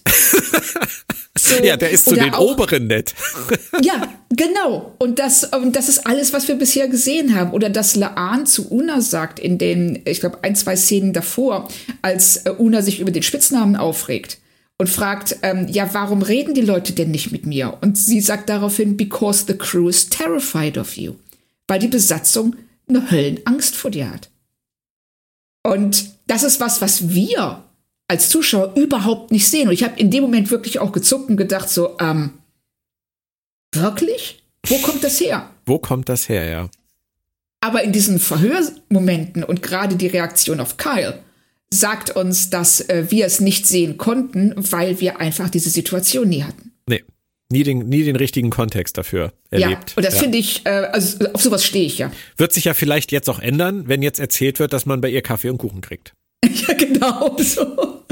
So, 1.38 1.56
Ja, 1.64 1.78
der 1.78 1.92
ist 1.92 2.06
zu 2.06 2.16
den 2.16 2.34
auch- 2.34 2.54
Oberen 2.54 2.88
nett. 2.88 3.14
Ja, 3.84 4.12
genau. 4.32 4.96
Und 4.98 5.20
das, 5.20 5.44
und 5.44 5.76
das 5.76 5.88
ist 5.88 6.08
alles, 6.08 6.34
was 6.34 6.48
wir 6.48 6.56
bisher 6.56 6.88
gesehen 6.88 7.36
haben. 7.36 7.52
Oder 7.52 7.70
dass 7.70 7.96
Laan 7.96 8.48
zu 8.48 8.72
Una 8.72 9.00
sagt 9.02 9.40
in 9.40 9.60
den, 9.60 10.02
ich 10.06 10.22
glaube, 10.22 10.40
ein, 10.42 10.56
zwei 10.56 10.76
Szenen 10.76 11.14
davor, 11.14 11.68
als 12.02 12.38
äh, 12.38 12.50
Una 12.50 12.82
sich 12.82 13.00
über 13.00 13.12
den 13.12 13.22
Spitznamen 13.22 13.76
aufregt 13.76 14.40
und 14.78 14.90
fragt, 14.90 15.38
ähm, 15.42 15.68
ja, 15.68 15.94
warum 15.94 16.22
reden 16.22 16.54
die 16.54 16.62
Leute 16.62 16.94
denn 16.94 17.12
nicht 17.12 17.32
mit 17.32 17.46
mir? 17.46 17.78
Und 17.82 17.98
sie 17.98 18.22
sagt 18.22 18.50
daraufhin, 18.50 18.96
because 18.96 19.46
the 19.48 19.58
crew 19.58 19.90
is 19.90 20.10
terrified 20.10 20.78
of 20.78 20.96
you. 20.98 21.16
Weil 21.68 21.80
die 21.80 21.88
Besatzung 21.88 22.56
eine 22.88 23.10
Höllenangst 23.10 23.76
vor 23.76 23.92
dir 23.92 24.10
hat. 24.10 24.30
Und 25.64 26.12
das 26.28 26.44
ist 26.44 26.60
was, 26.60 26.82
was 26.82 27.10
wir 27.10 27.64
als 28.08 28.30
Zuschauer 28.30 28.74
überhaupt 28.76 29.32
nicht 29.32 29.48
sehen. 29.50 29.68
Und 29.68 29.74
ich 29.74 29.84
habe 29.84 30.00
in 30.00 30.12
dem 30.12 30.24
Moment 30.24 30.50
wirklich 30.50 30.80
auch 30.80 30.92
gezuckt 30.92 31.30
und 31.30 31.38
gedacht 31.38 31.70
so, 31.70 31.98
ähm, 32.00 32.34
wirklich? 33.74 34.44
Wo 34.66 34.78
kommt 34.78 35.04
das 35.04 35.20
her? 35.20 35.50
Wo 35.66 35.80
kommt 35.80 36.08
das 36.08 36.30
her, 36.30 36.46
ja? 36.46 36.70
Aber 37.60 37.84
in 37.84 37.92
diesen 37.92 38.20
Verhörmomenten 38.20 39.44
und 39.44 39.62
gerade 39.62 39.96
die 39.96 40.08
Reaktion 40.08 40.60
auf 40.60 40.78
Kyle 40.78 41.20
sagt 41.74 42.12
uns, 42.12 42.50
dass 42.50 42.82
äh, 42.82 43.06
wir 43.10 43.26
es 43.26 43.40
nicht 43.40 43.66
sehen 43.66 43.98
konnten, 43.98 44.54
weil 44.56 45.00
wir 45.00 45.20
einfach 45.20 45.50
diese 45.50 45.70
Situation 45.70 46.30
nie 46.30 46.44
hatten. 46.44 46.72
Nee, 46.88 47.04
nie 47.52 47.64
den, 47.64 47.90
nie 47.90 48.04
den 48.04 48.16
richtigen 48.16 48.50
Kontext 48.50 48.98
dafür 48.98 49.34
erlebt. 49.50 49.92
Ja, 49.92 49.98
und 49.98 50.06
das 50.06 50.16
Ja. 50.16 50.20
finde 50.22 50.38
ich, 50.38 50.66
äh, 50.66 50.70
also 50.70 51.26
auf 51.34 51.42
sowas 51.42 51.66
stehe 51.66 51.86
ich 51.86 51.98
ja. 51.98 52.12
Wird 52.38 52.54
sich 52.54 52.66
ja 52.66 52.74
vielleicht 52.74 53.12
jetzt 53.12 53.30
auch 53.30 53.40
ändern, 53.40 53.88
wenn 53.88 54.02
jetzt 54.02 54.20
erzählt 54.20 54.60
wird, 54.60 54.72
dass 54.74 54.86
man 54.86 55.02
bei 55.02 55.10
ihr 55.10 55.22
Kaffee 55.22 55.50
und 55.50 55.58
Kuchen 55.58 55.82
kriegt. 55.82 56.14
ja, 56.46 56.74
genau 56.74 57.36
so. 57.40 58.04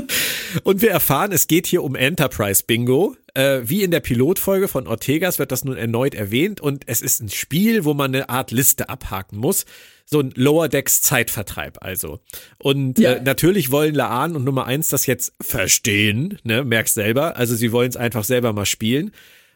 Und 0.63 0.81
wir 0.81 0.91
erfahren, 0.91 1.31
es 1.31 1.47
geht 1.47 1.67
hier 1.67 1.83
um 1.83 1.95
Enterprise 1.95 2.63
Bingo. 2.65 3.15
Äh, 3.33 3.61
wie 3.65 3.83
in 3.83 3.91
der 3.91 3.99
Pilotfolge 3.99 4.67
von 4.67 4.87
Ortegas 4.87 5.39
wird 5.39 5.51
das 5.51 5.63
nun 5.65 5.75
erneut 5.77 6.13
erwähnt 6.15 6.61
und 6.61 6.83
es 6.87 7.01
ist 7.01 7.21
ein 7.21 7.29
Spiel, 7.29 7.83
wo 7.83 7.93
man 7.93 8.13
eine 8.15 8.29
Art 8.29 8.51
Liste 8.51 8.87
abhaken 8.89 9.37
muss. 9.37 9.65
So 10.07 10.19
ein 10.19 10.31
Lower 10.35 10.69
Decks 10.69 11.01
Zeitvertreib 11.01 11.83
also. 11.83 12.19
Und 12.59 12.99
Ja. 12.99 13.13
äh, 13.13 13.21
natürlich 13.21 13.71
wollen 13.71 13.95
Laan 13.95 14.35
und 14.35 14.43
Nummer 14.43 14.65
eins 14.65 14.89
das 14.89 15.05
jetzt 15.07 15.33
verstehen, 15.41 16.37
ne, 16.43 16.63
merkst 16.63 16.93
selber. 16.93 17.37
Also 17.37 17.55
sie 17.55 17.71
wollen 17.71 17.89
es 17.89 17.97
einfach 17.97 18.23
selber 18.23 18.53
mal 18.53 18.65
spielen 18.65 19.11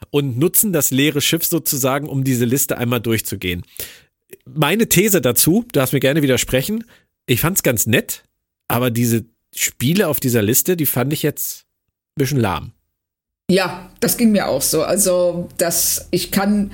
und 0.10 0.38
nutzen 0.40 0.74
das 0.74 0.90
leere 0.92 1.22
Schiff 1.22 1.46
sozusagen, 1.46 2.08
um 2.10 2.24
diese 2.24 2.46
Liste 2.46 2.78
einmal 2.78 3.00
durchzugehen. 3.00 3.64
Meine 4.46 4.88
These 4.90 5.22
dazu, 5.22 5.62
du 5.68 5.72
darfst 5.74 5.94
mir 5.94 6.00
gerne 6.00 6.22
widersprechen, 6.22 6.84
ich 7.28 7.42
fand's 7.42 7.62
ganz 7.64 7.86
nett, 7.86 8.24
aber 8.68 8.90
diese 8.90 9.26
Spiele 9.56 10.08
auf 10.08 10.20
dieser 10.20 10.42
Liste, 10.42 10.76
die 10.78 10.86
fand 10.88 11.14
ich 11.14 11.22
jetzt 11.22 11.66
ein 12.16 12.22
bisschen 12.22 12.40
lahm. 12.40 12.72
Ja, 13.52 13.92
das 14.00 14.18
ging 14.18 14.32
mir 14.32 14.48
auch 14.48 14.62
so. 14.62 14.84
Also, 14.84 15.50
das, 15.58 16.08
ich 16.12 16.32
kann 16.32 16.72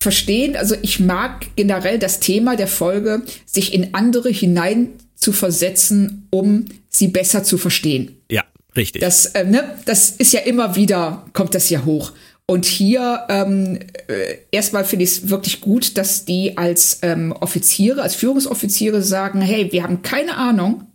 verstehen, 0.00 0.56
also 0.56 0.74
ich 0.82 0.98
mag 0.98 1.46
generell 1.56 1.98
das 1.98 2.20
Thema 2.20 2.56
der 2.56 2.66
Folge, 2.66 3.22
sich 3.44 3.74
in 3.74 3.94
andere 3.94 4.30
hinein 4.30 4.88
zu 5.14 5.32
versetzen, 5.32 6.26
um 6.30 6.64
sie 6.88 7.08
besser 7.08 7.44
zu 7.44 7.58
verstehen. 7.58 8.16
Ja, 8.30 8.44
richtig. 8.74 9.02
Das, 9.02 9.26
äh, 9.26 9.44
ne, 9.44 9.76
das 9.84 10.10
ist 10.10 10.32
ja 10.32 10.40
immer 10.40 10.74
wieder, 10.74 11.26
kommt 11.34 11.54
das 11.54 11.68
ja 11.68 11.84
hoch. 11.84 12.12
Und 12.46 12.64
hier 12.64 13.26
ähm, 13.28 13.78
äh, 14.08 14.38
erstmal 14.50 14.84
finde 14.84 15.04
ich 15.04 15.10
es 15.10 15.28
wirklich 15.28 15.60
gut, 15.60 15.96
dass 15.96 16.24
die 16.24 16.58
als 16.58 16.98
ähm, 17.02 17.32
Offiziere, 17.32 18.02
als 18.02 18.16
Führungsoffiziere 18.16 19.02
sagen, 19.02 19.40
hey, 19.40 19.70
wir 19.70 19.84
haben 19.84 20.02
keine 20.02 20.36
Ahnung, 20.36 20.86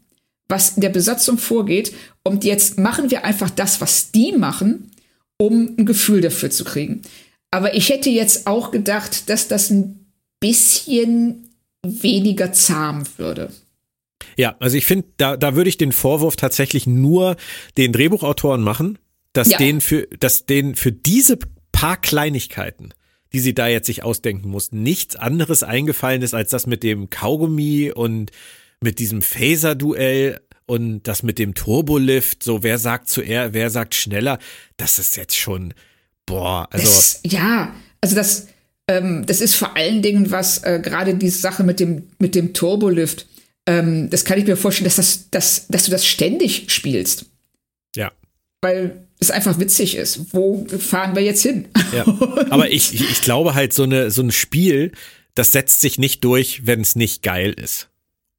was 0.50 0.72
in 0.72 0.82
der 0.82 0.90
Besatzung 0.90 1.38
vorgeht. 1.38 1.94
Und 2.24 2.44
jetzt 2.44 2.78
machen 2.78 3.10
wir 3.10 3.24
einfach 3.24 3.50
das, 3.50 3.80
was 3.80 4.12
die 4.12 4.34
machen, 4.34 4.92
um 5.38 5.76
ein 5.78 5.86
Gefühl 5.86 6.22
dafür 6.22 6.50
zu 6.50 6.66
kriegen. 6.66 7.04
Aber 7.56 7.74
ich 7.74 7.88
hätte 7.88 8.10
jetzt 8.10 8.48
auch 8.48 8.72
gedacht, 8.72 9.30
dass 9.30 9.48
das 9.48 9.70
ein 9.70 10.12
bisschen 10.42 11.50
weniger 11.86 12.52
zahm 12.52 13.04
würde. 13.18 13.50
ja, 14.36 14.58
also 14.60 14.76
ich 14.76 14.86
finde, 14.86 15.08
da, 15.16 15.38
da 15.38 15.56
würde 15.56 15.70
ich 15.70 15.78
den 15.78 15.94
Vorwurf 15.94 16.36
tatsächlich 16.36 16.86
nur 16.86 17.38
den 17.78 17.94
Drehbuchautoren 17.94 18.62
machen, 18.62 18.98
dass 19.32 19.52
Ja. 19.52 19.58
denen 19.58 19.80
für, 19.80 20.06
dass 20.20 20.46
denen 20.46 20.76
für 20.76 20.92
diese 20.92 21.40
paar 21.72 21.96
Kleinigkeiten, 21.96 22.90
die 23.32 23.40
sie 23.40 23.54
da 23.54 23.68
jetzt 23.68 23.86
sich 23.86 24.04
ausdenken 24.04 24.50
mussten, 24.50 24.84
nichts 24.84 25.16
anderes 25.16 25.64
eingefallen 25.64 26.22
ist 26.22 26.34
als 26.34 26.50
das 26.50 26.68
mit 26.68 26.84
dem 26.84 27.10
Kaugummi 27.10 27.94
und 27.96 28.32
mit 28.82 29.00
diesem 29.00 29.22
Phaser-Duell 29.22 30.42
und 30.66 31.04
das 31.04 31.24
mit 31.24 31.40
dem 31.40 31.54
Turbolift, 31.54 32.44
so 32.44 32.64
wer 32.64 32.78
sagt 32.78 33.08
zuerst, 33.08 33.54
wer 33.54 33.70
sagt 33.70 33.96
schneller, 33.96 34.40
das 34.76 35.00
ist 35.00 35.16
jetzt 35.16 35.38
schon, 35.38 35.74
boah, 36.26 36.68
also. 36.72 36.86
Das, 36.86 37.20
ja, 37.26 37.74
also 38.02 38.16
das, 38.16 38.48
ähm, 38.88 39.26
das 39.26 39.42
ist 39.42 39.56
vor 39.56 39.76
allen 39.76 40.02
Dingen 40.02 40.32
was, 40.32 40.60
äh, 40.64 40.80
gerade 40.84 41.16
diese 41.16 41.40
Sache 41.40 41.64
mit 41.64 41.80
dem, 41.80 42.08
mit 42.20 42.36
dem 42.36 42.54
Turbolift, 42.54 43.28
ähm, 43.68 44.10
das 44.10 44.26
kann 44.26 44.38
ich 44.38 44.46
mir 44.46 44.58
vorstellen, 44.58 44.86
dass, 44.86 44.96
das, 44.96 45.30
dass, 45.32 45.68
dass 45.68 45.86
du 45.86 45.92
das 45.92 46.06
ständig 46.06 46.66
spielst, 46.68 47.26
ja. 47.96 48.12
weil 48.62 49.08
es 49.20 49.32
einfach 49.32 49.60
witzig 49.60 49.96
ist. 49.96 50.34
Wo 50.34 50.66
fahren 50.80 51.16
wir 51.16 51.24
jetzt 51.24 51.42
hin? 51.42 51.68
Ja. 51.94 52.04
Aber 52.50 52.70
ich, 52.70 52.94
ich, 52.94 53.10
ich 53.10 53.22
glaube 53.22 53.56
halt, 53.56 53.74
so, 53.74 53.84
eine, 53.84 54.12
so 54.12 54.22
ein 54.22 54.32
Spiel, 54.32 54.92
das 55.34 55.52
setzt 55.52 55.82
sich 55.82 55.98
nicht 55.98 56.24
durch, 56.24 56.66
wenn 56.66 56.82
es 56.82 56.96
nicht 56.96 57.24
geil 57.24 57.54
ist. 57.54 57.90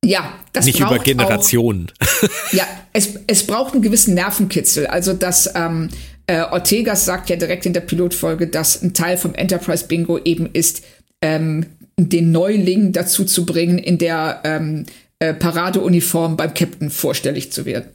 ja, 0.05 0.39
das 0.53 0.65
nicht 0.65 0.81
über 0.81 0.99
Generationen. 0.99 1.91
Auch, 1.99 2.53
ja, 2.53 2.67
es, 2.93 3.15
es 3.27 3.47
braucht 3.47 3.75
einen 3.75 3.83
gewissen 3.83 4.15
Nervenkitzel. 4.15 4.87
Also 4.87 5.13
das 5.13 5.51
ähm, 5.55 5.89
äh, 6.27 6.41
Ortegas 6.43 7.05
sagt 7.05 7.31
ja 7.31 7.37
direkt 7.37 7.67
in 7.67 7.73
der 7.73 7.81
Pilotfolge, 7.81 8.47
dass 8.49 8.83
ein 8.83 8.95
Teil 8.95 9.17
vom 9.17 9.35
Enterprise 9.35 9.87
Bingo 9.87 10.19
eben 10.19 10.47
ist, 10.53 10.83
ähm, 11.23 11.67
den 11.99 12.31
Neuling 12.33 12.93
dazu 12.93 13.25
zu 13.25 13.47
bringen, 13.47 13.79
in 13.79 13.99
der 13.99 14.41
ähm, 14.45 14.87
äh, 15.19 15.33
Paradeuniform 15.35 16.37
beim 16.37 16.53
Captain 16.53 16.91
vorstellig 16.91 17.53
zu 17.53 17.65
werden. 17.65 17.89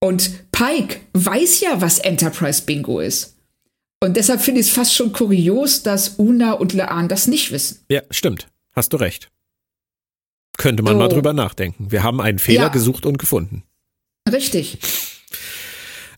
Und 0.00 0.50
Pike 0.52 1.00
weiß 1.14 1.60
ja, 1.60 1.80
was 1.80 1.98
Enterprise 1.98 2.62
Bingo 2.64 3.00
ist. 3.00 3.36
Und 4.02 4.16
deshalb 4.16 4.40
finde 4.40 4.60
ich 4.60 4.68
es 4.68 4.72
fast 4.72 4.94
schon 4.94 5.12
kurios, 5.12 5.82
dass 5.82 6.14
Una 6.18 6.52
und 6.52 6.72
Laan 6.72 7.08
das 7.08 7.26
nicht 7.26 7.52
wissen. 7.52 7.80
Ja, 7.90 8.02
stimmt. 8.10 8.48
Hast 8.72 8.92
du 8.92 8.96
recht. 8.96 9.30
Könnte 10.56 10.82
man 10.82 10.94
So. 10.94 10.98
mal 10.98 11.08
drüber 11.08 11.32
nachdenken. 11.32 11.90
Wir 11.90 12.02
haben 12.02 12.20
einen 12.20 12.38
Fehler 12.38 12.62
Ja. 12.64 12.68
gesucht 12.68 13.04
und 13.06 13.18
gefunden. 13.18 13.62
Richtig. 14.30 14.78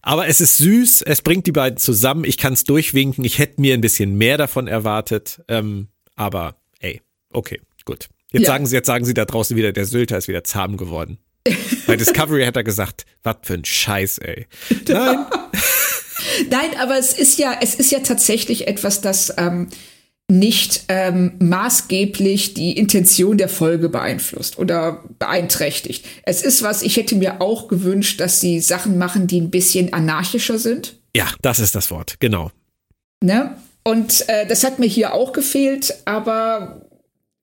Aber 0.02 0.26
es 0.26 0.40
ist 0.40 0.58
süß, 0.58 1.02
es 1.02 1.22
bringt 1.22 1.46
die 1.46 1.52
beiden 1.52 1.78
zusammen. 1.78 2.24
Ich 2.24 2.36
kann 2.36 2.52
es 2.54 2.64
durchwinken. 2.64 3.24
Ich 3.24 3.38
hätte 3.38 3.60
mir 3.60 3.74
ein 3.74 3.80
bisschen 3.80 4.16
mehr 4.16 4.36
davon 4.36 4.66
erwartet. 4.66 5.40
Ähm, 5.48 5.88
aber 6.16 6.56
ey, 6.80 7.00
okay, 7.30 7.60
gut. 7.84 8.08
Jetzt 8.32 8.42
Ja. 8.42 8.48
sagen 8.48 8.66
sie, 8.66 8.74
jetzt 8.76 8.86
sagen 8.86 9.04
sie 9.04 9.14
da 9.14 9.24
draußen 9.24 9.56
wieder, 9.56 9.72
der 9.72 9.84
Sylter 9.86 10.18
ist 10.18 10.26
wieder 10.28 10.42
zahm 10.44 10.76
geworden. 10.76 11.18
Bei 11.86 11.96
Discovery 11.96 12.44
hat 12.44 12.56
er 12.56 12.64
gesagt, 12.64 13.04
was 13.22 13.36
für 13.42 13.54
ein 13.54 13.64
Scheiß, 13.64 14.18
ey. 14.18 14.46
Nein, 14.88 15.26
Nein, 16.50 16.70
aber 16.80 16.98
es 16.98 17.12
ist 17.12 17.38
ja, 17.38 17.56
es 17.60 17.74
ist 17.74 17.90
ja 17.90 17.98
tatsächlich 18.00 18.68
etwas, 18.68 19.00
das 19.00 19.34
ähm, 19.38 19.68
nicht 20.32 20.84
ähm, 20.88 21.32
maßgeblich 21.40 22.54
die 22.54 22.72
Intention 22.72 23.36
der 23.36 23.50
Folge 23.50 23.90
beeinflusst 23.90 24.58
oder 24.58 25.04
beeinträchtigt. 25.18 26.06
Es 26.24 26.42
ist 26.42 26.62
was, 26.62 26.82
ich 26.82 26.96
hätte 26.96 27.16
mir 27.16 27.42
auch 27.42 27.68
gewünscht, 27.68 28.18
dass 28.18 28.40
sie 28.40 28.60
Sachen 28.60 28.96
machen, 28.96 29.26
die 29.26 29.40
ein 29.40 29.50
bisschen 29.50 29.92
anarchischer 29.92 30.58
sind. 30.58 30.96
ja, 31.14 31.26
das 31.42 31.60
ist 31.60 31.74
das 31.74 31.90
Wort, 31.90 32.16
genau. 32.18 32.50
Ne? 33.22 33.56
Und 33.84 34.26
äh, 34.28 34.46
das 34.46 34.64
hat 34.64 34.78
mir 34.78 34.86
hier 34.86 35.12
auch 35.12 35.32
gefehlt, 35.32 35.94
aber 36.06 36.88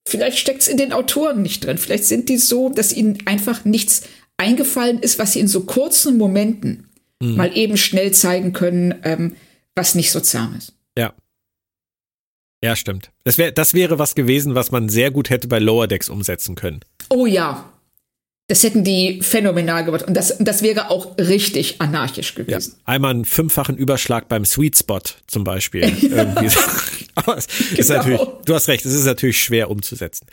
vielleicht 0.07 0.39
steckt 0.39 0.61
es 0.61 0.67
in 0.67 0.77
den 0.77 0.91
Autoren 0.91 1.43
nicht 1.43 1.63
drin. 1.65 1.77
Vielleicht 1.77 2.05
sind 2.05 2.27
die 2.27 2.37
so, 2.37 2.69
dass 2.69 2.91
ihnen 2.91 3.19
einfach 3.25 3.65
nichts 3.65 4.01
eingefallen 4.37 4.99
ist, 4.99 5.19
was 5.19 5.33
sie 5.33 5.41
in 5.41 5.47
so 5.47 5.61
kurzen 5.61 6.17
Momenten 6.17 6.89
mal 7.21 7.55
eben 7.55 7.75
schnell 7.77 8.13
zeigen 8.13 8.53
können, 8.53 8.95
ähm, 9.03 9.35
was 9.75 9.93
nicht 9.93 10.11
so 10.11 10.21
zahm 10.21 10.55
ist. 10.57 10.73
Ja. 10.97 11.13
Ja, 12.64 12.76
stimmt. 12.76 13.12
Das, 13.24 13.38
wär, 13.38 13.51
das 13.51 13.74
wäre 13.74 13.99
was 13.99 14.16
gewesen, 14.16 14.53
was 14.55 14.72
man 14.72 14.89
sehr 14.89 15.12
gut 15.12 15.30
hätte 15.30 15.47
bei 15.47 15.60
Lower 15.60 15.88
Decks 15.88 16.10
umsetzen 16.10 16.55
können. 16.55 16.82
Oh 17.10 17.26
ja. 17.26 17.72
Das 18.47 18.64
hätten 18.64 18.84
die 18.84 19.22
phänomenal 19.22 19.86
gemacht. 19.86 20.03
Und 20.07 20.16
das, 20.16 20.36
das 20.39 20.64
wäre 20.64 20.89
auch 20.89 21.18
richtig 21.20 21.80
anarchisch 21.82 22.34
Ja. 22.36 22.43
gewesen. 22.43 22.76
Einmal 22.84 23.12
einen 23.12 23.26
fünffachen 23.26 23.78
Überschlag 23.78 24.28
beim 24.28 24.43
Sweet 24.43 24.78
Spot 24.78 24.99
zum 25.28 25.43
Beispiel. 25.43 25.84
Irgendwie. 25.84 26.49
Aber 27.16 27.38
es 27.38 27.45
ist 27.45 27.88
Genau. 27.89 27.93
natürlich, 27.99 28.22
du 28.45 28.53
hast 28.55 28.68
recht, 28.68 28.86
es 28.86 28.93
ist 28.93 29.05
natürlich 29.05 29.41
schwer 29.41 29.70
umzusetzen. 29.70 30.26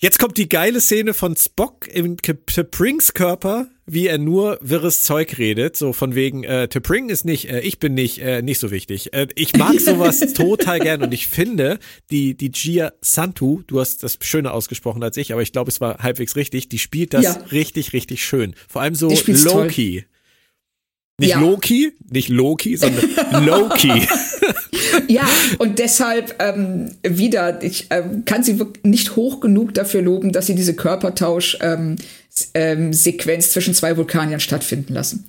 Jetzt 0.00 0.18
kommt 0.18 0.36
die 0.36 0.48
geile 0.48 0.80
Szene 0.80 1.14
von 1.14 1.34
Spock 1.36 1.86
im 1.88 2.16
T'Prings 2.16 3.14
Körper, 3.14 3.68
wie 3.90 4.06
er 4.06 4.18
nur 4.18 4.58
wirres 4.60 5.02
Zeug 5.02 5.38
redet, 5.38 5.76
so 5.76 5.92
von 5.92 6.14
wegen, 6.14 6.44
äh, 6.44 6.68
T'Pring 6.70 7.08
ist 7.08 7.24
nicht, 7.24 7.48
äh, 7.50 7.60
ich 7.60 7.78
bin 7.78 7.94
nicht, 7.94 8.18
äh, 8.18 8.42
nicht 8.42 8.58
so 8.60 8.70
wichtig. 8.70 9.12
Äh, 9.14 9.28
ich 9.34 9.56
mag 9.56 9.80
sowas 9.80 10.20
total 10.34 10.78
gern 10.80 11.02
und 11.02 11.12
ich 11.12 11.26
finde, 11.26 11.78
die, 12.10 12.34
die 12.36 12.50
Gia 12.50 12.92
Santu, 13.00 13.62
du 13.66 13.80
hast 13.80 14.02
das 14.02 14.18
schöner 14.20 14.52
ausgesprochen 14.52 15.02
als 15.02 15.16
ich, 15.16 15.32
aber 15.32 15.42
ich 15.42 15.52
glaube, 15.52 15.70
es 15.70 15.80
war 15.80 15.98
halbwegs 15.98 16.36
richtig, 16.36 16.68
die 16.68 16.78
spielt 16.78 17.14
das 17.14 17.24
Ja. 17.24 17.32
richtig, 17.50 17.92
richtig 17.92 18.24
schön. 18.24 18.54
Vor 18.68 18.82
allem 18.82 18.94
so 18.94 19.14
spielt's 19.16 19.44
toll. 19.44 19.64
Loki. 19.64 20.04
Nicht 21.20 21.30
Ja. 21.30 21.40
Loki, 21.40 21.92
nicht 22.10 22.28
Loki, 22.28 22.76
sondern 22.76 23.04
Loki. 23.44 24.06
Ja, 25.08 25.28
und 25.58 25.78
deshalb 25.80 26.36
ähm, 26.38 26.92
wieder, 27.02 27.62
ich 27.62 27.86
ähm, 27.90 28.24
kann 28.24 28.42
sie 28.44 28.58
wirklich 28.58 28.84
nicht 28.84 29.16
hoch 29.16 29.40
genug 29.40 29.74
dafür 29.74 30.02
loben, 30.02 30.32
dass 30.32 30.46
sie 30.46 30.54
diese 30.54 30.74
Körpertausch-Sequenz 30.74 31.58
ähm, 31.62 31.96
Sequenz 32.92 33.52
zwischen 33.52 33.74
zwei 33.74 33.96
Vulkaniern 33.96 34.40
stattfinden 34.40 34.94
lassen. 34.94 35.24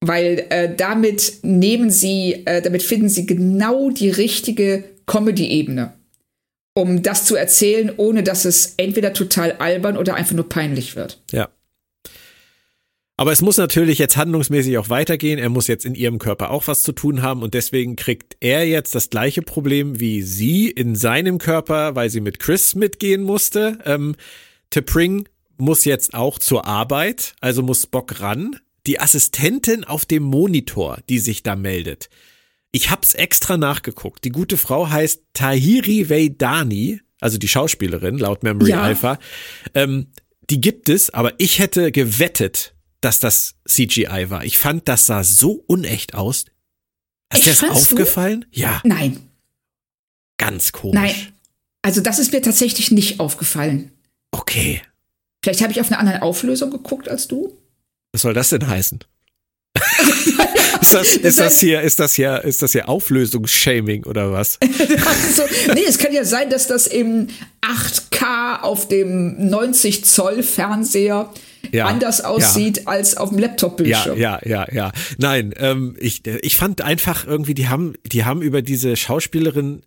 Weil 0.00 0.46
äh, 0.50 0.74
damit 0.74 1.38
nehmen 1.42 1.90
sie, 1.90 2.42
äh, 2.46 2.62
damit 2.62 2.82
finden 2.82 3.08
sie 3.08 3.26
genau 3.26 3.90
die 3.90 4.10
richtige 4.10 4.84
Comedy-Ebene, 5.06 5.94
um 6.74 7.02
das 7.02 7.24
zu 7.24 7.34
erzählen, 7.34 7.92
ohne 7.96 8.22
dass 8.22 8.44
es 8.44 8.74
entweder 8.76 9.12
total 9.12 9.52
albern 9.52 9.96
oder 9.96 10.14
einfach 10.14 10.36
nur 10.36 10.48
peinlich 10.48 10.94
wird. 10.94 11.20
Ja. 11.32 11.48
Aber 13.20 13.32
es 13.32 13.42
muss 13.42 13.56
natürlich 13.56 13.98
jetzt 13.98 14.16
handlungsmäßig 14.16 14.78
auch 14.78 14.90
weitergehen. 14.90 15.40
Er 15.40 15.48
muss 15.48 15.66
jetzt 15.66 15.84
in 15.84 15.96
ihrem 15.96 16.20
Körper 16.20 16.52
auch 16.52 16.68
was 16.68 16.84
zu 16.84 16.92
tun 16.92 17.20
haben 17.20 17.42
und 17.42 17.52
deswegen 17.52 17.96
kriegt 17.96 18.36
er 18.38 18.64
jetzt 18.64 18.94
das 18.94 19.10
gleiche 19.10 19.42
Problem 19.42 19.98
wie 19.98 20.22
sie 20.22 20.70
in 20.70 20.94
seinem 20.94 21.38
Körper, 21.38 21.96
weil 21.96 22.10
sie 22.10 22.20
mit 22.20 22.38
Chris 22.38 22.76
mitgehen 22.76 23.24
musste. 23.24 23.78
Ähm, 23.84 24.14
T'Pring 24.72 25.26
muss 25.60 25.84
jetzt 25.84 26.14
auch 26.14 26.38
zur 26.38 26.66
Arbeit, 26.66 27.34
also 27.40 27.62
muss 27.62 27.82
Spock 27.82 28.20
ran. 28.20 28.56
Die 28.86 29.00
Assistentin 29.00 29.84
auf 29.84 30.04
dem 30.06 30.22
Monitor, 30.22 30.98
die 31.08 31.18
sich 31.18 31.42
da 31.42 31.56
meldet. 31.56 32.08
Ich 32.72 32.90
hab's 32.90 33.14
extra 33.14 33.56
nachgeguckt. 33.56 34.24
Die 34.24 34.30
gute 34.30 34.56
Frau 34.56 34.88
heißt 34.88 35.22
Tahiri 35.34 36.08
Veidani, 36.08 37.00
also 37.20 37.38
die 37.38 37.48
Schauspielerin 37.48 38.18
laut 38.18 38.42
Memory 38.42 38.70
Ja. 38.70 38.82
Alpha. 38.82 39.18
Ähm, 39.74 40.08
die 40.50 40.60
gibt 40.60 40.88
es, 40.88 41.10
aber 41.10 41.32
ich 41.38 41.58
hätte 41.58 41.92
gewettet, 41.92 42.74
dass 43.00 43.20
das 43.20 43.56
CGI 43.66 44.26
war. 44.30 44.44
Ich 44.44 44.58
fand, 44.58 44.88
das 44.88 45.06
sah 45.06 45.22
so 45.24 45.52
unecht 45.66 46.14
aus. 46.14 46.46
Hast 47.30 47.40
Echt, 47.40 47.46
dir 47.46 47.50
das 47.50 47.58
fandst 47.60 47.90
du? 47.92 47.96
aufgefallen? 47.96 48.46
Ja, 48.50 48.80
Nein, 48.84 49.20
ganz 50.38 50.72
komisch. 50.72 50.94
nein. 50.94 51.14
Also 51.82 52.00
das 52.00 52.18
ist 52.18 52.32
mir 52.32 52.42
tatsächlich 52.42 52.90
nicht 52.90 53.20
aufgefallen. 53.20 53.92
Okay. 54.30 54.82
Vielleicht 55.42 55.62
habe 55.62 55.72
ich 55.72 55.80
auf 55.80 55.88
eine 55.88 55.98
andere 55.98 56.22
Auflösung 56.22 56.70
geguckt 56.70 57.08
als 57.08 57.28
du. 57.28 57.56
Was 58.12 58.22
soll 58.22 58.34
das 58.34 58.50
denn 58.50 58.66
heißen? 58.66 59.00
ist, 60.80 60.94
das, 60.94 61.16
ist 61.16 61.38
das 61.38 61.60
hier, 61.60 61.82
ist 61.82 62.00
das 62.00 62.14
hier, 62.14 62.42
ist 62.44 62.62
das 62.62 62.72
hier 62.72 62.88
Auflösungsshaming 62.88 64.04
oder 64.04 64.32
was? 64.32 64.58
Also, 64.68 65.42
nee, 65.74 65.84
es 65.86 65.98
kann 65.98 66.12
ja 66.12 66.24
sein, 66.24 66.50
dass 66.50 66.66
das 66.66 66.86
im 66.86 67.28
8K 67.62 68.60
auf 68.62 68.88
dem 68.88 69.48
90 69.48 70.04
Zoll 70.04 70.42
Fernseher 70.42 71.30
Ja, 71.70 71.86
anders 71.86 72.22
aussieht 72.24 72.88
als 72.88 73.16
auf 73.16 73.28
dem 73.30 73.38
Ja, 73.38 73.46
Laptop-Bildschirm. 73.46 74.18
ja, 74.18 74.40
ja, 74.44 74.66
ja. 74.72 74.92
Nein, 75.18 75.54
ähm, 75.58 75.96
ich, 76.00 76.26
ich 76.26 76.56
fand 76.56 76.80
einfach 76.80 77.26
irgendwie, 77.26 77.54
die 77.54 77.68
haben, 77.68 77.94
die 78.04 78.24
haben 78.24 78.42
über 78.42 78.62
diese 78.62 78.96
Schauspielerin 78.96 79.82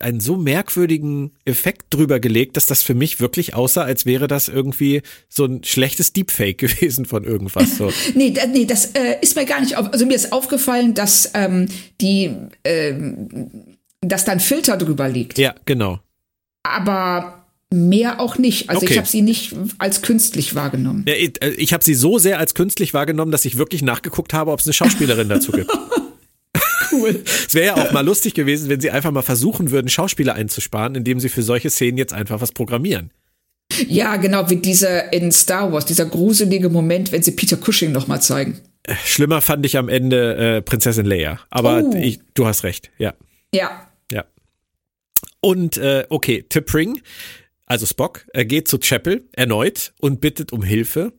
einen 0.00 0.20
so 0.20 0.36
merkwürdigen 0.36 1.32
Effekt 1.44 1.86
drüber 1.90 2.20
gelegt, 2.20 2.56
dass 2.56 2.66
das 2.66 2.82
für 2.82 2.94
mich 2.94 3.20
wirklich 3.20 3.54
aussah, 3.54 3.82
als 3.82 4.06
wäre 4.06 4.28
das 4.28 4.48
irgendwie 4.48 5.02
so 5.28 5.44
ein 5.44 5.64
schlechtes 5.64 6.12
Deepfake 6.12 6.58
gewesen 6.58 7.04
von 7.06 7.24
irgendwas. 7.24 7.76
So. 7.76 7.92
Nee, 8.14 8.30
da, 8.32 8.46
nee, 8.46 8.64
das 8.64 8.86
äh, 8.94 9.16
ist 9.20 9.36
mir 9.36 9.44
gar 9.44 9.60
nicht 9.60 9.76
auf. 9.76 9.92
Also 9.92 10.06
mir 10.06 10.14
ist 10.14 10.32
aufgefallen, 10.32 10.94
dass 10.94 11.30
ähm, 11.34 11.66
die, 12.00 12.30
ähm, 12.64 13.28
dass 14.00 14.24
da 14.24 14.32
ein 14.32 14.40
Filter 14.40 14.76
drüber 14.76 15.08
liegt. 15.08 15.38
ja, 15.38 15.54
genau. 15.64 16.00
Aber 16.62 17.46
mehr 17.72 18.20
auch 18.20 18.38
nicht. 18.38 18.70
Also 18.70 18.82
Okay. 18.82 18.92
ich 18.92 18.98
habe 18.98 19.08
sie 19.08 19.22
nicht 19.22 19.54
als 19.78 20.02
künstlich 20.02 20.54
wahrgenommen. 20.54 21.04
Ja, 21.06 21.14
ich 21.14 21.40
äh, 21.42 21.50
ich 21.50 21.72
habe 21.72 21.84
sie 21.84 21.94
so 21.94 22.18
sehr 22.18 22.38
als 22.38 22.54
künstlich 22.54 22.94
wahrgenommen, 22.94 23.30
dass 23.32 23.44
ich 23.44 23.58
wirklich 23.58 23.82
nachgeguckt 23.82 24.32
habe, 24.32 24.50
ob 24.52 24.60
es 24.60 24.66
eine 24.66 24.72
Schauspielerin 24.72 25.28
dazu 25.28 25.52
gibt. 25.52 25.70
Cool. 27.00 27.22
Es 27.24 27.54
wäre 27.54 27.66
ja 27.66 27.74
auch 27.86 27.92
mal 27.92 28.04
lustig 28.04 28.34
gewesen, 28.34 28.68
wenn 28.68 28.80
sie 28.80 28.90
einfach 28.90 29.10
mal 29.10 29.22
versuchen 29.22 29.70
würden, 29.70 29.88
Schauspieler 29.88 30.34
einzusparen, 30.34 30.94
indem 30.94 31.20
sie 31.20 31.28
für 31.28 31.42
solche 31.42 31.70
Szenen 31.70 31.98
jetzt 31.98 32.12
einfach 32.12 32.40
was 32.40 32.52
programmieren. 32.52 33.10
Ja, 33.86 34.16
genau 34.16 34.48
wie 34.50 34.56
dieser 34.56 35.12
in 35.12 35.30
Star 35.30 35.72
Wars, 35.72 35.84
dieser 35.86 36.06
gruselige 36.06 36.68
Moment, 36.70 37.12
wenn 37.12 37.22
sie 37.22 37.32
Peter 37.32 37.56
Cushing 37.56 37.92
nochmal 37.92 38.20
zeigen. 38.22 38.58
Schlimmer 39.04 39.40
fand 39.42 39.66
ich 39.66 39.76
am 39.76 39.88
Ende 39.90 40.56
äh, 40.56 40.62
Prinzessin 40.62 41.04
Leia. 41.04 41.40
Aber 41.50 41.82
Oh. 41.84 41.94
ich, 41.94 42.20
du 42.34 42.46
hast 42.46 42.64
recht, 42.64 42.90
ja. 42.98 43.12
Ja, 43.54 43.86
Ja. 44.10 44.24
Und 45.40 45.76
äh, 45.76 46.06
okay, 46.08 46.44
T'Pring, 46.50 46.96
also 47.66 47.84
Spock, 47.86 48.26
er 48.32 48.44
geht 48.46 48.66
zu 48.68 48.78
Chapel 48.78 49.28
erneut 49.32 49.92
und 50.00 50.20
bittet 50.20 50.52
um 50.52 50.62
Hilfe 50.62 51.12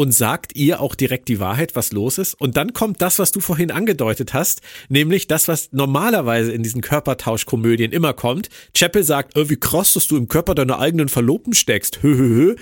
und 0.00 0.12
sagt 0.12 0.56
ihr 0.56 0.80
auch 0.80 0.94
direkt 0.94 1.28
die 1.28 1.40
Wahrheit, 1.40 1.76
was 1.76 1.92
los 1.92 2.16
ist. 2.16 2.32
Und 2.32 2.56
dann 2.56 2.72
kommt 2.72 3.02
das, 3.02 3.18
was 3.18 3.32
du 3.32 3.40
vorhin 3.40 3.70
angedeutet 3.70 4.32
hast, 4.32 4.62
nämlich 4.88 5.26
das, 5.26 5.46
was 5.46 5.72
normalerweise 5.72 6.52
in 6.52 6.62
diesen 6.62 6.80
Körpertauschkomödien 6.80 7.92
immer 7.92 8.14
kommt. 8.14 8.48
Chapel 8.74 9.02
sagt, 9.02 9.36
äh, 9.36 9.50
wie 9.50 9.60
krass, 9.60 9.92
dass 9.92 10.06
du 10.06 10.16
im 10.16 10.26
Körper 10.26 10.54
deiner 10.54 10.78
eigenen 10.78 11.10
Verlobten 11.10 11.52
steckst. 11.52 12.02
Hö, 12.02 12.16
hö, 12.16 12.28
hö. 12.28 12.56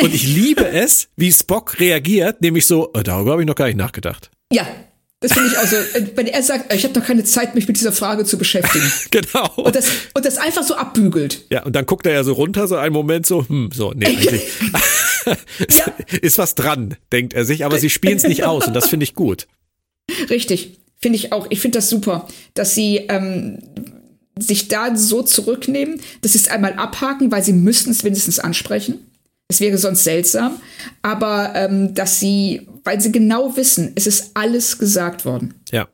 Und 0.00 0.14
ich 0.14 0.26
liebe 0.34 0.66
es, 0.72 1.10
wie 1.14 1.30
Spock 1.30 1.78
reagiert, 1.78 2.40
nämlich 2.40 2.64
so, 2.64 2.90
äh, 2.94 3.02
darüber 3.02 3.32
habe 3.32 3.42
ich 3.42 3.48
noch 3.48 3.54
gar 3.54 3.66
nicht 3.66 3.76
nachgedacht. 3.76 4.30
ja. 4.50 4.66
Das 5.20 5.32
finde 5.32 5.48
ich 5.50 5.58
auch 5.58 5.66
so. 5.66 5.76
äh, 5.76 6.06
Wenn 6.14 6.26
er 6.28 6.42
sagt, 6.42 6.72
ich 6.72 6.84
habe 6.84 6.98
noch 6.98 7.04
keine 7.06 7.24
Zeit, 7.24 7.54
mich 7.54 7.66
mit 7.66 7.76
dieser 7.76 7.92
Frage 7.92 8.24
zu 8.24 8.38
beschäftigen. 8.38 8.90
Genau. 9.10 9.50
Und 9.56 9.74
das, 9.74 9.86
und 10.14 10.24
das 10.24 10.36
einfach 10.36 10.62
so 10.62 10.74
abbügelt. 10.76 11.44
Ja, 11.50 11.64
und 11.64 11.74
dann 11.74 11.86
guckt 11.86 12.06
er 12.06 12.12
ja 12.12 12.22
so 12.24 12.34
runter, 12.34 12.68
so 12.68 12.76
einen 12.76 12.92
Moment 12.92 13.26
so, 13.26 13.48
hm, 13.48 13.70
so, 13.74 13.92
nee, 13.96 14.06
eigentlich 14.06 14.42
Ja. 15.70 15.92
ist 16.22 16.38
was 16.38 16.54
dran, 16.54 16.96
denkt 17.12 17.34
er 17.34 17.44
sich, 17.44 17.64
aber 17.64 17.78
sie 17.78 17.90
spielen 17.90 18.16
es 18.16 18.22
nicht 18.24 18.44
aus 18.44 18.66
und 18.66 18.74
das 18.74 18.88
finde 18.88 19.04
ich 19.04 19.14
gut. 19.14 19.46
Richtig. 20.30 20.78
Finde 21.00 21.16
ich 21.16 21.32
auch. 21.32 21.46
Ich 21.50 21.60
finde 21.60 21.78
das 21.78 21.88
super, 21.90 22.26
dass 22.54 22.74
sie 22.74 22.96
ähm, 23.08 23.58
sich 24.38 24.68
da 24.68 24.96
so 24.96 25.22
zurücknehmen, 25.22 26.00
dass 26.22 26.32
sie 26.32 26.38
es 26.38 26.48
einmal 26.48 26.72
abhaken, 26.74 27.30
weil 27.30 27.42
sie 27.42 27.52
müssen 27.52 27.90
es 27.92 28.02
wenigstens 28.04 28.38
ansprechen. 28.40 28.98
Es 29.48 29.60
wäre 29.60 29.78
sonst 29.78 30.04
seltsam. 30.04 30.60
Aber 31.02 31.52
ähm, 31.54 31.94
dass 31.94 32.20
sie, 32.20 32.68
weil 32.84 33.00
sie 33.00 33.12
genau 33.12 33.56
wissen, 33.56 33.92
es 33.94 34.06
ist 34.06 34.32
alles 34.34 34.78
gesagt 34.78 35.24
worden. 35.24 35.54
Ja. 35.72 35.88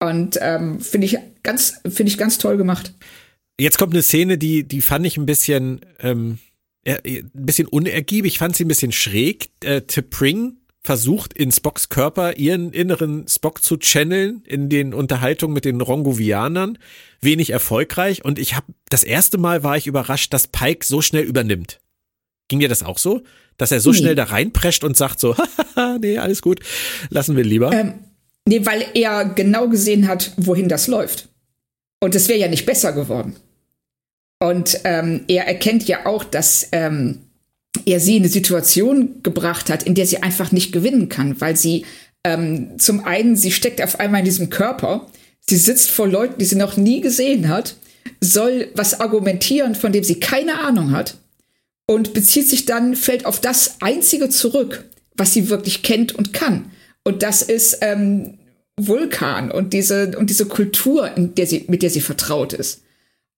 Und 0.00 0.38
ähm, 0.40 0.80
finde 0.80 1.06
ich 1.06 1.18
ganz, 1.42 1.80
finde 1.88 2.10
ich 2.10 2.18
ganz 2.18 2.38
toll 2.38 2.56
gemacht. 2.56 2.92
Jetzt 3.58 3.78
kommt 3.78 3.94
eine 3.94 4.02
Szene, 4.02 4.36
die, 4.36 4.64
die 4.64 4.80
fand 4.80 5.06
ich 5.06 5.16
ein 5.16 5.26
bisschen, 5.26 5.80
ähm, 6.00 6.38
ein 6.86 7.30
bisschen 7.32 7.68
unergiebig, 7.68 8.32
ich 8.32 8.38
fand 8.38 8.56
sie 8.56 8.64
ein 8.64 8.68
bisschen 8.68 8.92
schräg. 8.92 9.50
Äh, 9.62 9.80
T'Pring 9.88 10.54
versucht 10.82 11.32
in 11.32 11.50
Spocks 11.50 11.88
Körper 11.88 12.36
ihren 12.36 12.72
inneren 12.72 13.26
Spock 13.26 13.62
zu 13.62 13.78
channeln 13.78 14.42
in 14.44 14.68
den 14.68 14.92
Unterhaltungen 14.92 15.54
mit 15.54 15.64
den 15.64 15.80
Rongovianern. 15.80 16.78
Wenig 17.22 17.50
erfolgreich 17.50 18.24
und 18.24 18.38
ich 18.38 18.54
habe 18.54 18.66
das 18.90 19.02
erste 19.02 19.38
Mal 19.38 19.62
war 19.62 19.78
ich 19.78 19.86
überrascht, 19.86 20.34
dass 20.34 20.48
Pike 20.48 20.84
so 20.84 21.00
schnell 21.00 21.24
übernimmt. 21.24 21.80
Ging 22.48 22.60
dir 22.60 22.68
das 22.68 22.82
auch 22.82 22.98
so? 22.98 23.22
Dass 23.56 23.72
er 23.72 23.80
so 23.80 23.90
Nee. 23.90 23.98
schnell 23.98 24.14
da 24.14 24.24
reinprescht 24.24 24.84
und 24.84 24.96
sagt 24.96 25.20
so, 25.20 25.36
haha, 25.76 25.98
nee, 26.00 26.18
alles 26.18 26.42
gut, 26.42 26.60
lassen 27.10 27.36
wir 27.36 27.44
lieber. 27.44 27.72
Ähm, 27.72 27.94
nee, 28.48 28.64
weil 28.66 28.84
er 28.94 29.24
genau 29.24 29.68
gesehen 29.68 30.08
hat, 30.08 30.32
wohin 30.36 30.68
das 30.68 30.86
läuft. 30.86 31.28
Und 32.00 32.14
es 32.14 32.28
wäre 32.28 32.38
ja 32.40 32.48
nicht 32.48 32.66
besser 32.66 32.92
geworden. 32.92 33.36
Und 34.42 34.80
ähm, 34.84 35.24
er 35.28 35.46
erkennt 35.46 35.86
ja 35.88 36.06
auch, 36.06 36.24
dass 36.24 36.68
ähm, 36.72 37.20
er 37.86 38.00
sie 38.00 38.16
in 38.16 38.22
eine 38.24 38.30
Situation 38.30 39.22
gebracht 39.22 39.70
hat, 39.70 39.84
in 39.84 39.94
der 39.94 40.06
sie 40.06 40.22
einfach 40.22 40.52
nicht 40.52 40.72
gewinnen 40.72 41.08
kann, 41.08 41.40
weil 41.40 41.56
sie 41.56 41.86
ähm, 42.24 42.78
zum 42.78 43.04
einen, 43.04 43.36
sie 43.36 43.52
steckt 43.52 43.80
auf 43.82 44.00
einmal 44.00 44.20
in 44.20 44.24
diesem 44.26 44.50
Körper, 44.50 45.06
sie 45.40 45.56
sitzt 45.56 45.90
vor 45.90 46.08
Leuten, 46.08 46.38
die 46.38 46.44
sie 46.44 46.56
noch 46.56 46.76
nie 46.76 47.00
gesehen 47.00 47.48
hat, 47.48 47.76
soll 48.20 48.68
was 48.74 49.00
argumentieren, 49.00 49.74
von 49.74 49.92
dem 49.92 50.04
sie 50.04 50.20
keine 50.20 50.60
Ahnung 50.60 50.90
hat 50.90 51.16
und 51.86 52.14
bezieht 52.14 52.48
sich 52.48 52.66
dann, 52.66 52.96
fällt 52.96 53.26
auf 53.26 53.40
das 53.40 53.76
Einzige 53.80 54.28
zurück, 54.28 54.84
was 55.16 55.32
sie 55.32 55.48
wirklich 55.48 55.82
kennt 55.82 56.14
und 56.14 56.32
kann. 56.32 56.70
Und 57.04 57.22
das 57.22 57.42
ist 57.42 57.78
ähm, 57.82 58.38
Vulkan 58.76 59.50
und 59.50 59.72
diese, 59.72 60.16
und 60.18 60.30
diese 60.30 60.46
Kultur, 60.46 61.10
der 61.16 61.46
sie, 61.46 61.64
mit 61.68 61.82
der 61.82 61.90
sie 61.90 62.00
vertraut 62.00 62.52
ist. 62.52 62.82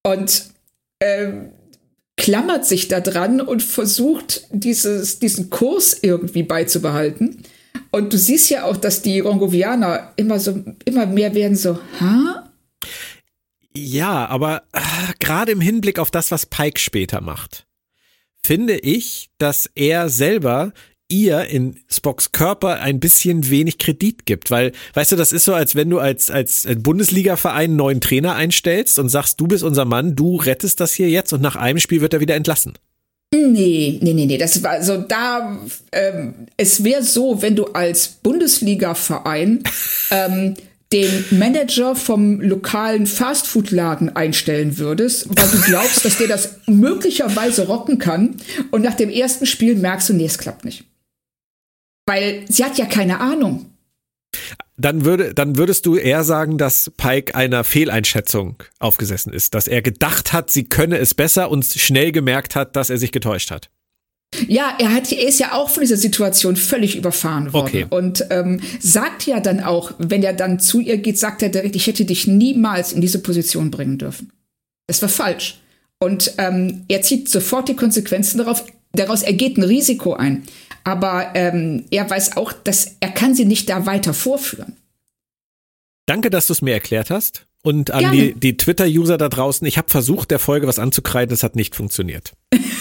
Und 0.02 0.44
ähm, 1.00 1.50
klammert 2.16 2.64
sich 2.64 2.88
da 2.88 3.00
dran 3.00 3.40
und 3.40 3.62
versucht, 3.62 4.46
dieses, 4.50 5.18
diesen 5.18 5.50
Kurs 5.50 5.96
irgendwie 6.00 6.42
beizubehalten. 6.42 7.42
Und 7.90 8.12
du 8.12 8.18
siehst 8.18 8.50
ja 8.50 8.64
auch, 8.64 8.76
dass 8.76 9.02
die 9.02 9.20
Rongovianer 9.20 10.12
immer 10.16 10.38
so, 10.38 10.62
immer 10.84 11.06
mehr 11.06 11.34
werden 11.34 11.56
so, 11.56 11.78
ha? 12.00 12.50
Ja, 13.76 14.26
aber 14.26 14.62
äh, 14.72 14.80
gerade 15.18 15.52
im 15.52 15.60
Hinblick 15.60 15.98
auf 15.98 16.10
das, 16.10 16.30
was 16.30 16.46
Pike 16.46 16.80
später 16.80 17.20
macht, 17.20 17.65
finde 18.46 18.76
ich, 18.76 19.28
dass 19.38 19.68
er 19.74 20.08
selber 20.08 20.72
ihr 21.08 21.44
in 21.46 21.76
Spocks 21.90 22.32
Körper 22.32 22.80
ein 22.80 23.00
bisschen 23.00 23.50
wenig 23.50 23.78
Kredit 23.78 24.26
gibt, 24.26 24.50
weil, 24.50 24.72
weißt 24.94 25.12
du, 25.12 25.16
das 25.16 25.32
ist 25.32 25.44
so, 25.44 25.54
als 25.54 25.74
wenn 25.74 25.90
du 25.90 25.98
als, 25.98 26.30
als 26.30 26.66
Bundesliga-Verein 26.78 27.56
einen 27.56 27.76
neuen 27.76 28.00
Trainer 28.00 28.34
einstellst 28.34 28.98
und 28.98 29.08
sagst, 29.08 29.40
du 29.40 29.46
bist 29.46 29.64
unser 29.64 29.84
Mann, 29.84 30.16
du 30.16 30.36
rettest 30.36 30.80
das 30.80 30.92
hier 30.92 31.08
jetzt 31.08 31.32
und 31.32 31.42
nach 31.42 31.56
einem 31.56 31.78
Spiel 31.78 32.00
wird 32.00 32.14
er 32.14 32.20
wieder 32.20 32.34
entlassen. 32.34 32.74
Nee, 33.34 33.98
nee, 34.00 34.12
nee, 34.14 34.26
nee. 34.26 34.38
Das 34.38 34.62
war 34.62 34.82
so 34.82 34.98
da. 34.98 35.58
Ähm, 35.90 36.46
es 36.56 36.84
wäre 36.84 37.02
so, 37.02 37.42
wenn 37.42 37.56
du 37.56 37.64
als 37.66 38.08
Bundesliga-Verein 38.08 39.64
ähm, 40.10 40.54
den 40.92 41.24
Manager 41.30 41.96
vom 41.96 42.40
lokalen 42.40 43.06
Fastfood-Laden 43.06 44.14
einstellen 44.14 44.78
würdest, 44.78 45.28
weil 45.28 45.48
du 45.48 45.60
glaubst, 45.62 46.04
dass 46.04 46.18
der 46.18 46.28
das 46.28 46.60
möglicherweise 46.66 47.66
rocken 47.66 47.98
kann. 47.98 48.36
Und 48.70 48.82
nach 48.82 48.94
dem 48.94 49.10
ersten 49.10 49.46
Spiel 49.46 49.74
merkst 49.74 50.08
du, 50.08 50.14
nee, 50.14 50.26
es 50.26 50.38
klappt 50.38 50.64
nicht. 50.64 50.84
Weil 52.06 52.44
sie 52.48 52.64
hat 52.64 52.78
ja 52.78 52.86
keine 52.86 53.20
Ahnung. 53.20 53.66
Dann 54.76 55.04
würde, 55.04 55.34
dann 55.34 55.56
würdest 55.56 55.86
du 55.86 55.96
eher 55.96 56.22
sagen, 56.22 56.58
dass 56.58 56.92
Pike 56.96 57.34
einer 57.34 57.64
Fehleinschätzung 57.64 58.62
aufgesessen 58.78 59.32
ist, 59.32 59.54
dass 59.54 59.68
er 59.68 59.80
gedacht 59.80 60.32
hat, 60.32 60.50
sie 60.50 60.64
könne 60.64 60.98
es 60.98 61.14
besser 61.14 61.50
und 61.50 61.64
schnell 61.64 62.12
gemerkt 62.12 62.54
hat, 62.54 62.76
dass 62.76 62.90
er 62.90 62.98
sich 62.98 63.10
getäuscht 63.10 63.50
hat. 63.50 63.70
Ja, 64.48 64.74
er, 64.78 64.92
hat, 64.92 65.12
er 65.12 65.28
ist 65.28 65.38
ja 65.38 65.52
auch 65.52 65.70
von 65.70 65.82
dieser 65.82 65.96
Situation 65.96 66.56
völlig 66.56 66.96
überfahren 66.96 67.52
worden. 67.52 67.66
Okay. 67.66 67.86
Und 67.88 68.24
ähm, 68.30 68.60
sagt 68.80 69.26
ja 69.26 69.40
dann 69.40 69.60
auch, 69.60 69.92
wenn 69.98 70.22
er 70.22 70.32
dann 70.32 70.60
zu 70.60 70.80
ihr 70.80 70.98
geht, 70.98 71.18
sagt 71.18 71.42
er 71.42 71.48
direkt, 71.48 71.76
ich 71.76 71.86
hätte 71.86 72.04
dich 72.04 72.26
niemals 72.26 72.92
in 72.92 73.00
diese 73.00 73.18
Position 73.18 73.70
bringen 73.70 73.98
dürfen. 73.98 74.32
Das 74.86 75.02
war 75.02 75.08
falsch. 75.08 75.60
Und 75.98 76.34
ähm, 76.38 76.84
er 76.88 77.02
zieht 77.02 77.28
sofort 77.28 77.68
die 77.68 77.76
Konsequenzen 77.76 78.38
darauf. 78.38 78.64
daraus 78.92 79.22
ergeht 79.22 79.56
ein 79.56 79.62
Risiko 79.62 80.14
ein. 80.14 80.44
Aber 80.84 81.32
ähm, 81.34 81.84
er 81.90 82.08
weiß 82.08 82.36
auch, 82.36 82.52
dass 82.52 82.96
er 83.00 83.10
kann 83.10 83.34
sie 83.34 83.44
nicht 83.44 83.68
da 83.68 83.86
weiter 83.86 84.14
vorführen. 84.14 84.76
Danke, 86.06 86.30
dass 86.30 86.46
du 86.46 86.52
es 86.52 86.62
mir 86.62 86.74
erklärt 86.74 87.10
hast. 87.10 87.45
Und 87.66 87.90
an 87.90 87.98
Gerne. 87.98 88.16
die, 88.16 88.34
die 88.34 88.56
Twitter-User 88.56 89.18
da 89.18 89.28
draußen, 89.28 89.66
ich 89.66 89.76
habe 89.76 89.90
versucht, 89.90 90.30
der 90.30 90.38
Folge 90.38 90.68
was 90.68 90.78
anzukreiden, 90.78 91.34
es 91.34 91.42
hat 91.42 91.56
nicht 91.56 91.74
funktioniert. 91.74 92.32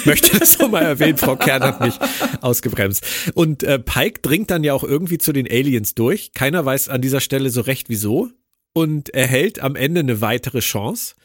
Möchte 0.06 0.38
das 0.38 0.60
nochmal 0.60 0.84
erwähnen, 0.84 1.18
Frau 1.18 1.36
Kern 1.36 1.64
hat 1.64 1.82
mich 1.82 1.96
ausgebremst. 2.42 3.04
Und 3.34 3.64
äh, 3.64 3.80
Pike 3.80 4.22
dringt 4.22 4.52
dann 4.52 4.64
ja 4.64 4.76
auch 4.76 4.84
irgendwie 4.84 5.18
zu 5.18 5.34
den 5.34 5.48
Aliens 5.50 5.96
durch. 5.96 6.34
Keiner 6.34 6.64
weiß 6.64 6.90
an 6.90 7.02
dieser 7.02 7.20
Stelle 7.20 7.50
so 7.50 7.62
recht 7.62 7.90
wieso. 7.90 8.30
Und 8.74 9.10
erhält 9.10 9.60
am 9.60 9.76
Ende 9.76 10.02
eine 10.02 10.22
weitere 10.22 10.60
Chance. 10.60 11.16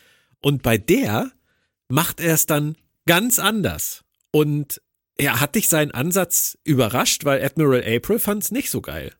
Und 0.40 0.62
bei 0.62 0.78
der 0.78 1.30
macht 1.90 2.18
er 2.20 2.32
es 2.32 2.46
dann 2.46 2.76
ganz 3.04 3.38
anders. 3.38 4.04
Und 4.30 4.80
ja, 5.20 5.38
hat 5.38 5.54
dich 5.54 5.68
sein 5.68 5.90
Ansatz 5.90 6.56
überrascht, 6.64 7.26
weil 7.26 7.44
Admiral 7.44 7.84
April 7.86 8.20
fand 8.20 8.42
es 8.42 8.52
nicht 8.52 8.70
so 8.70 8.80
geil. 8.80 9.12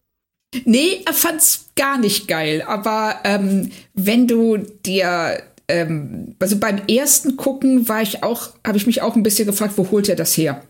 Nee, 0.65 1.03
er 1.07 1.13
fand's 1.13 1.67
gar 1.77 1.99
nicht 1.99 2.27
geil. 2.27 2.63
Aber 2.63 3.21
ähm, 3.25 3.71
wenn 3.95 4.27
du 4.27 4.57
dir, 4.57 5.43
ähm, 5.69 6.35
also 6.39 6.59
beim 6.59 6.79
ersten 6.89 7.37
Gucken 7.37 7.89
war 7.89 8.03
ich 8.03 8.23
auch, 8.23 8.51
habe 8.67 8.77
ich 8.77 8.87
mich 8.87 9.03
auch 9.03 9.15
ein 9.15 9.23
bisschen 9.23 9.47
gefragt, 9.47 9.75
wo 9.77 9.91
holt 9.91 10.09
er 10.09 10.17
das 10.17 10.37
her? 10.37 10.63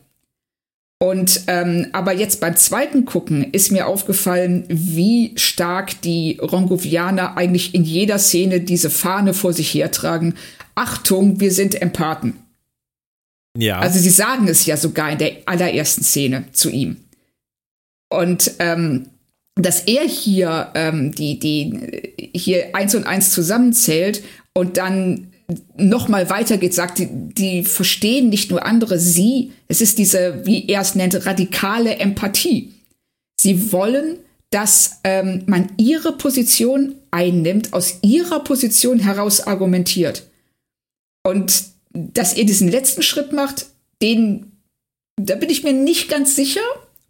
Und 1.03 1.45
ähm, 1.47 1.87
aber 1.93 2.13
jetzt 2.13 2.41
beim 2.41 2.57
zweiten 2.57 3.07
Gucken 3.07 3.53
ist 3.53 3.73
mir 3.73 3.87
aufgefallen, 3.87 4.67
wie 4.69 5.33
stark 5.37 6.03
die 6.03 6.39
Rongovianer 6.43 7.39
eigentlich 7.39 7.75
in 7.75 7.85
jeder 7.85 8.19
Szene 8.19 8.61
diese 8.61 8.91
Fahne 8.91 9.33
vor 9.33 9.55
sich 9.55 9.73
hertragen. 9.73 10.35
Achtung, 10.75 11.41
wir 11.41 11.53
sind 11.53 11.81
Empathen. 11.81 12.37
Ja. 13.57 13.79
Also 13.79 13.99
sie 13.99 14.11
sagen 14.11 14.47
es 14.47 14.67
ja 14.67 14.77
sogar 14.77 15.11
in 15.11 15.19
der 15.19 15.37
allerersten 15.47 16.05
Szene 16.05 16.45
zu 16.53 16.69
ihm. 16.69 16.99
Und 18.11 18.53
ähm, 18.59 19.07
dass 19.63 19.81
er 19.81 20.03
hier 20.03 20.71
ähm, 20.75 21.13
die, 21.13 21.39
die 21.39 22.13
hier 22.35 22.75
eins 22.75 22.95
und 22.95 23.07
eins 23.07 23.31
zusammenzählt 23.31 24.23
und 24.55 24.77
dann 24.77 25.29
noch 25.77 26.09
mal 26.09 26.31
weitergeht, 26.31 26.75
sagt, 26.75 26.99
die, 26.99 27.09
die 27.11 27.65
verstehen 27.65 28.29
nicht 28.29 28.51
nur 28.51 28.65
andere, 28.65 28.99
sie, 28.99 29.53
es 29.69 29.81
ist 29.81 29.99
diese, 29.99 30.47
wie 30.47 30.69
er 30.69 30.81
es 30.81 30.95
nennt, 30.95 31.27
radikale 31.27 31.97
Empathie. 31.97 32.73
Sie 33.41 33.73
wollen, 33.73 34.19
dass 34.51 35.01
ähm, 35.05 35.45
man 35.47 35.73
ihre 35.77 36.13
Position 36.13 36.97
einnimmt, 37.11 37.73
aus 37.73 37.99
ihrer 38.03 38.45
Position 38.45 38.99
heraus 38.99 39.41
argumentiert. 39.41 40.29
Und 41.23 41.65
dass 41.93 42.35
er 42.35 42.45
diesen 42.45 42.69
letzten 42.69 43.03
Schritt 43.03 43.33
macht, 43.33 43.67
den, 44.03 44.53
da 45.17 45.35
bin 45.37 45.51
ich 45.51 45.63
mir 45.63 45.73
nicht 45.73 46.09
ganz 46.09 46.37
sicher, 46.37 46.61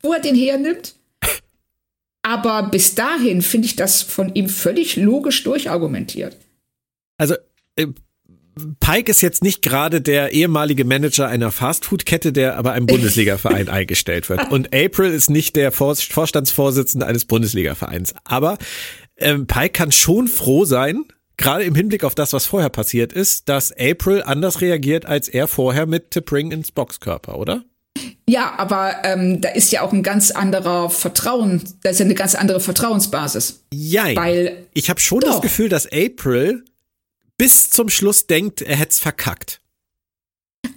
wo 0.03 0.13
er 0.13 0.21
den 0.21 0.35
hernimmt. 0.35 0.95
Aber 2.31 2.63
bis 2.63 2.95
dahin 2.95 3.43
finde 3.43 3.67
ich 3.67 3.75
das 3.75 4.03
von 4.03 4.33
ihm 4.37 4.49
völlig 4.49 4.95
logisch 4.95 5.43
durchargumentiert. 5.43 6.37
Also, 7.19 7.35
äh, 7.75 7.89
Pike 8.79 9.11
ist 9.11 9.21
jetzt 9.21 9.43
nicht 9.43 9.63
gerade 9.63 10.01
der 10.01 10.31
ehemalige 10.31 10.85
Manager 10.85 11.27
einer 11.27 11.51
Fastfood-Kette, 11.51 12.33
der 12.33 12.57
aber 12.57 12.71
einem 12.71 12.87
Bundesliga-Verein 12.87 13.69
eingestellt 13.69 14.29
wird. 14.29 14.49
Und 14.53 14.73
April 14.73 15.11
ist 15.11 15.29
nicht 15.29 15.57
der 15.57 15.73
Vorstandsvorsitzende 15.73 17.05
eines 17.05 17.25
Bundesliga-Vereins. 17.25 18.15
Aber 18.23 18.59
ähm, 19.17 19.49
Pike 19.49 19.73
kann 19.73 19.91
schon 19.91 20.29
froh 20.29 20.65
sein, 20.65 21.07
gerade 21.37 21.65
im 21.65 21.75
Hinblick 21.75 22.05
auf 22.05 22.15
das, 22.15 22.33
was 22.33 22.47
vorher 22.47 22.71
passiert 22.71 23.13
ist, 23.13 23.49
dass 23.49 23.73
April 23.77 24.23
anders 24.23 24.61
reagiert 24.61 25.05
als 25.05 25.27
er 25.29 25.49
vorher 25.49 25.87
mit 25.87 26.13
Tipring 26.13 26.53
ins 26.53 26.71
Boxkörper, 26.71 27.37
oder? 27.37 27.65
Ja, 28.29 28.55
aber 28.59 29.05
ähm, 29.05 29.41
da 29.41 29.49
ist 29.49 29.73
ja 29.73 29.83
auch 29.83 29.93
ein 29.93 30.03
ganz 30.03 30.31
anderer 30.31 30.89
Vertrauen, 30.89 31.63
da 31.83 31.91
ist 31.91 31.99
ja 31.99 32.05
eine 32.05 32.15
ganz 32.15 32.35
andere 32.35 32.61
Vertrauensbasis. 32.61 33.65
Ja, 33.73 34.15
weil 34.15 34.69
ich 34.73 34.89
habe 34.89 35.01
schon 35.01 35.21
doch. 35.21 35.33
das 35.33 35.41
Gefühl, 35.41 35.69
dass 35.69 35.87
April 35.87 36.65
bis 37.37 37.71
zum 37.71 37.89
Schluss 37.89 38.27
denkt, 38.27 38.63
er 38.63 38.77
hätte 38.77 38.91
es 38.91 38.99
verkackt. 39.01 39.61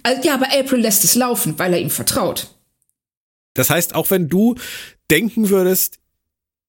Also, 0.02 0.22
ja, 0.26 0.34
aber 0.34 0.46
April 0.52 0.80
lässt 0.80 1.04
es 1.04 1.14
laufen, 1.14 1.58
weil 1.58 1.74
er 1.74 1.80
ihm 1.80 1.90
vertraut. 1.90 2.56
Das 3.54 3.70
heißt, 3.70 3.94
auch 3.94 4.10
wenn 4.10 4.28
du 4.28 4.56
denken 5.10 5.50
würdest, 5.50 5.98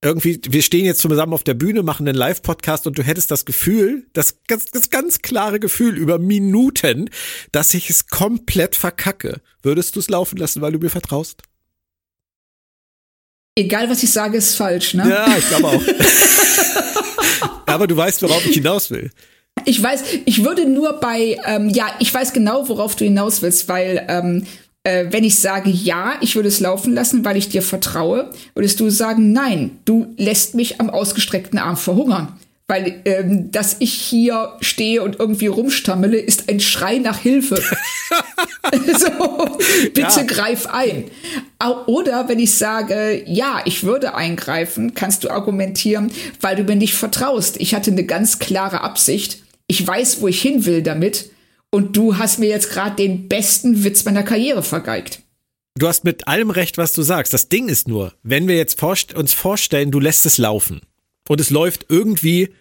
irgendwie, 0.06 0.40
wir 0.48 0.62
stehen 0.62 0.86
jetzt 0.86 1.02
zusammen 1.02 1.34
auf 1.34 1.44
der 1.44 1.56
Bühne, 1.56 1.82
machen 1.82 2.08
einen 2.08 2.16
Live-Podcast 2.16 2.86
und 2.86 2.98
du 2.98 3.04
hättest 3.04 3.32
das 3.32 3.44
Gefühl, 3.44 4.06
das, 4.14 4.38
das, 4.48 4.66
das 4.66 4.92
ganz 4.92 5.24
klare 5.24 5.60
Gefühl 5.60 5.98
über 5.98 6.20
Minuten, 6.20 7.10
dass 7.52 7.74
ich 7.74 7.90
es 7.90 8.06
komplett 8.08 8.76
verkacke. 8.76 9.42
Würdest 9.64 9.96
du 9.96 10.00
es 10.00 10.10
laufen 10.10 10.38
lassen, 10.38 10.62
weil 10.62 10.74
du 10.74 10.80
mir 10.80 10.92
vertraust? 10.92 11.42
Egal, 13.58 13.90
was 13.90 14.04
ich 14.04 14.12
sage, 14.12 14.38
ist 14.38 14.56
falsch, 14.56 14.94
ne? 14.94 15.10
Ja, 15.10 15.36
ich 15.38 15.48
glaube 15.48 15.68
auch. 15.68 15.82
Aber 17.66 17.88
du 17.88 17.98
weißt, 17.98 18.22
worauf 18.22 18.46
ich 18.46 18.54
hinaus 18.54 18.92
will. 18.92 19.10
Ich 19.66 19.82
weiß, 19.82 20.04
ich 20.26 20.44
würde 20.44 20.70
nur 20.70 21.00
bei, 21.00 21.40
ähm, 21.46 21.70
ja, 21.70 21.88
ich 22.00 22.14
weiß 22.14 22.34
genau, 22.34 22.70
worauf 22.70 22.96
du 22.96 23.06
hinaus 23.06 23.42
willst, 23.42 23.68
weil 23.70 24.06
ähm, 24.08 24.46
äh, 24.86 25.08
wenn 25.10 25.24
ich 25.24 25.40
sage 25.40 25.70
ja, 25.70 26.14
ich 26.22 26.36
würde 26.36 26.48
es 26.48 26.60
laufen 26.60 26.94
lassen, 26.94 27.26
weil 27.26 27.38
ich 27.38 27.50
dir 27.50 27.62
vertraue, 27.62 28.30
würdest 28.54 28.80
du 28.80 28.90
sagen 28.90 29.34
nein, 29.34 29.80
du 29.84 30.14
lässt 30.18 30.56
mich 30.56 30.80
am 30.80 30.90
ausgestreckten 30.90 31.60
Arm 31.60 31.76
verhungern. 31.76 32.34
Weil 32.68 33.02
ähm, 33.06 33.52
dass 33.52 33.76
ich 33.78 33.94
hier 33.94 34.54
stehe 34.60 35.04
und 35.04 35.20
irgendwie 35.20 35.46
rumstammele, 35.46 36.18
ist 36.18 36.50
ein 36.50 36.60
Schrei 36.60 36.98
nach 36.98 37.20
Hilfe. 37.20 37.56
so, 38.72 39.58
bitte 39.94 40.02
ja. 40.02 40.24
greif 40.24 40.68
ein. 40.68 41.06
Oder 41.86 42.28
wenn 42.28 42.40
ich 42.40 42.56
sage, 42.56 43.24
ja, 43.28 43.62
ich 43.66 43.84
würde 43.84 44.16
eingreifen, 44.16 44.96
kannst 44.96 45.24
du 45.24 45.30
argumentieren, 45.30 46.12
weil 46.42 46.56
du 46.56 46.64
mir 46.64 46.76
nicht 46.76 46.96
vertraust. 46.96 47.58
Ich 47.60 47.76
hatte 47.76 47.92
eine 47.92 48.04
ganz 48.04 48.40
klare 48.40 48.82
Absicht. 48.82 49.44
Ich 49.68 49.86
weiß, 49.86 50.22
wo 50.22 50.28
ich 50.28 50.42
hin 50.42 50.66
will 50.66 50.82
damit 50.82 51.30
und 51.76 51.98
du 51.98 52.18
hast 52.18 52.40
mir 52.40 52.48
jetzt 52.48 52.70
gerade 52.70 52.96
den 52.96 53.28
besten 53.28 53.84
Witz 53.84 54.06
meiner 54.06 54.24
Karriere 54.24 54.64
vergeigt. 54.64 55.24
Du 55.78 55.90
hast 55.90 56.06
mit 56.06 56.26
allem 56.26 56.50
recht, 56.50 56.78
was 56.78 56.94
du 56.94 57.02
sagst. 57.02 57.34
Das 57.34 57.50
Ding 57.50 57.68
ist 57.68 57.90
nur, 57.90 58.14
wenn 58.24 58.48
wir 58.48 58.56
jetzt 58.56 58.80
vorst 58.80 59.14
uns 59.14 59.34
vorstellen, 59.34 59.92
du 59.92 60.00
lässt 60.00 60.26
es 60.26 60.38
laufen 60.38 60.80
und 61.28 61.42
es 61.42 61.50
läuft 61.50 61.88
irgendwie 61.90 62.54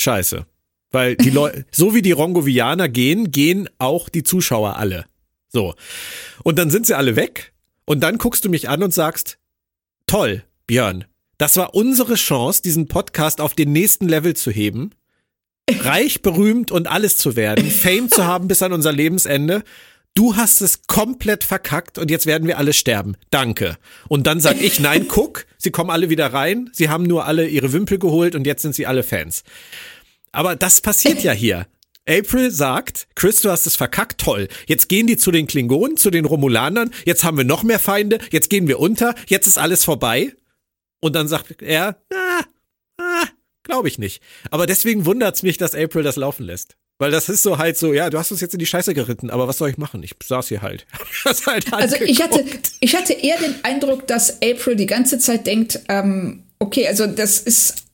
scheiße. 0.00 0.46
Weil 0.90 1.16
die 1.16 1.28
Leute, 1.28 1.66
so 1.70 1.94
wie 1.94 2.00
die 2.00 2.12
Rongovianer 2.12 2.88
gehen, 2.88 3.30
gehen 3.30 3.68
auch 3.76 4.08
die 4.08 4.22
Zuschauer 4.22 4.76
alle. 4.78 5.04
So. 5.50 5.74
Und 6.42 6.58
dann 6.58 6.70
sind 6.70 6.86
sie 6.86 6.96
alle 6.96 7.14
weg 7.14 7.52
und 7.84 8.00
dann 8.00 8.16
guckst 8.16 8.42
du 8.46 8.48
mich 8.48 8.70
an 8.70 8.82
und 8.82 8.94
sagst, 8.94 9.36
toll, 10.06 10.44
Björn, 10.66 11.04
das 11.36 11.58
war 11.58 11.74
unsere 11.74 12.14
Chance, 12.14 12.62
diesen 12.62 12.88
Podcast 12.88 13.42
auf 13.42 13.52
den 13.52 13.72
nächsten 13.72 14.08
Level 14.08 14.34
zu 14.34 14.50
heben 14.50 14.92
reich, 15.80 16.22
berühmt 16.22 16.70
und 16.70 16.86
alles 16.86 17.16
zu 17.16 17.36
werden, 17.36 17.70
Fame 17.70 18.08
zu 18.08 18.24
haben 18.24 18.48
bis 18.48 18.62
an 18.62 18.72
unser 18.72 18.92
Lebensende. 18.92 19.64
Du 20.14 20.36
hast 20.36 20.62
es 20.62 20.86
komplett 20.86 21.44
verkackt 21.44 21.98
und 21.98 22.10
jetzt 22.10 22.24
werden 22.24 22.48
wir 22.48 22.56
alle 22.56 22.72
sterben. 22.72 23.16
Danke. 23.30 23.76
Und 24.08 24.26
dann 24.26 24.40
sag 24.40 24.60
ich, 24.60 24.80
nein, 24.80 25.08
guck, 25.08 25.44
sie 25.58 25.70
kommen 25.70 25.90
alle 25.90 26.08
wieder 26.08 26.32
rein, 26.32 26.70
sie 26.72 26.88
haben 26.88 27.04
nur 27.04 27.26
alle 27.26 27.46
ihre 27.48 27.72
Wimpel 27.72 27.98
geholt 27.98 28.34
und 28.34 28.46
jetzt 28.46 28.62
sind 28.62 28.74
sie 28.74 28.86
alle 28.86 29.02
Fans. 29.02 29.44
Aber 30.32 30.56
das 30.56 30.80
passiert 30.80 31.22
ja 31.22 31.32
hier. 31.32 31.66
April 32.08 32.50
sagt, 32.50 33.08
Chris, 33.16 33.40
du 33.40 33.50
hast 33.50 33.66
es 33.66 33.76
verkackt, 33.76 34.20
toll. 34.20 34.48
Jetzt 34.66 34.88
gehen 34.88 35.06
die 35.06 35.16
zu 35.16 35.32
den 35.32 35.48
Klingonen, 35.48 35.96
zu 35.96 36.10
den 36.10 36.24
Romulanern, 36.24 36.92
jetzt 37.04 37.24
haben 37.24 37.36
wir 37.36 37.44
noch 37.44 37.64
mehr 37.64 37.80
Feinde, 37.80 38.18
jetzt 38.30 38.48
gehen 38.48 38.68
wir 38.68 38.78
unter, 38.78 39.14
jetzt 39.26 39.48
ist 39.48 39.58
alles 39.58 39.84
vorbei. 39.84 40.32
Und 41.00 41.14
dann 41.16 41.28
sagt 41.28 41.60
er, 41.60 42.00
ah, 42.14 42.44
ah, 42.98 43.24
Glaube 43.66 43.88
ich 43.88 43.98
nicht. 43.98 44.22
Aber 44.50 44.66
deswegen 44.66 45.06
wundert's 45.06 45.42
mich, 45.42 45.58
dass 45.58 45.74
April 45.74 46.02
das 46.02 46.16
laufen 46.16 46.44
lässt. 46.44 46.76
Weil 46.98 47.10
das 47.10 47.28
ist 47.28 47.42
so 47.42 47.58
halt 47.58 47.76
so, 47.76 47.92
ja, 47.92 48.08
du 48.08 48.18
hast 48.18 48.30
uns 48.30 48.40
jetzt 48.40 48.54
in 48.54 48.58
die 48.58 48.66
Scheiße 48.66 48.94
geritten, 48.94 49.28
aber 49.28 49.46
was 49.48 49.58
soll 49.58 49.68
ich 49.68 49.76
machen? 49.76 50.02
Ich 50.02 50.14
saß 50.24 50.48
hier 50.48 50.62
halt. 50.62 50.86
halt 51.46 51.72
also 51.72 51.96
ich 51.96 52.22
hatte, 52.22 52.42
ich 52.80 52.96
hatte 52.96 53.12
eher 53.12 53.38
den 53.38 53.56
Eindruck, 53.64 54.06
dass 54.06 54.40
April 54.40 54.76
die 54.76 54.86
ganze 54.86 55.18
Zeit 55.18 55.46
denkt, 55.46 55.80
ähm, 55.88 56.44
okay, 56.58 56.88
also 56.88 57.06
das 57.06 57.38
ist, 57.38 57.84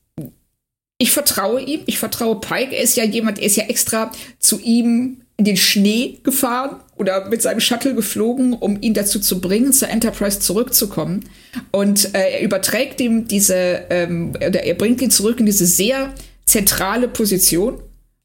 ich 0.98 1.10
vertraue 1.10 1.60
ihm, 1.60 1.80
ich 1.86 1.98
vertraue 1.98 2.38
Pike. 2.38 2.76
Er 2.76 2.82
ist 2.82 2.96
ja 2.96 3.04
jemand, 3.04 3.40
er 3.40 3.46
ist 3.46 3.56
ja 3.56 3.64
extra 3.64 4.12
zu 4.38 4.60
ihm 4.60 5.22
in 5.36 5.46
den 5.46 5.56
Schnee 5.56 6.20
gefahren 6.22 6.80
oder 7.02 7.28
mit 7.28 7.42
seinem 7.42 7.58
Shuttle 7.58 7.96
geflogen, 7.96 8.52
um 8.52 8.80
ihn 8.80 8.94
dazu 8.94 9.18
zu 9.18 9.40
bringen, 9.40 9.72
zur 9.72 9.88
Enterprise 9.88 10.38
zurückzukommen. 10.38 11.28
Und 11.72 12.14
äh, 12.14 12.38
er 12.38 12.42
überträgt 12.42 13.00
ihm 13.00 13.26
diese, 13.26 13.82
ähm, 13.90 14.30
oder 14.36 14.62
er 14.62 14.74
bringt 14.74 15.02
ihn 15.02 15.10
zurück 15.10 15.40
in 15.40 15.46
diese 15.46 15.66
sehr 15.66 16.14
zentrale 16.46 17.08
Position, 17.08 17.82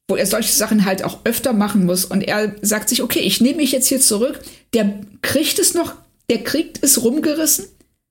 wo 0.08 0.16
er 0.16 0.28
solche 0.28 0.54
Sachen 0.54 0.86
halt 0.86 1.04
auch 1.04 1.20
öfter 1.24 1.54
machen 1.54 1.86
muss. 1.86 2.06
Und 2.06 2.22
er 2.22 2.56
sagt 2.62 2.90
sich, 2.90 3.02
okay, 3.02 3.20
ich 3.20 3.42
nehme 3.42 3.58
mich 3.58 3.72
jetzt 3.72 3.88
hier 3.88 4.00
zurück. 4.00 4.40
Der 4.76 4.94
kriegt 5.24 5.58
es 5.58 5.74
noch, 5.74 5.96
der 6.30 6.44
kriegt 6.44 6.84
es 6.84 7.04
rumgerissen. 7.04 7.66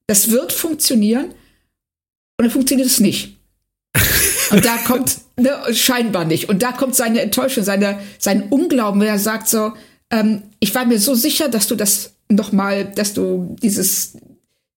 Das 0.09 0.33
wird 0.33 0.53
funktionieren. 0.53 1.27
Und 2.39 2.45
dann 2.45 2.51
funktioniert 2.51 2.89
es 2.89 2.99
nicht. 2.99 3.37
Und 4.51 4.65
da 4.65 4.79
kommt, 4.79 5.19
ne, 5.37 5.57
scheinbar 5.73 6.25
nicht. 6.25 6.49
Und 6.49 6.63
da 6.63 6.73
kommt 6.73 6.97
seine 6.97 7.21
Enttäuschung, 7.21 7.63
seine, 7.63 8.01
sein 8.19 8.49
Unglauben, 8.49 9.01
wenn 9.01 9.09
er 9.09 9.19
sagt 9.19 9.49
so, 9.49 9.73
ähm, 10.11 10.43
ich 10.61 10.75
war 10.75 10.85
mir 10.85 10.99
so 10.99 11.15
sicher, 11.15 11.49
dass 11.49 11.67
du 11.67 11.75
das 11.75 12.15
nochmal, 12.29 12.85
dass 12.85 13.15
du 13.15 13.57
dieses, 13.63 14.17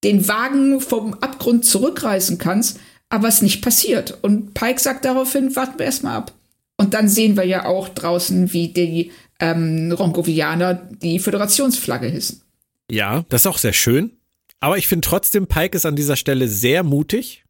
den 0.03 0.27
Wagen 0.27 0.81
vom 0.81 1.13
Abgrund 1.15 1.65
zurückreißen 1.65 2.37
kannst, 2.37 2.79
aber 3.09 3.27
es 3.27 3.41
nicht 3.41 3.61
passiert. 3.61 4.17
Und 4.21 4.53
Pike 4.53 4.79
sagt 4.79 5.05
daraufhin, 5.05 5.55
warten 5.55 5.79
wir 5.79 5.85
erstmal 5.85 6.17
ab. 6.17 6.33
Und 6.77 6.93
dann 6.93 7.09
sehen 7.09 7.35
wir 7.35 7.43
ja 7.43 7.65
auch 7.65 7.89
draußen, 7.89 8.53
wie 8.53 8.69
die 8.69 9.11
ähm, 9.39 9.91
Rongovianer 9.91 10.73
die 10.73 11.19
Föderationsflagge 11.19 12.07
hissen. 12.07 12.41
Ja, 12.89 13.25
das 13.29 13.41
ist 13.41 13.47
auch 13.47 13.57
sehr 13.57 13.73
schön. 13.73 14.17
Aber 14.59 14.77
ich 14.77 14.87
finde 14.87 15.07
trotzdem, 15.07 15.47
Pike 15.47 15.75
ist 15.75 15.85
an 15.85 15.95
dieser 15.95 16.15
Stelle 16.15 16.47
sehr 16.47 16.83
mutig. 16.83 17.43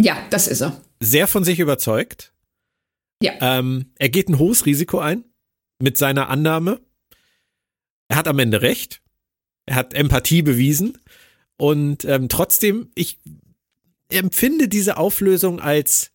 Ja, 0.00 0.18
das 0.30 0.48
ist 0.48 0.62
er. 0.62 0.80
Sehr 1.00 1.26
von 1.26 1.44
sich 1.44 1.58
überzeugt. 1.58 2.32
Ja. 3.22 3.32
Ähm, 3.40 3.92
er 3.98 4.08
geht 4.08 4.28
ein 4.28 4.38
hohes 4.38 4.66
Risiko 4.66 4.98
ein 4.98 5.24
mit 5.80 5.96
seiner 5.96 6.28
Annahme. 6.28 6.80
Er 8.08 8.16
hat 8.16 8.28
am 8.28 8.38
Ende 8.38 8.62
recht. 8.62 9.00
Er 9.66 9.76
hat 9.76 9.94
Empathie 9.94 10.42
bewiesen. 10.42 10.98
Und 11.56 12.04
ähm, 12.04 12.28
trotzdem, 12.28 12.90
ich 12.94 13.18
empfinde 14.08 14.68
diese 14.68 14.96
Auflösung 14.96 15.60
als, 15.60 16.10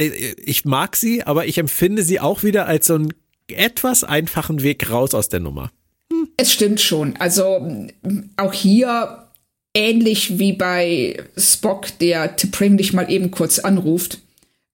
äh, 0.00 0.08
ich 0.36 0.64
mag 0.64 0.96
sie, 0.96 1.24
aber 1.24 1.46
ich 1.46 1.58
empfinde 1.58 2.02
sie 2.02 2.20
auch 2.20 2.42
wieder 2.42 2.66
als 2.66 2.86
so 2.86 2.94
einen 2.94 3.12
etwas 3.48 4.04
einfachen 4.04 4.62
Weg 4.62 4.90
raus 4.90 5.14
aus 5.14 5.28
der 5.28 5.40
Nummer. 5.40 5.70
Hm. 6.10 6.28
Es 6.36 6.52
stimmt 6.52 6.80
schon. 6.80 7.16
Also 7.16 7.88
auch 8.36 8.52
hier 8.52 9.26
ähnlich 9.74 10.38
wie 10.38 10.52
bei 10.52 11.22
Spock, 11.36 11.98
der 11.98 12.36
T'Pring 12.38 12.76
dich 12.76 12.92
mal 12.92 13.10
eben 13.10 13.30
kurz 13.30 13.58
anruft, 13.58 14.20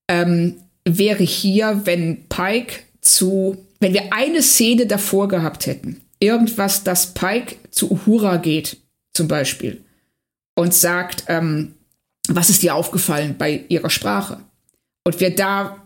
ähm, 0.07 0.55
wäre 0.85 1.23
hier, 1.23 1.81
wenn 1.85 2.25
Pike 2.29 2.79
zu, 3.01 3.57
wenn 3.79 3.93
wir 3.93 4.13
eine 4.13 4.41
Szene 4.41 4.85
davor 4.85 5.27
gehabt 5.27 5.65
hätten, 5.65 6.01
irgendwas, 6.23 6.83
dass 6.83 7.13
Pike 7.13 7.57
zu 7.69 7.91
Uhura 7.91 8.37
geht, 8.37 8.77
zum 9.13 9.27
Beispiel, 9.27 9.83
und 10.55 10.73
sagt, 10.73 11.25
ähm, 11.27 11.75
was 12.29 12.49
ist 12.49 12.63
dir 12.63 12.75
aufgefallen 12.75 13.35
bei 13.37 13.65
ihrer 13.67 13.89
Sprache? 13.89 14.39
Und 15.03 15.19
wir 15.19 15.35
da 15.35 15.85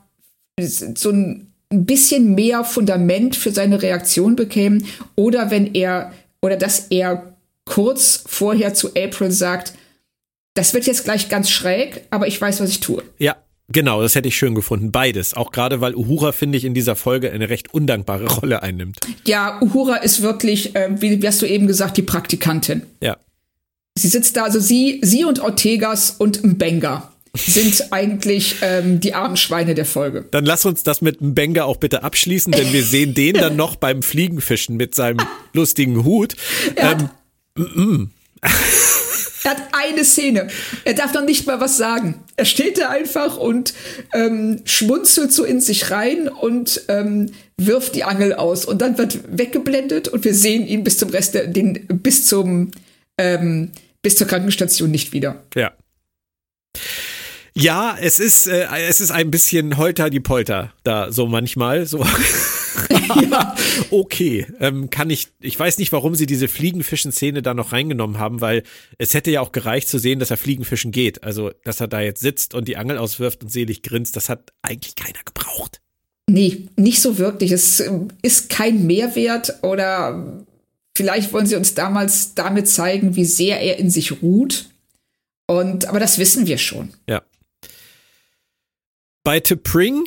so 0.60 1.10
ein 1.10 1.52
bisschen 1.70 2.36
mehr 2.36 2.64
Fundament 2.64 3.36
für 3.36 3.52
seine 3.52 3.82
Reaktion 3.82 4.36
bekämen, 4.36 4.86
oder 5.16 5.50
wenn 5.50 5.74
er, 5.74 6.14
oder 6.42 6.56
dass 6.56 6.88
er 6.90 7.36
kurz 7.66 8.24
vorher 8.26 8.74
zu 8.74 8.90
April 8.96 9.32
sagt, 9.32 9.74
das 10.54 10.74
wird 10.74 10.86
jetzt 10.86 11.04
gleich 11.04 11.30
ganz 11.30 11.50
schräg, 11.50 12.06
aber 12.12 12.28
ich 12.28 12.40
weiß, 12.40 12.62
was 12.62 12.70
ich 12.70 12.80
tue. 12.80 13.04
Ja, 13.18 13.36
Genau, 13.70 14.02
das 14.02 14.16
hätte 14.16 14.30
ich 14.30 14.38
schön 14.38 14.56
gefunden. 14.56 14.92
Beides. 14.92 15.34
Auch 15.34 15.52
gerade, 15.52 15.82
weil 15.82 15.94
Uhura, 15.94 16.32
finde 16.32 16.58
ich, 16.58 16.64
in 16.64 16.74
dieser 16.74 16.96
Folge 16.96 17.32
eine 17.32 17.50
recht 17.50 17.74
undankbare 17.74 18.26
Rolle 18.40 18.64
einnimmt. 18.64 19.00
Ja, 19.26 19.62
Uhura 19.62 19.98
ist 19.98 20.22
wirklich, 20.22 20.76
äh, 20.76 20.90
wie, 21.02 21.22
wie 21.22 21.28
hast 21.28 21.42
du 21.42 21.46
eben 21.46 21.68
gesagt, 21.68 21.98
die 21.98 22.04
Praktikantin. 22.04 22.84
Ja. 23.02 23.18
Sie 23.98 24.08
sitzt 24.08 24.38
da, 24.38 24.44
also 24.44 24.60
sie, 24.60 25.02
sie 25.04 25.26
und 25.26 25.40
Ortegas 25.40 26.12
und 26.12 26.44
Mbenga 26.44 27.12
sind 27.36 27.88
eigentlich 27.92 28.58
ähm, 28.62 29.00
die 29.00 29.14
armen 29.14 29.38
Schweine 29.38 29.76
der 29.76 29.86
Folge. 29.86 30.26
Dann 30.32 30.46
lass 30.46 30.66
uns 30.66 30.84
das 30.84 31.02
mit 31.02 31.22
Mbenga 31.22 31.64
auch 31.64 31.78
bitte 31.78 32.04
abschließen, 32.04 32.52
denn 32.54 32.72
wir 32.72 32.84
sehen 32.84 33.14
den 33.14 33.34
dann 33.34 33.56
noch 33.56 33.76
beim 33.76 34.02
Fliegenfischen 34.02 34.78
mit 34.78 34.96
seinem 34.96 35.20
lustigen 35.54 36.06
Hut. 36.06 36.36
Ähm, 36.78 37.10
mm, 37.56 37.82
mm. 37.82 38.12
Er 39.48 39.52
hat 39.52 39.70
eine 39.72 40.04
Szene. 40.04 40.48
Er 40.84 40.94
darf 40.94 41.14
noch 41.14 41.24
nicht 41.24 41.48
mal 41.48 41.62
was 41.62 41.78
sagen. 41.78 42.22
Er 42.36 42.44
steht 42.44 42.78
da 42.78 42.90
einfach 42.90 43.38
und 43.38 43.74
ähm, 44.14 44.62
schmunzelt 44.66 45.32
so 45.32 45.46
in 45.46 45.62
sich 45.62 45.90
rein 45.90 46.28
und 46.28 46.82
ähm, 46.90 47.32
wirft 47.56 47.96
die 47.96 48.04
Angel 48.04 48.34
aus. 48.34 48.66
Und 48.66 48.82
dann 48.82 48.98
wird 48.98 49.20
weggeblendet 49.38 50.10
und 50.10 50.26
wir 50.26 50.34
sehen 50.34 50.68
ihn 50.68 50.84
bis 50.84 50.98
zum 50.98 51.10
Rest, 51.12 51.34
der, 51.34 51.48
den, 51.48 51.88
bis 51.88 52.26
zum, 52.26 52.72
ähm, 53.18 53.72
bis 54.02 54.18
zur 54.18 54.28
Krankenstation 54.28 54.92
nicht 54.92 55.14
wieder. 55.14 55.42
Ja. 55.56 55.72
Ja, 57.60 57.98
es 58.00 58.20
ist, 58.20 58.48
äh, 58.48 58.68
es 58.88 59.02
ist 59.02 59.12
ein 59.12 59.32
bisschen 59.32 59.78
Holter 59.78 60.10
die 60.10 60.20
Polter 60.20 60.74
da 60.84 61.12
so 61.12 61.26
manchmal. 61.26 61.88
So. 61.88 62.04
ja. 63.32 63.56
Okay, 63.90 64.46
ähm, 64.60 64.90
kann 64.92 65.10
ich, 65.10 65.30
ich 65.40 65.60
weiß 65.60 65.80
nicht, 65.80 65.92
warum 65.92 66.14
sie 66.14 66.28
diese 66.28 66.48
Fliegenfischen-Szene 66.48 67.42
da 67.42 67.56
noch 67.56 67.72
reingenommen 67.72 68.20
haben, 68.20 68.42
weil 68.42 68.64
es 69.00 69.16
hätte 69.16 69.32
ja 69.32 69.42
auch 69.42 69.52
gereicht 69.52 69.90
zu 69.90 69.98
sehen, 69.98 70.20
dass 70.20 70.30
er 70.30 70.38
Fliegenfischen 70.38 70.92
geht. 70.92 71.24
Also, 71.24 71.52
dass 71.64 71.82
er 71.82 71.88
da 71.88 72.00
jetzt 72.02 72.22
sitzt 72.22 72.54
und 72.54 72.68
die 72.68 72.78
Angel 72.78 73.00
auswirft 73.00 73.44
und 73.44 73.50
selig 73.50 73.82
grinst, 73.82 74.16
das 74.16 74.30
hat 74.30 74.54
eigentlich 74.62 74.96
keiner 74.96 75.24
gebraucht. 75.26 75.82
Nee, 76.30 76.68
nicht 76.76 77.02
so 77.02 77.18
wirklich. 77.18 77.52
Es 77.52 77.80
ähm, 77.80 78.10
ist 78.22 78.50
kein 78.50 78.86
Mehrwert 78.86 79.64
oder 79.64 80.46
vielleicht 80.96 81.34
wollen 81.34 81.48
sie 81.48 81.56
uns 81.56 81.74
damals 81.74 82.36
damit 82.36 82.68
zeigen, 82.68 83.16
wie 83.16 83.26
sehr 83.26 83.62
er 83.62 83.80
in 83.80 83.90
sich 83.90 84.22
ruht. 84.22 84.66
Und, 85.48 85.88
aber 85.88 86.00
das 86.00 86.20
wissen 86.20 86.46
wir 86.46 86.58
schon. 86.58 86.90
Ja. 87.08 87.24
Bei 89.28 89.40
T'Pring 89.40 90.06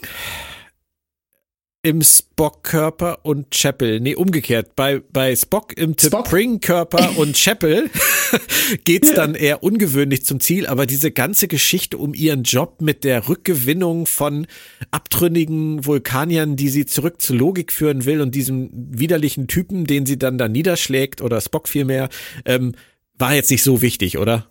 im 1.82 2.00
Spock-Körper 2.00 3.18
und 3.22 3.50
Chapel. 3.50 4.00
Nee, 4.00 4.14
umgekehrt. 4.14 4.74
Bei, 4.76 5.02
bei 5.12 5.36
Spock 5.36 5.76
im 5.76 5.94
T'Pring-Körper 5.94 7.12
und 7.18 7.36
Chapel 7.36 7.90
geht's 8.84 9.12
dann 9.12 9.34
eher 9.34 9.62
ungewöhnlich 9.62 10.24
zum 10.24 10.40
Ziel, 10.40 10.66
aber 10.66 10.86
diese 10.86 11.10
ganze 11.10 11.48
Geschichte 11.48 11.98
um 11.98 12.14
ihren 12.14 12.44
Job 12.44 12.80
mit 12.80 13.04
der 13.04 13.28
Rückgewinnung 13.28 14.06
von 14.06 14.46
abtrünnigen 14.90 15.84
Vulkaniern, 15.84 16.56
die 16.56 16.70
sie 16.70 16.86
zurück 16.86 17.20
zur 17.20 17.36
Logik 17.36 17.72
führen 17.72 18.06
will 18.06 18.22
und 18.22 18.34
diesem 18.34 18.70
widerlichen 18.72 19.48
Typen, 19.48 19.84
den 19.84 20.06
sie 20.06 20.18
dann 20.18 20.38
da 20.38 20.48
niederschlägt 20.48 21.20
oder 21.20 21.42
Spock 21.42 21.68
vielmehr, 21.68 22.08
ähm, 22.46 22.74
war 23.18 23.34
jetzt 23.34 23.50
nicht 23.50 23.64
so 23.64 23.82
wichtig, 23.82 24.16
oder? 24.16 24.50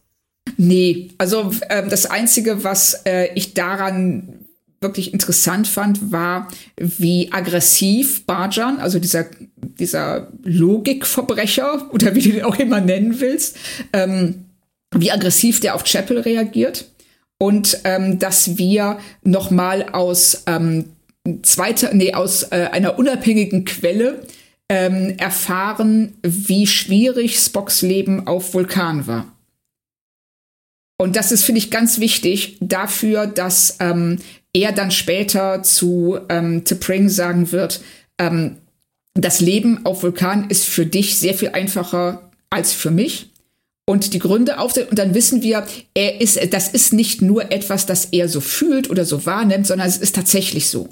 Nee, 0.58 1.10
also 1.18 1.52
äh, 1.70 1.90
das 1.90 2.06
Einzige, 2.06 2.64
was 2.64 3.02
äh, 3.08 3.34
ich 3.34 3.56
daran 3.56 4.46
wirklich 4.82 5.14
interessant 5.14 5.68
fand, 5.68 6.12
war, 6.12 6.48
wie 6.78 7.32
aggressiv 7.32 8.26
Barjan, 8.26 8.80
also 8.80 9.00
dieser, 9.00 9.26
dieser 9.56 10.28
Logikverbrecher 10.44 11.90
oder 11.94 12.16
wie 12.16 12.22
du 12.22 12.32
den 12.32 12.44
auch 12.44 12.58
immer 12.58 12.82
nennen 12.82 13.20
willst, 13.20 13.58
ähm, 13.94 14.46
wie 14.96 15.12
aggressiv 15.12 15.60
der 15.60 15.76
auf 15.76 15.84
Chapel 15.84 16.20
reagiert 16.20 16.86
und 17.38 17.80
ähm, 17.84 18.20
dass 18.20 18.58
wir 18.58 19.00
noch 19.24 19.52
mal 19.52 19.90
aus 19.92 20.44
ähm, 20.46 20.86
zweiter, 21.42 21.94
nee, 21.94 22.14
aus 22.14 22.44
äh, 22.44 22.70
einer 22.72 22.98
unabhängigen 22.98 23.66
Quelle 23.66 24.24
ähm, 24.70 25.16
erfahren, 25.18 26.14
wie 26.22 26.68
schwierig 26.68 27.40
Spocks 27.40 27.82
Leben 27.82 28.28
auf 28.28 28.54
Vulkan 28.54 29.08
war. 29.08 29.26
Und 30.98 31.16
das 31.16 31.32
ist, 31.32 31.44
finde 31.44 31.60
ich, 31.60 31.72
ganz 31.72 32.00
wichtig 32.00 32.58
dafür, 32.60 33.26
dass 33.26 33.78
ähm, 33.80 34.20
er 34.54 34.72
dann 34.72 34.92
später 34.92 35.64
zu 35.64 36.20
ähm, 36.30 36.64
T'Pring 36.64 37.10
sagen 37.10 37.52
wird, 37.52 37.82
ähm, 38.18 38.58
das 39.14 39.42
Leben 39.42 39.86
auf 39.86 40.04
Vulkan 40.04 40.50
ist 40.50 40.66
für 40.66 40.86
dich 40.86 41.18
sehr 41.18 41.34
viel 41.34 41.50
einfacher 41.50 42.30
als 42.50 42.74
für 42.74 42.92
mich. 42.92 43.30
Und 43.86 44.14
die 44.14 44.20
Gründe 44.20 44.60
aufzählen, 44.60 44.88
und 44.90 45.00
dann 45.00 45.16
wissen 45.16 45.42
wir, 45.42 45.66
er 45.96 46.22
ist, 46.22 46.40
das 46.54 46.70
ist 46.70 46.94
nicht 46.94 47.24
nur 47.24 47.52
etwas, 47.52 47.88
das 47.88 48.06
er 48.06 48.30
so 48.30 48.40
fühlt 48.40 48.90
oder 48.90 49.04
so 49.04 49.26
wahrnimmt, 49.26 49.66
sondern 49.66 49.88
es 49.88 49.98
ist 49.98 50.14
tatsächlich 50.14 50.68
so. 50.68 50.90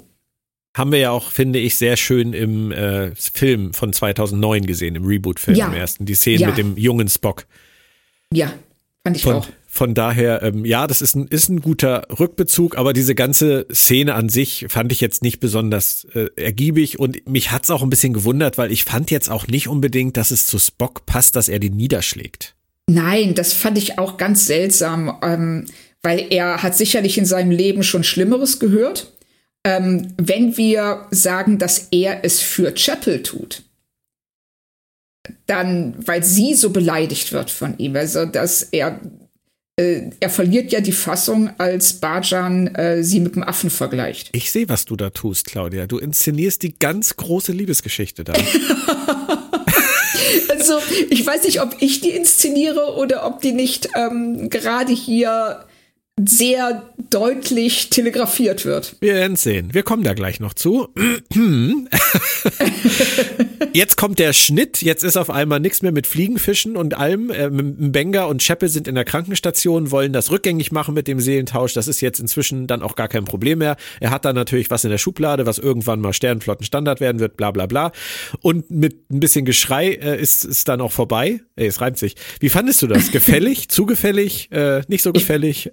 Haben 0.76 0.90
wir 0.92 0.98
ja 0.98 1.10
auch, 1.12 1.30
finde 1.30 1.60
ich, 1.60 1.76
sehr 1.76 1.96
schön 1.96 2.32
im 2.32 2.72
äh, 2.72 3.14
Film 3.14 3.72
von 3.72 3.92
2009 3.92 4.66
gesehen, 4.66 4.96
im 4.96 5.04
Reboot-Film 5.04 5.56
ja. 5.56 5.68
im 5.68 5.74
ersten, 5.74 6.06
die 6.06 6.14
Szene 6.14 6.40
ja. 6.40 6.48
mit 6.48 6.58
dem 6.58 6.76
jungen 6.76 7.08
Spock. 7.08 7.46
Ja, 8.32 8.52
fand 9.04 9.16
ich 9.16 9.22
von, 9.22 9.34
auch. 9.36 9.48
Von 9.78 9.94
daher, 9.94 10.42
ähm, 10.42 10.64
ja, 10.64 10.88
das 10.88 11.00
ist 11.00 11.14
ein, 11.14 11.28
ist 11.28 11.48
ein 11.48 11.60
guter 11.60 12.08
Rückbezug, 12.18 12.76
aber 12.76 12.92
diese 12.92 13.14
ganze 13.14 13.64
Szene 13.72 14.14
an 14.14 14.28
sich 14.28 14.66
fand 14.68 14.90
ich 14.90 15.00
jetzt 15.00 15.22
nicht 15.22 15.38
besonders 15.38 16.04
äh, 16.16 16.30
ergiebig 16.34 16.98
und 16.98 17.28
mich 17.28 17.52
hat's 17.52 17.70
auch 17.70 17.84
ein 17.84 17.88
bisschen 17.88 18.12
gewundert, 18.12 18.58
weil 18.58 18.72
ich 18.72 18.82
fand 18.82 19.12
jetzt 19.12 19.30
auch 19.30 19.46
nicht 19.46 19.68
unbedingt, 19.68 20.16
dass 20.16 20.32
es 20.32 20.48
zu 20.48 20.58
Spock 20.58 21.06
passt, 21.06 21.36
dass 21.36 21.48
er 21.48 21.60
den 21.60 21.76
niederschlägt. 21.76 22.56
Nein, 22.90 23.36
das 23.36 23.52
fand 23.52 23.78
ich 23.78 24.00
auch 24.00 24.16
ganz 24.16 24.48
seltsam, 24.48 25.16
ähm, 25.22 25.66
weil 26.02 26.26
er 26.28 26.64
hat 26.64 26.76
sicherlich 26.76 27.16
in 27.16 27.24
seinem 27.24 27.52
Leben 27.52 27.84
schon 27.84 28.02
Schlimmeres 28.02 28.58
gehört. 28.58 29.12
Ähm, 29.62 30.12
wenn 30.16 30.56
wir 30.56 31.06
sagen, 31.12 31.58
dass 31.58 31.86
er 31.92 32.24
es 32.24 32.40
für 32.40 32.74
Chapel 32.74 33.22
tut, 33.22 33.62
dann, 35.46 35.94
weil 36.04 36.24
sie 36.24 36.54
so 36.54 36.70
beleidigt 36.70 37.30
wird 37.30 37.52
von 37.52 37.78
ihm, 37.78 37.94
also 37.94 38.26
dass 38.26 38.64
er 38.64 39.00
er 39.78 40.28
verliert 40.28 40.72
ja 40.72 40.80
die 40.80 40.92
Fassung, 40.92 41.50
als 41.58 41.94
Bajan 41.94 42.74
äh, 42.74 43.04
sie 43.04 43.20
mit 43.20 43.36
dem 43.36 43.44
Affen 43.44 43.70
vergleicht. 43.70 44.30
Ich 44.32 44.50
sehe, 44.50 44.68
was 44.68 44.84
du 44.84 44.96
da 44.96 45.10
tust, 45.10 45.46
Claudia. 45.46 45.86
Du 45.86 45.98
inszenierst 45.98 46.64
die 46.64 46.76
ganz 46.76 47.14
große 47.14 47.52
Liebesgeschichte 47.52 48.24
da. 48.24 48.32
also, 50.48 50.78
ich 51.10 51.24
weiß 51.24 51.44
nicht, 51.44 51.62
ob 51.62 51.76
ich 51.78 52.00
die 52.00 52.10
inszeniere 52.10 52.96
oder 52.96 53.24
ob 53.24 53.40
die 53.40 53.52
nicht 53.52 53.90
ähm, 53.94 54.50
gerade 54.50 54.92
hier 54.92 55.64
sehr 56.26 56.90
deutlich 57.10 57.90
telegrafiert 57.90 58.64
wird. 58.64 58.96
Wir 59.00 59.14
werden 59.14 59.36
sehen. 59.36 59.72
Wir 59.72 59.82
kommen 59.82 60.02
da 60.02 60.14
gleich 60.14 60.40
noch 60.40 60.54
zu. 60.54 60.88
Jetzt 63.72 63.96
kommt 63.96 64.18
der 64.18 64.32
Schnitt. 64.32 64.82
Jetzt 64.82 65.04
ist 65.04 65.16
auf 65.16 65.30
einmal 65.30 65.60
nichts 65.60 65.82
mehr 65.82 65.92
mit 65.92 66.06
Fliegenfischen 66.06 66.76
und 66.76 66.96
allem. 66.96 67.30
Ähm, 67.32 67.92
Benga 67.92 68.24
und 68.24 68.42
Scheppe 68.42 68.68
sind 68.68 68.88
in 68.88 68.94
der 68.94 69.04
Krankenstation, 69.04 69.90
wollen 69.90 70.12
das 70.12 70.30
rückgängig 70.30 70.72
machen 70.72 70.94
mit 70.94 71.08
dem 71.08 71.20
Seelentausch. 71.20 71.72
Das 71.74 71.88
ist 71.88 72.00
jetzt 72.00 72.18
inzwischen 72.18 72.66
dann 72.66 72.82
auch 72.82 72.96
gar 72.96 73.08
kein 73.08 73.24
Problem 73.24 73.58
mehr. 73.58 73.76
Er 74.00 74.10
hat 74.10 74.24
da 74.24 74.32
natürlich 74.32 74.70
was 74.70 74.84
in 74.84 74.90
der 74.90 74.98
Schublade, 74.98 75.46
was 75.46 75.58
irgendwann 75.58 76.00
mal 76.00 76.12
Sternflottenstandard 76.12 77.00
werden 77.00 77.20
wird, 77.20 77.36
bla 77.36 77.50
bla 77.52 77.66
bla. 77.66 77.92
Und 78.42 78.70
mit 78.70 79.10
ein 79.10 79.20
bisschen 79.20 79.44
Geschrei 79.44 79.92
äh, 79.92 80.20
ist 80.20 80.44
es 80.44 80.64
dann 80.64 80.80
auch 80.80 80.92
vorbei. 80.92 81.40
Ey, 81.56 81.66
es 81.66 81.80
reimt 81.80 81.98
sich. 81.98 82.16
Wie 82.40 82.48
fandest 82.48 82.82
du 82.82 82.86
das? 82.86 83.10
Gefällig? 83.18 83.68
zugefällig? 83.68 84.50
Äh, 84.50 84.82
nicht 84.88 85.02
so 85.02 85.12
gefällig? 85.12 85.70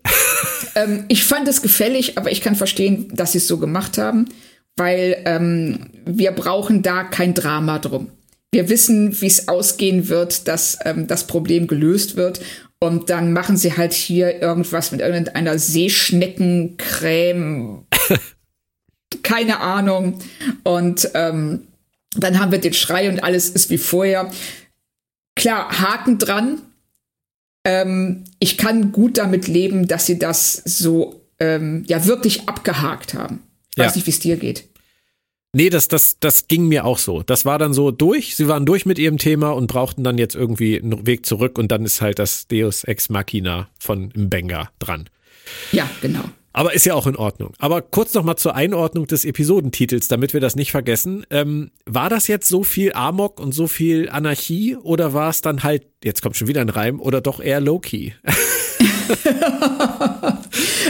Ich, 0.75 0.81
ähm, 0.81 1.05
ich 1.07 1.23
fand 1.23 1.47
es 1.47 1.61
gefällig, 1.61 2.17
aber 2.17 2.31
ich 2.31 2.41
kann 2.41 2.55
verstehen, 2.55 3.09
dass 3.13 3.31
sie 3.31 3.39
es 3.39 3.47
so 3.47 3.57
gemacht 3.57 3.97
haben 3.97 4.27
weil 4.75 5.21
ähm, 5.25 5.89
wir 6.05 6.31
brauchen 6.31 6.81
da 6.81 7.03
kein 7.03 7.33
Drama 7.33 7.79
drum. 7.79 8.11
Wir 8.51 8.69
wissen, 8.69 9.19
wie 9.21 9.27
es 9.27 9.47
ausgehen 9.47 10.09
wird, 10.09 10.47
dass 10.47 10.77
ähm, 10.85 11.07
das 11.07 11.25
Problem 11.27 11.67
gelöst 11.67 12.15
wird. 12.15 12.41
Und 12.79 13.09
dann 13.09 13.33
machen 13.33 13.57
sie 13.57 13.75
halt 13.77 13.93
hier 13.93 14.41
irgendwas 14.41 14.91
mit 14.91 15.01
irgendeiner 15.01 15.57
Seeschneckencreme. 15.57 17.85
Keine 19.23 19.61
Ahnung. 19.61 20.19
Und 20.63 21.09
ähm, 21.13 21.67
dann 22.17 22.39
haben 22.39 22.51
wir 22.51 22.59
den 22.59 22.73
Schrei 22.73 23.09
und 23.09 23.23
alles 23.23 23.49
ist 23.49 23.69
wie 23.69 23.77
vorher. 23.77 24.29
Klar, 25.35 25.79
Haken 25.79 26.17
dran. 26.17 26.61
Ähm, 27.65 28.23
ich 28.39 28.57
kann 28.57 28.91
gut 28.91 29.17
damit 29.17 29.47
leben, 29.47 29.87
dass 29.87 30.05
sie 30.05 30.19
das 30.19 30.53
so 30.53 31.25
ähm, 31.39 31.83
ja 31.87 32.05
wirklich 32.05 32.47
abgehakt 32.47 33.13
haben. 33.13 33.41
Ich 33.71 33.79
weiß 33.79 33.91
ja. 33.91 33.95
nicht, 33.97 34.05
wie 34.05 34.11
es 34.11 34.19
dir 34.19 34.37
geht. 34.37 34.69
Nee, 35.57 35.69
das, 35.69 35.87
das, 35.87 36.19
das 36.19 36.47
ging 36.47 36.67
mir 36.67 36.83
auch 36.83 36.97
so. 36.97 37.23
Das 37.23 37.45
war 37.45 37.57
dann 37.57 37.73
so 37.73 37.89
durch. 37.89 38.35
Sie 38.35 38.49
waren 38.49 38.65
durch 38.65 38.85
mit 38.85 38.99
ihrem 38.99 39.17
Thema 39.17 39.51
und 39.51 39.67
brauchten 39.67 40.03
dann 40.03 40.17
jetzt 40.17 40.35
irgendwie 40.35 40.77
einen 40.77 41.07
Weg 41.07 41.25
zurück 41.25 41.57
und 41.57 41.71
dann 41.71 41.85
ist 41.85 42.01
halt 42.01 42.19
das 42.19 42.47
Deus 42.47 42.83
Ex 42.83 43.07
Machina 43.07 43.69
von 43.79 44.11
Mbenga 44.13 44.69
dran. 44.79 45.09
Ja, 45.71 45.89
genau. 46.01 46.25
Aber 46.55 46.73
ist 46.73 46.85
ja 46.85 46.93
auch 46.93 47.05
in 47.05 47.17
Ordnung. 47.17 47.51
Aber 47.59 47.81
kurz 47.81 48.13
noch 48.13 48.23
mal 48.23 48.37
zur 48.37 48.55
Einordnung 48.55 49.07
des 49.07 49.25
Episodentitels, 49.25 50.07
damit 50.07 50.31
wir 50.31 50.39
das 50.39 50.55
nicht 50.55 50.71
vergessen. 50.71 51.25
Ähm, 51.29 51.71
war 51.85 52.09
das 52.09 52.29
jetzt 52.29 52.47
so 52.47 52.63
viel 52.63 52.93
Amok 52.93 53.41
und 53.41 53.51
so 53.51 53.67
viel 53.67 54.07
Anarchie 54.09 54.77
oder 54.77 55.13
war 55.13 55.29
es 55.29 55.41
dann 55.41 55.63
halt, 55.63 55.85
jetzt 56.01 56.21
kommt 56.21 56.37
schon 56.37 56.47
wieder 56.47 56.61
ein 56.61 56.69
Reim, 56.69 57.01
oder 57.01 57.19
doch 57.19 57.41
eher 57.41 57.59
Low-Key? 57.59 58.11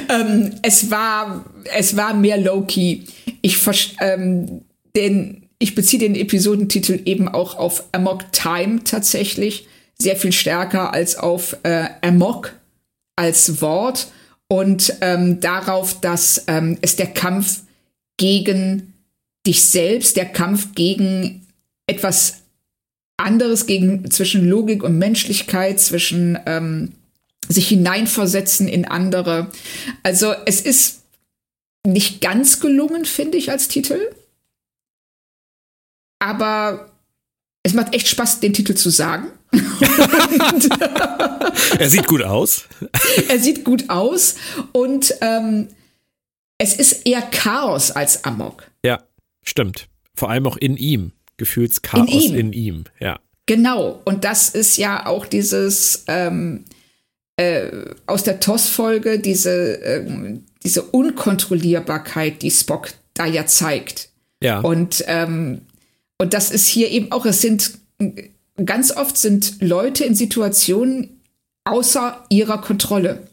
ähm, 0.09 0.51
es 0.61 0.91
war, 0.91 1.45
es 1.75 1.97
war 1.97 2.13
mehr 2.13 2.37
low-key. 2.37 2.99
Ich, 3.41 3.57
ähm, 4.01 4.61
den, 4.95 5.47
ich 5.57 5.73
beziehe 5.73 5.99
den 5.99 6.13
Episodentitel 6.13 7.01
eben 7.05 7.27
auch 7.27 7.57
auf 7.57 7.85
Amok 7.91 8.31
Time 8.31 8.83
tatsächlich. 8.83 9.67
Sehr 9.97 10.15
viel 10.15 10.31
stärker 10.31 10.93
als 10.93 11.17
auf 11.17 11.57
äh, 11.63 11.87
Amok 12.01 12.53
als 13.15 13.61
Wort 13.61 14.09
und 14.47 14.93
ähm, 15.01 15.39
darauf, 15.39 15.99
dass 16.01 16.43
ähm, 16.47 16.77
es 16.81 16.95
der 16.95 17.07
Kampf 17.07 17.63
gegen 18.17 18.93
dich 19.45 19.63
selbst, 19.63 20.17
der 20.17 20.25
Kampf 20.25 20.75
gegen 20.75 21.47
etwas 21.87 22.43
anderes, 23.17 23.65
gegen 23.65 24.09
zwischen 24.11 24.47
Logik 24.47 24.83
und 24.83 24.97
Menschlichkeit, 24.97 25.79
zwischen 25.79 26.39
ähm, 26.45 26.93
sich 27.47 27.67
hineinversetzen 27.67 28.67
in 28.67 28.85
andere. 28.85 29.51
Also 30.03 30.33
es 30.45 30.61
ist 30.61 31.03
nicht 31.85 32.21
ganz 32.21 32.59
gelungen, 32.59 33.05
finde 33.05 33.37
ich, 33.37 33.51
als 33.51 33.67
Titel. 33.67 33.99
Aber 36.19 36.91
es 37.63 37.73
macht 37.73 37.93
echt 37.93 38.07
Spaß, 38.07 38.39
den 38.39 38.53
Titel 38.53 38.75
zu 38.75 38.89
sagen. 38.89 39.27
er 41.79 41.89
sieht 41.89 42.07
gut 42.07 42.23
aus. 42.23 42.65
er 43.27 43.39
sieht 43.39 43.63
gut 43.63 43.89
aus 43.89 44.35
und 44.71 45.13
ähm, 45.21 45.67
es 46.57 46.75
ist 46.75 47.05
eher 47.05 47.21
Chaos 47.21 47.91
als 47.91 48.23
Amok. 48.23 48.69
Ja, 48.83 49.03
stimmt. 49.43 49.87
Vor 50.15 50.29
allem 50.29 50.47
auch 50.47 50.57
in 50.57 50.77
ihm. 50.77 51.11
Gefühlschaos 51.37 52.07
in 52.07 52.07
ihm. 52.07 52.35
in 52.35 52.53
ihm. 52.53 52.83
Ja. 52.99 53.19
Genau. 53.45 54.01
Und 54.05 54.23
das 54.23 54.49
ist 54.49 54.77
ja 54.77 55.05
auch 55.05 55.25
dieses 55.25 56.05
ähm, 56.07 56.63
äh, 57.37 57.69
aus 58.05 58.23
der 58.23 58.39
TOS-Folge 58.39 59.19
diese, 59.19 59.81
äh, 59.81 60.39
diese 60.63 60.83
Unkontrollierbarkeit, 60.83 62.41
die 62.41 62.51
Spock 62.51 62.89
da 63.13 63.25
ja 63.25 63.45
zeigt. 63.45 64.09
Ja. 64.41 64.59
Und, 64.59 65.03
ähm, 65.07 65.61
und 66.17 66.33
das 66.33 66.51
ist 66.51 66.67
hier 66.67 66.89
eben 66.89 67.11
auch, 67.11 67.25
es 67.25 67.41
sind 67.41 67.77
ganz 68.63 68.95
oft 68.95 69.17
sind 69.17 69.61
Leute 69.61 70.05
in 70.05 70.15
Situationen 70.15 71.21
außer 71.65 72.25
ihrer 72.29 72.61
Kontrolle, 72.61 73.27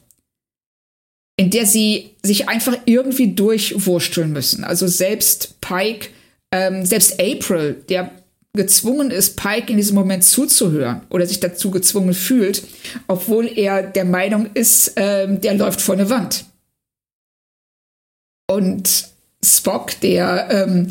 in 1.36 1.50
der 1.50 1.66
sie 1.66 2.10
sich 2.22 2.48
einfach 2.48 2.76
irgendwie 2.86 3.34
durchwursteln 3.34 4.32
müssen. 4.32 4.64
Also 4.64 4.86
selbst 4.86 5.60
Pike, 5.60 6.08
ähm, 6.50 6.84
selbst 6.84 7.20
April, 7.20 7.84
der 7.88 8.10
gezwungen 8.54 9.10
ist, 9.10 9.36
Pike 9.36 9.70
in 9.70 9.78
diesem 9.78 9.94
Moment 9.94 10.24
zuzuhören 10.24 11.02
oder 11.08 11.26
sich 11.26 11.40
dazu 11.40 11.70
gezwungen 11.70 12.12
fühlt, 12.12 12.62
obwohl 13.06 13.46
er 13.46 13.82
der 13.82 14.04
Meinung 14.04 14.50
ist, 14.54 14.92
ähm, 14.96 15.40
der 15.40 15.54
läuft 15.54 15.80
vor 15.80 15.94
eine 15.94 16.10
Wand. 16.10 16.44
Und 18.50 19.08
Spock, 19.42 19.98
der 20.00 20.48
ähm, 20.50 20.88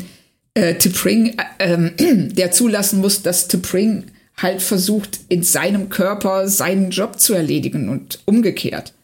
äh, 0.54 0.74
T'Pring, 0.74 1.38
äh, 1.58 1.74
äh, 1.74 2.28
der 2.32 2.50
zulassen 2.50 3.00
muss, 3.00 3.22
dass 3.22 3.48
T'Pring 3.48 4.04
halt 4.36 4.62
versucht, 4.62 5.20
in 5.28 5.42
seinem 5.42 5.88
Körper 5.88 6.48
seinen 6.48 6.90
Job 6.90 7.20
zu 7.20 7.34
erledigen 7.34 7.88
und 7.88 8.20
umgekehrt. 8.26 8.94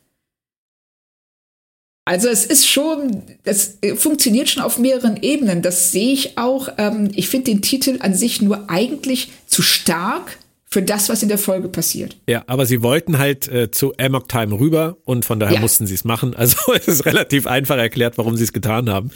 Also 2.09 2.29
es 2.29 2.47
ist 2.47 2.67
schon, 2.67 3.23
das 3.45 3.77
äh, 3.83 3.95
funktioniert 3.95 4.49
schon 4.49 4.63
auf 4.63 4.79
mehreren 4.79 5.23
Ebenen. 5.23 5.61
Das 5.61 5.93
sehe 5.93 6.15
ich 6.15 6.39
auch. 6.39 6.71
Ähm, 6.79 7.11
ich 7.15 7.29
finde 7.29 7.51
den 7.51 7.61
Titel 7.61 7.99
an 8.01 8.15
sich 8.15 8.41
nur 8.41 8.71
eigentlich 8.71 9.31
zu 9.47 9.61
stark 9.61 10.39
für 10.71 10.83
das, 10.83 11.09
was 11.09 11.23
in 11.23 11.29
der 11.31 11.39
Folge 11.39 11.69
passiert. 11.69 12.17
Ja, 12.27 12.45
aber 12.47 12.67
sie 12.67 12.83
wollten 12.83 13.19
halt 13.19 13.49
äh, 13.49 13.71
zu 13.71 13.95
Amok 13.97 14.29
Time 14.29 14.59
rüber 14.59 14.99
und 15.05 15.25
von 15.25 15.41
daher 15.41 15.55
ja. 15.55 15.61
mussten 15.61 15.87
sie 15.87 15.95
es 15.95 16.05
machen. 16.05 16.37
Also 16.37 16.57
es 16.75 16.87
ist 16.87 17.07
relativ 17.07 17.47
einfach 17.47 17.79
erklärt, 17.79 18.19
warum 18.19 18.37
sie 18.37 18.45
es 18.45 18.53
getan 18.53 18.91
haben, 18.91 19.11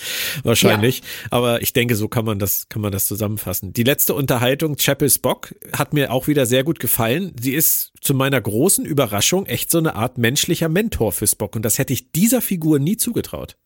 wahrscheinlich. 0.44 0.98
Ja. 0.98 1.04
Aber 1.30 1.62
ich 1.62 1.74
denke, 1.74 1.94
so 1.94 2.08
kann 2.08 2.24
man 2.24 2.38
das 2.38 2.68
kann 2.70 2.80
man 2.80 2.90
das 2.90 3.06
zusammenfassen. 3.06 3.74
Die 3.74 3.82
letzte 3.82 4.14
Unterhaltung 4.14 4.76
Chapel 4.76 5.10
Spock 5.10 5.54
hat 5.76 5.92
mir 5.92 6.10
auch 6.10 6.26
wieder 6.26 6.46
sehr 6.46 6.64
gut 6.64 6.80
gefallen. 6.80 7.32
Sie 7.40 7.52
ist 7.52 7.92
zu 8.00 8.14
meiner 8.14 8.40
großen 8.40 8.86
Überraschung 8.86 9.44
echt 9.46 9.70
so 9.70 9.78
eine 9.78 9.94
Art 9.94 10.16
menschlicher 10.16 10.70
Mentor 10.70 11.12
für 11.12 11.26
Spock 11.26 11.54
und 11.54 11.62
das 11.62 11.78
hätte 11.78 11.92
ich 11.92 12.12
dieser 12.12 12.40
Figur 12.40 12.78
nie 12.78 12.96
zugetraut. 12.96 13.56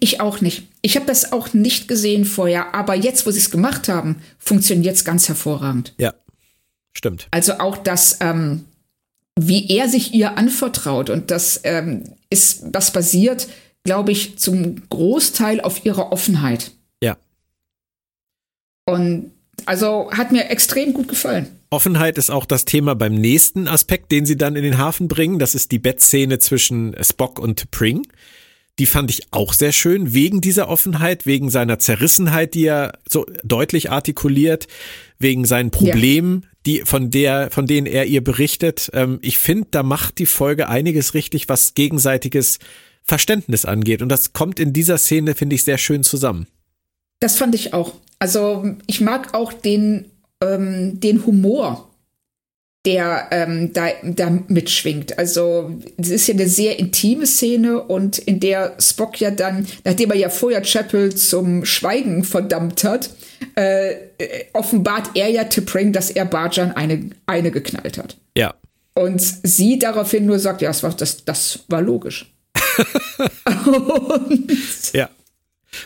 Ich 0.00 0.20
auch 0.20 0.40
nicht. 0.40 0.64
Ich 0.82 0.96
habe 0.96 1.06
das 1.06 1.32
auch 1.32 1.52
nicht 1.52 1.86
gesehen 1.86 2.24
vorher, 2.24 2.74
aber 2.74 2.94
jetzt, 2.94 3.26
wo 3.26 3.30
sie 3.30 3.38
es 3.38 3.50
gemacht 3.50 3.88
haben, 3.88 4.16
funktioniert 4.38 4.96
es 4.96 5.04
ganz 5.04 5.28
hervorragend. 5.28 5.94
Ja, 5.98 6.14
Stimmt. 6.96 7.28
Also 7.30 7.58
auch 7.58 7.76
das, 7.76 8.18
ähm, 8.22 8.64
wie 9.38 9.68
er 9.68 9.86
sich 9.86 10.14
ihr 10.14 10.38
anvertraut 10.38 11.10
und 11.10 11.30
das 11.30 11.60
ähm, 11.64 12.04
ist, 12.30 12.64
das 12.70 12.90
basiert, 12.90 13.48
glaube 13.84 14.12
ich, 14.12 14.38
zum 14.38 14.88
Großteil 14.88 15.60
auf 15.60 15.84
ihrer 15.84 16.10
Offenheit. 16.10 16.70
Ja. 17.02 17.18
Und 18.86 19.32
also 19.66 20.10
hat 20.10 20.32
mir 20.32 20.48
extrem 20.48 20.94
gut 20.94 21.08
gefallen. 21.08 21.48
Offenheit 21.68 22.16
ist 22.16 22.30
auch 22.30 22.46
das 22.46 22.64
Thema 22.64 22.94
beim 22.94 23.14
nächsten 23.14 23.68
Aspekt, 23.68 24.10
den 24.10 24.24
sie 24.24 24.36
dann 24.36 24.56
in 24.56 24.62
den 24.62 24.78
Hafen 24.78 25.06
bringen. 25.06 25.38
Das 25.38 25.54
ist 25.54 25.72
die 25.72 25.78
Bettszene 25.78 26.38
zwischen 26.38 26.96
Spock 27.02 27.38
und 27.38 27.70
Pring. 27.70 28.06
Die 28.78 28.86
fand 28.86 29.10
ich 29.10 29.32
auch 29.32 29.52
sehr 29.52 29.72
schön, 29.72 30.14
wegen 30.14 30.40
dieser 30.40 30.68
Offenheit, 30.68 31.26
wegen 31.26 31.50
seiner 31.50 31.78
Zerrissenheit, 31.78 32.54
die 32.54 32.64
er 32.64 32.98
so 33.06 33.26
deutlich 33.42 33.90
artikuliert, 33.90 34.66
wegen 35.18 35.44
seinen 35.44 35.70
Problemen, 35.70 36.42
ja. 36.42 36.48
die, 36.66 36.80
von 36.84 37.10
der, 37.10 37.50
von 37.50 37.66
denen 37.66 37.86
er 37.86 38.06
ihr 38.06 38.22
berichtet. 38.22 38.90
Ähm, 38.92 39.18
ich 39.22 39.38
finde, 39.38 39.68
da 39.70 39.82
macht 39.82 40.18
die 40.18 40.26
Folge 40.26 40.68
einiges 40.68 41.14
richtig, 41.14 41.48
was 41.48 41.74
gegenseitiges 41.74 42.58
Verständnis 43.02 43.64
angeht. 43.64 44.02
Und 44.02 44.08
das 44.08 44.32
kommt 44.32 44.60
in 44.60 44.72
dieser 44.72 44.98
Szene, 44.98 45.34
finde 45.34 45.54
ich, 45.54 45.64
sehr 45.64 45.78
schön 45.78 46.02
zusammen. 46.02 46.46
Das 47.20 47.36
fand 47.36 47.54
ich 47.54 47.72
auch. 47.72 47.94
Also 48.18 48.76
ich 48.86 49.00
mag 49.00 49.34
auch 49.34 49.52
den, 49.52 50.06
ähm, 50.42 51.00
den 51.00 51.24
Humor 51.24 51.90
der 52.86 53.28
ähm, 53.32 53.72
da, 53.72 53.88
da 54.02 54.30
mitschwingt. 54.46 55.18
Also 55.18 55.72
es 55.98 56.08
ist 56.08 56.28
ja 56.28 56.34
eine 56.34 56.48
sehr 56.48 56.78
intime 56.78 57.26
Szene 57.26 57.82
und 57.82 58.18
in 58.18 58.38
der 58.38 58.76
Spock 58.78 59.20
ja 59.20 59.32
dann, 59.32 59.66
nachdem 59.84 60.12
er 60.12 60.16
ja 60.16 60.28
vorher 60.30 60.62
Chapel 60.62 61.14
zum 61.14 61.64
Schweigen 61.64 62.22
verdammt 62.22 62.84
hat, 62.84 63.10
äh, 63.56 63.96
offenbart 64.52 65.10
er 65.14 65.28
ja 65.28 65.42
T'Pring, 65.42 65.90
dass 65.90 66.10
er 66.10 66.24
Barjan 66.24 66.72
eine, 66.72 67.10
eine 67.26 67.50
geknallt 67.50 67.98
hat. 67.98 68.16
Ja. 68.36 68.54
Und 68.94 69.20
sie 69.20 69.78
daraufhin 69.78 70.24
nur 70.24 70.38
sagt, 70.38 70.62
ja, 70.62 70.68
das 70.68 70.82
war, 70.82 70.94
das, 70.94 71.24
das 71.24 71.64
war 71.68 71.82
logisch. 71.82 72.32
und 73.66 74.92
ja. 74.92 75.10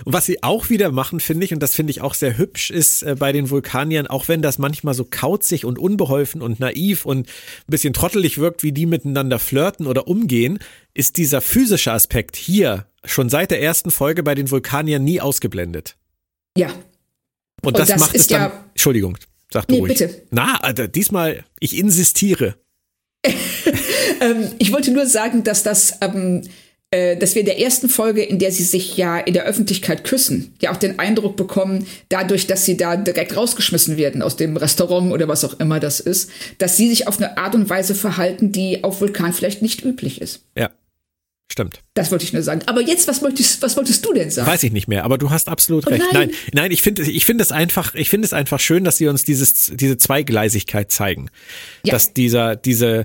Und 0.05 0.13
was 0.13 0.27
sie 0.27 0.43
auch 0.43 0.71
wieder 0.71 0.91
machen, 0.91 1.21
finde 1.21 1.45
ich, 1.45 1.53
und 1.53 1.61
das 1.61 1.75
finde 1.75 1.91
ich 1.91 2.01
auch 2.01 2.15
sehr 2.15 2.39
hübsch, 2.39 2.71
ist 2.71 3.03
äh, 3.03 3.17
bei 3.19 3.33
den 3.33 3.51
Vulkaniern, 3.51 4.07
auch 4.07 4.29
wenn 4.29 4.43
das 4.43 4.59
manchmal 4.59 4.95
so 4.95 5.05
kauzig 5.05 5.65
und 5.65 5.79
unbeholfen 5.79 6.43
und 6.43 6.61
naiv 6.61 7.07
und 7.07 7.27
ein 7.27 7.71
bisschen 7.71 7.93
trottelig 7.93 8.39
wirkt, 8.39 8.63
wie 8.63 8.73
die 8.73 8.87
miteinander 8.87 9.39
flirten 9.39 9.87
oder 9.87 10.09
umgehen, 10.09 10.59
ist 10.95 11.17
dieser 11.17 11.41
physische 11.41 11.93
Aspekt 11.93 12.37
hier 12.37 12.87
schon 13.05 13.29
seit 13.29 13.51
der 13.51 13.63
ersten 13.63 13.91
Folge 13.91 14.23
bei 14.23 14.35
den 14.35 14.51
Vulkaniern 14.51 15.03
nie 15.03 15.21
ausgeblendet. 15.21 15.97
Ja. 16.57 16.69
Und, 17.63 17.69
und 17.69 17.79
das, 17.79 17.89
das, 17.89 18.01
macht 18.01 18.15
es 18.15 18.27
dann. 18.27 18.41
Ja 18.41 18.65
Entschuldigung, 18.81 19.19
sag 19.53 19.67
du 19.69 19.75
nee, 19.75 19.81
ruhig. 19.81 19.99
Bitte. 19.99 20.23
Na, 20.31 20.57
Alter, 20.61 20.89
diesmal, 20.89 21.45
ich 21.59 21.77
insistiere. 21.77 22.57
ähm, 23.27 24.51
ich 24.59 24.73
wollte 24.73 24.91
nur 24.91 25.07
sagen, 25.07 25.45
dass 25.45 25.63
das. 25.63 25.99
Ähm, 26.01 26.43
äh, 26.93 27.17
dass 27.17 27.37
wir 27.37 27.41
in 27.41 27.47
der 27.47 27.61
ersten 27.61 27.89
Folge, 27.89 28.23
in 28.23 28.41
der 28.41 28.51
sie 28.51 28.65
sich 28.65 28.97
ja 28.97 29.19
in 29.19 29.33
der 29.33 29.45
Öffentlichkeit 29.45 30.03
küssen, 30.03 30.55
ja 30.61 30.73
auch 30.73 30.77
den 30.77 30.99
Eindruck 30.99 31.37
bekommen, 31.37 31.87
dadurch, 32.09 32.49
dass 32.49 32.65
sie 32.65 32.77
da 32.77 32.97
direkt 32.97 33.37
rausgeschmissen 33.37 33.97
werden 33.97 34.23
aus 34.23 34.37
dem 34.37 34.57
Restaurant 34.57 35.13
oder 35.13 35.29
was 35.29 35.45
auch 35.45 35.61
immer 35.61 35.79
das 35.79 36.01
ist, 36.01 36.31
dass 36.59 36.77
sie 36.77 36.89
sich 36.89 37.07
auf 37.07 37.19
eine 37.19 37.39
Art 37.39 37.55
und 37.55 37.71
Weise 37.71 37.95
verhalten, 37.95 38.51
die 38.51 38.83
auf 38.83 39.01
Vulkan 39.01 39.33
vielleicht 39.33 39.63
nicht 39.63 39.85
üblich 39.85 40.21
ist. 40.21 40.43
Ja. 40.57 40.71
Stimmt. 41.53 41.81
Das 41.95 42.13
wollte 42.13 42.25
ich 42.25 42.33
nur 42.33 42.43
sagen. 42.43 42.63
Aber 42.67 42.81
jetzt, 42.81 43.09
was 43.09 43.23
wolltest, 43.23 43.61
was 43.61 43.77
wolltest 43.77 44.07
du 44.07 44.13
denn 44.13 44.31
sagen? 44.31 44.49
Weiß 44.49 44.63
ich 44.63 44.71
nicht 44.71 44.87
mehr, 44.87 45.03
aber 45.05 45.19
du 45.19 45.31
hast 45.31 45.49
absolut 45.49 45.85
oh, 45.87 45.91
recht. 45.91 46.05
Nein, 46.13 46.29
nein, 46.29 46.37
nein 46.53 46.71
ich 46.71 46.81
finde 46.81 47.03
ich 47.03 47.25
finde 47.25 47.43
es 47.43 47.51
einfach, 47.51 47.95
ich 47.97 48.09
finde 48.09 48.27
es 48.27 48.33
einfach 48.33 48.61
schön, 48.61 48.85
dass 48.85 48.99
sie 48.99 49.09
uns 49.09 49.25
dieses, 49.25 49.73
diese 49.75 49.99
Zweigleisigkeit 49.99 50.93
zeigen. 50.93 51.29
Ja. 51.85 51.93
Dass 51.93 52.15
dieser, 52.15 52.55
diese, 52.55 53.05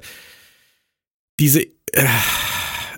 diese 1.40 1.64
äh, 1.64 2.06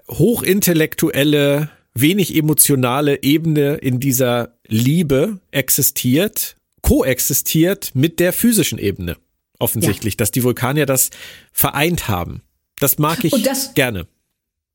hochintellektuelle, 0.10 1.70
wenig 1.94 2.36
emotionale 2.36 3.24
Ebene 3.24 3.76
in 3.76 4.00
dieser 4.00 4.58
Liebe 4.68 5.40
existiert, 5.52 6.58
koexistiert 6.82 7.92
mit 7.94 8.20
der 8.20 8.34
physischen 8.34 8.80
Ebene. 8.80 9.18
Offensichtlich, 9.60 10.14
ja. 10.14 10.18
dass 10.18 10.32
die 10.32 10.44
Vulkanier 10.44 10.86
das 10.86 11.10
vereint 11.52 12.08
haben. 12.08 12.42
Das 12.80 13.00
mag 13.00 13.24
ich 13.24 13.34
das, 13.44 13.74
gerne. 13.74 14.08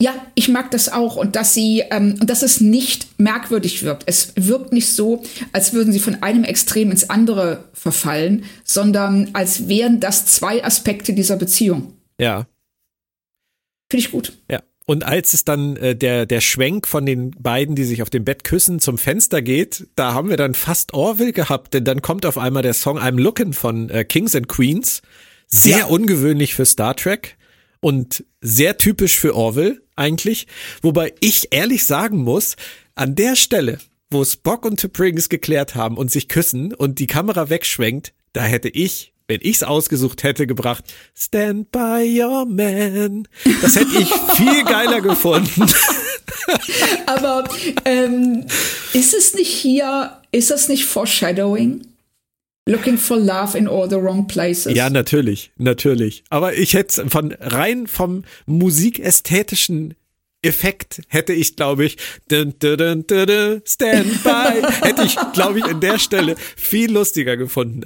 Ja, 0.02 0.14
ich 0.34 0.48
mag 0.48 0.72
das 0.72 0.88
auch 0.88 1.14
und 1.14 1.36
dass 1.36 1.54
sie, 1.54 1.84
ähm, 1.90 2.18
dass 2.18 2.42
es 2.42 2.60
nicht 2.60 3.20
merkwürdig 3.20 3.84
wirkt. 3.84 4.02
Es 4.06 4.32
wirkt 4.34 4.72
nicht 4.72 4.92
so, 4.92 5.22
als 5.52 5.72
würden 5.72 5.92
sie 5.92 6.00
von 6.00 6.24
einem 6.24 6.42
Extrem 6.42 6.90
ins 6.90 7.08
andere 7.08 7.68
verfallen, 7.72 8.44
sondern 8.64 9.30
als 9.34 9.68
wären 9.68 10.00
das 10.00 10.26
zwei 10.26 10.64
Aspekte 10.64 11.12
dieser 11.12 11.36
Beziehung. 11.36 11.92
Ja. 12.18 12.48
Finde 13.88 14.06
ich 14.06 14.10
gut. 14.10 14.32
Ja. 14.50 14.60
Und 14.84 15.04
als 15.04 15.32
es 15.32 15.44
dann 15.44 15.76
äh, 15.76 15.94
der, 15.94 16.26
der 16.26 16.40
Schwenk 16.40 16.88
von 16.88 17.06
den 17.06 17.30
beiden, 17.30 17.76
die 17.76 17.84
sich 17.84 18.02
auf 18.02 18.10
dem 18.10 18.24
Bett 18.24 18.44
küssen, 18.44 18.80
zum 18.80 18.98
Fenster 18.98 19.40
geht, 19.40 19.86
da 19.94 20.12
haben 20.12 20.28
wir 20.28 20.36
dann 20.36 20.54
fast 20.54 20.92
Orville 20.92 21.32
gehabt, 21.32 21.74
denn 21.74 21.84
dann 21.84 22.02
kommt 22.02 22.26
auf 22.26 22.36
einmal 22.36 22.62
der 22.62 22.74
Song 22.74 22.98
I'm 22.98 23.20
Looking 23.20 23.52
von 23.52 23.90
äh, 23.90 24.04
Kings 24.04 24.34
and 24.34 24.48
Queens. 24.48 25.02
Sehr 25.46 25.78
ja. 25.78 25.84
ungewöhnlich 25.86 26.54
für 26.54 26.64
Star 26.64 26.96
Trek 26.96 27.36
und 27.80 28.24
sehr 28.40 28.78
typisch 28.78 29.18
für 29.18 29.34
Orville 29.36 29.82
eigentlich. 29.96 30.46
Wobei 30.80 31.14
ich 31.20 31.48
ehrlich 31.52 31.84
sagen 31.84 32.18
muss, 32.18 32.56
an 32.94 33.14
der 33.14 33.36
Stelle, 33.36 33.78
wo 34.10 34.24
Spock 34.24 34.64
und 34.64 34.80
T'Pring 34.80 35.16
es 35.16 35.28
geklärt 35.28 35.74
haben 35.74 35.96
und 35.96 36.10
sich 36.10 36.28
küssen 36.28 36.72
und 36.74 36.98
die 36.98 37.06
Kamera 37.06 37.50
wegschwenkt, 37.50 38.14
da 38.32 38.42
hätte 38.42 38.68
ich, 38.68 39.11
wenn 39.28 39.40
ich's 39.42 39.62
ausgesucht 39.62 40.22
hätte, 40.22 40.46
gebracht, 40.46 40.84
Stand 41.16 41.70
by 41.70 42.20
your 42.20 42.46
man. 42.46 43.28
Das 43.60 43.76
hätte 43.76 43.98
ich 43.98 44.08
viel 44.36 44.64
geiler 44.64 45.00
gefunden. 45.00 45.66
Aber 47.06 47.44
ähm, 47.84 48.46
ist 48.92 49.14
es 49.14 49.34
nicht 49.34 49.50
hier, 49.50 50.18
ist 50.32 50.50
das 50.50 50.68
nicht 50.68 50.84
Foreshadowing? 50.84 51.86
Looking 52.68 52.96
for 52.96 53.18
love 53.18 53.58
in 53.58 53.66
all 53.66 53.90
the 53.90 53.96
wrong 53.96 54.28
places. 54.28 54.76
Ja, 54.76 54.88
natürlich, 54.88 55.50
natürlich. 55.56 56.22
Aber 56.30 56.54
ich 56.54 56.74
hätte 56.74 57.10
von 57.10 57.32
rein 57.40 57.88
vom 57.88 58.22
musikästhetischen 58.46 59.94
Effekt 60.42 61.02
hätte 61.08 61.32
ich, 61.32 61.56
glaube 61.56 61.84
ich, 61.84 61.96
dun, 62.28 62.54
dun, 62.58 63.06
dun, 63.06 63.62
Stand 63.64 64.24
by, 64.24 64.62
hätte 64.82 65.02
ich, 65.02 65.16
glaube 65.32 65.60
ich, 65.60 65.66
in 65.66 65.80
der 65.80 65.98
Stelle 65.98 66.34
viel 66.56 66.92
lustiger 66.92 67.36
gefunden. 67.36 67.84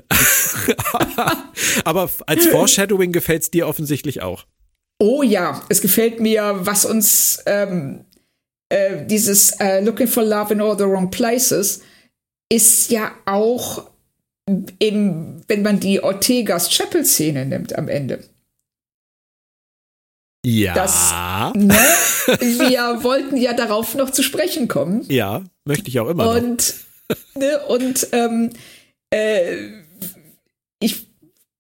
Aber 1.85 2.11
als 2.27 2.47
Foreshadowing 2.47 3.13
gefällt 3.13 3.43
es 3.43 3.51
dir 3.51 3.69
offensichtlich 3.69 4.23
auch. 4.23 4.47
Oh 4.99 5.23
ja, 5.23 5.63
es 5.69 5.83
gefällt 5.83 6.21
mir, 6.21 6.57
was 6.61 6.87
uns 6.87 7.43
ähm, 7.45 8.05
äh, 8.71 9.05
dieses 9.05 9.53
äh, 9.61 9.81
Looking 9.81 10.09
for 10.09 10.25
Love 10.25 10.55
in 10.55 10.61
all 10.63 10.77
the 10.79 10.85
wrong 10.85 11.11
places 11.11 11.83
ist 12.51 12.91
ja 12.91 13.13
auch 13.27 13.91
eben, 14.81 15.43
wenn 15.49 15.63
man 15.63 15.81
die 15.81 16.03
Ortegas 16.03 16.71
Chapel-Szene 16.71 17.45
nimmt 17.45 17.77
am 17.77 17.89
Ende. 17.89 18.25
Ja. 20.49 20.75
Das, 20.75 21.11
ne, 21.57 21.75
wir 22.39 23.01
wollten 23.03 23.37
ja 23.37 23.53
darauf 23.53 23.97
noch 23.97 24.11
zu 24.11 24.23
sprechen 24.23 24.69
kommen. 24.69 25.05
Ja, 25.09 25.43
möchte 25.65 25.89
ich 25.89 25.99
auch 25.99 26.09
immer. 26.09 26.31
Und, 26.31 26.75
ne, 27.35 27.59
und 27.67 28.07
ähm, 28.13 28.51
äh, 29.11 29.71
ich 30.79 31.09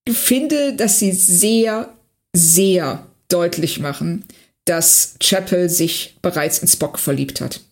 finde, 0.08 0.76
dass 0.76 1.00
sie 1.00 1.10
sehr, 1.10 1.92
sehr 2.32 3.04
deutlich 3.26 3.80
machen, 3.80 4.24
dass 4.66 5.16
Chapel 5.18 5.68
sich 5.68 6.16
bereits 6.22 6.60
in 6.60 6.68
Spock 6.68 7.00
verliebt 7.00 7.40
hat. 7.40 7.62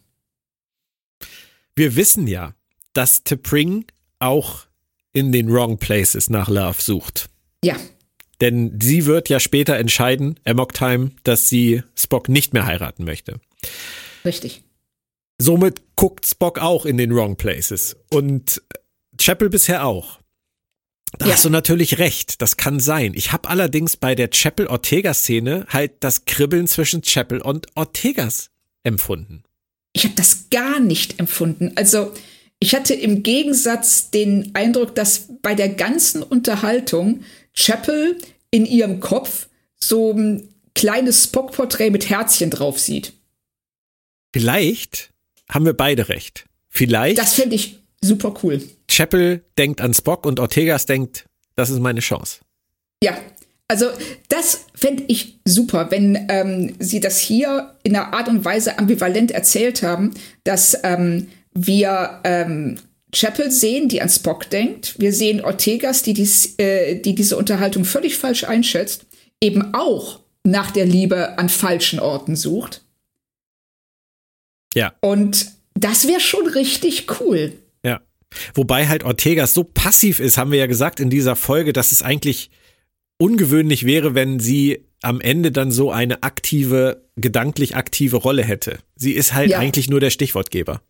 Wir 1.77 1.95
wissen 1.95 2.27
ja, 2.27 2.55
dass 2.93 3.25
T'Pring 3.25 3.85
auch 4.19 4.67
in 5.13 5.31
den 5.31 5.49
wrong 5.49 5.79
places 5.79 6.29
nach 6.29 6.49
Love 6.49 6.83
sucht. 6.83 7.31
Ja. 7.65 7.77
Denn 8.41 8.79
sie 8.81 9.07
wird 9.07 9.29
ja 9.29 9.41
später 9.41 9.77
entscheiden, 9.77 10.39
Amok 10.45 10.73
Time, 10.75 11.13
dass 11.23 11.49
sie 11.49 11.83
Spock 11.95 12.29
nicht 12.29 12.53
mehr 12.53 12.67
heiraten 12.67 13.05
möchte. 13.05 13.41
Richtig. 14.25 14.63
Somit 15.39 15.83
guckt 15.97 16.27
Spock 16.27 16.59
auch 16.59 16.87
in 16.87 16.97
den 16.97 17.15
wrong 17.15 17.37
places. 17.37 17.97
Und 18.11 18.63
Chapel 19.19 19.49
bisher 19.51 19.85
auch. 19.85 20.21
Da 21.19 21.27
ja. 21.27 21.35
hast 21.35 21.45
du 21.45 21.51
natürlich 21.51 21.99
recht, 21.99 22.43
das 22.43 22.57
kann 22.57 22.81
sein. 22.81 23.13
Ich 23.15 23.33
habe 23.33 23.49
allerdings 23.49 23.97
bei 23.97 24.15
der 24.15 24.31
Chapel-Ortega-Szene 24.31 25.67
halt 25.69 25.93
das 26.01 26.25
Kribbeln 26.25 26.67
zwischen 26.67 27.03
Chapel 27.03 27.41
und 27.41 27.69
Ortegas 27.77 28.51
empfunden. 28.83 29.45
Ich 29.93 30.05
habe 30.05 30.15
das 30.17 30.51
gar 30.51 30.81
nicht 30.81 31.21
empfunden. 31.21 31.73
Also 31.77 32.13
ich 32.59 32.75
hatte 32.75 32.95
im 32.95 33.23
Gegensatz 33.23 34.11
den 34.11 34.51
Eindruck, 34.55 34.95
dass 34.95 35.29
bei 35.43 35.55
der 35.55 35.69
ganzen 35.69 36.23
Unterhaltung 36.23 37.21
Chapel 37.55 38.19
in 38.51 38.67
ihrem 38.67 39.01
Kopf 39.01 39.49
so 39.77 40.13
ein 40.13 40.49
kleines 40.75 41.25
Spock-Porträt 41.25 41.91
mit 41.91 42.09
Herzchen 42.09 42.51
drauf 42.51 42.79
sieht. 42.79 43.13
Vielleicht 44.33 45.11
haben 45.49 45.65
wir 45.65 45.75
beide 45.75 46.09
recht. 46.09 46.47
Vielleicht. 46.69 47.19
Das 47.19 47.35
fände 47.35 47.55
ich 47.55 47.79
super 48.01 48.35
cool. 48.43 48.63
Chapel 48.89 49.45
denkt 49.57 49.81
an 49.81 49.95
Spock 49.95 50.27
und 50.27 50.41
Ortegas 50.41 50.87
denkt, 50.87 51.27
das 51.55 51.71
ist 51.71 51.79
meine 51.79 52.01
Chance. 52.01 52.41
Ja, 53.03 53.17
also 53.69 53.91
das 54.29 54.67
fände 54.75 55.05
ich 55.09 55.39
super, 55.45 55.91
wenn 55.91 56.27
ähm, 56.29 56.75
sie 56.81 57.01
das 57.01 57.19
hier 57.19 57.77
in 57.83 57.97
einer 57.97 58.13
Art 58.13 58.29
und 58.29 58.45
Weise 58.45 58.79
ambivalent 58.79 59.31
erzählt 59.31 59.83
haben, 59.83 60.15
dass 60.43 60.79
ähm, 60.83 61.29
wir 61.55 62.21
ähm, 62.25 62.79
Chapel 63.15 63.51
sehen, 63.51 63.89
die 63.89 64.03
an 64.03 64.09
Spock 64.09 64.51
denkt. 64.51 64.97
Wir 64.99 65.13
sehen 65.13 65.41
Ortegas, 65.41 66.03
die, 66.03 66.15
dies, 66.15 66.57
äh, 66.59 66.97
die 66.97 67.15
diese 67.15 67.37
Unterhaltung 67.37 67.85
völlig 67.85 68.17
falsch 68.19 68.45
einschätzt, 68.45 69.07
eben 69.41 69.73
auch 69.75 70.21
nach 70.43 70.71
der 70.71 70.85
Liebe 70.85 71.39
an 71.39 71.49
falschen 71.49 72.01
Orten 72.01 72.37
sucht. 72.37 72.83
Ja. 74.75 74.93
Und 75.01 75.53
das 75.75 76.07
wäre 76.09 76.21
schon 76.21 76.47
richtig 76.49 77.07
cool. 77.21 77.53
Ja. 77.85 78.01
Wobei 78.55 78.89
halt 78.89 79.05
Ortegas 79.05 79.55
so 79.55 79.65
passiv 79.65 80.21
ist, 80.21 80.37
haben 80.37 80.51
wir 80.51 80.59
ja 80.59 80.67
gesagt 80.67 81.01
in 81.01 81.09
dieser 81.09 81.37
Folge, 81.37 81.73
dass 81.73 81.93
es 81.93 82.03
eigentlich 82.03 82.51
ungewöhnlich 83.19 83.87
wäre, 83.87 84.15
wenn 84.15 84.41
sie 84.41 84.85
am 85.01 85.21
Ende 85.21 85.53
dann 85.53 85.71
so 85.71 85.91
eine 85.93 86.23
aktive, 86.23 87.05
gedanklich 87.17 87.77
aktive 87.77 88.17
Rolle 88.17 88.43
hätte. 88.43 88.79
Sie 88.97 89.13
ist 89.13 89.35
halt 89.35 89.51
ja. 89.51 89.59
eigentlich 89.59 89.89
nur 89.89 90.01
der 90.01 90.11
Stichwortgeber 90.11 90.83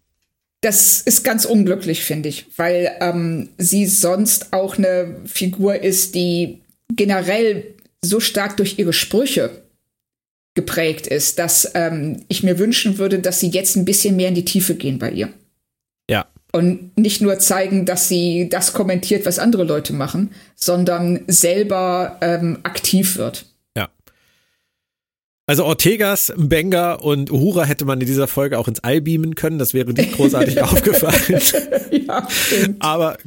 das 0.64 1.02
ist 1.02 1.24
ganz 1.24 1.44
unglücklich, 1.44 2.04
finde 2.04 2.30
ich, 2.30 2.46
weil 2.56 2.90
ähm, 3.00 3.50
sie 3.58 3.86
sonst 3.86 4.52
auch 4.54 4.78
eine 4.78 5.16
Figur 5.26 5.82
ist, 5.82 6.14
die 6.14 6.62
generell 6.90 7.74
so 8.02 8.18
stark 8.18 8.56
durch 8.56 8.78
ihre 8.78 8.94
Sprüche 8.94 9.50
geprägt 10.54 11.06
ist, 11.06 11.38
dass 11.38 11.70
ähm, 11.74 12.22
ich 12.28 12.42
mir 12.42 12.58
wünschen 12.58 12.96
würde, 12.96 13.18
dass 13.18 13.40
sie 13.40 13.48
jetzt 13.48 13.76
ein 13.76 13.84
bisschen 13.84 14.16
mehr 14.16 14.28
in 14.28 14.34
die 14.34 14.44
Tiefe 14.44 14.74
gehen 14.74 14.98
bei 14.98 15.10
ihr. 15.10 15.28
Ja. 16.08 16.26
Und 16.52 16.96
nicht 16.96 17.20
nur 17.20 17.38
zeigen, 17.40 17.84
dass 17.84 18.08
sie 18.08 18.48
das 18.48 18.72
kommentiert, 18.72 19.26
was 19.26 19.38
andere 19.38 19.64
Leute 19.64 19.92
machen, 19.92 20.30
sondern 20.54 21.24
selber 21.26 22.18
ähm, 22.22 22.60
aktiv 22.62 23.16
wird. 23.16 23.46
Also 25.46 25.66
Ortegas, 25.66 26.32
Mbenga 26.34 26.94
und 26.94 27.30
Uhura 27.30 27.64
hätte 27.64 27.84
man 27.84 28.00
in 28.00 28.06
dieser 28.06 28.26
Folge 28.26 28.58
auch 28.58 28.66
ins 28.66 28.80
All 28.80 29.02
beamen 29.02 29.34
können. 29.34 29.58
Das 29.58 29.74
wäre 29.74 29.92
nicht 29.92 30.12
großartig 30.12 30.62
aufgefallen. 30.62 31.42
ja, 32.06 32.26
Aber 32.78 33.18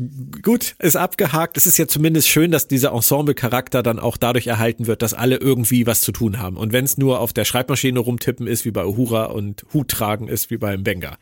gut, 0.42 0.76
ist 0.80 0.96
abgehakt. 0.96 1.58
Es 1.58 1.68
ist 1.68 1.78
ja 1.78 1.88
zumindest 1.88 2.28
schön, 2.28 2.50
dass 2.50 2.68
dieser 2.68 2.92
Ensemble-Charakter 2.92 3.84
dann 3.84 4.00
auch 4.00 4.18
dadurch 4.18 4.48
erhalten 4.48 4.88
wird, 4.88 5.04
dass 5.04 5.14
alle 5.14 5.36
irgendwie 5.36 5.86
was 5.86 6.02
zu 6.02 6.12
tun 6.12 6.40
haben. 6.40 6.58
Und 6.58 6.74
wenn 6.74 6.86
es 6.86 6.98
nur 6.98 7.20
auf 7.20 7.34
der 7.34 7.46
Schreibmaschine 7.46 8.00
rumtippen 8.00 8.48
ist, 8.48 8.66
wie 8.66 8.72
bei 8.72 8.86
Uhura 8.86 9.26
und 9.26 9.66
Hut 9.72 9.90
tragen 9.90 10.28
ist, 10.28 10.50
wie 10.50 10.58
bei 10.58 10.76
Mbenga. 10.76 11.18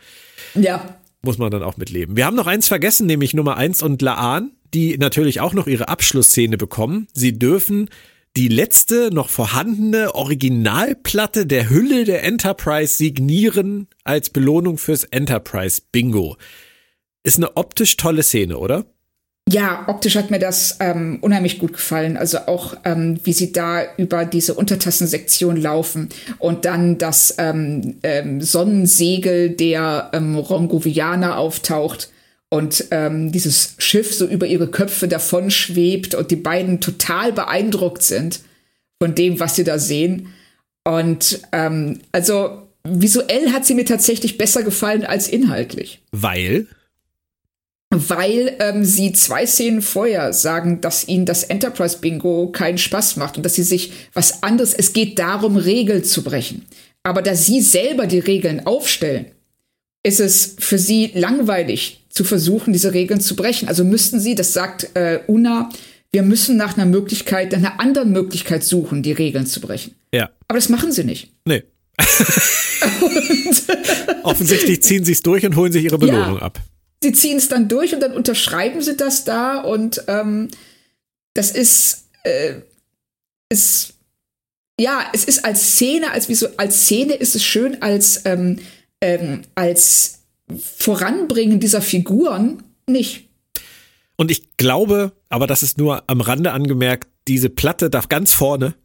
Ja. 0.54 0.98
Muss 1.22 1.38
man 1.38 1.52
dann 1.52 1.64
auch 1.64 1.76
mitleben. 1.76 2.16
Wir 2.16 2.26
haben 2.26 2.38
noch 2.38 2.48
eins 2.48 2.70
vergessen, 2.70 3.06
nämlich 3.06 3.34
Nummer 3.34 3.58
eins 3.58 3.84
und 3.84 4.02
Laan, 4.02 4.52
die 4.74 4.98
natürlich 4.98 5.42
auch 5.42 5.54
noch 5.54 5.68
ihre 5.68 5.90
Abschlussszene 5.90 6.56
bekommen. 6.56 7.08
Sie 7.14 7.38
dürfen 7.38 7.90
die 8.36 8.48
letzte 8.50 9.12
noch 9.14 9.30
vorhandene 9.30 10.14
Originalplatte 10.14 11.46
der 11.46 11.70
Hülle 11.70 12.04
der 12.04 12.24
Enterprise 12.24 12.96
signieren 12.96 13.88
als 14.04 14.30
Belohnung 14.30 14.78
fürs 14.78 15.06
Enterprise 15.06 15.82
Bingo. 15.92 16.38
Ist 17.24 17.38
eine 17.38 17.56
optisch 17.56 17.96
tolle 17.98 18.24
Szene, 18.24 18.58
oder? 18.58 18.86
Ja, 19.48 19.86
optisch 19.88 20.16
hat 20.16 20.32
mir 20.32 20.40
das 20.40 20.78
ähm, 20.80 21.20
unheimlich 21.22 21.60
gut 21.60 21.74
gefallen. 21.74 22.18
Also 22.18 22.40
auch, 22.48 22.76
ähm, 22.84 23.20
wie 23.24 23.34
sie 23.34 23.52
da 23.52 23.84
über 23.96 24.26
diese 24.26 24.56
Untertassensektion 24.56 25.56
laufen 25.56 26.10
und 26.40 26.66
dann 26.66 26.98
das 26.98 27.36
ähm, 27.38 27.98
ähm, 28.04 28.42
Sonnensegel 28.42 29.52
der 29.52 30.10
ähm, 30.14 30.36
Rongovianer 30.36 31.38
auftaucht 31.38 32.10
und 32.56 32.86
ähm, 32.92 33.34
dieses 33.34 33.76
Schiff 33.80 34.16
so 34.16 34.26
über 34.26 34.48
ihre 34.48 34.72
Köpfe 34.72 35.10
davon 35.10 35.52
schwebt 35.52 36.16
und 36.16 36.32
die 36.32 36.38
beiden 36.38 36.80
total 36.80 37.34
beeindruckt 37.34 38.02
sind 38.02 38.40
von 38.98 39.14
dem, 39.14 39.42
was 39.42 39.58
sie 39.58 39.66
da 39.66 39.78
sehen. 39.78 40.34
Und 40.86 41.42
ähm, 41.52 42.00
also 42.14 42.70
visuell 42.86 43.52
hat 43.52 43.66
sie 43.66 43.74
mir 43.74 43.84
tatsächlich 43.84 44.38
besser 44.38 44.64
gefallen 44.64 45.04
als 45.04 45.28
inhaltlich. 45.28 46.00
Weil? 46.14 46.68
Weil 47.90 48.56
ähm, 48.60 48.86
sie 48.86 49.12
zwei 49.12 49.46
Szenen 49.46 49.82
vorher 49.82 50.32
sagen, 50.32 50.80
dass 50.80 51.10
ihnen 51.10 51.26
das 51.26 51.44
Enterprise 51.44 51.98
Bingo 52.00 52.54
keinen 52.54 52.78
Spaß 52.78 53.18
macht 53.18 53.36
und 53.36 53.44
dass 53.44 53.56
sie 53.56 53.64
sich 53.64 53.92
was 54.14 54.44
anderes, 54.44 54.74
es 54.74 54.94
geht 54.94 55.20
darum, 55.20 55.58
Regeln 55.58 56.06
zu 56.06 56.24
brechen. 56.24 56.66
Aber 57.04 57.22
da 57.22 57.36
sie 57.36 57.60
selber 57.60 58.08
die 58.08 58.20
Regeln 58.20 58.66
aufstellen, 58.66 59.26
ist 60.04 60.22
es 60.22 60.56
für 60.58 60.78
sie 60.78 61.12
langweilig 61.16 62.05
zu 62.16 62.24
versuchen, 62.24 62.74
diese 62.74 62.94
Regeln 62.94 63.22
zu 63.22 63.36
brechen. 63.36 63.68
Also 63.68 63.84
müssten 63.84 64.20
sie, 64.20 64.34
das 64.34 64.54
sagt 64.54 64.90
äh, 64.96 65.20
Una, 65.28 65.70
wir 66.12 66.24
müssen 66.24 66.56
nach 66.58 66.78
einer 66.78 66.86
Möglichkeit, 66.86 67.52
nach 67.52 67.60
einer 67.60 67.80
anderen 67.80 68.12
Möglichkeit 68.14 68.64
suchen, 68.64 69.04
die 69.04 69.12
Regeln 69.12 69.46
zu 69.46 69.60
brechen. 69.60 69.94
Ja. 70.14 70.32
Aber 70.48 70.58
das 70.58 70.70
machen 70.70 70.94
sie 70.94 71.04
nicht. 71.04 71.34
Nee. 71.46 71.64
Offensichtlich 74.24 74.82
ziehen 74.82 75.04
sie 75.04 75.12
es 75.12 75.22
durch 75.22 75.46
und 75.46 75.56
holen 75.58 75.72
sich 75.74 75.84
ihre 75.84 75.98
Belohnung 75.98 76.38
ja, 76.38 76.42
ab. 76.42 76.62
Sie 77.04 77.12
ziehen 77.12 77.38
es 77.38 77.50
dann 77.50 77.68
durch 77.68 77.94
und 77.94 78.00
dann 78.00 78.14
unterschreiben 78.14 78.82
sie 78.82 78.96
das 78.96 79.26
da 79.26 79.60
und 79.60 80.04
ähm, 80.08 80.48
das 81.34 81.52
ist, 81.52 82.06
äh, 82.24 82.56
ist 83.50 83.94
ja, 84.80 85.06
es 85.14 85.26
ist 85.26 85.44
als 85.46 85.74
Szene, 85.74 86.12
als 86.12 86.30
wie 86.30 86.36
so, 86.36 86.48
als 86.58 86.84
Szene 86.84 87.14
ist 87.14 87.36
es 87.36 87.44
schön, 87.44 87.82
als 87.82 88.22
ähm, 88.26 88.60
ähm, 89.02 89.42
als 89.56 90.15
Voranbringen 90.78 91.60
dieser 91.60 91.82
Figuren 91.82 92.64
nicht. 92.88 93.30
Und 94.16 94.32
ich 94.32 94.58
glaube, 94.58 95.12
aber 95.30 95.48
das 95.48 95.64
ist 95.64 95.78
nur 95.78 96.04
am 96.08 96.22
Rande 96.22 96.52
angemerkt, 96.52 97.10
diese 97.28 97.50
Platte 97.50 97.90
darf 97.90 98.08
ganz 98.08 98.34
vorne, 98.34 98.76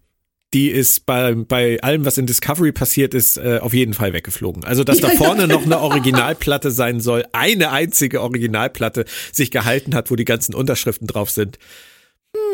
die 0.53 0.69
ist 0.69 1.07
bei, 1.07 1.35
bei 1.35 1.81
allem, 1.81 2.05
was 2.05 2.19
in 2.19 2.27
Discovery 2.27 2.73
passiert 2.73 3.15
ist, 3.15 3.37
äh, 3.37 3.59
auf 3.61 3.73
jeden 3.73 3.95
Fall 3.95 4.13
weggeflogen. 4.13 4.65
Also, 4.65 4.83
dass 4.83 4.99
da 5.01 5.11
vorne 5.11 5.47
noch 5.47 5.65
eine 5.65 5.81
Originalplatte 5.81 6.71
sein 6.71 7.01
soll, 7.01 7.25
eine 7.33 7.71
einzige 7.71 8.21
Originalplatte 8.21 9.05
sich 9.33 9.51
gehalten 9.51 9.95
hat, 9.95 10.11
wo 10.11 10.17
die 10.17 10.25
ganzen 10.25 10.55
Unterschriften 10.55 11.07
drauf 11.07 11.31
sind. 11.31 11.59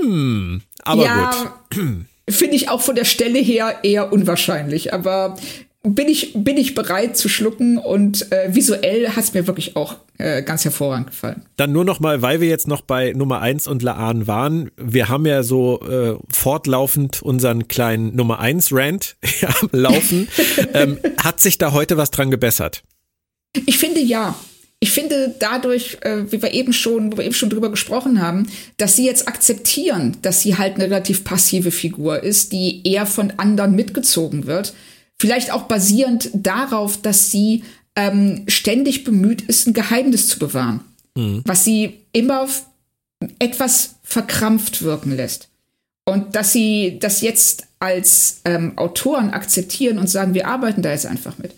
Hm, 0.02 0.62
aber 0.82 1.04
ja, 1.04 1.30
gut. 1.72 1.84
Finde 2.28 2.56
ich 2.56 2.68
auch 2.68 2.80
von 2.80 2.96
der 2.96 3.04
Stelle 3.04 3.38
her 3.38 3.78
eher 3.84 4.12
unwahrscheinlich. 4.12 4.92
Aber 4.92 5.36
bin 5.94 6.08
ich, 6.08 6.32
bin 6.34 6.56
ich 6.56 6.74
bereit 6.74 7.16
zu 7.16 7.28
schlucken 7.28 7.78
und 7.78 8.32
äh, 8.32 8.54
visuell 8.54 9.10
hat 9.10 9.24
es 9.24 9.34
mir 9.34 9.46
wirklich 9.46 9.76
auch 9.76 9.96
äh, 10.18 10.42
ganz 10.42 10.64
hervorragend 10.64 11.08
gefallen. 11.08 11.42
Dann 11.56 11.72
nur 11.72 11.84
noch 11.84 12.00
mal, 12.00 12.22
weil 12.22 12.40
wir 12.40 12.48
jetzt 12.48 12.66
noch 12.66 12.80
bei 12.80 13.12
Nummer 13.12 13.40
1 13.40 13.68
und 13.68 13.82
Laan 13.82 14.26
waren, 14.26 14.70
wir 14.76 15.08
haben 15.08 15.26
ja 15.26 15.42
so 15.42 15.80
äh, 15.80 16.16
fortlaufend 16.32 17.22
unseren 17.22 17.68
kleinen 17.68 18.16
Nummer 18.16 18.40
1 18.40 18.70
Rant 18.72 19.16
am 19.60 19.68
Laufen. 19.72 20.28
ähm, 20.74 20.98
hat 21.22 21.40
sich 21.40 21.58
da 21.58 21.72
heute 21.72 21.96
was 21.96 22.10
dran 22.10 22.30
gebessert? 22.30 22.82
Ich 23.66 23.78
finde 23.78 24.00
ja. 24.00 24.34
Ich 24.78 24.90
finde 24.90 25.34
dadurch, 25.38 25.98
äh, 26.02 26.30
wie 26.30 26.42
wir 26.42 26.52
eben 26.52 26.72
schon, 26.72 27.12
wo 27.12 27.16
wir 27.18 27.24
eben 27.24 27.34
schon 27.34 27.48
drüber 27.48 27.70
gesprochen 27.70 28.20
haben, 28.20 28.48
dass 28.76 28.94
sie 28.96 29.06
jetzt 29.06 29.26
akzeptieren, 29.26 30.18
dass 30.20 30.42
sie 30.42 30.58
halt 30.58 30.74
eine 30.74 30.84
relativ 30.84 31.24
passive 31.24 31.70
Figur 31.70 32.22
ist, 32.22 32.52
die 32.52 32.86
eher 32.86 33.06
von 33.06 33.32
anderen 33.38 33.74
mitgezogen 33.74 34.46
wird 34.46 34.74
Vielleicht 35.20 35.50
auch 35.50 35.62
basierend 35.62 36.30
darauf, 36.34 37.00
dass 37.00 37.30
sie 37.30 37.64
ähm, 37.94 38.44
ständig 38.48 39.04
bemüht 39.04 39.42
ist, 39.42 39.66
ein 39.66 39.72
Geheimnis 39.72 40.28
zu 40.28 40.38
bewahren, 40.38 40.80
mhm. 41.14 41.42
was 41.44 41.64
sie 41.64 42.00
immer 42.12 42.46
etwas 43.38 43.96
verkrampft 44.02 44.82
wirken 44.82 45.16
lässt. 45.16 45.48
Und 46.04 46.36
dass 46.36 46.52
sie 46.52 46.98
das 47.00 47.20
jetzt 47.20 47.66
als 47.80 48.40
ähm, 48.44 48.78
Autoren 48.78 49.30
akzeptieren 49.30 49.98
und 49.98 50.08
sagen, 50.08 50.34
wir 50.34 50.46
arbeiten 50.46 50.82
da 50.82 50.92
jetzt 50.92 51.06
einfach 51.06 51.38
mit. 51.38 51.52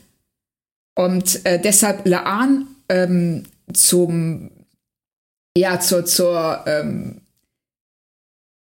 Und 0.94 1.44
äh, 1.44 1.60
deshalb 1.60 2.06
Laan 2.06 2.66
ähm, 2.88 3.44
zum, 3.72 4.50
ja, 5.56 5.78
zur, 5.80 6.06
zur 6.06 6.64
ähm, 6.66 7.20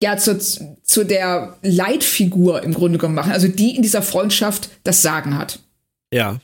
ja 0.05 0.19
zu, 0.19 0.39
zu 0.83 1.05
der 1.05 1.57
Leitfigur 1.63 2.63
im 2.63 2.75
Grunde 2.75 2.99
genommen 2.99 3.15
machen, 3.15 3.33
also 3.33 3.49
die 3.49 3.75
in 3.75 3.83
dieser 3.83 4.03
Freundschaft 4.03 4.69
das 4.85 5.01
Sagen 5.03 5.39
hat. 5.39 5.61
Ja. 6.13 6.41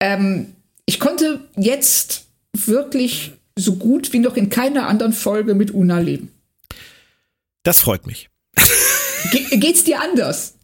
Ähm, 0.00 0.54
ich 0.86 0.98
konnte 0.98 1.40
jetzt 1.56 2.24
wirklich 2.56 3.32
so 3.54 3.76
gut 3.76 4.12
wie 4.12 4.18
noch 4.18 4.36
in 4.36 4.48
keiner 4.48 4.88
anderen 4.88 5.12
Folge 5.12 5.54
mit 5.54 5.74
Una 5.74 5.98
leben. 5.98 6.32
Das 7.64 7.80
freut 7.80 8.06
mich. 8.06 8.30
Ge 9.30 9.58
geht's 9.58 9.84
dir 9.84 10.00
anders? 10.00 10.54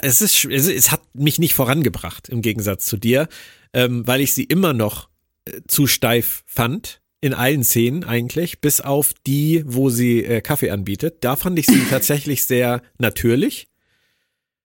Es, 0.00 0.22
ist, 0.22 0.44
es 0.46 0.90
hat 0.92 1.02
mich 1.12 1.38
nicht 1.38 1.54
vorangebracht, 1.54 2.30
im 2.30 2.40
Gegensatz 2.40 2.86
zu 2.86 2.96
dir, 2.96 3.28
ähm, 3.74 4.06
weil 4.06 4.22
ich 4.22 4.32
sie 4.32 4.44
immer 4.44 4.72
noch 4.72 5.08
äh, 5.44 5.60
zu 5.68 5.86
steif 5.86 6.42
fand 6.46 7.02
in 7.24 7.32
allen 7.32 7.64
Szenen 7.64 8.04
eigentlich, 8.04 8.60
bis 8.60 8.82
auf 8.82 9.14
die, 9.26 9.64
wo 9.66 9.88
sie 9.88 10.22
äh, 10.22 10.42
Kaffee 10.42 10.70
anbietet. 10.70 11.24
Da 11.24 11.36
fand 11.36 11.58
ich 11.58 11.64
sie 11.64 11.82
tatsächlich 11.90 12.44
sehr 12.44 12.82
natürlich. 12.98 13.66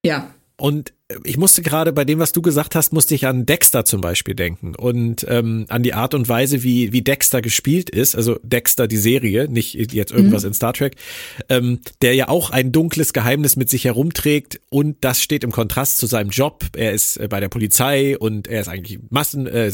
Ja. 0.04 0.34
Und 0.58 0.92
ich 1.24 1.38
musste 1.38 1.62
gerade 1.62 1.94
bei 1.94 2.04
dem, 2.04 2.20
was 2.20 2.34
du 2.34 2.42
gesagt 2.42 2.76
hast, 2.76 2.92
musste 2.92 3.16
ich 3.16 3.26
an 3.26 3.46
Dexter 3.46 3.86
zum 3.86 4.02
Beispiel 4.02 4.36
denken 4.36 4.76
und 4.76 5.26
ähm, 5.30 5.68
an 5.70 5.84
die 5.84 5.94
Art 5.94 6.14
und 6.14 6.28
Weise, 6.28 6.62
wie, 6.62 6.92
wie 6.92 7.02
Dexter 7.02 7.42
gespielt 7.42 7.90
ist, 7.90 8.14
also 8.14 8.38
Dexter 8.44 8.90
die 8.90 8.98
Serie, 8.98 9.48
nicht 9.50 9.74
jetzt 9.74 10.12
irgendwas 10.12 10.44
mhm. 10.44 10.50
in 10.50 10.54
Star 10.54 10.74
Trek, 10.74 10.98
ähm, 11.48 11.80
der 12.02 12.14
ja 12.14 12.28
auch 12.28 12.50
ein 12.50 12.74
dunkles 12.74 13.14
Geheimnis 13.14 13.56
mit 13.56 13.70
sich 13.70 13.86
herumträgt 13.86 14.60
und 14.70 14.98
das 15.00 15.24
steht 15.24 15.46
im 15.46 15.54
Kontrast 15.54 15.96
zu 15.96 16.08
seinem 16.08 16.30
Job. 16.30 16.66
Er 16.76 16.92
ist 16.92 17.16
äh, 17.16 17.30
bei 17.30 17.40
der 17.40 17.50
Polizei 17.50 18.18
und 18.18 18.48
er 18.50 18.60
ist 18.60 18.68
eigentlich 18.68 19.00
Massen 19.10 19.48
äh, 19.48 19.72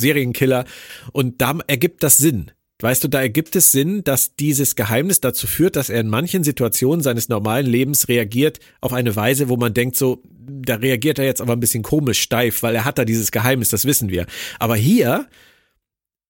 und 1.13 1.41
da 1.41 1.57
ergibt 1.65 2.03
das 2.03 2.17
Sinn. 2.17 2.51
Weißt 2.81 3.03
du, 3.03 3.07
da 3.07 3.21
ergibt 3.21 3.55
es 3.55 3.71
Sinn, 3.71 4.03
dass 4.03 4.35
dieses 4.35 4.75
Geheimnis 4.75 5.21
dazu 5.21 5.47
führt, 5.47 5.77
dass 5.77 5.89
er 5.89 6.01
in 6.01 6.09
manchen 6.09 6.43
Situationen 6.43 7.01
seines 7.01 7.29
normalen 7.29 7.65
Lebens 7.65 8.09
reagiert 8.09 8.59
auf 8.81 8.91
eine 8.91 9.15
Weise, 9.15 9.47
wo 9.47 9.55
man 9.55 9.73
denkt 9.73 9.95
so, 9.95 10.21
da 10.47 10.75
reagiert 10.75 11.17
er 11.17 11.25
jetzt 11.25 11.39
aber 11.39 11.53
ein 11.53 11.61
bisschen 11.61 11.83
komisch 11.83 12.21
steif, 12.21 12.63
weil 12.63 12.75
er 12.75 12.83
hat 12.83 12.97
da 12.97 13.05
dieses 13.05 13.31
Geheimnis, 13.31 13.69
das 13.69 13.85
wissen 13.85 14.09
wir. 14.09 14.25
Aber 14.59 14.75
hier, 14.75 15.27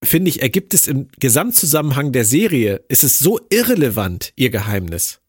finde 0.04 0.30
ich, 0.30 0.44
ergibt 0.44 0.76
es 0.76 0.88
im 0.88 1.08
Gesamtzusammenhang 1.20 2.12
der 2.12 2.26
Serie, 2.26 2.84
ist 2.90 3.04
es 3.04 3.18
so 3.18 3.40
irrelevant, 3.50 4.32
ihr 4.36 4.52
Geheimnis. 4.52 5.22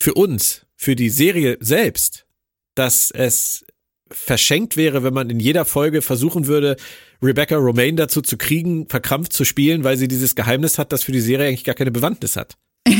Für 0.00 0.14
uns, 0.14 0.66
für 0.74 0.96
die 0.96 1.10
Serie 1.10 1.56
selbst, 1.60 2.26
dass 2.74 3.12
es 3.12 3.64
verschenkt 4.10 4.76
wäre, 4.76 5.04
wenn 5.04 5.14
man 5.14 5.30
in 5.30 5.38
jeder 5.38 5.64
Folge 5.64 6.02
versuchen 6.02 6.46
würde, 6.46 6.76
Rebecca 7.22 7.56
Romaine 7.56 7.96
dazu 7.96 8.20
zu 8.22 8.36
kriegen, 8.36 8.88
verkrampft 8.88 9.32
zu 9.32 9.44
spielen, 9.44 9.84
weil 9.84 9.96
sie 9.96 10.08
dieses 10.08 10.34
Geheimnis 10.34 10.78
hat, 10.78 10.92
das 10.92 11.02
für 11.02 11.12
die 11.12 11.20
Serie 11.20 11.48
eigentlich 11.48 11.64
gar 11.64 11.74
keine 11.74 11.90
Bewandtnis 11.90 12.36
hat. 12.36 12.56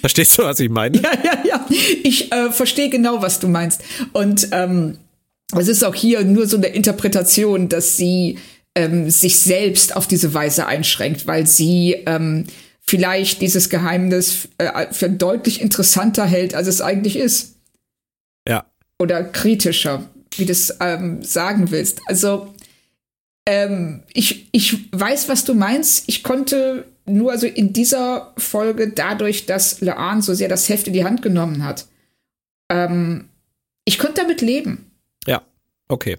Verstehst 0.00 0.36
du, 0.36 0.42
was 0.42 0.60
ich 0.60 0.68
meine? 0.68 1.00
Ja, 1.00 1.12
ja, 1.24 1.38
ja. 1.44 1.66
Ich 2.02 2.32
äh, 2.32 2.50
verstehe 2.50 2.90
genau, 2.90 3.22
was 3.22 3.38
du 3.40 3.48
meinst. 3.48 3.82
Und 4.12 4.48
ähm, 4.52 4.98
es 5.56 5.68
ist 5.68 5.84
auch 5.84 5.94
hier 5.94 6.24
nur 6.24 6.46
so 6.46 6.56
eine 6.56 6.68
Interpretation, 6.68 7.68
dass 7.68 7.96
sie 7.96 8.38
ähm, 8.74 9.10
sich 9.10 9.38
selbst 9.38 9.96
auf 9.96 10.06
diese 10.06 10.34
Weise 10.34 10.66
einschränkt, 10.66 11.26
weil 11.26 11.46
sie 11.46 11.96
ähm, 12.06 12.44
vielleicht 12.80 13.40
dieses 13.40 13.68
Geheimnis 13.68 14.48
äh, 14.58 14.92
für 14.92 15.08
deutlich 15.08 15.60
interessanter 15.60 16.26
hält, 16.26 16.54
als 16.54 16.66
es 16.68 16.80
eigentlich 16.80 17.16
ist. 17.16 17.56
Ja, 18.48 18.66
oder 19.02 19.24
kritischer, 19.24 20.08
wie 20.36 20.46
du 20.46 20.52
es 20.52 20.76
ähm, 20.80 21.22
sagen 21.22 21.70
willst. 21.70 22.00
Also 22.06 22.51
ähm, 23.46 24.02
ich, 24.12 24.48
ich 24.52 24.92
weiß, 24.92 25.28
was 25.28 25.44
du 25.44 25.54
meinst. 25.54 26.04
Ich 26.08 26.22
konnte 26.22 26.86
nur 27.04 27.32
also 27.32 27.46
in 27.46 27.72
dieser 27.72 28.32
Folge 28.36 28.88
dadurch, 28.88 29.46
dass 29.46 29.80
Laan 29.80 30.22
so 30.22 30.34
sehr 30.34 30.48
das 30.48 30.68
Heft 30.68 30.86
in 30.86 30.92
die 30.92 31.04
Hand 31.04 31.22
genommen 31.22 31.64
hat, 31.64 31.86
ähm, 32.70 33.28
ich 33.84 33.98
konnte 33.98 34.20
damit 34.20 34.40
leben. 34.40 34.90
Ja, 35.26 35.42
okay. 35.88 36.18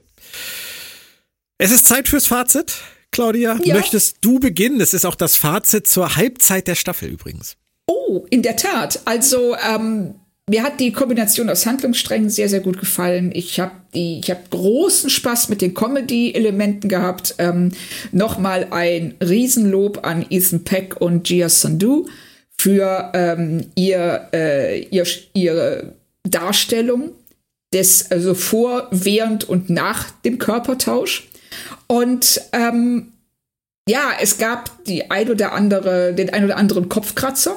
Es 1.57 1.71
ist 1.71 1.87
Zeit 1.87 2.07
fürs 2.07 2.27
Fazit. 2.27 2.73
Claudia, 3.11 3.57
ja. 3.63 3.75
möchtest 3.75 4.17
du 4.21 4.39
beginnen? 4.39 4.81
Es 4.81 4.93
ist 4.93 5.05
auch 5.05 5.15
das 5.15 5.37
Fazit 5.37 5.87
zur 5.87 6.15
Halbzeit 6.15 6.67
der 6.67 6.75
Staffel 6.75 7.09
übrigens. 7.09 7.55
Oh, 7.85 8.25
in 8.29 8.41
der 8.41 8.57
Tat. 8.57 9.01
Also 9.05 9.55
ähm, 9.55 10.15
mir 10.49 10.63
hat 10.63 10.79
die 10.79 10.91
Kombination 10.91 11.49
aus 11.49 11.65
Handlungssträngen 11.65 12.29
sehr, 12.29 12.49
sehr 12.49 12.59
gut 12.59 12.79
gefallen. 12.79 13.31
Ich 13.33 13.59
habe 13.59 13.71
ich 13.93 14.29
habe 14.29 14.41
großen 14.49 15.09
Spaß 15.09 15.49
mit 15.49 15.61
den 15.61 15.73
Comedy-Elementen 15.73 16.89
gehabt. 16.89 17.35
Ähm, 17.37 17.71
Nochmal 18.11 18.67
ein 18.71 19.13
Riesenlob 19.21 20.05
an 20.05 20.25
Ethan 20.29 20.63
Peck 20.63 20.99
und 20.99 21.27
Gia 21.27 21.47
Sandhu 21.47 22.07
für 22.57 23.11
ähm, 23.13 23.67
ihr, 23.75 24.29
äh, 24.33 24.81
ihr, 24.85 25.05
ihre 25.33 25.93
Darstellung 26.23 27.11
des, 27.73 28.11
also 28.11 28.33
vor, 28.33 28.87
während 28.91 29.47
und 29.47 29.69
nach 29.69 30.09
dem 30.21 30.39
Körpertausch. 30.39 31.27
Und 31.87 32.41
ähm, 32.51 33.13
ja, 33.87 34.11
es 34.21 34.37
gab 34.37 34.83
die 34.85 35.11
ein 35.11 35.29
oder 35.29 35.53
andere, 35.53 36.13
den 36.13 36.31
ein 36.31 36.45
oder 36.45 36.57
anderen 36.57 36.89
Kopfkratzer. 36.89 37.55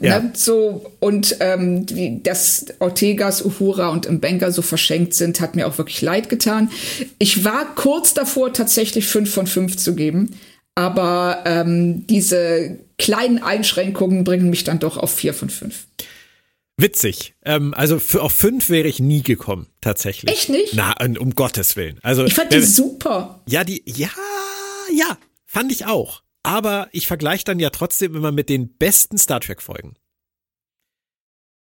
Ja. 0.00 0.20
Ne, 0.20 0.32
so, 0.34 0.92
und 1.00 1.36
ähm, 1.40 1.86
wie, 1.90 2.20
dass 2.22 2.66
Ortegas, 2.78 3.44
Uhura 3.44 3.88
und 3.88 4.10
Mbenga 4.10 4.50
so 4.50 4.62
verschenkt 4.62 5.14
sind, 5.14 5.40
hat 5.40 5.56
mir 5.56 5.66
auch 5.66 5.78
wirklich 5.78 6.00
leid 6.02 6.28
getan. 6.28 6.70
Ich 7.18 7.44
war 7.44 7.74
kurz 7.74 8.14
davor, 8.14 8.52
tatsächlich 8.52 9.06
fünf 9.06 9.32
von 9.32 9.46
fünf 9.46 9.76
zu 9.76 9.94
geben, 9.94 10.38
aber 10.74 11.42
ähm, 11.44 12.06
diese 12.06 12.78
kleinen 12.98 13.42
Einschränkungen 13.42 14.24
bringen 14.24 14.50
mich 14.50 14.64
dann 14.64 14.78
doch 14.78 14.96
auf 14.96 15.14
vier 15.14 15.34
von 15.34 15.50
fünf. 15.50 15.86
Witzig. 16.76 17.34
Ähm, 17.44 17.74
also 17.74 17.98
für, 17.98 18.22
auf 18.22 18.32
fünf 18.32 18.70
wäre 18.70 18.88
ich 18.88 18.98
nie 18.98 19.22
gekommen, 19.22 19.66
tatsächlich. 19.80 20.32
Echt 20.32 20.48
nicht? 20.48 20.74
Na, 20.74 20.94
um 21.18 21.34
Gottes 21.34 21.76
Willen. 21.76 21.98
Also, 22.02 22.24
ich 22.24 22.34
fand 22.34 22.52
die 22.52 22.60
super. 22.60 23.42
Ja, 23.48 23.64
die, 23.64 23.82
ja, 23.86 24.08
ja, 24.92 25.18
fand 25.44 25.70
ich 25.70 25.86
auch. 25.86 26.22
Aber 26.42 26.88
ich 26.92 27.06
vergleiche 27.06 27.44
dann 27.44 27.60
ja 27.60 27.70
trotzdem 27.70 28.14
immer 28.14 28.32
mit 28.32 28.48
den 28.48 28.76
besten 28.76 29.18
Star 29.18 29.40
Trek-Folgen. 29.40 29.96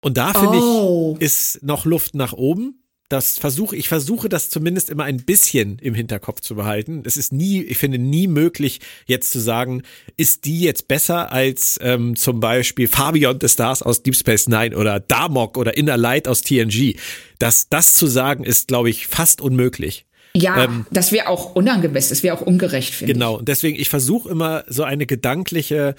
Und 0.01 0.17
da 0.17 0.33
finde 0.33 0.59
oh. 0.59 1.15
ich, 1.17 1.25
ist 1.25 1.63
noch 1.63 1.85
Luft 1.85 2.15
nach 2.15 2.33
oben 2.33 2.85
das 3.09 3.37
versuche, 3.37 3.75
ich 3.75 3.87
versuche 3.87 4.29
das 4.29 4.49
zumindest 4.49 4.89
immer 4.89 5.03
ein 5.03 5.17
bisschen 5.17 5.77
im 5.79 5.93
Hinterkopf 5.93 6.41
zu 6.41 6.55
behalten. 6.55 7.03
Es 7.05 7.17
ist 7.17 7.31
nie, 7.31 7.61
ich 7.61 7.77
finde 7.77 7.99
nie 7.99 8.27
möglich, 8.27 8.79
jetzt 9.05 9.31
zu 9.31 9.39
sagen, 9.39 9.83
ist 10.17 10.45
die 10.45 10.61
jetzt 10.61 10.87
besser 10.87 11.31
als 11.31 11.79
ähm, 11.83 12.15
zum 12.15 12.39
Beispiel 12.39 12.87
Fabian 12.87 13.37
the 13.39 13.47
Stars 13.47 13.83
aus 13.83 14.01
Deep 14.01 14.15
Space 14.15 14.47
Nine 14.47 14.75
oder 14.75 14.99
Damok 14.99 15.57
oder 15.57 15.77
Inner 15.77 15.97
Light 15.97 16.27
aus 16.27 16.41
TNG. 16.41 16.95
Das, 17.37 17.69
das 17.69 17.93
zu 17.93 18.07
sagen, 18.07 18.43
ist, 18.43 18.69
glaube 18.69 18.89
ich, 18.89 19.05
fast 19.05 19.39
unmöglich. 19.39 20.07
Ja, 20.35 20.65
ähm, 20.65 20.85
das 20.91 21.11
wäre 21.11 21.27
auch 21.27 21.55
unangemessen, 21.55 22.09
das 22.09 22.21
wäre 22.21 22.37
auch 22.37 22.41
ungerecht, 22.41 22.93
finde 22.93 23.13
genau. 23.13 23.25
ich. 23.25 23.29
Genau, 23.29 23.39
und 23.39 23.47
deswegen, 23.47 23.79
ich 23.79 23.89
versuche 23.89 24.29
immer 24.29 24.63
so 24.67 24.83
eine 24.83 25.05
gedankliche 25.05 25.95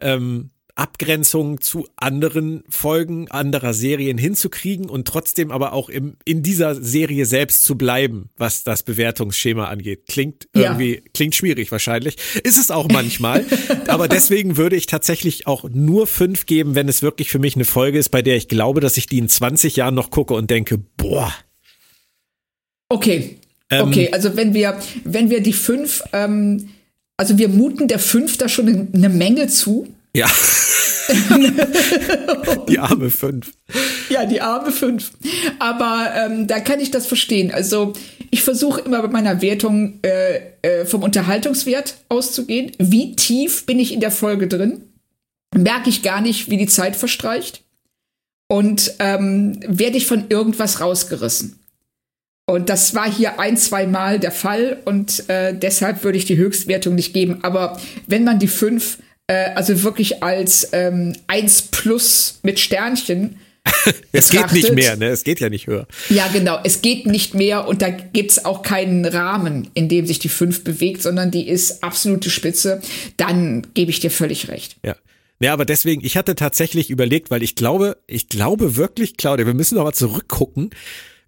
ähm, 0.00 0.50
Abgrenzung 0.74 1.60
zu 1.60 1.86
anderen 1.96 2.64
Folgen 2.68 3.30
anderer 3.30 3.74
Serien 3.74 4.18
hinzukriegen 4.18 4.88
und 4.88 5.06
trotzdem 5.06 5.50
aber 5.50 5.72
auch 5.72 5.88
im, 5.88 6.16
in 6.24 6.42
dieser 6.42 6.74
Serie 6.74 7.26
selbst 7.26 7.64
zu 7.64 7.76
bleiben, 7.76 8.30
was 8.36 8.64
das 8.64 8.82
Bewertungsschema 8.82 9.66
angeht. 9.66 10.06
Klingt 10.08 10.48
irgendwie, 10.54 10.94
ja. 10.96 11.00
klingt 11.12 11.34
schwierig 11.34 11.70
wahrscheinlich. 11.70 12.16
Ist 12.44 12.58
es 12.58 12.70
auch 12.70 12.88
manchmal. 12.88 13.44
aber 13.88 14.08
deswegen 14.08 14.56
würde 14.56 14.76
ich 14.76 14.86
tatsächlich 14.86 15.46
auch 15.46 15.64
nur 15.68 16.06
fünf 16.06 16.46
geben, 16.46 16.74
wenn 16.74 16.88
es 16.88 17.02
wirklich 17.02 17.30
für 17.30 17.38
mich 17.38 17.56
eine 17.56 17.64
Folge 17.64 17.98
ist, 17.98 18.08
bei 18.08 18.22
der 18.22 18.36
ich 18.36 18.48
glaube, 18.48 18.80
dass 18.80 18.96
ich 18.96 19.06
die 19.06 19.18
in 19.18 19.28
20 19.28 19.76
Jahren 19.76 19.94
noch 19.94 20.10
gucke 20.10 20.34
und 20.34 20.50
denke, 20.50 20.78
boah. 20.96 21.32
Okay. 22.88 23.39
Ähm, 23.70 23.88
okay, 23.88 24.10
also 24.12 24.36
wenn 24.36 24.52
wir, 24.52 24.78
wenn 25.04 25.30
wir 25.30 25.40
die 25.40 25.52
fünf, 25.52 26.02
ähm, 26.12 26.70
also 27.16 27.38
wir 27.38 27.48
muten 27.48 27.88
der 27.88 27.98
fünf 27.98 28.36
da 28.36 28.48
schon 28.48 28.88
eine 28.92 29.08
Menge 29.08 29.46
zu. 29.48 29.86
Ja. 30.14 30.28
die 32.68 32.78
arme 32.78 33.10
fünf. 33.10 33.52
Ja, 34.08 34.26
die 34.26 34.40
arme 34.40 34.72
fünf. 34.72 35.12
Aber 35.58 36.12
ähm, 36.16 36.46
da 36.46 36.60
kann 36.60 36.80
ich 36.80 36.90
das 36.90 37.06
verstehen. 37.06 37.52
Also 37.52 37.92
ich 38.30 38.42
versuche 38.42 38.80
immer 38.80 39.02
bei 39.02 39.08
meiner 39.08 39.42
Wertung 39.42 40.00
äh, 40.02 40.40
äh, 40.62 40.84
vom 40.84 41.02
Unterhaltungswert 41.02 41.96
auszugehen. 42.08 42.72
Wie 42.78 43.14
tief 43.16 43.66
bin 43.66 43.78
ich 43.78 43.92
in 43.92 44.00
der 44.00 44.10
Folge 44.10 44.48
drin? 44.48 44.82
Merke 45.54 45.90
ich 45.90 46.02
gar 46.02 46.20
nicht, 46.20 46.50
wie 46.50 46.56
die 46.56 46.66
Zeit 46.66 46.96
verstreicht. 46.96 47.62
Und 48.48 48.94
ähm, 48.98 49.60
werde 49.66 49.96
ich 49.96 50.06
von 50.06 50.24
irgendwas 50.28 50.80
rausgerissen. 50.80 51.59
Und 52.50 52.68
das 52.68 52.94
war 52.94 53.10
hier 53.10 53.38
ein, 53.38 53.56
zwei 53.56 53.86
Mal 53.86 54.18
der 54.18 54.32
Fall 54.32 54.78
und 54.84 55.28
äh, 55.28 55.54
deshalb 55.54 56.04
würde 56.04 56.18
ich 56.18 56.24
die 56.24 56.36
Höchstwertung 56.36 56.94
nicht 56.94 57.12
geben. 57.12 57.38
Aber 57.42 57.78
wenn 58.06 58.24
man 58.24 58.38
die 58.38 58.48
fünf 58.48 58.98
äh, 59.30 59.52
also 59.54 59.84
wirklich 59.84 60.24
als 60.24 60.68
ähm, 60.72 61.14
1 61.28 61.62
plus 61.70 62.40
mit 62.42 62.58
Sternchen. 62.58 63.38
es 64.12 64.30
geht 64.30 64.52
nicht 64.52 64.72
mehr, 64.72 64.96
ne? 64.96 65.06
Es 65.06 65.22
geht 65.22 65.38
ja 65.38 65.48
nicht 65.48 65.68
höher. 65.68 65.86
Ja, 66.08 66.26
genau. 66.32 66.58
Es 66.64 66.82
geht 66.82 67.06
nicht 67.06 67.34
mehr 67.34 67.68
und 67.68 67.80
da 67.80 67.90
gibt's 67.90 68.44
auch 68.44 68.62
keinen 68.62 69.04
Rahmen, 69.04 69.68
in 69.74 69.88
dem 69.88 70.04
sich 70.06 70.18
die 70.18 70.28
5 70.28 70.64
bewegt, 70.64 71.02
sondern 71.02 71.30
die 71.30 71.48
ist 71.48 71.84
absolute 71.84 72.28
Spitze. 72.28 72.80
Dann 73.18 73.68
gebe 73.74 73.90
ich 73.90 74.00
dir 74.00 74.10
völlig 74.10 74.48
recht. 74.48 74.76
Ja. 74.84 74.96
Ja, 75.42 75.54
aber 75.54 75.64
deswegen, 75.64 76.04
ich 76.04 76.18
hatte 76.18 76.34
tatsächlich 76.34 76.90
überlegt, 76.90 77.30
weil 77.30 77.42
ich 77.42 77.54
glaube, 77.54 77.96
ich 78.06 78.28
glaube 78.28 78.76
wirklich, 78.76 79.16
Claudia, 79.16 79.46
wir 79.46 79.54
müssen 79.54 79.76
noch 79.76 79.84
mal 79.84 79.94
zurückgucken. 79.94 80.70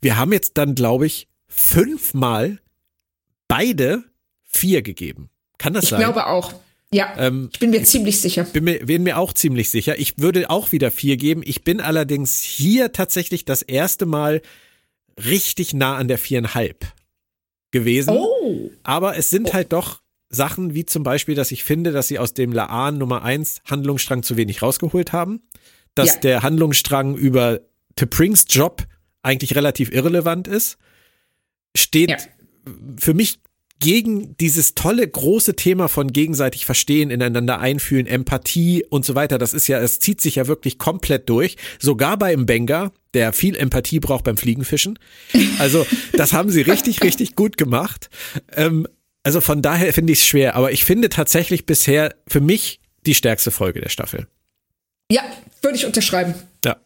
Wir 0.02 0.18
haben 0.18 0.32
jetzt 0.32 0.58
dann, 0.58 0.74
glaube 0.74 1.06
ich, 1.06 1.28
fünfmal 1.46 2.58
beide 3.48 4.04
vier 4.42 4.82
gegeben. 4.82 5.30
Kann 5.58 5.72
das 5.72 5.84
ich 5.84 5.90
sein? 5.90 6.00
Ich 6.00 6.04
glaube 6.04 6.26
auch. 6.26 6.54
Ja, 6.92 7.14
ähm, 7.16 7.48
ich 7.52 7.60
bin 7.60 7.70
mir 7.70 7.84
ziemlich 7.84 8.20
sicher. 8.20 8.44
Bin 8.44 8.64
mir, 8.64 8.84
bin 8.84 9.04
mir 9.04 9.16
auch 9.16 9.32
ziemlich 9.32 9.70
sicher. 9.70 9.98
Ich 9.98 10.18
würde 10.18 10.50
auch 10.50 10.72
wieder 10.72 10.90
vier 10.90 11.16
geben. 11.16 11.42
Ich 11.44 11.62
bin 11.64 11.80
allerdings 11.80 12.42
hier 12.42 12.92
tatsächlich 12.92 13.46
das 13.46 13.62
erste 13.62 14.04
Mal 14.04 14.42
richtig 15.24 15.72
nah 15.72 15.96
an 15.96 16.08
der 16.08 16.18
viereinhalb 16.18 16.84
gewesen. 17.70 18.10
Oh. 18.10 18.70
Aber 18.82 19.16
es 19.16 19.30
sind 19.30 19.50
oh. 19.50 19.52
halt 19.54 19.72
doch 19.72 20.02
Sachen 20.28 20.74
wie 20.74 20.84
zum 20.84 21.02
Beispiel, 21.02 21.34
dass 21.34 21.52
ich 21.52 21.64
finde, 21.64 21.92
dass 21.92 22.08
sie 22.08 22.18
aus 22.18 22.34
dem 22.34 22.52
Laan 22.52 22.98
Nummer 22.98 23.22
eins 23.22 23.62
Handlungsstrang 23.64 24.22
zu 24.22 24.36
wenig 24.36 24.62
rausgeholt 24.62 25.12
haben. 25.12 25.42
Dass 25.94 26.14
ja. 26.14 26.20
der 26.20 26.42
Handlungsstrang 26.42 27.14
über 27.16 27.60
T'Prings 27.96 28.46
Job 28.48 28.86
eigentlich 29.22 29.54
relativ 29.54 29.92
irrelevant 29.92 30.48
ist. 30.48 30.78
Steht 31.76 32.10
ja. 32.10 32.16
für 32.98 33.14
mich 33.14 33.40
gegen 33.82 34.36
dieses 34.36 34.74
tolle 34.76 35.06
große 35.06 35.56
Thema 35.56 35.88
von 35.88 36.12
gegenseitig 36.12 36.66
verstehen, 36.66 37.10
ineinander 37.10 37.58
einfühlen, 37.58 38.06
Empathie 38.06 38.84
und 38.88 39.04
so 39.04 39.16
weiter. 39.16 39.38
Das 39.38 39.54
ist 39.54 39.66
ja, 39.66 39.80
es 39.80 39.98
zieht 39.98 40.20
sich 40.20 40.36
ja 40.36 40.46
wirklich 40.46 40.78
komplett 40.78 41.28
durch. 41.28 41.56
Sogar 41.80 42.16
bei 42.16 42.36
Mbenga, 42.36 42.92
der 43.12 43.32
viel 43.32 43.56
Empathie 43.56 43.98
braucht 43.98 44.24
beim 44.24 44.36
Fliegenfischen. 44.36 44.98
Also, 45.58 45.84
das 46.12 46.32
haben 46.32 46.50
sie 46.50 46.62
richtig, 46.62 47.02
richtig 47.02 47.34
gut 47.34 47.56
gemacht. 47.56 48.08
Ähm, 48.52 48.86
also 49.24 49.40
von 49.40 49.62
daher 49.62 49.92
finde 49.92 50.12
ich 50.12 50.20
es 50.20 50.26
schwer, 50.26 50.54
aber 50.54 50.72
ich 50.72 50.84
finde 50.84 51.08
tatsächlich 51.08 51.66
bisher 51.66 52.14
für 52.26 52.40
mich 52.40 52.80
die 53.06 53.14
stärkste 53.14 53.50
Folge 53.50 53.80
der 53.80 53.88
Staffel. 53.88 54.26
Ja, 55.10 55.22
würde 55.60 55.76
ich 55.76 55.86
unterschreiben. 55.86 56.34
Ja. 56.64 56.76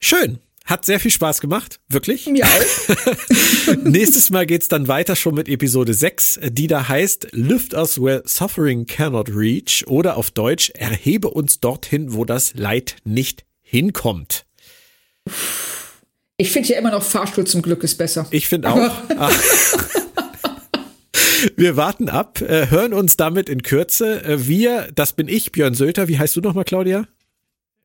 Schön. 0.00 0.38
Hat 0.64 0.86
sehr 0.86 0.98
viel 0.98 1.10
Spaß 1.10 1.42
gemacht, 1.42 1.80
wirklich. 1.88 2.26
Mir 2.26 2.46
auch. 2.46 3.76
Nächstes 3.84 4.30
Mal 4.30 4.46
geht's 4.46 4.68
dann 4.68 4.88
weiter 4.88 5.14
schon 5.14 5.34
mit 5.34 5.46
Episode 5.46 5.92
6, 5.92 6.40
die 6.42 6.68
da 6.68 6.88
heißt 6.88 7.28
Lift 7.32 7.74
us 7.74 8.00
where 8.00 8.22
suffering 8.24 8.86
cannot 8.86 9.28
reach 9.28 9.84
oder 9.86 10.16
auf 10.16 10.30
Deutsch 10.30 10.70
Erhebe 10.70 11.28
uns 11.28 11.60
dorthin, 11.60 12.14
wo 12.14 12.24
das 12.24 12.54
Leid 12.54 12.96
nicht 13.04 13.44
hinkommt. 13.60 14.46
Ich 16.38 16.50
finde 16.50 16.70
ja 16.70 16.78
immer 16.78 16.92
noch 16.92 17.02
Fahrstuhl 17.02 17.46
zum 17.46 17.60
Glück 17.60 17.84
ist 17.84 17.96
besser. 17.96 18.26
Ich 18.30 18.48
finde 18.48 18.70
auch. 18.70 18.90
Wir 21.56 21.76
warten 21.76 22.08
ab, 22.08 22.40
äh, 22.40 22.70
hören 22.70 22.94
uns 22.94 23.18
damit 23.18 23.50
in 23.50 23.62
Kürze. 23.62 24.24
Äh, 24.24 24.48
wir, 24.48 24.88
das 24.94 25.12
bin 25.12 25.28
ich, 25.28 25.52
Björn 25.52 25.74
Sölter. 25.74 26.08
Wie 26.08 26.18
heißt 26.18 26.34
du 26.36 26.40
nochmal, 26.40 26.64
Claudia? 26.64 27.06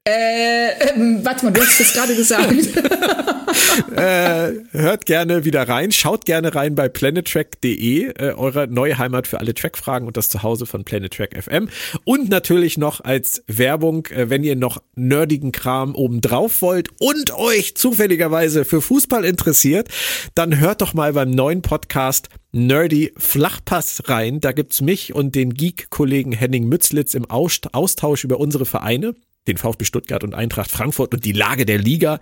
Äh, 0.10 0.90
ähm, 0.90 1.24
warte 1.24 1.46
mal, 1.46 1.52
du 1.52 1.62
hast 1.62 1.80
es 1.80 1.94
gerade 1.94 2.16
gesagt. 2.16 2.52
äh, 3.96 4.54
hört 4.72 5.06
gerne 5.06 5.46
wieder 5.46 5.68
rein, 5.70 5.92
schaut 5.92 6.26
gerne 6.26 6.56
rein 6.56 6.74
bei 6.74 6.90
planettrack.de, 6.90 8.06
äh, 8.06 8.34
eure 8.34 8.68
neue 8.68 8.98
Heimat 8.98 9.28
für 9.28 9.40
alle 9.40 9.54
Trackfragen 9.54 10.08
und 10.08 10.18
das 10.18 10.30
Zuhause 10.30 10.66
von 10.66 10.84
Planet 10.84 11.14
Track 11.14 11.44
FM. 11.44 11.70
Und 12.06 12.30
natürlich 12.30 12.80
noch 12.80 13.02
als 13.02 13.44
Werbung, 13.46 14.08
äh, 14.08 14.32
wenn 14.32 14.44
ihr 14.44 14.56
noch 14.56 14.82
nerdigen 14.96 15.52
Kram 15.52 15.94
oben 15.94 16.22
drauf 16.22 16.64
wollt 16.64 16.90
und 17.00 17.32
euch 17.36 17.76
zufälligerweise 17.76 18.66
für 18.66 18.82
Fußball 18.82 19.24
interessiert, 19.26 19.90
dann 20.34 20.60
hört 20.60 20.82
doch 20.82 20.96
mal 20.96 21.14
beim 21.14 21.30
neuen 21.30 21.62
Podcast 21.62 22.30
Nerdy 22.52 23.14
Flachpass 23.16 24.10
rein. 24.10 24.40
Da 24.40 24.54
gibt's 24.54 24.82
mich 24.82 25.14
und 25.14 25.36
den 25.36 25.54
Geek-Kollegen 25.54 26.32
Henning 26.32 26.68
Mützlitz 26.68 27.14
im 27.14 27.30
Austausch 27.30 28.24
über 28.24 28.40
unsere 28.40 28.66
Vereine, 28.66 29.14
den 29.50 29.58
VfB 29.58 29.86
Stuttgart 29.86 30.24
und 30.24 30.34
Eintracht 30.34 30.72
Frankfurt 30.72 31.14
und 31.14 31.26
die 31.26 31.34
Lage 31.34 31.66
der 31.66 31.78
Liga. 31.78 32.20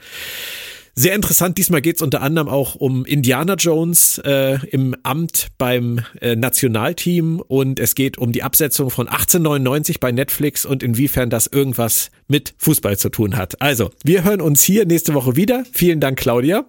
Sehr 0.99 1.13
interessant, 1.13 1.59
diesmal 1.59 1.81
geht's 1.81 2.01
unter 2.01 2.23
anderem 2.23 2.47
auch 2.47 2.73
um 2.73 3.05
Indiana 3.05 3.53
Jones 3.53 4.19
äh, 4.25 4.57
im 4.71 4.95
Amt 5.03 5.49
beim 5.59 5.99
äh, 6.21 6.35
Nationalteam 6.35 7.39
und 7.39 7.79
es 7.79 7.93
geht 7.93 8.17
um 8.17 8.31
die 8.31 8.41
Absetzung 8.41 8.89
von 8.89 9.07
1899 9.07 9.99
bei 9.99 10.11
Netflix 10.11 10.65
und 10.65 10.81
inwiefern 10.81 11.29
das 11.29 11.45
irgendwas 11.45 12.09
mit 12.27 12.55
Fußball 12.57 12.97
zu 12.97 13.09
tun 13.09 13.37
hat. 13.37 13.61
Also, 13.61 13.91
wir 14.03 14.23
hören 14.23 14.41
uns 14.41 14.63
hier 14.63 14.87
nächste 14.87 15.13
Woche 15.13 15.35
wieder. 15.35 15.65
Vielen 15.71 15.99
Dank, 15.99 16.17
Claudia. 16.17 16.65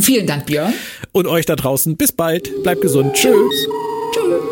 Vielen 0.00 0.26
Dank, 0.26 0.46
Björn. 0.46 0.72
Und 1.12 1.26
euch 1.26 1.44
da 1.44 1.54
draußen, 1.54 1.98
bis 1.98 2.12
bald. 2.12 2.62
Bleibt 2.62 2.80
gesund. 2.80 3.12
Tschüss. 3.12 3.68
Tschüss. 4.14 4.51